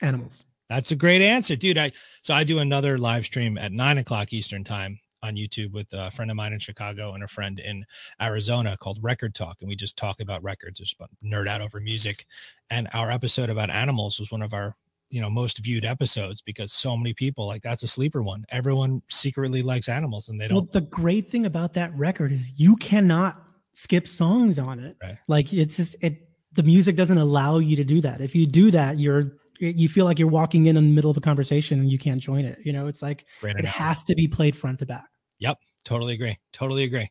Animals. 0.00 0.44
That's 0.68 0.90
a 0.90 0.96
great 0.96 1.22
answer, 1.22 1.56
dude. 1.56 1.78
I 1.78 1.92
so 2.22 2.34
I 2.34 2.44
do 2.44 2.58
another 2.58 2.98
live 2.98 3.26
stream 3.26 3.58
at 3.58 3.72
nine 3.72 3.98
o'clock 3.98 4.32
Eastern 4.32 4.64
time 4.64 4.98
on 5.22 5.36
YouTube 5.36 5.72
with 5.72 5.86
a 5.92 6.10
friend 6.10 6.30
of 6.30 6.36
mine 6.36 6.52
in 6.52 6.58
Chicago 6.58 7.14
and 7.14 7.24
a 7.24 7.28
friend 7.28 7.58
in 7.58 7.84
Arizona 8.20 8.76
called 8.76 8.98
Record 9.02 9.34
Talk, 9.34 9.56
and 9.60 9.68
we 9.68 9.76
just 9.76 9.96
talk 9.96 10.20
about 10.20 10.42
records, 10.42 10.80
just 10.80 10.96
nerd 11.24 11.48
out 11.48 11.60
over 11.60 11.80
music. 11.80 12.26
And 12.70 12.88
our 12.92 13.10
episode 13.10 13.50
about 13.50 13.70
animals 13.70 14.20
was 14.20 14.30
one 14.30 14.42
of 14.42 14.52
our 14.52 14.74
you 15.10 15.20
know 15.20 15.30
most 15.30 15.58
viewed 15.58 15.84
episodes 15.84 16.42
because 16.42 16.72
so 16.72 16.96
many 16.96 17.14
people 17.14 17.46
like 17.46 17.62
that's 17.62 17.82
a 17.82 17.86
sleeper 17.86 18.22
one 18.22 18.44
everyone 18.48 19.02
secretly 19.08 19.62
likes 19.62 19.88
animals 19.88 20.28
and 20.28 20.40
they 20.40 20.48
don't 20.48 20.56
well 20.56 20.68
the 20.72 20.80
great 20.80 21.30
thing 21.30 21.46
about 21.46 21.74
that 21.74 21.94
record 21.94 22.32
is 22.32 22.58
you 22.58 22.74
cannot 22.76 23.40
skip 23.74 24.08
songs 24.08 24.58
on 24.58 24.80
it 24.80 24.96
right. 25.02 25.18
like 25.28 25.52
it's 25.52 25.76
just 25.76 25.94
it 26.02 26.28
the 26.54 26.62
music 26.62 26.96
doesn't 26.96 27.18
allow 27.18 27.58
you 27.58 27.76
to 27.76 27.84
do 27.84 28.00
that 28.00 28.20
if 28.20 28.34
you 28.34 28.46
do 28.46 28.70
that 28.70 28.98
you're 28.98 29.36
you 29.58 29.88
feel 29.88 30.04
like 30.04 30.18
you're 30.18 30.28
walking 30.28 30.66
in 30.66 30.76
in 30.76 30.84
the 30.84 30.94
middle 30.94 31.10
of 31.10 31.16
a 31.16 31.20
conversation 31.20 31.80
and 31.80 31.90
you 31.90 31.98
can't 31.98 32.20
join 32.20 32.44
it 32.44 32.58
you 32.64 32.72
know 32.72 32.86
it's 32.86 33.02
like 33.02 33.24
Great 33.40 33.56
it 33.56 33.64
has 33.64 34.02
to 34.04 34.14
be 34.14 34.26
played 34.26 34.56
front 34.56 34.78
to 34.80 34.86
back 34.86 35.08
yep 35.38 35.58
totally 35.84 36.14
agree 36.14 36.38
totally 36.52 36.84
agree 36.84 37.10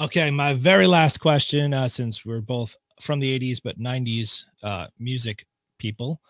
okay 0.00 0.30
my 0.30 0.54
very 0.54 0.86
last 0.86 1.18
question 1.18 1.72
uh, 1.72 1.88
since 1.88 2.24
we're 2.24 2.40
both 2.40 2.76
from 3.00 3.20
the 3.20 3.38
80s 3.38 3.60
but 3.62 3.78
90s 3.78 4.44
uh, 4.62 4.86
music 4.98 5.46
people 5.78 6.20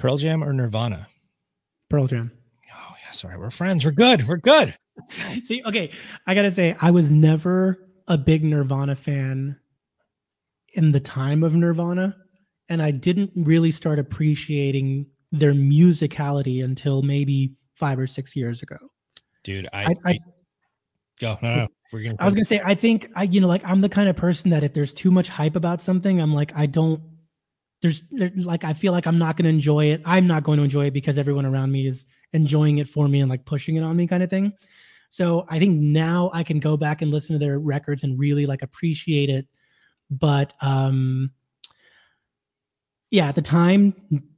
Pearl 0.00 0.16
Jam 0.16 0.42
or 0.42 0.52
Nirvana? 0.52 1.06
Pearl 1.90 2.06
Jam. 2.06 2.32
Oh, 2.74 2.94
yeah. 3.04 3.12
Sorry. 3.12 3.36
We're 3.36 3.50
friends. 3.50 3.84
We're 3.84 3.90
good. 3.90 4.26
We're 4.26 4.38
good. 4.38 4.74
See, 5.44 5.62
okay. 5.64 5.92
I 6.26 6.34
got 6.34 6.42
to 6.42 6.50
say, 6.50 6.74
I 6.80 6.90
was 6.90 7.10
never 7.10 7.86
a 8.08 8.16
big 8.16 8.42
Nirvana 8.42 8.96
fan 8.96 9.60
in 10.72 10.92
the 10.92 11.00
time 11.00 11.44
of 11.44 11.54
Nirvana. 11.54 12.16
And 12.70 12.80
I 12.80 12.90
didn't 12.90 13.32
really 13.34 13.70
start 13.70 13.98
appreciating 13.98 15.06
their 15.32 15.52
musicality 15.52 16.64
until 16.64 17.02
maybe 17.02 17.52
five 17.74 17.98
or 17.98 18.06
six 18.06 18.34
years 18.34 18.62
ago. 18.62 18.78
Dude, 19.44 19.68
I, 19.72 19.84
I, 19.84 19.94
I 20.06 20.18
go. 21.20 21.38
No, 21.42 21.56
no. 21.56 21.68
We're 21.92 22.02
gonna 22.04 22.16
I 22.18 22.24
was 22.24 22.34
gonna 22.34 22.44
say, 22.44 22.62
I 22.64 22.74
think 22.74 23.10
I, 23.16 23.24
you 23.24 23.40
know, 23.40 23.48
like 23.48 23.64
I'm 23.64 23.80
the 23.80 23.88
kind 23.88 24.08
of 24.08 24.16
person 24.16 24.50
that 24.50 24.62
if 24.62 24.72
there's 24.72 24.92
too 24.92 25.10
much 25.10 25.28
hype 25.28 25.56
about 25.56 25.82
something, 25.82 26.20
I'm 26.20 26.32
like, 26.32 26.52
I 26.54 26.66
don't 26.66 27.02
there's, 27.82 28.02
there's 28.10 28.46
like 28.46 28.64
I 28.64 28.74
feel 28.74 28.92
like 28.92 29.06
I'm 29.06 29.18
not 29.18 29.36
going 29.36 29.44
to 29.44 29.50
enjoy 29.50 29.86
it. 29.86 30.02
I'm 30.04 30.26
not 30.26 30.42
going 30.42 30.58
to 30.58 30.64
enjoy 30.64 30.86
it 30.86 30.92
because 30.92 31.18
everyone 31.18 31.46
around 31.46 31.72
me 31.72 31.86
is 31.86 32.06
enjoying 32.32 32.78
it 32.78 32.88
for 32.88 33.08
me 33.08 33.20
and 33.20 33.30
like 33.30 33.44
pushing 33.44 33.76
it 33.76 33.82
on 33.82 33.96
me 33.96 34.06
kind 34.06 34.22
of 34.22 34.30
thing. 34.30 34.52
So 35.08 35.46
I 35.48 35.58
think 35.58 35.80
now 35.80 36.30
I 36.32 36.42
can 36.42 36.60
go 36.60 36.76
back 36.76 37.02
and 37.02 37.10
listen 37.10 37.34
to 37.34 37.44
their 37.44 37.58
records 37.58 38.04
and 38.04 38.18
really 38.18 38.46
like 38.46 38.62
appreciate 38.62 39.30
it. 39.30 39.46
But 40.10 40.52
um 40.60 41.32
yeah, 43.10 43.28
at 43.28 43.34
the 43.34 43.42
time 43.42 43.94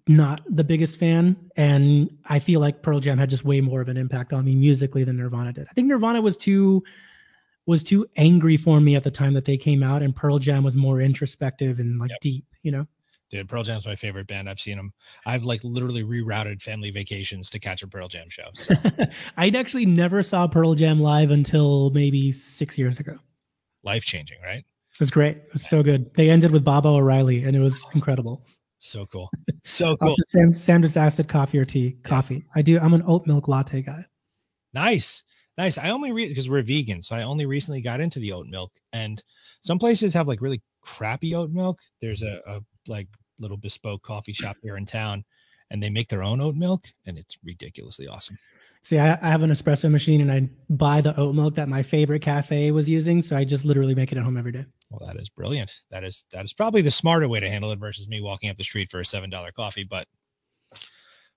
not 0.08 0.40
the 0.48 0.64
biggest 0.64 0.96
fan 0.96 1.36
and 1.56 2.10
I 2.24 2.40
feel 2.40 2.60
like 2.60 2.82
Pearl 2.82 3.00
Jam 3.00 3.18
had 3.18 3.30
just 3.30 3.44
way 3.44 3.60
more 3.60 3.80
of 3.80 3.88
an 3.88 3.96
impact 3.96 4.32
on 4.32 4.44
me 4.44 4.54
musically 4.54 5.04
than 5.04 5.16
Nirvana 5.16 5.52
did. 5.52 5.66
I 5.70 5.72
think 5.74 5.86
Nirvana 5.86 6.20
was 6.20 6.36
too 6.36 6.82
was 7.66 7.84
too 7.84 8.06
angry 8.16 8.56
for 8.56 8.80
me 8.80 8.96
at 8.96 9.04
the 9.04 9.10
time 9.10 9.34
that 9.34 9.44
they 9.44 9.56
came 9.56 9.82
out 9.82 10.02
and 10.02 10.16
Pearl 10.16 10.38
Jam 10.38 10.64
was 10.64 10.76
more 10.76 11.00
introspective 11.00 11.78
and 11.78 12.00
like 12.00 12.10
yep. 12.10 12.20
deep, 12.20 12.44
you 12.62 12.72
know. 12.72 12.86
Dude, 13.30 13.48
Pearl 13.48 13.62
Jam's 13.62 13.86
my 13.86 13.94
favorite 13.94 14.26
band. 14.26 14.50
I've 14.50 14.60
seen 14.60 14.76
them. 14.76 14.92
I've 15.24 15.44
like 15.44 15.62
literally 15.62 16.02
rerouted 16.02 16.60
family 16.60 16.90
vacations 16.90 17.48
to 17.50 17.58
catch 17.58 17.82
a 17.82 17.86
Pearl 17.86 18.08
Jam 18.08 18.28
show. 18.28 18.48
So. 18.54 18.74
I 19.38 19.48
actually 19.50 19.86
never 19.86 20.22
saw 20.22 20.46
Pearl 20.48 20.74
Jam 20.74 21.00
live 21.00 21.30
until 21.30 21.90
maybe 21.90 22.30
six 22.32 22.76
years 22.76 22.98
ago. 22.98 23.14
Life 23.84 24.04
changing, 24.04 24.38
right? 24.42 24.58
It 24.58 25.00
was 25.00 25.10
great. 25.10 25.36
It 25.36 25.52
was 25.52 25.66
so 25.66 25.82
good. 25.82 26.12
They 26.14 26.28
ended 26.28 26.50
with 26.50 26.62
Baba 26.62 26.88
O'Riley, 26.90 27.42
and 27.44 27.56
it 27.56 27.60
was 27.60 27.82
incredible. 27.94 28.44
So 28.82 29.06
cool. 29.06 29.30
So 29.64 29.96
cool. 29.96 30.08
also, 30.08 30.22
Sam, 30.26 30.56
Sam 30.56 30.82
just 30.82 30.96
asked 30.96 31.20
it 31.20 31.28
coffee 31.28 31.56
or 31.56 31.64
tea. 31.64 31.92
Coffee. 32.02 32.34
Yeah. 32.34 32.40
I 32.56 32.62
do. 32.62 32.80
I'm 32.80 32.94
an 32.94 33.04
oat 33.06 33.28
milk 33.28 33.46
latte 33.46 33.80
guy. 33.80 34.04
Nice. 34.74 35.22
Nice. 35.56 35.78
I 35.78 35.90
only 35.90 36.10
read 36.10 36.30
because 36.30 36.50
we're 36.50 36.62
vegan. 36.62 37.00
So 37.00 37.14
I 37.14 37.22
only 37.22 37.46
recently 37.46 37.80
got 37.80 38.00
into 38.00 38.18
the 38.18 38.32
oat 38.32 38.48
milk. 38.48 38.72
And 38.92 39.22
some 39.60 39.78
places 39.78 40.12
have 40.14 40.26
like 40.26 40.40
really 40.40 40.60
crappy 40.82 41.36
oat 41.36 41.52
milk. 41.52 41.78
There's 42.00 42.22
a, 42.22 42.40
a 42.44 42.60
like 42.88 43.06
little 43.38 43.56
bespoke 43.56 44.02
coffee 44.02 44.32
shop 44.32 44.56
here 44.62 44.76
in 44.76 44.84
town, 44.84 45.24
and 45.70 45.80
they 45.80 45.90
make 45.90 46.08
their 46.08 46.22
own 46.22 46.40
oat 46.40 46.56
milk, 46.56 46.86
and 47.06 47.16
it's 47.16 47.38
ridiculously 47.44 48.08
awesome. 48.08 48.36
See, 48.82 48.98
I, 48.98 49.12
I 49.12 49.28
have 49.30 49.42
an 49.42 49.50
espresso 49.50 49.90
machine, 49.90 50.20
and 50.20 50.32
I 50.32 50.50
buy 50.72 51.00
the 51.00 51.16
oat 51.16 51.34
milk 51.34 51.54
that 51.54 51.68
my 51.68 51.82
favorite 51.82 52.22
cafe 52.22 52.72
was 52.72 52.88
using, 52.88 53.22
so 53.22 53.36
I 53.36 53.44
just 53.44 53.64
literally 53.64 53.94
make 53.94 54.10
it 54.10 54.18
at 54.18 54.24
home 54.24 54.36
every 54.36 54.52
day. 54.52 54.66
Well, 54.92 55.08
that 55.08 55.20
is 55.20 55.30
brilliant. 55.30 55.80
That 55.90 56.04
is 56.04 56.26
that 56.32 56.44
is 56.44 56.52
probably 56.52 56.82
the 56.82 56.90
smarter 56.90 57.28
way 57.28 57.40
to 57.40 57.48
handle 57.50 57.72
it 57.72 57.78
versus 57.78 58.08
me 58.08 58.20
walking 58.20 58.50
up 58.50 58.58
the 58.58 58.64
street 58.64 58.90
for 58.90 59.00
a 59.00 59.04
seven 59.04 59.30
dollar 59.30 59.50
coffee. 59.50 59.84
But 59.84 60.06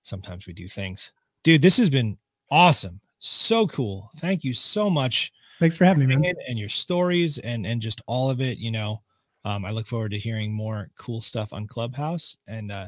sometimes 0.02 0.46
we 0.46 0.52
do 0.52 0.68
things, 0.68 1.10
dude. 1.42 1.62
This 1.62 1.78
has 1.78 1.90
been 1.90 2.18
Awesome. 2.50 3.00
So 3.18 3.66
cool. 3.66 4.10
Thank 4.18 4.44
you 4.44 4.52
so 4.52 4.88
much. 4.88 5.32
Thanks 5.58 5.76
for 5.76 5.84
having 5.84 6.06
me, 6.06 6.16
man. 6.16 6.34
And 6.48 6.58
your 6.58 6.68
stories 6.68 7.38
and 7.38 7.66
and 7.66 7.80
just 7.80 8.02
all 8.06 8.30
of 8.30 8.40
it, 8.40 8.58
you 8.58 8.70
know. 8.70 9.02
Um, 9.44 9.64
I 9.64 9.70
look 9.70 9.86
forward 9.86 10.10
to 10.10 10.18
hearing 10.18 10.52
more 10.52 10.90
cool 10.98 11.20
stuff 11.20 11.52
on 11.52 11.66
Clubhouse 11.66 12.36
and 12.46 12.70
uh 12.70 12.86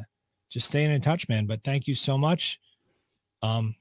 just 0.50 0.66
staying 0.66 0.90
in 0.90 1.00
touch, 1.00 1.28
man. 1.28 1.46
But 1.46 1.64
thank 1.64 1.86
you 1.86 1.94
so 1.94 2.16
much. 2.18 2.60
Um, 3.42 3.74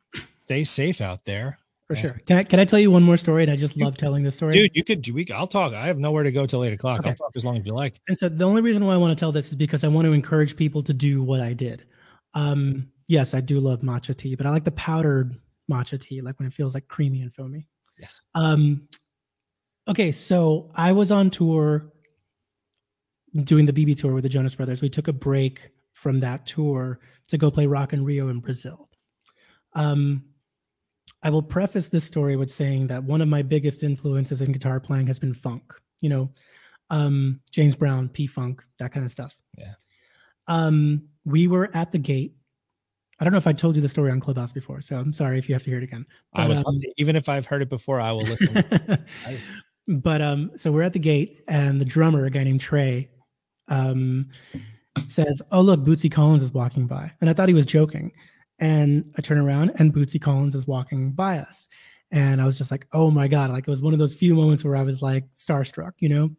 stay 0.45 0.63
safe 0.63 1.01
out 1.01 1.23
there. 1.25 1.59
For 1.87 1.95
sure. 1.95 2.19
Can 2.25 2.37
I 2.37 2.43
can 2.43 2.59
I 2.59 2.65
tell 2.65 2.79
you 2.79 2.91
one 2.91 3.03
more 3.03 3.15
story? 3.15 3.43
And 3.43 3.51
I 3.51 3.55
just 3.55 3.77
love 3.77 3.97
telling 3.97 4.21
this 4.21 4.35
story. 4.35 4.53
Dude, 4.53 4.71
you 4.73 4.83
could 4.83 5.09
we 5.09 5.25
I'll 5.33 5.47
talk. 5.47 5.73
I 5.73 5.87
have 5.87 5.97
nowhere 5.97 6.23
to 6.23 6.33
go 6.33 6.45
till 6.45 6.65
eight 6.65 6.73
o'clock. 6.73 6.99
Okay. 6.99 7.09
I'll 7.09 7.15
talk 7.15 7.31
as 7.35 7.45
long 7.45 7.57
as 7.57 7.65
you 7.65 7.73
like. 7.73 8.01
And 8.09 8.17
so 8.17 8.27
the 8.27 8.43
only 8.43 8.61
reason 8.61 8.85
why 8.85 8.93
I 8.93 8.97
want 8.97 9.17
to 9.17 9.19
tell 9.19 9.31
this 9.31 9.47
is 9.47 9.55
because 9.55 9.85
I 9.85 9.87
want 9.87 10.05
to 10.05 10.11
encourage 10.11 10.57
people 10.57 10.81
to 10.81 10.93
do 10.93 11.23
what 11.23 11.39
I 11.39 11.53
did. 11.53 11.85
Um, 12.33 12.89
yes, 13.07 13.33
I 13.33 13.39
do 13.39 13.59
love 13.61 13.81
matcha 13.81 14.15
tea, 14.15 14.35
but 14.35 14.45
I 14.45 14.49
like 14.49 14.65
the 14.65 14.71
powdered 14.71 15.39
matcha 15.71 15.99
tea, 15.99 16.19
like 16.21 16.37
when 16.39 16.47
it 16.47 16.53
feels 16.53 16.73
like 16.73 16.89
creamy 16.89 17.21
and 17.21 17.33
foamy. 17.33 17.67
Yes. 17.97 18.19
Um, 18.35 18.89
okay, 19.87 20.11
so 20.11 20.71
I 20.75 20.91
was 20.91 21.09
on 21.09 21.29
tour 21.29 21.93
doing 23.43 23.65
the 23.65 23.73
Bebe 23.73 23.95
tour 23.95 24.13
with 24.13 24.23
the 24.23 24.29
Jonas 24.29 24.55
Brothers. 24.55 24.81
We 24.81 24.89
took 24.89 25.07
a 25.07 25.13
break 25.13 25.69
from 25.93 26.19
that 26.19 26.45
tour 26.45 26.99
to 27.29 27.37
go 27.37 27.49
play 27.49 27.65
Rock 27.65 27.93
in 27.93 28.03
Rio 28.03 28.27
in 28.27 28.39
Brazil. 28.39 28.89
Um, 29.73 30.23
I 31.23 31.29
will 31.29 31.41
preface 31.41 31.89
this 31.89 32.05
story 32.05 32.35
with 32.35 32.51
saying 32.51 32.87
that 32.87 33.03
one 33.03 33.21
of 33.21 33.27
my 33.27 33.41
biggest 33.41 33.83
influences 33.83 34.41
in 34.41 34.51
guitar 34.51 34.79
playing 34.79 35.07
has 35.07 35.19
been 35.19 35.33
funk. 35.33 35.73
You 36.01 36.09
know, 36.09 36.29
um, 36.89 37.41
James 37.51 37.75
Brown, 37.75 38.09
P 38.09 38.27
Funk, 38.27 38.63
that 38.79 38.91
kind 38.91 39.05
of 39.05 39.11
stuff. 39.11 39.37
Yeah. 39.57 39.73
Um, 40.47 41.09
we 41.25 41.47
were 41.47 41.69
at 41.73 41.91
the 41.91 41.97
gate 41.97 42.37
I 43.19 43.23
don't 43.23 43.31
know 43.31 43.37
if 43.37 43.47
I 43.47 43.53
told 43.53 43.75
you 43.75 43.81
the 43.81 43.89
story 43.89 44.11
on 44.11 44.19
Clubhouse 44.19 44.51
before, 44.51 44.81
so 44.81 44.95
I'm 44.95 45.11
sorry 45.11 45.39
if 45.39 45.49
you 45.49 45.55
have 45.55 45.63
to 45.63 45.69
hear 45.69 45.79
it 45.79 45.83
again. 45.83 46.05
But, 46.33 46.41
I 46.41 46.47
would 46.47 46.57
um, 46.57 46.77
to, 46.77 46.93
even 46.97 47.15
if 47.15 47.27
I've 47.27 47.47
heard 47.47 47.63
it 47.63 47.69
before, 47.69 47.99
I 47.99 48.11
will 48.11 48.21
listen. 48.23 48.63
I, 49.25 49.39
but 49.87 50.21
um, 50.21 50.51
so 50.55 50.71
we're 50.71 50.83
at 50.83 50.93
the 50.93 50.99
gate, 50.99 51.43
and 51.47 51.81
the 51.81 51.85
drummer, 51.85 52.25
a 52.25 52.29
guy 52.29 52.43
named 52.43 52.61
Trey, 52.61 53.09
um, 53.69 54.29
says, 55.07 55.41
"Oh 55.51 55.61
look, 55.61 55.79
Bootsy 55.79 56.11
Collins 56.11 56.43
is 56.43 56.53
walking 56.53 56.85
by," 56.85 57.11
and 57.19 57.29
I 57.29 57.33
thought 57.33 57.47
he 57.47 57.55
was 57.55 57.65
joking. 57.65 58.11
And 58.59 59.13
I 59.17 59.21
turn 59.21 59.37
around, 59.37 59.71
and 59.75 59.93
Bootsy 59.93 60.19
Collins 60.19 60.55
is 60.55 60.65
walking 60.65 61.11
by 61.11 61.37
us, 61.37 61.69
and 62.11 62.41
I 62.41 62.45
was 62.45 62.57
just 62.57 62.71
like, 62.71 62.87
"Oh 62.91 63.11
my 63.11 63.27
god!" 63.27 63.51
Like 63.51 63.67
it 63.67 63.69
was 63.69 63.81
one 63.81 63.93
of 63.93 63.99
those 63.99 64.15
few 64.15 64.33
moments 64.33 64.63
where 64.63 64.75
I 64.75 64.83
was 64.83 65.01
like 65.01 65.31
starstruck, 65.33 65.93
you 65.99 66.09
know. 66.09 66.31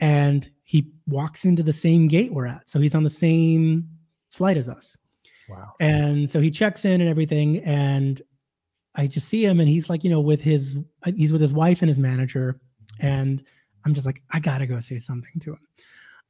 And 0.00 0.48
he 0.62 0.92
walks 1.06 1.44
into 1.44 1.62
the 1.62 1.72
same 1.72 2.06
gate 2.06 2.32
we're 2.32 2.46
at, 2.46 2.68
so 2.68 2.80
he's 2.80 2.94
on 2.94 3.02
the 3.02 3.10
same 3.10 3.88
flight 4.30 4.56
as 4.56 4.68
us 4.68 4.96
Wow. 5.48 5.74
And 5.80 6.28
so 6.28 6.40
he 6.40 6.50
checks 6.50 6.84
in 6.84 7.00
and 7.00 7.08
everything. 7.08 7.58
And 7.58 8.20
I 8.94 9.06
just 9.06 9.28
see 9.28 9.44
him 9.44 9.60
and 9.60 9.68
he's 9.68 9.88
like, 9.88 10.04
you 10.04 10.10
know, 10.10 10.20
with 10.20 10.40
his, 10.40 10.76
he's 11.04 11.32
with 11.32 11.40
his 11.40 11.54
wife 11.54 11.82
and 11.82 11.88
his 11.88 11.98
manager. 11.98 12.60
And 13.00 13.42
I'm 13.84 13.94
just 13.94 14.06
like, 14.06 14.22
I 14.30 14.40
got 14.40 14.58
to 14.58 14.66
go 14.66 14.80
say 14.80 14.98
something 14.98 15.40
to 15.40 15.52
him. 15.52 15.60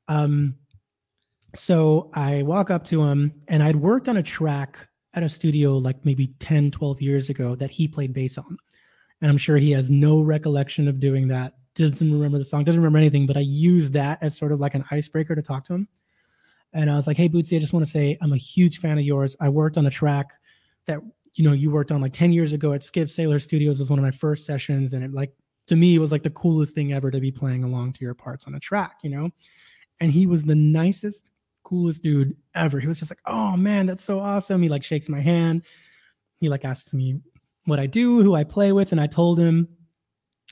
Um, 0.07 0.55
so 1.55 2.11
I 2.15 2.43
walk 2.43 2.71
up 2.71 2.85
to 2.85 3.03
him 3.03 3.33
and 3.49 3.63
I'd 3.63 3.77
worked 3.77 4.09
on 4.09 4.17
a 4.17 4.23
track 4.23 4.89
at 5.19 5.25
a 5.25 5.29
studio 5.29 5.77
like 5.77 6.05
maybe 6.05 6.29
10, 6.39 6.71
12 6.71 7.03
years 7.03 7.29
ago 7.29 7.55
that 7.57 7.71
he 7.71 7.89
played 7.89 8.13
bass 8.13 8.39
on. 8.39 8.57
And 9.21 9.31
I'm 9.31 9.37
sure 9.37 9.57
he 9.57 9.73
has 9.73 9.91
no 9.91 10.21
recollection 10.21 10.87
of 10.87 11.01
doing 11.01 11.29
that. 11.29 11.55
Doesn't 11.75 12.13
remember 12.13 12.39
the 12.39 12.45
song, 12.45 12.65
doesn't 12.65 12.81
remember 12.81 12.99
anything, 12.99 13.27
but 13.27 13.37
I 13.37 13.41
use 13.41 13.91
that 13.91 14.23
as 14.23 14.37
sort 14.37 14.53
of 14.53 14.61
like 14.61 14.75
an 14.75 14.85
icebreaker 14.91 15.35
to 15.35 15.43
talk 15.43 15.65
to 15.67 15.75
him. 15.75 15.89
And 16.73 16.91
I 16.91 16.95
was 16.95 17.07
like, 17.07 17.17
hey, 17.17 17.29
Bootsy, 17.29 17.57
I 17.57 17.61
just 17.61 17.73
want 17.73 17.85
to 17.85 17.91
say 17.91 18.17
I'm 18.21 18.33
a 18.33 18.37
huge 18.37 18.79
fan 18.79 18.99
of 18.99 19.05
yours. 19.05 19.37
I 19.41 19.49
worked 19.49 19.77
on 19.77 19.87
a 19.87 19.91
track 19.91 20.31
that, 20.87 21.01
you 21.35 21.45
know, 21.45 21.53
you 21.53 21.71
worked 21.71 21.91
on 21.91 22.01
like 22.01 22.13
10 22.13 22.33
years 22.33 22.53
ago 22.53 22.73
at 22.73 22.85
Skip 22.85 23.09
Saylor 23.09 23.43
Studios 23.43 23.81
was 23.81 23.91
one 23.91 23.99
of 23.99 24.05
my 24.05 24.11
first 24.11 24.47
sessions. 24.47 24.93
And 24.93 25.03
it 25.03 25.13
like, 25.13 25.33
to 25.67 25.77
me, 25.77 25.95
it 25.95 25.99
was 25.99 26.13
like 26.13 26.23
the 26.23 26.31
coolest 26.31 26.75
thing 26.75 26.93
ever 26.93 27.11
to 27.11 27.21
be 27.21 27.33
playing 27.33 27.65
along 27.65 27.95
to 27.95 28.05
your 28.05 28.15
parts 28.15 28.47
on 28.47 28.55
a 28.55 28.61
track, 28.61 28.99
you 29.03 29.11
know? 29.11 29.31
And 30.01 30.13
he 30.13 30.27
was 30.27 30.45
the 30.45 30.55
nicest, 30.55 31.31
coolest 31.69 32.03
dude 32.03 32.37
ever. 32.55 32.81
He 32.81 32.87
was 32.87 32.99
just 32.99 33.11
like, 33.11 33.21
oh 33.27 33.57
man, 33.57 33.87
that's 33.87 34.03
so 34.03 34.21
awesome. 34.21 34.63
He 34.63 34.69
like 34.69 34.83
shakes 34.83 35.09
my 35.09 35.21
hand. 35.21 35.63
He 36.41 36.49
like 36.49 36.65
asks 36.65 36.95
me 36.95 37.21
what 37.67 37.79
I 37.79 37.87
do, 37.87 38.23
who 38.23 38.35
I 38.35 38.45
play 38.45 38.73
with. 38.73 38.93
And 38.93 39.01
I 39.01 39.07
told 39.07 39.39
him. 39.39 39.69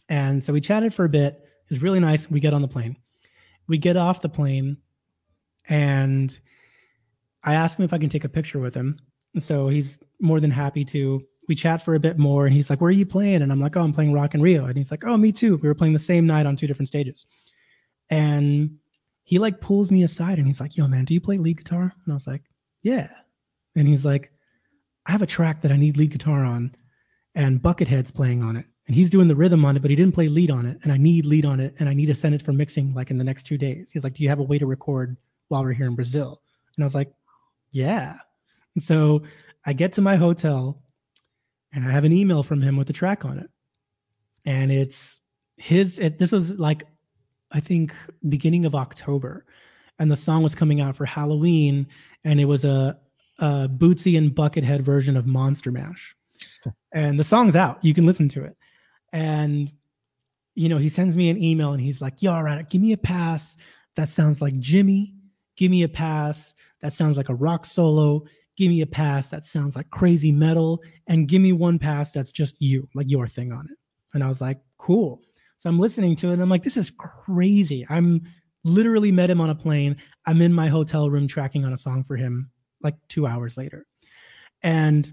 And 0.08 0.42
so 0.44 0.52
we 0.52 0.60
chatted 0.60 0.92
for 0.92 1.04
a 1.04 1.08
bit. 1.08 1.34
It 1.34 1.70
was 1.70 1.82
really 1.82 2.00
nice. 2.00 2.30
We 2.30 2.40
get 2.40 2.54
on 2.54 2.62
the 2.62 2.68
plane. 2.68 2.96
We 3.66 3.78
get 3.78 3.96
off 3.96 4.20
the 4.20 4.28
plane 4.28 4.76
and 5.68 6.38
I 7.42 7.54
asked 7.54 7.78
him 7.78 7.84
if 7.84 7.92
I 7.92 7.98
can 7.98 8.10
take 8.10 8.24
a 8.24 8.28
picture 8.28 8.58
with 8.58 8.74
him. 8.74 8.98
So 9.38 9.68
he's 9.68 9.98
more 10.20 10.40
than 10.40 10.50
happy 10.50 10.84
to. 10.86 11.22
We 11.48 11.54
chat 11.54 11.84
for 11.84 11.94
a 11.94 12.00
bit 12.00 12.18
more, 12.18 12.44
and 12.44 12.52
he's 12.52 12.68
like, 12.68 12.80
"Where 12.80 12.88
are 12.88 12.92
you 12.92 13.06
playing?" 13.06 13.42
And 13.42 13.52
I'm 13.52 13.60
like, 13.60 13.76
"Oh, 13.76 13.82
I'm 13.82 13.92
playing 13.92 14.12
Rock 14.12 14.34
in 14.34 14.42
Rio." 14.42 14.64
And 14.64 14.76
he's 14.76 14.90
like, 14.90 15.04
"Oh, 15.04 15.16
me 15.16 15.30
too." 15.30 15.56
We 15.58 15.68
were 15.68 15.76
playing 15.76 15.92
the 15.92 16.00
same 16.00 16.26
night 16.26 16.44
on 16.44 16.56
two 16.56 16.66
different 16.66 16.88
stages, 16.88 17.24
and 18.10 18.78
he 19.27 19.39
like 19.39 19.61
pulls 19.61 19.93
me 19.93 20.03
aside 20.03 20.39
and 20.39 20.47
he's 20.47 20.61
like, 20.61 20.79
"Yo, 20.79 20.89
man, 20.89 21.05
do 21.05 21.12
you 21.12 21.20
play 21.20 21.37
lead 21.37 21.59
guitar?" 21.59 21.93
And 22.05 22.12
I 22.12 22.14
was 22.14 22.27
like, 22.27 22.45
"Yeah." 22.83 23.09
And 23.74 23.87
he's 23.87 24.07
like, 24.07 24.33
"I 25.05 25.12
have 25.12 25.20
a 25.20 25.27
track 25.27 25.61
that 25.61 25.72
I 25.72 25.77
need 25.77 25.99
lead 25.99 26.12
guitar 26.12 26.45
on, 26.45 26.74
and 27.35 27.61
Buckethead's 27.61 28.11
playing 28.11 28.43
on 28.43 28.57
it, 28.57 28.64
and 28.87 28.97
he's 28.97 29.11
doing 29.11 29.29
the 29.29 29.37
rhythm 29.37 29.66
on 29.66 29.77
it, 29.77 29.83
but 29.83 29.91
he 29.91 29.97
didn't 29.97 30.14
play 30.14 30.29
lead 30.29 30.51
on 30.51 30.64
it, 30.64 30.79
and 30.83 30.91
I 30.91 30.97
need 30.97 31.27
lead 31.27 31.45
on 31.45 31.61
it, 31.61 31.74
and 31.79 31.91
I 31.91 31.93
need 31.93 32.07
to 32.07 32.14
send 32.14 32.35
it 32.35 32.41
for 32.41 32.55
mixing 32.55 32.95
like 32.95 33.11
in 33.11 33.18
the 33.18 33.24
next 33.24 33.43
two 33.43 33.59
days." 33.59 33.91
He's 33.93 34.05
like, 34.05 34.14
"Do 34.14 34.22
you 34.22 34.31
have 34.31 34.39
a 34.39 34.45
way 34.45 34.59
to 34.59 34.66
record 34.66 35.18
while 35.49 35.62
we're 35.62 35.72
here 35.72 35.87
in 35.87 35.95
Brazil. 35.95 36.41
And 36.77 36.83
I 36.83 36.87
was 36.87 36.95
like, 36.95 37.12
yeah. 37.70 38.18
So 38.79 39.22
I 39.64 39.72
get 39.72 39.93
to 39.95 40.03
my 40.03 40.16
hotel 40.16 40.83
and 41.72 41.87
I 41.87 41.91
have 41.91 42.05
an 42.05 42.12
email 42.12 42.43
from 42.43 42.62
him 42.62 42.77
with 42.77 42.87
the 42.87 42.93
track 42.93 43.24
on 43.24 43.39
it. 43.39 43.51
And 44.45 44.70
it's 44.70 45.20
his, 45.57 45.99
it, 45.99 46.18
this 46.18 46.33
was 46.33 46.59
like, 46.59 46.85
I 47.53 47.61
think, 47.61 47.94
beginning 48.28 48.64
of 48.64 48.74
October. 48.74 49.44
And 49.99 50.11
the 50.11 50.16
song 50.16 50.42
was 50.42 50.55
coming 50.55 50.80
out 50.80 50.97
for 50.97 51.05
Halloween. 51.05 51.86
And 52.24 52.40
it 52.40 52.44
was 52.44 52.64
a, 52.64 52.99
a 53.38 53.68
Bootsy 53.68 54.18
and 54.18 54.30
Buckethead 54.30 54.80
version 54.80 55.16
of 55.16 55.26
Monster 55.26 55.70
Mash. 55.70 56.14
and 56.92 57.18
the 57.18 57.24
song's 57.24 57.57
out. 57.57 57.82
You 57.82 57.94
can 57.94 58.07
listen 58.07 58.28
to 58.30 58.44
it. 58.44 58.57
And, 59.12 59.70
you 60.55 60.68
know, 60.68 60.78
he 60.78 60.88
sends 60.88 61.16
me 61.16 61.30
an 61.30 61.42
email 61.42 61.72
and 61.72 61.80
he's 61.80 62.03
like, 62.03 62.22
yo, 62.22 62.32
all 62.32 62.42
right, 62.42 62.68
give 62.68 62.82
me 62.82 62.92
a 62.92 62.99
pass. 62.99 63.57
That 63.94 64.09
sounds 64.09 64.42
like 64.42 64.59
Jimmy. 64.59 65.14
Give 65.57 65.70
me 65.70 65.82
a 65.82 65.88
pass. 65.88 66.55
That 66.82 66.92
sounds 66.92 67.16
like 67.16 67.28
a 67.28 67.34
rock 67.34 67.64
solo. 67.64 68.24
Give 68.57 68.68
me 68.70 68.80
a 68.82 68.86
pass. 68.86 69.30
That 69.30 69.44
sounds 69.44 69.76
like 69.76 69.90
crazy 69.90 70.32
metal. 70.32 70.82
And 71.07 71.28
give 71.28 71.40
me 71.40 71.53
one 71.53 71.78
pass 71.78 72.11
that's 72.11 72.32
just 72.32 72.61
you, 72.61 72.88
like 72.94 73.09
your 73.09 73.26
thing 73.26 73.53
on 73.53 73.66
it. 73.70 73.76
And 74.12 74.22
I 74.22 74.28
was 74.28 74.40
like, 74.40 74.61
cool. 74.78 75.22
So 75.57 75.70
I'm 75.70 75.78
listening 75.78 76.16
to 76.16 76.30
it 76.30 76.34
and 76.34 76.42
I'm 76.42 76.48
like, 76.48 76.62
this 76.62 76.76
is 76.76 76.90
crazy. 76.90 77.86
I'm 77.88 78.22
literally 78.64 79.12
met 79.12 79.30
him 79.30 79.40
on 79.40 79.50
a 79.50 79.54
plane. 79.54 79.96
I'm 80.26 80.42
in 80.42 80.52
my 80.52 80.68
hotel 80.68 81.09
room 81.09 81.28
tracking 81.28 81.64
on 81.64 81.72
a 81.72 81.78
song 81.78 82.04
for 82.04 82.16
him 82.16 82.50
like 82.82 82.94
two 83.09 83.26
hours 83.26 83.57
later. 83.57 83.86
And 84.62 85.12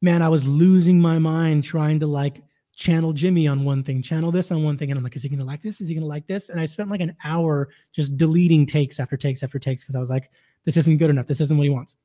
man, 0.00 0.22
I 0.22 0.28
was 0.28 0.46
losing 0.46 1.00
my 1.00 1.18
mind 1.18 1.64
trying 1.64 2.00
to 2.00 2.06
like 2.06 2.42
channel 2.76 3.12
Jimmy 3.12 3.46
on 3.46 3.64
one 3.64 3.82
thing, 3.82 4.02
channel 4.02 4.32
this 4.32 4.50
on 4.50 4.62
one 4.62 4.76
thing. 4.76 4.90
And 4.90 4.98
I'm 4.98 5.04
like, 5.04 5.16
is 5.16 5.22
he 5.22 5.28
going 5.28 5.38
to 5.38 5.44
like 5.44 5.62
this? 5.62 5.80
Is 5.80 5.88
he 5.88 5.94
going 5.94 6.02
to 6.02 6.08
like 6.08 6.26
this? 6.26 6.48
And 6.48 6.60
I 6.60 6.66
spent 6.66 6.90
like 6.90 7.00
an 7.00 7.16
hour 7.24 7.68
just 7.92 8.16
deleting 8.16 8.66
takes 8.66 8.98
after 8.98 9.16
takes 9.16 9.42
after 9.42 9.58
takes 9.58 9.82
because 9.82 9.94
I 9.94 10.00
was 10.00 10.10
like, 10.10 10.30
this 10.64 10.76
isn't 10.76 10.96
good 10.96 11.10
enough. 11.10 11.26
This 11.26 11.40
isn't 11.40 11.56
what 11.56 11.64
he 11.64 11.70
wants. 11.70 11.96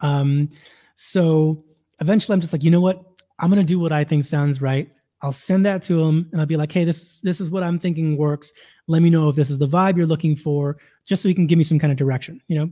Um, 0.00 0.50
so 0.94 1.64
eventually 2.00 2.34
I'm 2.34 2.40
just 2.40 2.52
like, 2.52 2.64
you 2.64 2.70
know 2.70 2.80
what? 2.80 3.04
I'm 3.38 3.50
going 3.50 3.64
to 3.64 3.72
do 3.72 3.78
what 3.78 3.92
I 3.92 4.04
think 4.04 4.24
sounds 4.24 4.60
right. 4.60 4.90
I'll 5.20 5.32
send 5.32 5.66
that 5.66 5.82
to 5.84 6.00
him 6.00 6.28
and 6.30 6.40
I'll 6.40 6.46
be 6.46 6.56
like, 6.56 6.70
hey, 6.70 6.84
this, 6.84 7.20
this 7.20 7.40
is 7.40 7.50
what 7.50 7.62
I'm 7.62 7.78
thinking 7.78 8.16
works. 8.16 8.52
Let 8.86 9.02
me 9.02 9.10
know 9.10 9.28
if 9.28 9.36
this 9.36 9.50
is 9.50 9.58
the 9.58 9.66
vibe 9.66 9.96
you're 9.96 10.06
looking 10.06 10.36
for, 10.36 10.76
just 11.06 11.22
so 11.22 11.28
he 11.28 11.34
can 11.34 11.46
give 11.46 11.58
me 11.58 11.64
some 11.64 11.78
kind 11.78 11.90
of 11.90 11.98
direction, 11.98 12.40
you 12.46 12.58
know? 12.58 12.70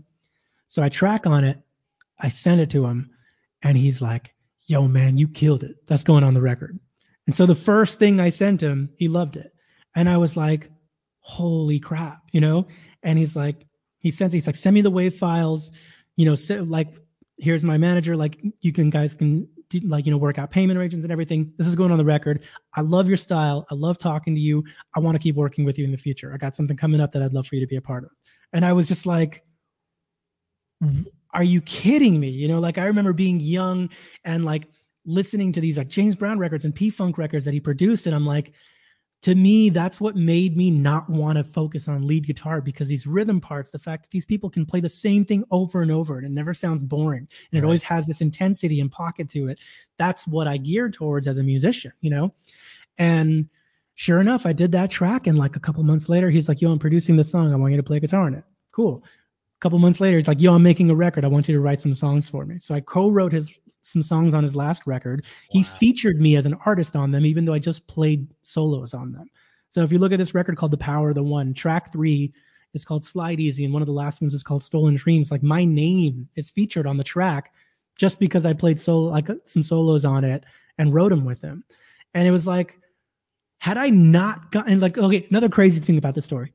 So 0.69 0.83
I 0.83 0.89
track 0.89 1.27
on 1.27 1.45
it. 1.45 1.61
I 2.19 2.29
send 2.29 2.61
it 2.61 2.71
to 2.71 2.87
him 2.87 3.11
and 3.63 3.77
he's 3.77 4.01
like, 4.01 4.35
yo, 4.67 4.87
man, 4.87 5.19
you 5.19 5.29
killed 5.29 5.65
it. 5.65 5.77
That's 5.87 6.05
going 6.05 6.25
on 6.25 6.35
the 6.35 6.41
record. 6.41 6.79
And 7.27 7.35
so 7.35 7.47
the 7.47 7.55
first 7.55 7.99
thing 7.99 8.21
I 8.21 8.29
sent 8.29 8.63
him, 8.63 8.91
he 8.97 9.09
loved 9.09 9.37
it. 9.37 9.53
And 9.95 10.09
I 10.09 10.17
was 10.17 10.37
like, 10.37 10.71
holy 11.21 11.81
crap, 11.81 12.23
you 12.33 12.41
know? 12.41 12.69
And 13.03 13.19
he's 13.19 13.35
like, 13.35 13.67
he 13.99 14.11
sends, 14.11 14.33
he's 14.33 14.47
like, 14.47 14.57
send 14.57 14.75
me 14.75 14.83
the 14.83 14.91
wave 14.91 15.17
files, 15.17 15.73
you 16.15 16.25
know, 16.25 16.37
so 16.37 16.63
like, 16.63 16.89
here's 17.39 17.65
my 17.65 17.77
manager. 17.77 18.17
Like, 18.17 18.39
you 18.61 18.73
can 18.73 18.91
guys 18.91 19.15
can 19.15 19.49
like, 19.83 20.07
you 20.07 20.13
know, 20.13 20.19
work 20.19 20.39
out 20.39 20.51
payment 20.51 20.79
arrangements 20.79 21.05
and 21.05 21.13
everything. 21.13 21.53
This 21.59 21.67
is 21.67 21.75
going 21.75 21.91
on 21.91 21.99
the 21.99 22.05
record. 22.05 22.45
I 22.75 22.83
love 22.83 23.09
your 23.09 23.17
style. 23.17 23.67
I 23.71 23.75
love 23.75 23.99
talking 23.99 24.35
to 24.35 24.41
you. 24.41 24.65
I 24.95 25.01
want 25.01 25.17
to 25.17 25.19
keep 25.19 25.35
working 25.35 25.65
with 25.65 25.79
you 25.79 25.85
in 25.85 25.91
the 25.91 25.97
future. 25.97 26.33
I 26.33 26.37
got 26.37 26.55
something 26.55 26.77
coming 26.77 27.01
up 27.01 27.13
that 27.13 27.23
I'd 27.23 27.33
love 27.33 27.47
for 27.47 27.57
you 27.57 27.61
to 27.61 27.67
be 27.67 27.77
a 27.77 27.83
part 27.83 28.05
of. 28.05 28.11
And 28.53 28.65
I 28.65 28.73
was 28.73 28.89
just 28.89 29.07
like, 29.07 29.43
are 31.33 31.43
you 31.43 31.61
kidding 31.63 32.21
me? 32.21 32.29
You 32.29 32.49
know, 32.49 32.61
like 32.61 32.79
I 32.79 32.85
remember 32.85 33.13
being 33.13 33.41
young 33.41 33.91
and 34.25 34.45
like 34.45 34.69
listening 35.05 35.53
to 35.53 35.61
these 35.61 35.79
like 35.79 35.89
James 35.89 36.15
Brown 36.15 36.39
records 36.39 36.65
and 36.65 36.75
P 36.75 36.91
Funk 36.91 37.19
records 37.19 37.45
that 37.45 37.55
he 37.55 37.61
produced, 37.61 38.07
and 38.07 38.15
I'm 38.15 38.27
like, 38.27 38.53
to 39.23 39.35
me, 39.35 39.71
that's 39.71 40.01
what 40.01 40.15
made 40.15 40.57
me 40.57 40.71
not 40.71 41.09
want 41.09 41.39
to 41.39 41.45
focus 41.45 41.89
on 41.89 42.07
lead 42.07 42.27
guitar 42.27 42.61
because 42.61 42.89
these 42.89 43.07
rhythm 43.07 43.41
parts, 43.41 43.71
the 43.71 43.79
fact 43.79 44.05
that 44.05 44.11
these 44.11 44.25
people 44.25 44.51
can 44.51 44.65
play 44.65 44.81
the 44.81 44.89
same 44.89 45.25
thing 45.25 45.43
over 45.51 45.83
and 45.83 45.91
over 45.91 46.19
and 46.19 46.27
it 46.27 46.31
never 46.31 46.55
sounds 46.55 46.83
boring 46.83 47.27
and 47.51 47.59
it 47.59 47.65
always 47.65 47.83
has 47.83 48.07
this 48.07 48.21
intensity 48.21 48.79
and 48.81 48.93
pocket 48.93 49.29
to 49.31 49.49
it. 49.49 49.59
That's 49.97 50.27
what 50.27 50.47
I 50.47 50.59
geared 50.59 50.93
towards 50.93 51.27
as 51.27 51.39
a 51.39 51.43
musician, 51.43 51.93
you 52.01 52.11
know? 52.11 52.35
And 52.99 53.49
sure 53.95 54.21
enough, 54.21 54.47
I 54.47 54.53
did 54.53 54.73
that 54.73 54.91
track. 54.91 55.27
And 55.27 55.37
like 55.37 55.57
a 55.57 55.61
couple 55.61 55.83
months 55.83 56.09
later, 56.09 56.31
he's 56.31 56.49
like, 56.49 56.61
Yo, 56.61 56.71
I'm 56.71 56.79
producing 56.79 57.17
this 57.17 57.31
song. 57.31 57.53
I 57.53 57.57
want 57.57 57.73
you 57.73 57.79
to 57.79 57.83
play 57.83 57.99
guitar 57.99 58.29
in 58.29 58.35
it. 58.35 58.45
Cool. 58.71 59.03
A 59.03 59.61
couple 59.61 59.79
months 59.79 60.01
later, 60.01 60.19
it's 60.19 60.29
like, 60.29 60.41
Yo, 60.41 60.55
I'm 60.55 60.63
making 60.63 60.91
a 60.91 60.95
record. 60.95 61.25
I 61.25 61.29
want 61.29 61.49
you 61.49 61.55
to 61.55 61.61
write 61.61 61.81
some 61.81 61.95
songs 61.95 62.29
for 62.29 62.47
me. 62.47 62.59
So 62.59 62.75
I 62.75 62.81
co 62.81 63.11
wrote 63.11 63.33
his 63.33 63.59
some 63.87 64.03
songs 64.03 64.35
on 64.35 64.43
his 64.43 64.57
last 64.57 64.87
record. 64.87 65.25
He 65.51 65.63
featured 65.63 66.21
me 66.21 66.37
as 66.37 66.47
an 66.47 66.59
artist 66.67 66.97
on 66.97 67.11
them, 67.11 67.25
even 67.25 67.45
though 67.45 67.53
I 67.53 67.59
just 67.59 67.87
played 67.87 68.27
solos 68.43 68.95
on 68.95 69.13
them. 69.13 69.31
So 69.69 69.83
if 69.83 69.93
you 69.93 69.99
look 69.99 70.13
at 70.13 70.19
this 70.19 70.35
record 70.35 70.57
called 70.57 70.73
The 70.73 70.79
Power 70.79 71.11
of 71.11 71.15
the 71.15 71.23
One, 71.23 71.55
track 71.55 71.93
three 71.93 72.33
is 72.75 72.85
called 72.85 73.05
Slide 73.05 73.41
Easy, 73.41 73.65
and 73.65 73.73
one 73.73 73.83
of 73.83 73.87
the 73.87 73.93
last 73.93 74.21
ones 74.21 74.35
is 74.35 74.43
called 74.43 74.63
Stolen 74.63 74.97
Dreams. 74.97 75.31
Like 75.31 75.43
my 75.43 75.65
name 75.65 76.29
is 76.37 76.51
featured 76.51 76.87
on 76.87 76.97
the 76.97 77.05
track 77.05 77.53
just 77.97 78.19
because 78.19 78.45
I 78.45 78.53
played 78.53 78.79
solo 78.79 79.11
like 79.11 79.29
some 79.45 79.63
solos 79.63 80.05
on 80.05 80.25
it 80.25 80.45
and 80.79 80.93
wrote 80.93 81.11
them 81.11 81.25
with 81.25 81.41
him. 81.41 81.65
And 82.15 82.27
it 82.27 82.31
was 82.31 82.47
like, 82.47 82.79
had 83.59 83.79
I 83.79 83.89
not 83.89 84.53
gotten 84.53 84.81
like 84.81 84.99
okay, 84.99 85.27
another 85.31 85.49
crazy 85.49 85.81
thing 85.81 85.99
about 85.99 86.15
the 86.15 86.23
story. 86.23 86.53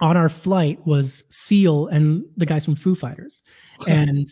On 0.00 0.16
our 0.16 0.28
flight 0.28 0.84
was 0.86 1.24
Seal 1.28 1.88
and 1.88 2.24
the 2.36 2.46
guys 2.46 2.64
from 2.64 2.76
Foo 2.76 2.94
Fighters. 2.94 3.42
and 3.88 4.28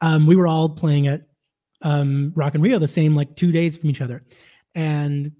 um, 0.00 0.26
we 0.26 0.36
were 0.36 0.46
all 0.46 0.68
playing 0.68 1.06
at 1.06 1.22
um, 1.84 2.32
Rock 2.34 2.54
in 2.54 2.62
Rio 2.62 2.78
the 2.78 2.88
same 2.88 3.14
like 3.14 3.36
two 3.36 3.52
days 3.52 3.76
from 3.76 3.90
each 3.90 4.00
other. 4.00 4.24
And, 4.74 5.32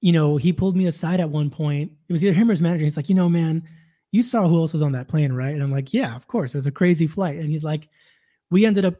you 0.00 0.12
know, 0.12 0.36
he 0.38 0.52
pulled 0.52 0.76
me 0.76 0.86
aside 0.86 1.20
at 1.20 1.28
one 1.28 1.50
point. 1.50 1.92
It 2.08 2.12
was 2.12 2.24
either 2.24 2.32
him 2.32 2.48
or 2.48 2.52
his 2.52 2.62
manager. 2.62 2.84
He's 2.84 2.96
like, 2.96 3.08
you 3.08 3.14
know, 3.14 3.28
man, 3.28 3.64
you 4.12 4.22
saw 4.22 4.48
who 4.48 4.58
else 4.58 4.72
was 4.72 4.82
on 4.82 4.92
that 4.92 5.08
plane, 5.08 5.32
right? 5.32 5.52
And 5.52 5.62
I'm 5.62 5.72
like, 5.72 5.92
yeah, 5.92 6.14
of 6.14 6.28
course. 6.28 6.54
It 6.54 6.58
was 6.58 6.66
a 6.66 6.72
crazy 6.72 7.06
flight. 7.06 7.36
And 7.36 7.50
he's 7.50 7.64
like, 7.64 7.88
we 8.50 8.64
ended 8.64 8.84
up, 8.84 8.94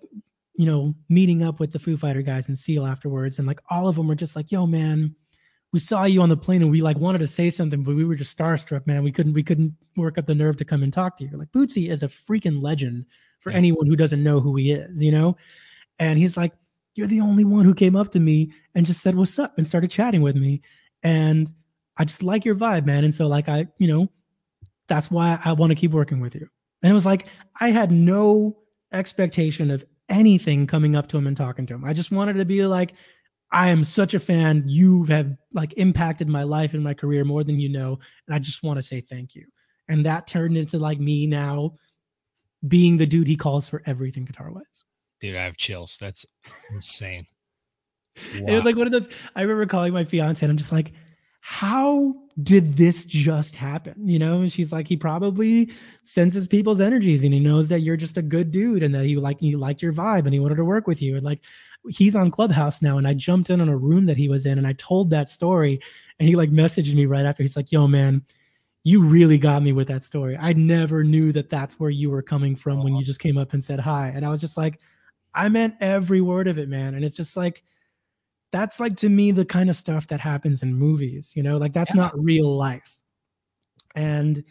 you 0.55 0.67
know, 0.67 0.95
meeting 1.09 1.43
up 1.43 1.61
with 1.61 1.73
the 1.73 1.79
Foo 1.79 1.97
Fighter 1.97 2.23
guys 2.23 2.49
and 2.49 2.59
Seal 2.59 2.85
afterwards. 2.85 3.39
And 3.39 3.47
like 3.47 3.61
all 3.71 3.89
of 3.89 3.97
them 3.97 4.09
were 4.09 4.15
just 4.15 4.37
like, 4.37 4.51
yo, 4.51 4.67
man, 4.67 5.15
we 5.73 5.79
saw 5.79 6.05
you 6.05 6.21
on 6.21 6.29
the 6.29 6.37
plane 6.37 6.63
and 6.63 6.71
we 6.71 6.83
like 6.83 6.99
wanted 6.99 7.19
to 7.19 7.27
say 7.27 7.49
something, 7.49 7.83
but 7.83 7.95
we 7.95 8.05
were 8.05 8.17
just 8.17 8.37
starstruck, 8.37 8.87
man. 8.87 9.05
We 9.05 9.13
couldn't, 9.13 9.33
we 9.33 9.43
couldn't 9.43 9.75
work 9.97 10.19
up 10.19 10.27
the 10.27 10.35
nerve 10.35 10.57
to 10.59 10.65
come 10.65 10.83
and 10.83 10.93
talk 10.93 11.17
to 11.19 11.25
you. 11.25 11.37
Like 11.37 11.53
Bootsy 11.53 11.91
is 11.91 12.03
a 12.03 12.09
freaking 12.09 12.61
legend 12.61 13.07
for 13.41 13.51
anyone 13.51 13.87
who 13.87 13.97
doesn't 13.97 14.23
know 14.23 14.41
who 14.41 14.57
he 14.57 14.73
is, 14.73 15.03
you 15.03 15.13
know? 15.13 15.37
And 15.99 16.19
he's 16.19 16.37
like, 16.37 16.53
you're 16.95 17.07
the 17.07 17.21
only 17.21 17.45
one 17.45 17.65
who 17.65 17.75
came 17.75 17.97
up 17.97 18.13
to 18.13 18.21
me 18.21 18.53
and 18.75 18.87
just 18.87 19.03
said 19.03 19.15
what's 19.15 19.39
up? 19.39 19.57
and 19.57 19.67
started 19.67 19.91
chatting 19.91 20.23
with 20.23 20.37
me. 20.37 20.63
And 21.03 21.53
i 21.97 22.05
just 22.05 22.23
like 22.23 22.45
your 22.45 22.55
vibe 22.55 22.87
man. 22.87 23.05
And 23.05 23.15
so 23.15 23.27
like 23.27 23.49
i 23.49 23.67
you 23.79 23.89
know 23.89 24.09
that's 24.89 25.11
why 25.11 25.39
i 25.45 25.53
want 25.53 25.71
to 25.71 25.77
keep 25.77 25.93
working 25.93 26.21
with 26.21 26.35
you. 26.35 26.49
And 26.83 26.91
it 26.91 26.95
was 26.95 27.07
like 27.07 27.27
i 27.61 27.71
had 27.71 27.91
no 27.91 28.59
expectation 28.93 29.71
of 29.71 29.85
anything 30.09 30.67
coming 30.67 30.95
up 30.97 31.09
to 31.09 31.17
him 31.17 31.27
and 31.27 31.37
talking 31.37 31.67
to 31.67 31.75
him. 31.75 31.85
I 31.85 31.93
just 31.93 32.11
wanted 32.13 32.35
to 32.35 32.45
be 32.45 32.65
like 32.67 32.95
i 33.51 33.69
am 33.69 33.85
such 33.85 34.15
a 34.15 34.21
fan. 34.21 34.65
You 34.67 35.05
have 35.05 35.35
like 35.53 35.75
impacted 35.75 36.29
my 36.29 36.43
life 36.43 36.75
and 36.75 36.85
my 36.85 36.95
career 36.95 37.25
more 37.25 37.45
than 37.45 37.59
you 37.61 37.69
know 37.69 37.99
and 38.27 38.35
i 38.35 38.39
just 38.39 38.63
want 38.63 38.79
to 38.79 38.83
say 38.83 39.01
thank 39.01 39.35
you. 39.35 39.47
And 39.89 40.07
that 40.07 40.27
turned 40.27 40.57
into 40.57 40.79
like 40.79 41.01
me 41.01 41.27
now 41.27 41.75
being 42.67 42.97
the 42.97 43.07
dude 43.07 43.27
he 43.27 43.37
calls 43.37 43.69
for 43.69 43.83
everything 43.87 44.25
guitar 44.25 44.51
wise 44.51 44.85
Dude, 45.23 45.37
I 45.37 45.45
have 45.45 45.57
chills. 45.57 45.97
That's 46.01 46.27
insane. 46.73 47.29
Wow. 48.35 48.47
It 48.49 48.57
was 48.57 48.65
like 48.65 48.75
one 48.75 48.89
of 48.89 48.93
those. 48.93 49.09
I 49.37 49.43
remember 49.43 49.67
calling 49.67 49.93
my 49.93 50.03
fiance, 50.03 50.45
and 50.45 50.51
I'm 50.51 50.57
just 50.57 50.73
like, 50.73 50.93
"How 51.41 52.17
did 52.43 52.77
this 52.77 53.05
just 53.05 53.55
happen?" 53.55 54.09
You 54.09 54.19
know, 54.19 54.41
and 54.41 54.51
she's 54.51 54.73
like, 54.73 54.89
"He 54.89 54.97
probably 54.97 55.71
senses 56.03 56.49
people's 56.49 56.81
energies, 56.81 57.23
and 57.23 57.33
he 57.33 57.39
knows 57.39 57.69
that 57.69 57.83
you're 57.83 57.97
just 57.97 58.19
a 58.19 58.23
good 58.23 58.51
dude, 58.51 58.83
and 58.83 58.93
that 58.97 59.07
he 59.07 59.15
like 59.15 59.41
you 59.41 59.59
liked 59.59 59.81
your 59.81 59.93
vibe, 59.93 60.25
and 60.25 60.35
he 60.35 60.41
wanted 60.41 60.57
to 60.57 60.65
work 60.65 60.89
with 60.89 61.01
you." 61.01 61.15
And 61.15 61.25
like, 61.25 61.41
he's 61.89 62.17
on 62.17 62.33
Clubhouse 62.33 62.83
now, 62.83 62.99
and 62.99 63.07
I 63.07 63.15
jumped 63.15 63.49
in 63.49 63.61
on 63.61 63.69
a 63.69 63.77
room 63.77 64.07
that 64.07 64.17
he 64.17 64.29
was 64.29 64.45
in, 64.45 64.59
and 64.59 64.67
I 64.67 64.73
told 64.73 65.11
that 65.11 65.29
story, 65.29 65.81
and 66.19 66.29
he 66.29 66.35
like 66.35 66.51
messaged 66.51 66.95
me 66.95 67.07
right 67.07 67.25
after. 67.27 67.45
He's 67.45 67.57
like, 67.57 67.71
"Yo, 67.71 67.87
man." 67.87 68.23
you 68.85 69.01
really 69.05 69.39
got 69.39 69.63
me 69.63 69.73
with 69.73 69.87
that 69.87 70.03
story. 70.03 70.37
I 70.37 70.55
never 70.55 71.05
knew 71.05 71.31
that 71.33 71.49
that's 71.49 71.79
where 71.79 71.91
you 71.91 72.11
were 72.11 72.23
coming 72.23 72.57
from 72.57 72.83
when 72.83 72.97
you 72.97 73.05
just 73.05 73.21
came 73.21 73.39
up 73.39 73.53
and 73.53 73.63
said 73.63 73.79
hi. 73.79 74.09
And 74.09 74.27
I 74.27 74.29
was 74.29 74.41
just 74.41 74.57
like, 74.57 74.81
I 75.35 75.49
meant 75.49 75.75
every 75.81 76.21
word 76.21 76.49
of 76.49 76.59
it, 76.59 76.69
man. 76.69 76.95
And 76.95 77.05
it's 77.05 77.17
just 77.17 77.37
like, 77.37 77.63
that's 78.51 78.79
like 78.79 78.97
to 78.99 79.09
me 79.09 79.31
the 79.31 79.47
kind 79.47 79.71
of 79.71 79.77
stuff 79.77 80.07
that 80.09 80.21
happens 80.21 80.63
in 80.63 80.75
movies, 80.75 81.33
you 81.35 81.43
know, 81.43 81.57
like 81.57 81.73
that's 81.73 81.95
yeah. 81.95 82.03
not 82.03 82.23
real 82.23 82.55
life. 82.57 82.99
And 83.95 84.45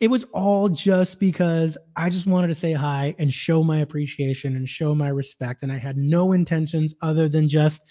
it 0.00 0.08
was 0.08 0.24
all 0.32 0.68
just 0.68 1.20
because 1.20 1.78
I 1.96 2.10
just 2.10 2.26
wanted 2.26 2.48
to 2.48 2.54
say 2.54 2.72
hi 2.72 3.14
and 3.18 3.32
show 3.32 3.62
my 3.62 3.78
appreciation 3.78 4.56
and 4.56 4.68
show 4.68 4.94
my 4.94 5.08
respect. 5.08 5.62
And 5.62 5.70
I 5.70 5.78
had 5.78 5.96
no 5.96 6.32
intentions 6.32 6.94
other 7.00 7.28
than 7.28 7.48
just 7.48 7.82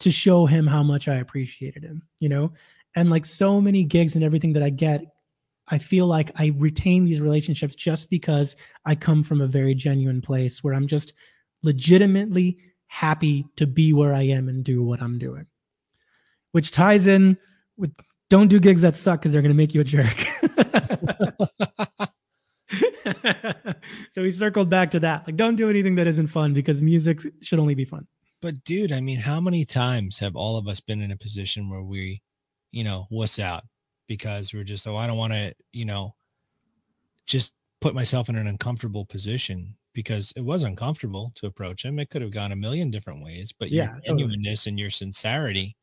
to 0.00 0.10
show 0.10 0.44
him 0.46 0.66
how 0.66 0.82
much 0.82 1.08
I 1.08 1.16
appreciated 1.16 1.84
him, 1.84 2.02
you 2.18 2.28
know? 2.28 2.52
And 2.96 3.10
like 3.10 3.24
so 3.24 3.60
many 3.60 3.84
gigs 3.84 4.14
and 4.16 4.24
everything 4.24 4.52
that 4.54 4.62
I 4.62 4.70
get, 4.70 5.02
I 5.68 5.78
feel 5.78 6.06
like 6.06 6.30
I 6.36 6.52
retain 6.58 7.04
these 7.04 7.20
relationships 7.20 7.74
just 7.74 8.10
because 8.10 8.56
I 8.84 8.94
come 8.94 9.22
from 9.22 9.40
a 9.40 9.46
very 9.46 9.74
genuine 9.74 10.20
place 10.20 10.62
where 10.62 10.74
I'm 10.74 10.86
just 10.86 11.14
legitimately 11.64 12.58
happy 12.86 13.46
to 13.56 13.66
be 13.66 13.92
where 13.92 14.14
I 14.14 14.22
am 14.22 14.48
and 14.48 14.62
do 14.62 14.84
what 14.84 15.02
I'm 15.02 15.18
doing. 15.18 15.46
Which 16.52 16.70
ties 16.70 17.08
in 17.08 17.36
with 17.76 17.92
don't 18.30 18.48
do 18.48 18.60
gigs 18.60 18.82
that 18.82 18.94
suck 18.94 19.20
because 19.20 19.32
they're 19.32 19.42
going 19.42 19.52
to 19.52 19.56
make 19.56 19.74
you 19.74 19.80
a 19.80 19.84
jerk. 19.84 20.16
so 24.12 24.22
we 24.22 24.30
circled 24.30 24.70
back 24.70 24.90
to 24.92 25.00
that. 25.00 25.26
Like, 25.26 25.36
don't 25.36 25.56
do 25.56 25.68
anything 25.68 25.96
that 25.96 26.06
isn't 26.06 26.28
fun 26.28 26.54
because 26.54 26.80
music 26.80 27.20
should 27.42 27.58
only 27.58 27.74
be 27.74 27.84
fun. 27.84 28.06
But, 28.40 28.62
dude, 28.64 28.92
I 28.92 29.00
mean, 29.00 29.18
how 29.18 29.40
many 29.40 29.64
times 29.64 30.18
have 30.18 30.36
all 30.36 30.56
of 30.56 30.68
us 30.68 30.80
been 30.80 31.00
in 31.00 31.10
a 31.10 31.16
position 31.16 31.70
where 31.70 31.82
we, 31.82 32.22
you 32.70 32.84
know, 32.84 33.06
wuss 33.10 33.38
out 33.38 33.64
because 34.06 34.52
we're 34.52 34.64
just, 34.64 34.86
oh, 34.86 34.96
I 34.96 35.06
don't 35.06 35.18
want 35.18 35.32
to, 35.32 35.54
you 35.72 35.84
know, 35.84 36.14
just 37.26 37.52
put 37.80 37.94
myself 37.94 38.28
in 38.28 38.36
an 38.36 38.46
uncomfortable 38.46 39.04
position 39.04 39.76
because 39.94 40.32
it 40.36 40.42
was 40.42 40.64
uncomfortable 40.64 41.32
to 41.36 41.46
approach 41.46 41.84
him. 41.84 41.98
It 41.98 42.10
could 42.10 42.22
have 42.22 42.32
gone 42.32 42.52
a 42.52 42.56
million 42.56 42.90
different 42.90 43.22
ways, 43.22 43.52
but 43.56 43.70
yeah, 43.70 43.92
your 43.92 44.00
genuineness 44.18 44.64
totally. 44.64 44.72
and 44.72 44.80
your 44.80 44.90
sincerity, 44.90 45.76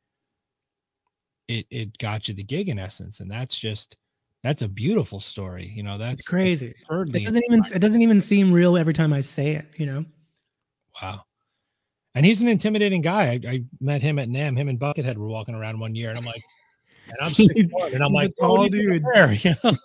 it 1.47 1.65
it 1.71 1.97
got 1.97 2.27
you 2.27 2.33
the 2.33 2.43
gig 2.43 2.69
in 2.69 2.77
essence, 2.77 3.21
and 3.21 3.31
that's 3.31 3.57
just 3.57 3.97
that's 4.43 4.61
a 4.61 4.67
beautiful 4.67 5.19
story. 5.19 5.71
You 5.73 5.83
know, 5.83 5.97
that's 5.97 6.21
it's 6.21 6.27
crazy. 6.27 6.75
It 6.89 7.23
doesn't 7.23 7.43
even 7.45 7.61
it 7.73 7.79
doesn't 7.79 8.01
even 8.01 8.19
seem 8.19 8.51
real 8.51 8.77
every 8.77 8.93
time 8.93 9.13
I 9.13 9.21
say 9.21 9.55
it. 9.55 9.65
You 9.77 9.85
know. 9.87 10.05
Wow. 11.01 11.23
And 12.13 12.25
he's 12.25 12.41
an 12.41 12.49
intimidating 12.49 13.01
guy. 13.01 13.39
I, 13.45 13.49
I 13.49 13.63
met 13.79 14.01
him 14.01 14.19
at 14.19 14.27
NAMM. 14.27 14.57
Him 14.57 14.67
and 14.67 14.77
Buckethead 14.77 15.15
were 15.15 15.29
walking 15.29 15.55
around 15.55 15.79
one 15.79 15.95
year, 15.95 16.09
and 16.09 16.17
I'm 16.17 16.25
like, 16.25 16.43
and 17.07 17.17
I'm 17.21 17.33
six 17.33 17.69
one, 17.71 17.93
and 17.93 18.03
I'm 18.03 18.13
like, 18.13 18.33
tall 18.39 18.67
dude. 18.67 19.03
There, 19.13 19.33
you 19.33 19.53
know? 19.63 19.75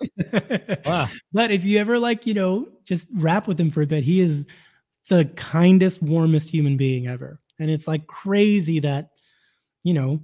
wow. 0.84 1.08
But 1.32 1.50
if 1.50 1.64
you 1.64 1.78
ever 1.78 1.98
like, 1.98 2.26
you 2.26 2.34
know, 2.34 2.68
just 2.84 3.08
rap 3.14 3.48
with 3.48 3.58
him 3.58 3.70
for 3.70 3.82
a 3.82 3.86
bit, 3.86 4.04
he 4.04 4.20
is 4.20 4.46
the 5.08 5.24
kindest, 5.36 6.02
warmest 6.02 6.48
human 6.48 6.76
being 6.76 7.06
ever. 7.06 7.40
And 7.58 7.70
it's 7.70 7.88
like 7.88 8.06
crazy 8.06 8.80
that, 8.80 9.10
you 9.82 9.94
know, 9.94 10.20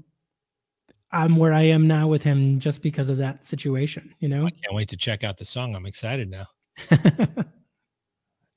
I'm 1.11 1.37
where 1.37 1.53
I 1.53 1.63
am 1.63 1.87
now 1.87 2.09
with 2.09 2.23
him 2.23 2.59
just 2.59 2.83
because 2.83 3.09
of 3.09 3.19
that 3.19 3.45
situation, 3.45 4.15
you 4.19 4.29
know? 4.29 4.47
I 4.47 4.51
can't 4.51 4.75
wait 4.75 4.89
to 4.89 4.97
check 4.97 5.25
out 5.25 5.37
the 5.39 5.45
song. 5.45 5.75
I'm 5.75 5.87
excited 5.87 6.31
now. 6.31 6.47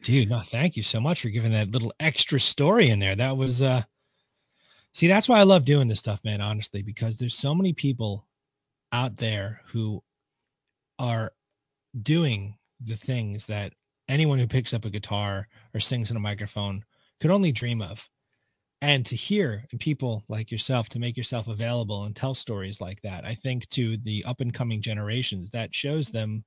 Dude, 0.04 0.30
no, 0.30 0.40
thank 0.40 0.78
you 0.78 0.84
so 0.84 1.02
much 1.02 1.22
for 1.22 1.30
giving 1.30 1.52
that 1.52 1.72
little 1.72 1.94
extra 2.00 2.40
story 2.40 2.90
in 2.90 3.00
there. 3.00 3.16
That 3.16 3.36
was 3.36 3.62
uh 3.62 3.84
see, 4.96 5.08
that's 5.08 5.28
why 5.28 5.40
I 5.40 5.44
love 5.44 5.66
doing 5.66 5.90
this 5.90 6.00
stuff, 6.00 6.24
man, 6.24 6.40
honestly, 6.40 6.82
because 6.82 7.18
there's 7.18 7.36
so 7.36 7.54
many 7.54 7.74
people 7.74 8.26
out 8.94 9.18
there 9.18 9.62
who 9.68 10.02
are 10.98 11.34
doing 12.02 12.58
the 12.80 12.96
things 12.96 13.46
that 13.48 13.74
anyone 14.08 14.40
who 14.40 14.48
picks 14.48 14.74
up 14.74 14.86
a 14.86 14.90
guitar 14.90 15.50
or 15.74 15.82
sings 15.82 16.12
in 16.12 16.18
a 16.18 16.22
microphone 16.22 16.84
could 17.20 17.30
only 17.30 17.52
dream 17.52 17.82
of. 17.82 18.10
And 18.82 19.06
to 19.08 19.16
hear 19.16 19.66
people 19.80 20.24
like 20.30 20.50
yourself 20.50 20.88
to 20.90 21.00
make 21.00 21.18
yourself 21.18 21.50
available 21.50 22.06
and 22.06 22.16
tell 22.16 22.34
stories 22.34 22.80
like 22.80 23.02
that, 23.02 23.26
I 23.26 23.34
think 23.36 23.68
to 23.72 23.98
the 23.98 24.24
up 24.24 24.40
and 24.40 24.54
coming 24.54 24.82
generations, 24.82 25.50
that 25.50 25.76
shows 25.76 26.10
them, 26.10 26.46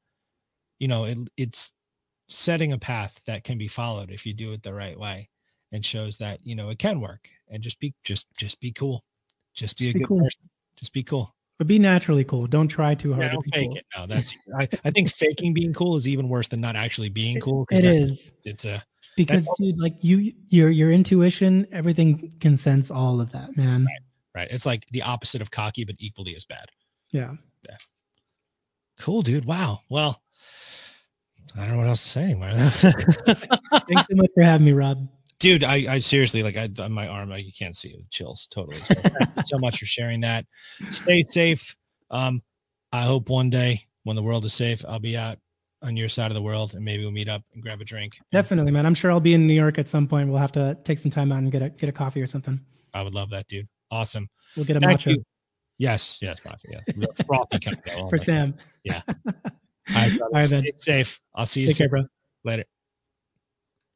you 0.79 0.89
know, 0.89 1.05
it, 1.05 1.19
it's 1.37 1.73
setting 2.31 2.73
a 2.73 2.79
path 2.79 3.20
that 3.27 3.45
can 3.45 3.59
be 3.59 3.69
followed 3.69 4.11
if 4.11 4.25
you 4.25 4.33
do 4.33 4.53
it 4.53 4.62
the 4.62 4.73
right 4.73 4.99
way 4.99 5.29
and 5.73 5.85
shows 5.85 6.16
that, 6.19 6.40
you 6.43 6.55
know, 6.55 6.70
it 6.70 6.78
can 6.78 7.01
work 7.01 7.28
and 7.49 7.62
just 7.62 7.78
be, 7.81 7.95
just, 8.05 8.27
just 8.36 8.61
be 8.61 8.73
cool. 8.73 9.05
Just 9.55 9.78
be 9.78 9.86
just 9.86 9.90
a 9.90 9.95
be 9.95 10.01
good 10.01 10.09
cool. 10.09 10.19
person. 10.19 10.49
Just 10.77 10.93
be 10.93 11.03
cool. 11.03 11.35
But 11.59 11.66
be 11.66 11.78
naturally 11.78 12.23
cool. 12.24 12.47
Don't 12.47 12.69
try 12.69 12.95
too 12.95 13.12
hard. 13.12 13.24
Yeah, 13.24 13.32
don't 13.32 13.47
fake 13.53 13.69
cool. 13.69 13.77
it. 13.77 13.86
No, 13.97 14.07
that's 14.07 14.35
I, 14.57 14.69
I 14.85 14.90
think 14.90 15.11
faking 15.11 15.55
being 15.55 15.73
cool 15.73 15.97
is 15.97 16.07
even 16.07 16.28
worse 16.28 16.47
than 16.47 16.61
not 16.61 16.77
actually 16.77 17.09
being 17.09 17.40
cool. 17.40 17.66
It 17.70 17.82
that, 17.82 17.85
is. 17.85 18.32
It's 18.45 18.65
a 18.65 18.85
because 19.16 19.49
dude, 19.59 19.77
like 19.77 19.95
you 20.01 20.32
your 20.51 20.70
your 20.70 20.93
intuition, 20.93 21.66
everything 21.73 22.32
can 22.39 22.57
sense 22.57 22.93
all 22.93 23.20
of 23.20 23.32
that, 23.32 23.57
man. 23.57 23.86
Right. 23.86 24.43
right. 24.43 24.49
It's 24.53 24.66
like 24.66 24.86
the 24.93 25.03
opposite 25.03 25.43
of 25.43 25.51
cocky, 25.51 25.85
but 25.85 25.97
equally 25.99 26.36
as 26.36 26.45
bad. 26.45 26.69
Yeah. 27.11 27.32
Cool, 28.99 29.23
dude. 29.23 29.45
Wow. 29.45 29.81
Well, 29.89 30.20
I 31.57 31.61
don't 31.61 31.70
know 31.73 31.78
what 31.78 31.86
else 31.86 32.03
to 32.03 32.09
say 32.09 32.23
anymore. 32.24 32.51
Thanks 32.70 34.07
so 34.07 34.15
much 34.15 34.31
for 34.35 34.43
having 34.43 34.66
me, 34.66 34.73
Rob. 34.73 35.09
Dude 35.40 35.65
I, 35.65 35.94
I 35.94 35.98
seriously 36.01 36.43
like 36.43 36.56
I 36.56 36.69
on 36.82 36.93
my 36.93 37.06
arm 37.09 37.32
I, 37.32 37.39
you 37.39 37.52
can't 37.56 37.77
see 37.77 37.90
it 37.90 38.10
chills 38.10 38.48
totally 38.51 38.78
so 38.81 38.94
so 39.44 39.59
much 39.59 39.78
for 39.78 39.86
sharing 39.86 40.20
that 40.23 40.44
stay 40.90 41.23
safe 41.23 41.77
um 42.10 42.43
i 42.93 43.02
hope 43.05 43.28
one 43.28 43.51
day 43.51 43.86
when 44.05 44.16
the 44.16 44.23
world 44.23 44.44
is 44.44 44.55
safe 44.55 44.85
i'll 44.89 44.98
be 44.98 45.16
out 45.16 45.39
on 45.82 45.97
your 45.97 46.09
side 46.09 46.31
of 46.31 46.35
the 46.35 46.43
world 46.43 46.74
and 46.74 46.85
maybe 46.85 47.05
we'll 47.05 47.12
meet 47.12 47.28
up 47.28 47.43
and 47.55 47.62
grab 47.62 47.81
a 47.81 47.85
drink 47.85 48.19
Definitely, 48.32 48.73
man. 48.73 48.85
I'm 48.85 48.94
sure 48.94 49.12
I'll 49.12 49.20
be 49.20 49.32
in 49.35 49.47
New 49.47 49.55
York 49.55 49.78
at 49.78 49.86
some 49.86 50.09
point. 50.09 50.28
We'll 50.28 50.40
have 50.40 50.51
to 50.52 50.77
take 50.82 50.98
some 50.98 51.10
time 51.10 51.31
out 51.31 51.39
and 51.39 51.52
get 51.52 51.62
a 51.62 51.70
get 51.70 51.89
a 51.89 51.93
coffee 51.93 52.20
or 52.20 52.27
something. 52.27 52.59
i 52.94 53.01
would 53.02 53.15
love 53.15 53.31
that 53.31 53.47
dude 53.47 53.69
awesome 53.93 54.28
We'll 54.56 54.65
get 54.66 54.77
a 54.77 54.81
Thank 54.81 55.01
matcha 55.01 55.10
you. 55.12 55.24
yes 55.78 56.19
yes 56.20 56.39
Mafia, 56.44 56.82
yeah 56.97 57.06
frothy 57.27 57.60
kind 57.60 57.77
of- 57.78 57.85
oh 57.97 58.09
for. 58.09 58.19
Sam. 58.19 58.55
All 58.90 58.94
right. 59.94 60.20
All 60.20 60.28
right, 60.32 60.48
then. 60.48 60.62
stay 60.65 60.73
safe 60.74 61.20
i'll 61.36 61.47
see 61.47 61.60
you 61.60 61.66
Take 61.69 61.77
soon 61.77 61.85
care, 61.85 61.90
bro. 61.90 62.05
later 62.44 62.65